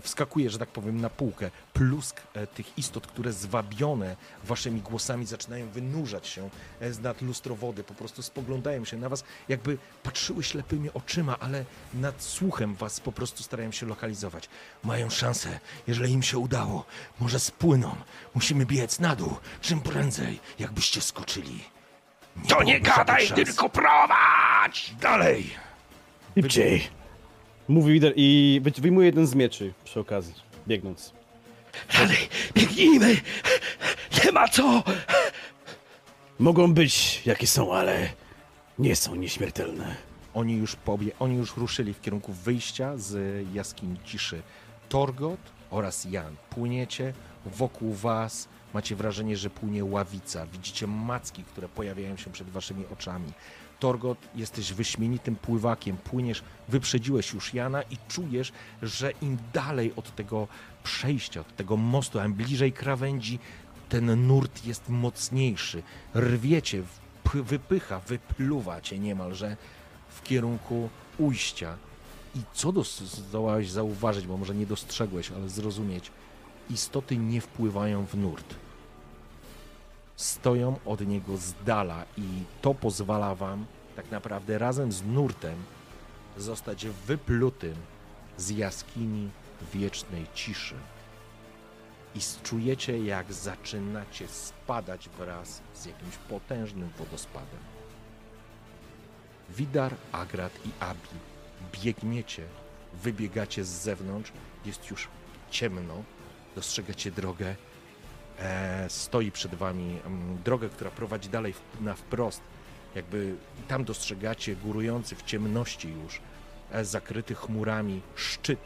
[0.00, 1.50] wskakuje, że tak powiem, na półkę.
[1.72, 6.50] Plusk e, tych istot, które zwabione waszymi głosami zaczynają wynurzać się
[6.80, 11.38] e, z nad lustro wody, po prostu spoglądają się na was, jakby patrzyły ślepymi oczyma,
[11.38, 14.48] ale nad słuchem was po prostu starają się lokalizować.
[14.84, 16.84] Mają szansę, jeżeli im się udało,
[17.20, 17.96] może spłyną.
[18.34, 21.64] Musimy biec na dół, czym prędzej, jakbyście skoczyli.
[22.48, 24.94] To nie byłoby żadnych gadaj, tylko prowadź!
[25.00, 25.50] Dalej!
[26.34, 27.05] Szybciej!
[27.68, 30.34] Mówi lider i wy- wyjmuje jeden z mieczy przy okazji,
[30.68, 31.12] biegnąc.
[31.92, 32.16] Dalej,
[32.54, 33.16] biegnijmy!
[34.24, 34.82] Nie ma co!
[36.38, 38.08] Mogą być jakie są, ale
[38.78, 39.96] nie są nieśmiertelne.
[40.34, 44.42] Oni już, pobie, oni już ruszyli w kierunku wyjścia z jaskini ciszy.
[44.88, 46.36] Torgot oraz Jan.
[46.50, 47.12] Płyniecie
[47.46, 48.48] wokół was.
[48.74, 50.46] Macie wrażenie, że płynie ławica.
[50.46, 53.32] Widzicie macki, które pojawiają się przed waszymi oczami.
[53.80, 55.96] Torgot, jesteś wyśmienitym pływakiem.
[55.96, 60.48] Płyniesz, wyprzedziłeś już Jana i czujesz, że im dalej od tego
[60.84, 63.38] przejścia, od tego mostu, im bliżej krawędzi,
[63.88, 65.82] ten nurt jest mocniejszy.
[66.14, 66.82] Rwiecie,
[67.34, 69.56] wypycha, wypluwa cię niemalże
[70.08, 70.88] w kierunku
[71.18, 71.76] ujścia.
[72.34, 76.10] I co zdołałeś zauważyć, bo może nie dostrzegłeś, ale zrozumieć,
[76.70, 78.54] istoty nie wpływają w nurt.
[80.16, 82.26] Stoją od niego z dala i
[82.62, 85.62] to pozwala wam tak naprawdę razem z nurtem
[86.36, 87.74] zostać wyplutym
[88.38, 89.30] z jaskini
[89.74, 90.74] wiecznej ciszy.
[92.14, 97.60] I czujecie, jak zaczynacie spadać wraz z jakimś potężnym wodospadem.
[99.50, 101.08] Widar, Agrat i Abi
[101.72, 102.42] biegniecie,
[102.94, 104.32] wybiegacie z zewnątrz,
[104.64, 105.08] jest już
[105.50, 106.02] ciemno,
[106.54, 107.56] dostrzegacie drogę,
[108.88, 112.40] stoi przed wami mm, drogę, która prowadzi dalej na wprost,
[112.94, 113.36] jakby
[113.68, 116.20] tam dostrzegacie górujący w ciemności już,
[116.70, 118.60] e, zakryty chmurami szczyt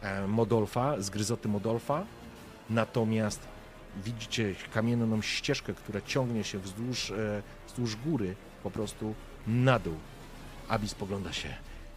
[0.00, 2.04] e, Modolfa, zgryzoty Modolfa,
[2.70, 3.40] natomiast
[4.04, 9.14] widzicie kamienną ścieżkę, która ciągnie się wzdłuż, e, wzdłuż góry, po prostu
[9.46, 9.96] na dół.
[10.68, 11.48] Abi spogląda się.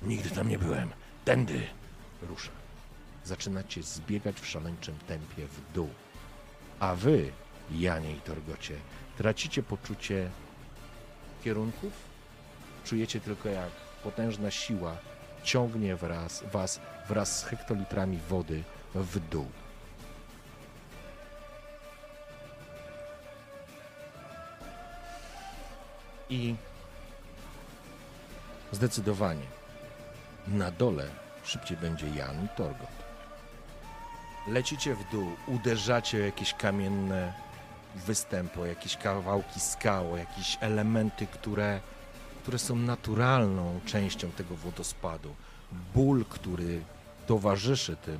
[0.02, 0.90] Nigdy tam nie byłem.
[1.26, 1.62] Tędy.
[2.22, 2.52] Rusza.
[3.26, 5.90] Zaczynacie zbiegać w szaleńczym tempie w dół.
[6.80, 7.32] A wy,
[7.72, 8.76] Janie i Torgocie,
[9.18, 10.30] tracicie poczucie
[11.44, 11.94] kierunków?
[12.86, 13.70] Czujecie tylko jak
[14.04, 14.98] potężna siła
[15.44, 18.64] ciągnie wraz, was wraz z hektolitrami wody
[18.96, 19.48] w dół.
[26.30, 26.56] I
[28.72, 29.46] zdecydowanie
[30.48, 31.08] na dole
[31.44, 32.97] szybciej będzie Jan i Torgot.
[34.48, 37.34] Lecicie w dół, uderzacie o jakieś kamienne
[37.96, 41.80] występy, o jakieś kawałki skał, o jakieś elementy, które,
[42.42, 45.36] które są naturalną częścią tego wodospadu.
[45.94, 46.82] Ból, który
[47.26, 48.20] towarzyszy tym,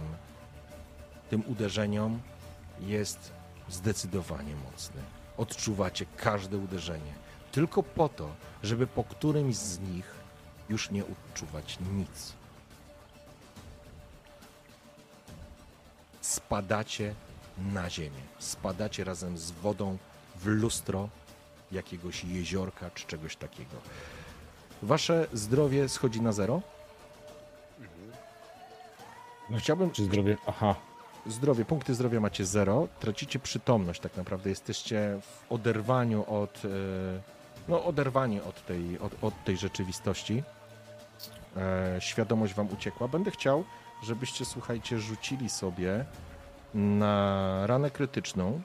[1.30, 2.20] tym uderzeniom,
[2.80, 3.34] jest
[3.70, 5.02] zdecydowanie mocny.
[5.38, 7.14] Odczuwacie każde uderzenie,
[7.52, 8.30] tylko po to,
[8.64, 10.16] żeby po którymś z nich
[10.70, 12.34] już nie odczuwać nic.
[16.28, 17.16] Spadacie
[17.58, 19.98] na ziemię, spadacie razem z wodą
[20.36, 21.10] w lustro
[21.72, 23.78] jakiegoś jeziorka czy czegoś takiego.
[24.82, 26.62] Wasze zdrowie schodzi na zero.
[29.58, 30.38] Chciałbym, Czy zdrowie?
[30.48, 30.76] Aha.
[31.26, 36.70] zdrowie, punkty zdrowia macie zero, tracicie przytomność tak naprawdę, jesteście w oderwaniu od, e,
[37.68, 40.44] no oderwani od tej, od, od tej rzeczywistości.
[41.58, 43.08] E, świadomość wam uciekła.
[43.08, 43.64] Będę chciał,
[44.04, 46.06] żebyście, słuchajcie, rzucili sobie
[46.74, 48.62] na ranę krytyczną.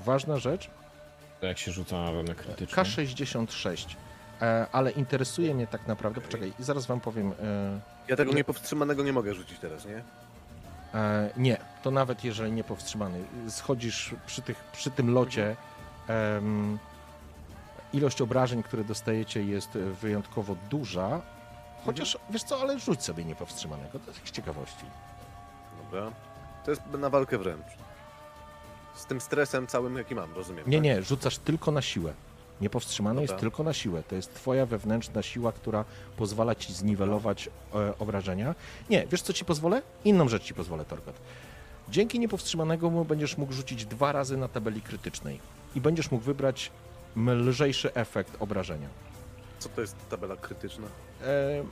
[0.00, 0.70] Ważna rzecz,
[1.40, 2.82] To jak się rzuca na ranę krytyczną?
[2.82, 3.86] K66.
[4.42, 9.12] E, ale interesuje mnie tak naprawdę, poczekaj, zaraz wam powiem, e, Ja tego niepowstrzymanego nie
[9.12, 10.02] mogę rzucić teraz, nie?
[10.94, 13.24] E, nie, to nawet jeżeli nie powstrzymany.
[13.48, 15.56] Schodzisz przy, tych, przy tym locie.
[16.08, 16.78] em,
[17.92, 21.20] ilość obrażeń, które dostajecie, jest wyjątkowo duża.
[21.84, 23.98] Chociaż wiesz co, ale rzuć sobie niepowstrzymanego.
[23.98, 24.84] To jest z ciekawości.
[25.84, 26.12] Dobra.
[26.64, 27.66] To jest na walkę wręcz.
[28.94, 30.64] Z tym stresem całym, jaki mam, rozumiem.
[30.66, 30.84] Nie, tak?
[30.84, 32.12] nie, rzucasz tylko na siłę.
[32.60, 34.02] Niepowstrzymany jest tylko na siłę.
[34.08, 35.84] To jest twoja wewnętrzna siła, która
[36.16, 38.54] pozwala ci zniwelować e, obrażenia.
[38.90, 39.82] Nie, wiesz co ci pozwolę?
[40.04, 41.14] Inną rzecz ci pozwolę, Torgot.
[41.88, 45.40] Dzięki niepowstrzymanemu będziesz mógł rzucić dwa razy na tabeli krytycznej
[45.74, 46.70] i będziesz mógł wybrać
[47.16, 48.88] lżejszy efekt obrażenia.
[49.58, 50.86] Co to jest tabela krytyczna?
[50.86, 50.90] E,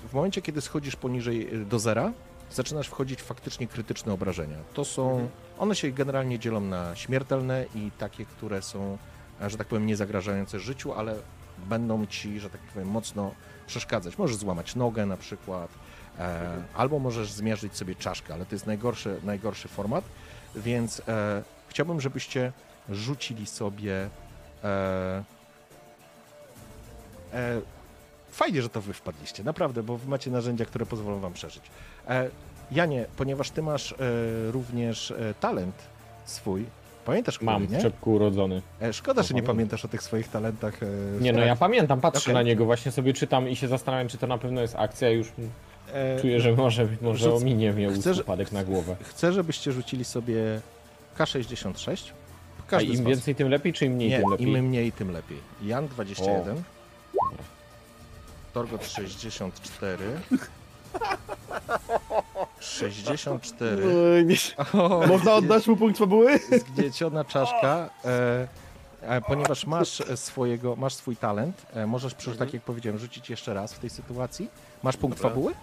[0.09, 2.13] w momencie, kiedy schodzisz poniżej y, do zera,
[2.51, 4.57] zaczynasz wchodzić w faktycznie krytyczne obrażenia.
[4.75, 8.99] To są, one się generalnie dzielą na śmiertelne i takie, które są,
[9.41, 11.17] e, że tak powiem, nie zagrażające życiu, ale
[11.59, 13.35] będą ci, że tak powiem, mocno
[13.67, 14.19] przeszkadzać.
[14.19, 15.71] Możesz złamać nogę na przykład,
[16.19, 20.05] e, albo możesz zmierzyć sobie czaszkę, ale to jest najgorszy, najgorszy format,
[20.57, 22.53] więc e, chciałbym, żebyście
[22.89, 24.09] rzucili sobie
[24.65, 25.25] e,
[27.33, 27.61] e,
[28.35, 31.63] Fajnie, że to wy wpadliście, naprawdę, bo wy macie narzędzia, które pozwolą wam przeżyć.
[32.09, 32.31] E,
[32.73, 33.97] Janie, ponieważ ty masz e,
[34.51, 35.75] również e, talent
[36.25, 36.65] swój,
[37.05, 37.83] pamiętasz Mam który, w nie?
[37.91, 38.63] czepku urodzony.
[38.83, 39.57] E, szkoda, że nie pamiętam.
[39.57, 40.83] pamiętasz o tych swoich talentach.
[40.83, 40.87] E,
[41.21, 42.35] Nie no, ja pamiętam, patrzę Okej.
[42.35, 45.11] na niego, właśnie sobie czytam i się zastanawiam, czy to na pewno jest akcja.
[45.11, 45.33] Już
[45.93, 48.97] e, czuję, że może, może Rzuc- ominie mnie chcę, że- upadek na głowę.
[49.03, 50.61] Chcę, żebyście rzucili sobie
[51.19, 52.11] K66.
[52.67, 54.47] A Każdy z im więcej, tym lepiej, czy im mniej, Nie, tym lepiej?
[54.47, 55.39] im mniej, tym lepiej.
[55.63, 56.63] Jan 21.
[58.55, 60.21] Torgot 64.
[62.61, 64.27] 64.
[64.73, 66.39] O, Można oddać mu punkt fabuły?
[66.59, 67.91] zgnieciona czaszka.
[68.05, 68.49] E,
[69.03, 73.31] e, ponieważ masz e, swojego, masz swój talent, e, możesz, przy, tak jak powiedziałem, rzucić
[73.31, 74.51] jeszcze raz w tej sytuacji.
[74.83, 75.31] Masz punkt Dobra.
[75.31, 75.55] fabuły?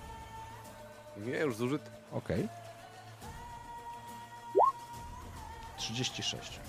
[1.17, 1.89] Nie, już zużyty.
[2.11, 2.47] Okej.
[5.77, 6.59] 36.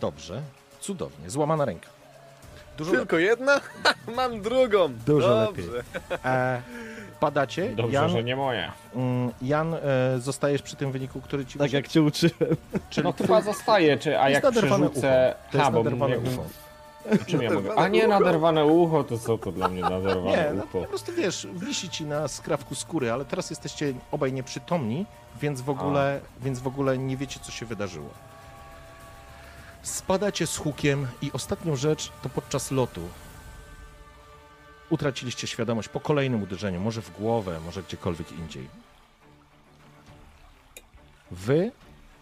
[0.00, 0.42] Dobrze.
[0.80, 1.30] Cudownie.
[1.30, 1.95] Złamana ręka.
[2.76, 3.00] Dużo lepiej.
[3.06, 3.60] Tylko jedna?
[4.16, 4.88] mam drugą.
[5.06, 5.62] Dużo Dobrze.
[5.72, 5.82] lepiej.
[6.24, 6.62] E,
[7.20, 7.68] padacie.
[7.76, 8.72] Dobrze, Jan, że nie moja.
[8.94, 9.78] mm, Jan e,
[10.18, 12.56] zostajesz przy tym wyniku, który ci Tak jak cię uczyłem.
[12.90, 14.76] czyli No chyba zostaje, czy, a jak przerzucę...
[14.86, 15.00] ucho.
[15.50, 16.44] To jest Ha, bo ucho.
[17.26, 17.74] Czym ja mogę?
[17.76, 20.78] A nie, naderwane ucho, to co to dla mnie naderwane Nie, no, ucho?
[20.80, 25.06] po prostu wiesz, wisi ci na skrawku skóry, ale teraz jesteście obaj nieprzytomni,
[25.40, 28.08] więc w ogóle, więc w ogóle nie wiecie, co się wydarzyło.
[29.86, 33.00] Spadacie z hukiem i ostatnią rzecz to podczas lotu
[34.90, 38.68] utraciliście świadomość po kolejnym uderzeniu, może w głowę, może gdziekolwiek indziej.
[41.30, 41.72] Wy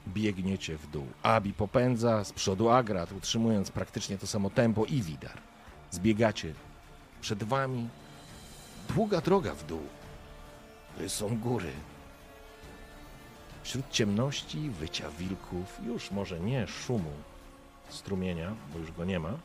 [0.09, 1.07] biegniecie w dół.
[1.23, 5.39] Abi popędza, z przodu Agrat, utrzymując praktycznie to samo tempo i Widar.
[5.91, 6.55] Zbiegacie
[7.21, 7.89] przed wami
[8.89, 9.83] długa droga w dół.
[10.99, 11.73] To są góry.
[13.63, 17.13] Wśród ciemności, wycia wilków, już może nie szumu
[17.95, 19.39] strumienia, bo już go nie ma,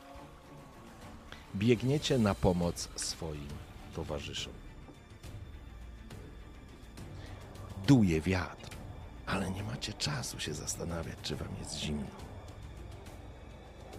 [1.54, 3.48] biegniecie na pomoc swoim
[3.94, 4.52] towarzyszom.
[7.86, 8.70] Duje wiatr,
[9.26, 12.30] ale nie macie czasu się zastanawiać, czy wam jest zimno.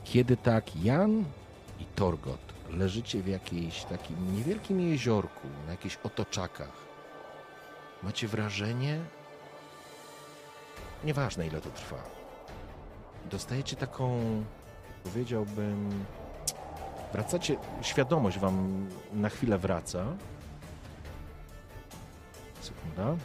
[0.04, 1.24] Kiedy tak Jan
[1.80, 6.74] i Torgot leżycie w jakiejś takim niewielkim jeziorku, na jakichś otoczakach,
[8.04, 9.00] macie wrażenie,
[11.04, 12.21] nieważne ile to trwa,
[13.30, 14.20] dostajecie taką,
[15.04, 16.06] powiedziałbym,
[17.12, 20.06] Wracacie, świadomość wam na chwilę wraca.
[22.62, 23.16] Sekunda.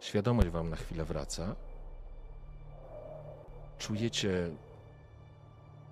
[0.00, 1.54] Świadomość wam na chwilę wraca.
[3.78, 4.50] Czujecie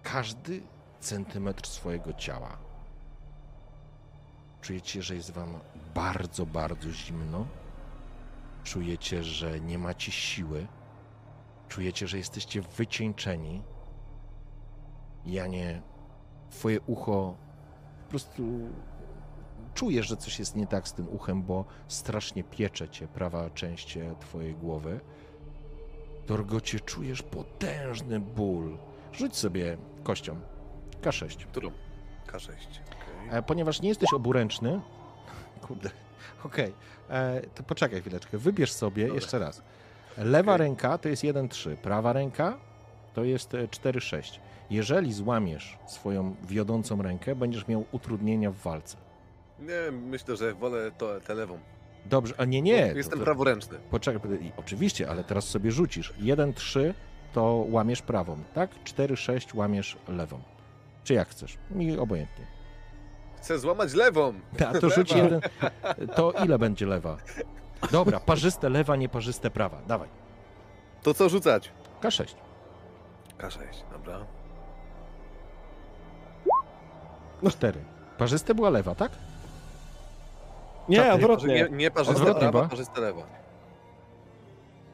[0.03, 0.63] każdy
[1.01, 2.57] centymetr swojego ciała.
[4.61, 5.61] Czujecie, że jest wam
[5.95, 7.47] bardzo, bardzo zimno.
[8.65, 10.67] Czujecie, że nie macie siły.
[11.75, 13.63] Czujecie, że jesteście wycieńczeni.
[15.27, 15.83] Janie,
[16.51, 17.37] twoje ucho
[18.05, 18.43] po prostu
[19.75, 23.99] czujesz, że coś jest nie tak z tym uchem, bo strasznie piecze cię prawa część
[24.21, 25.01] twojej głowy.
[26.27, 28.79] Dorgocie, czujesz potężny ból.
[29.13, 30.41] Rzuć sobie kością.
[31.03, 31.47] K6.
[31.47, 31.71] Którą?
[32.27, 32.49] K6.
[32.51, 33.39] okej.
[33.39, 34.81] E, ponieważ nie jesteś oburęczny.
[35.61, 35.91] Kurde.
[36.45, 36.75] Okej.
[37.11, 38.39] E, To poczekaj chwileczkę.
[38.39, 39.63] Wybierz sobie jeszcze raz.
[40.19, 41.77] Lewa ręka to jest 1-3.
[41.77, 42.59] Prawa ręka
[43.15, 44.39] to jest e, 4-6.
[44.71, 48.97] Jeżeli złamiesz swoją wiodącą rękę, będziesz miał utrudnienia w walce.
[49.59, 51.59] Nie, myślę, że wolę to, tę lewą.
[52.07, 52.93] Dobrze, a nie, nie.
[52.97, 53.79] Jestem to, to, praworęczny.
[53.91, 56.15] Poczekaj, oczywiście, ale teraz sobie rzucisz.
[56.21, 56.95] 1-3
[57.33, 58.71] to łamiesz prawą, tak?
[58.85, 60.41] 4-6 łamiesz lewą.
[61.05, 61.59] Czy jak chcesz?
[61.71, 62.47] Mi obojętnie.
[63.37, 64.35] Chcę złamać lewą.
[64.69, 65.41] A to rzuć jeden.
[66.17, 67.17] To ile będzie lewa?
[67.91, 69.79] Dobra, parzyste lewa, nieparzyste prawa.
[69.87, 70.09] Dawaj.
[71.03, 71.71] To co rzucać?
[72.03, 72.35] K6.
[73.39, 73.59] K6,
[73.93, 74.19] dobra.
[77.51, 77.81] 4.
[78.19, 79.13] Parzyste była lewa, tak?
[80.89, 81.09] Nie, Czapy.
[81.09, 81.69] Nie, odwrotnie.
[81.71, 82.69] nie parzyste Odwrotnie prawa, była?
[82.69, 83.23] parzyste lewa.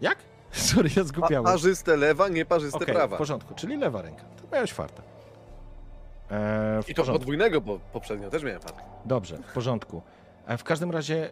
[0.00, 0.18] Jak?
[0.50, 1.44] Sorry, ja Pa, zgubiałem.
[1.44, 3.16] parzyste lewa, nie parzyste Okej, prawa.
[3.16, 4.22] w porządku, czyli lewa ręka.
[4.22, 5.02] To miałeś farta.
[6.30, 7.18] Eee, w I to porządku.
[7.18, 8.76] podwójnego, bo poprzednio też miałem fart.
[9.04, 10.02] Dobrze, w porządku.
[10.46, 11.30] E, W każdym razie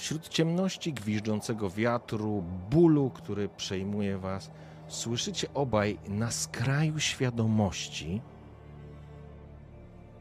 [0.00, 4.50] wśród ciemności, gwiżdżącego wiatru, bólu, który przejmuje was,
[4.88, 8.20] słyszycie obaj na skraju świadomości,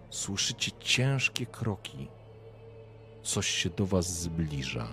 [0.10, 2.08] słyszycie ciężkie kroki.
[3.24, 4.88] Coś się do was zbliża.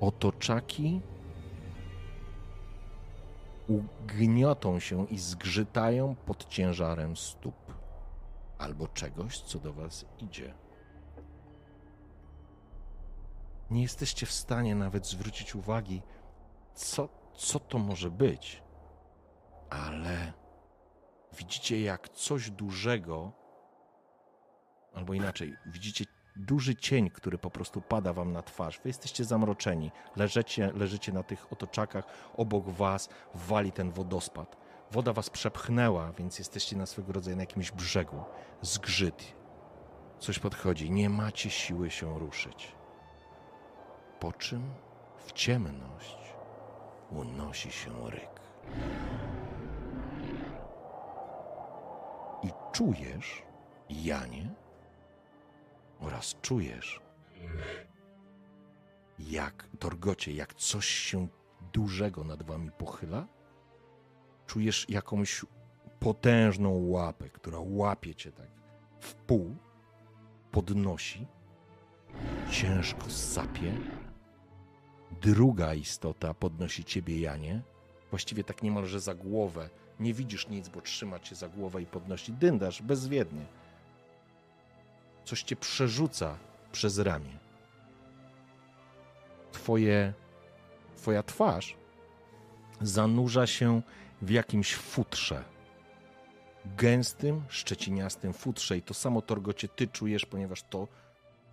[0.00, 1.00] Otoczaki
[3.68, 7.54] ugniotą się i zgrzytają pod ciężarem stóp
[8.58, 10.63] albo czegoś, co do was idzie.
[13.70, 16.02] Nie jesteście w stanie nawet zwrócić uwagi,
[16.74, 18.62] co, co to może być,
[19.70, 20.32] ale
[21.38, 23.32] widzicie, jak coś dużego,
[24.94, 26.04] albo inaczej, widzicie
[26.36, 28.80] duży cień, który po prostu pada wam na twarz.
[28.80, 32.04] Wy jesteście zamroczeni, leżycie, leżycie na tych otoczakach,
[32.36, 34.56] obok was wali ten wodospad.
[34.90, 38.24] Woda was przepchnęła, więc jesteście na swego rodzaju na jakimś brzegu.
[38.62, 39.34] Zgrzyt.
[40.18, 40.90] Coś podchodzi.
[40.90, 42.74] Nie macie siły się ruszyć.
[44.24, 44.70] Po czym
[45.16, 46.34] w ciemność
[47.10, 48.40] unosi się ryk.
[52.42, 53.42] I czujesz,
[53.90, 54.54] Janie,
[56.00, 57.00] oraz czujesz,
[59.18, 61.28] jak, Torgocie, jak coś się
[61.72, 63.26] dużego nad wami pochyla,
[64.46, 65.44] czujesz jakąś
[66.00, 68.50] potężną łapę, która łapie cię tak
[69.00, 69.56] w pół,
[70.50, 71.26] podnosi,
[72.50, 73.72] ciężko sapie.
[75.20, 77.60] Druga istota podnosi ciebie, Janie,
[78.10, 79.70] właściwie tak niemalże za głowę.
[80.00, 82.32] Nie widzisz nic, bo trzyma cię za głowę i podnosi.
[82.32, 83.46] Dyndasz bezwiednie.
[85.24, 86.38] Coś cię przerzuca
[86.72, 87.38] przez ramię.
[89.52, 90.12] Twoje,
[90.96, 91.76] twoja twarz
[92.80, 93.82] zanurza się
[94.22, 95.44] w jakimś futrze.
[96.76, 98.76] Gęstym, szczeciniastym futrze.
[98.76, 100.88] I to samo Torgocie ty czujesz, ponieważ to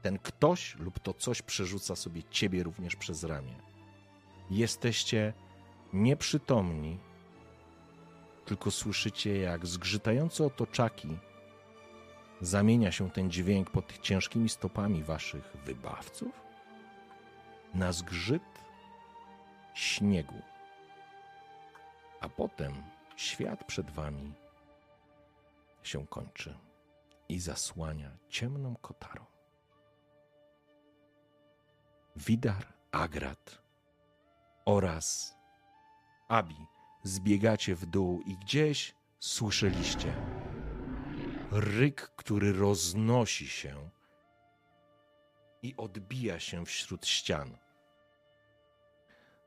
[0.01, 3.55] ten ktoś lub to coś przerzuca sobie ciebie również przez ramię.
[4.49, 5.33] Jesteście
[5.93, 6.99] nieprzytomni,
[8.45, 11.17] tylko słyszycie, jak zgrzytające otoczaki
[12.41, 16.41] zamienia się ten dźwięk pod ciężkimi stopami waszych wybawców
[17.73, 18.43] na zgrzyt
[19.73, 20.41] śniegu.
[22.21, 22.83] A potem
[23.15, 24.33] świat przed wami
[25.83, 26.57] się kończy
[27.29, 29.25] i zasłania ciemną kotarą.
[32.15, 33.61] Widar, Agrat
[34.65, 35.35] oraz
[36.27, 36.55] Abi
[37.03, 40.13] zbiegacie w dół i gdzieś słyszeliście
[41.51, 43.89] ryk, który roznosi się
[45.61, 47.57] i odbija się wśród ścian.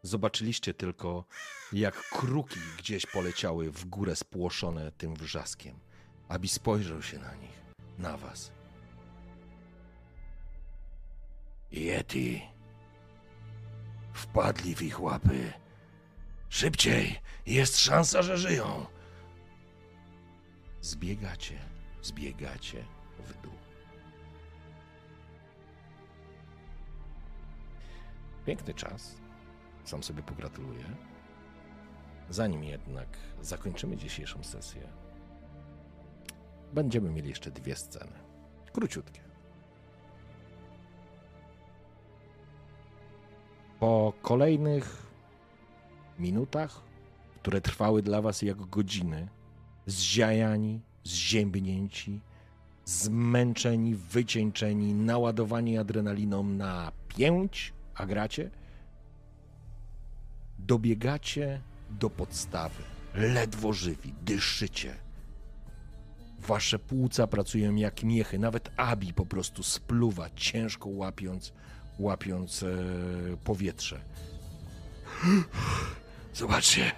[0.02, 1.24] Zobaczyliście tylko,
[1.72, 5.78] jak kruki gdzieś poleciały w górę spłoszone tym wrzaskiem.
[6.28, 7.62] Abi spojrzał się na nich,
[7.98, 8.52] na was.
[11.72, 12.53] Yeti.
[14.14, 15.52] Wpadli w ich łapy.
[16.48, 17.20] Szybciej!
[17.46, 18.86] Jest szansa, że żyją.
[20.80, 21.58] zbiegacie,
[22.02, 22.84] zbiegacie
[23.18, 23.52] w dół.
[28.46, 29.16] Piękny czas.
[29.84, 30.84] Sam sobie pogratuluję.
[32.30, 33.08] Zanim jednak
[33.42, 34.88] zakończymy dzisiejszą sesję,
[36.72, 38.12] będziemy mieli jeszcze dwie sceny.
[38.72, 39.23] Króciutkie.
[43.84, 45.06] Po kolejnych
[46.18, 46.80] minutach,
[47.42, 49.28] które trwały dla was jak godziny,
[49.86, 52.20] zziajani, zziębnięci,
[52.84, 58.50] zmęczeni, wycieńczeni, naładowani adrenaliną na pięć, a gracie,
[60.58, 62.82] dobiegacie do podstawy,
[63.14, 64.96] ledwo żywi, dyszycie.
[66.38, 71.52] Wasze płuca pracują jak miechy, nawet Abi po prostu spluwa, ciężko łapiąc,
[71.98, 72.66] łapiąc e,
[73.44, 74.00] powietrze.
[76.34, 76.92] Zobaczcie.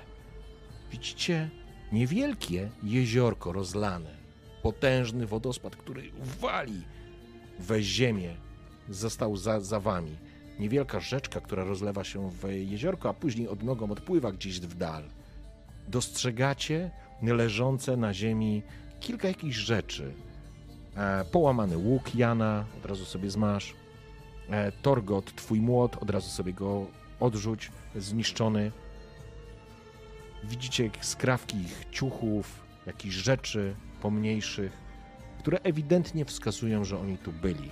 [0.93, 1.51] Widzicie
[1.93, 4.17] niewielkie jeziorko rozlane.
[4.63, 6.03] Potężny wodospad, który
[6.41, 6.83] wali
[7.59, 8.35] we ziemię,
[8.89, 10.17] został za, za wami.
[10.59, 15.03] Niewielka rzeczka, która rozlewa się w jeziorko, a później odnogą odpływa gdzieś w dal.
[15.89, 16.91] Dostrzegacie
[17.23, 18.63] leżące na ziemi
[19.01, 20.15] kilka jakichś rzeczy.
[20.97, 23.75] E, połamany łuk Jana, od razu sobie zmasz.
[24.51, 26.87] E, Torgot, twój młot, od razu sobie go
[27.21, 28.73] odrzuć, zniszczony.
[30.45, 34.73] Widzicie skrawki ich ciuchów, jakichś rzeczy pomniejszych,
[35.39, 37.71] które ewidentnie wskazują, że oni tu byli.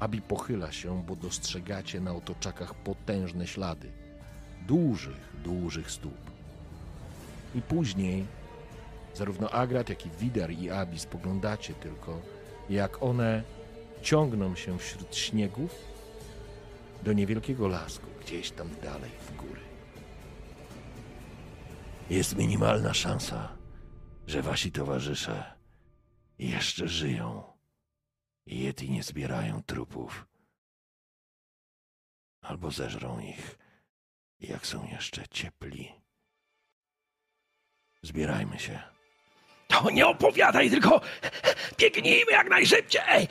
[0.00, 3.90] Abi pochyla się, bo dostrzegacie na otoczakach potężne ślady.
[4.66, 6.30] Dużych, dużych stóp.
[7.54, 8.24] I później
[9.14, 12.20] zarówno Agrat, jak i Widar i Abi spoglądacie tylko,
[12.70, 13.42] jak one
[14.02, 15.87] ciągną się wśród śniegów
[17.02, 19.60] do niewielkiego lasku, gdzieś tam dalej w góry.
[22.10, 23.56] Jest minimalna szansa,
[24.26, 25.58] że wasi towarzysze
[26.38, 27.58] jeszcze żyją
[28.46, 30.26] i Yeti nie zbierają trupów.
[32.42, 33.58] Albo zeżrą ich,
[34.40, 35.92] jak są jeszcze ciepli.
[38.02, 38.82] Zbierajmy się.
[39.68, 41.00] To nie opowiadaj, tylko
[41.78, 43.28] biegnijmy jak najszybciej!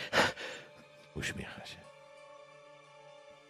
[1.15, 1.86] Uśmiecha się.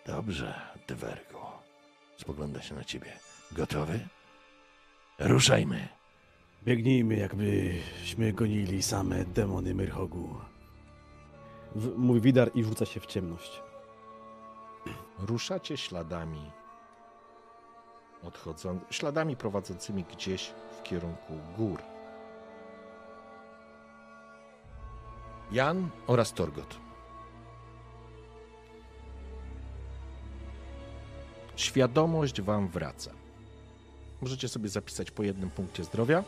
[0.08, 0.53] Dobrze,
[0.88, 1.52] Dywergo.
[2.18, 3.14] Spogląda się na ciebie.
[3.52, 4.00] Gotowy?
[5.19, 5.88] Ruszajmy.
[6.64, 10.36] Biegnijmy, jakbyśmy gonili same demony Myrhogu.
[11.76, 13.61] W, mój widar i rzuca się w ciemność.
[15.19, 16.52] Ruszacie śladami
[18.24, 21.82] odchodzą, śladami prowadzącymi gdzieś w kierunku gór.
[25.52, 26.87] Jan oraz Torgot.
[31.58, 33.11] Świadomość wam wraca.
[34.22, 36.24] Możecie sobie zapisać po jednym punkcie zdrowia.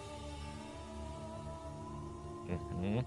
[2.49, 3.03] Mhm.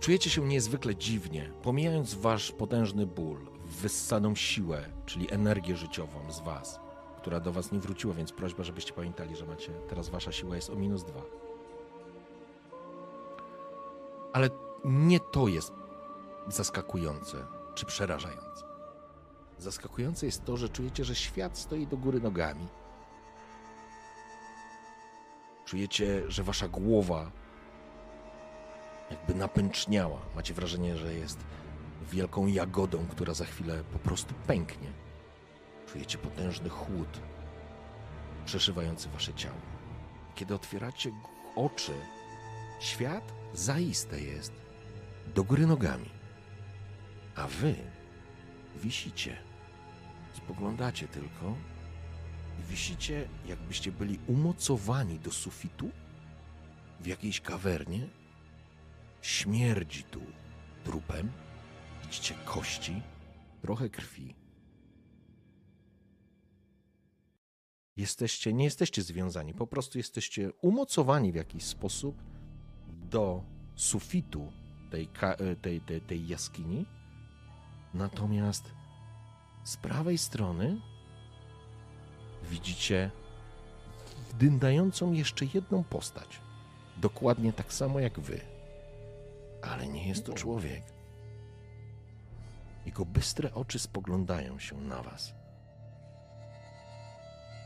[0.00, 6.80] Czujecie się niezwykle dziwnie, pomijając wasz potężny ból, wyssaną siłę, czyli energię życiową z was,
[7.16, 10.70] która do was nie wróciła, więc prośba, żebyście pamiętali, że macie teraz wasza siła jest
[10.70, 11.22] o minus dwa.
[14.32, 14.50] Ale
[14.84, 15.72] nie to jest
[16.48, 18.73] zaskakujące czy przerażające.
[19.64, 22.66] Zaskakujące jest to, że czujecie, że świat stoi do góry nogami.
[25.64, 27.30] Czujecie, że wasza głowa
[29.10, 30.20] jakby napęczniała.
[30.36, 31.38] Macie wrażenie, że jest
[32.10, 34.88] wielką jagodą, która za chwilę po prostu pęknie.
[35.86, 37.20] Czujecie potężny chłód
[38.44, 39.60] przeszywający wasze ciało.
[40.34, 41.10] Kiedy otwieracie
[41.56, 41.92] oczy,
[42.80, 44.52] świat zaiste jest
[45.34, 46.10] do góry nogami.
[47.36, 47.74] A wy
[48.76, 49.53] wisicie.
[50.34, 51.56] Spoglądacie tylko
[52.60, 55.90] i wisicie, jakbyście byli umocowani do sufitu
[57.00, 58.08] w jakiejś kawernie.
[59.22, 60.20] Śmierdzi tu
[60.84, 61.32] trupem.
[62.02, 63.02] Widzicie kości,
[63.62, 64.34] trochę krwi.
[67.96, 72.22] Jesteście, nie jesteście związani, po prostu jesteście umocowani w jakiś sposób
[73.10, 74.52] do sufitu
[74.90, 76.86] tej, e, tej, tej, tej jaskini.
[77.94, 78.64] Natomiast
[79.64, 80.80] z prawej strony
[82.42, 83.10] widzicie
[84.38, 86.40] dyndającą jeszcze jedną postać.
[86.96, 88.40] Dokładnie tak samo jak wy.
[89.62, 90.82] Ale nie jest to człowiek.
[92.86, 95.34] Jego bystre oczy spoglądają się na was.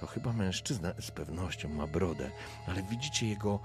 [0.00, 2.30] To chyba mężczyzna z pewnością ma brodę,
[2.66, 3.60] ale widzicie jego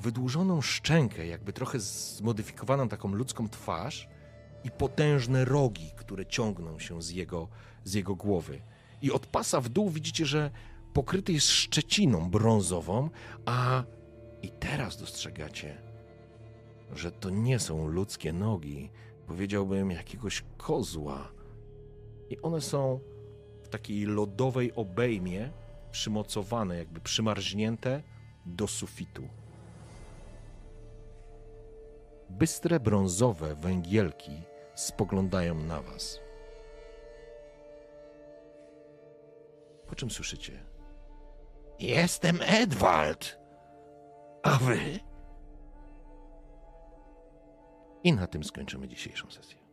[0.00, 4.08] wydłużoną szczękę, jakby trochę zmodyfikowaną taką ludzką twarz
[4.64, 7.48] i potężne rogi, które ciągną się z jego,
[7.84, 8.60] z jego głowy.
[9.02, 10.50] I od pasa w dół widzicie, że
[10.92, 13.10] pokryty jest szczeciną brązową,
[13.46, 13.84] a
[14.42, 15.82] I teraz dostrzegacie,
[16.92, 18.90] że to nie są ludzkie nogi,
[19.26, 21.32] powiedziałbym jakiegoś kozła.
[22.30, 23.00] I one są
[23.62, 25.50] w takiej lodowej obejmie
[25.90, 28.02] przymocowane, jakby przymarznięte
[28.46, 29.28] do sufitu.
[32.30, 34.32] Bystre brązowe węgielki
[34.78, 36.20] spoglądają na was.
[39.86, 40.64] Po czym słyszycie?
[41.78, 43.38] Jestem Edward.
[44.42, 44.78] A wy?
[48.04, 49.67] I na tym skończymy dzisiejszą sesję.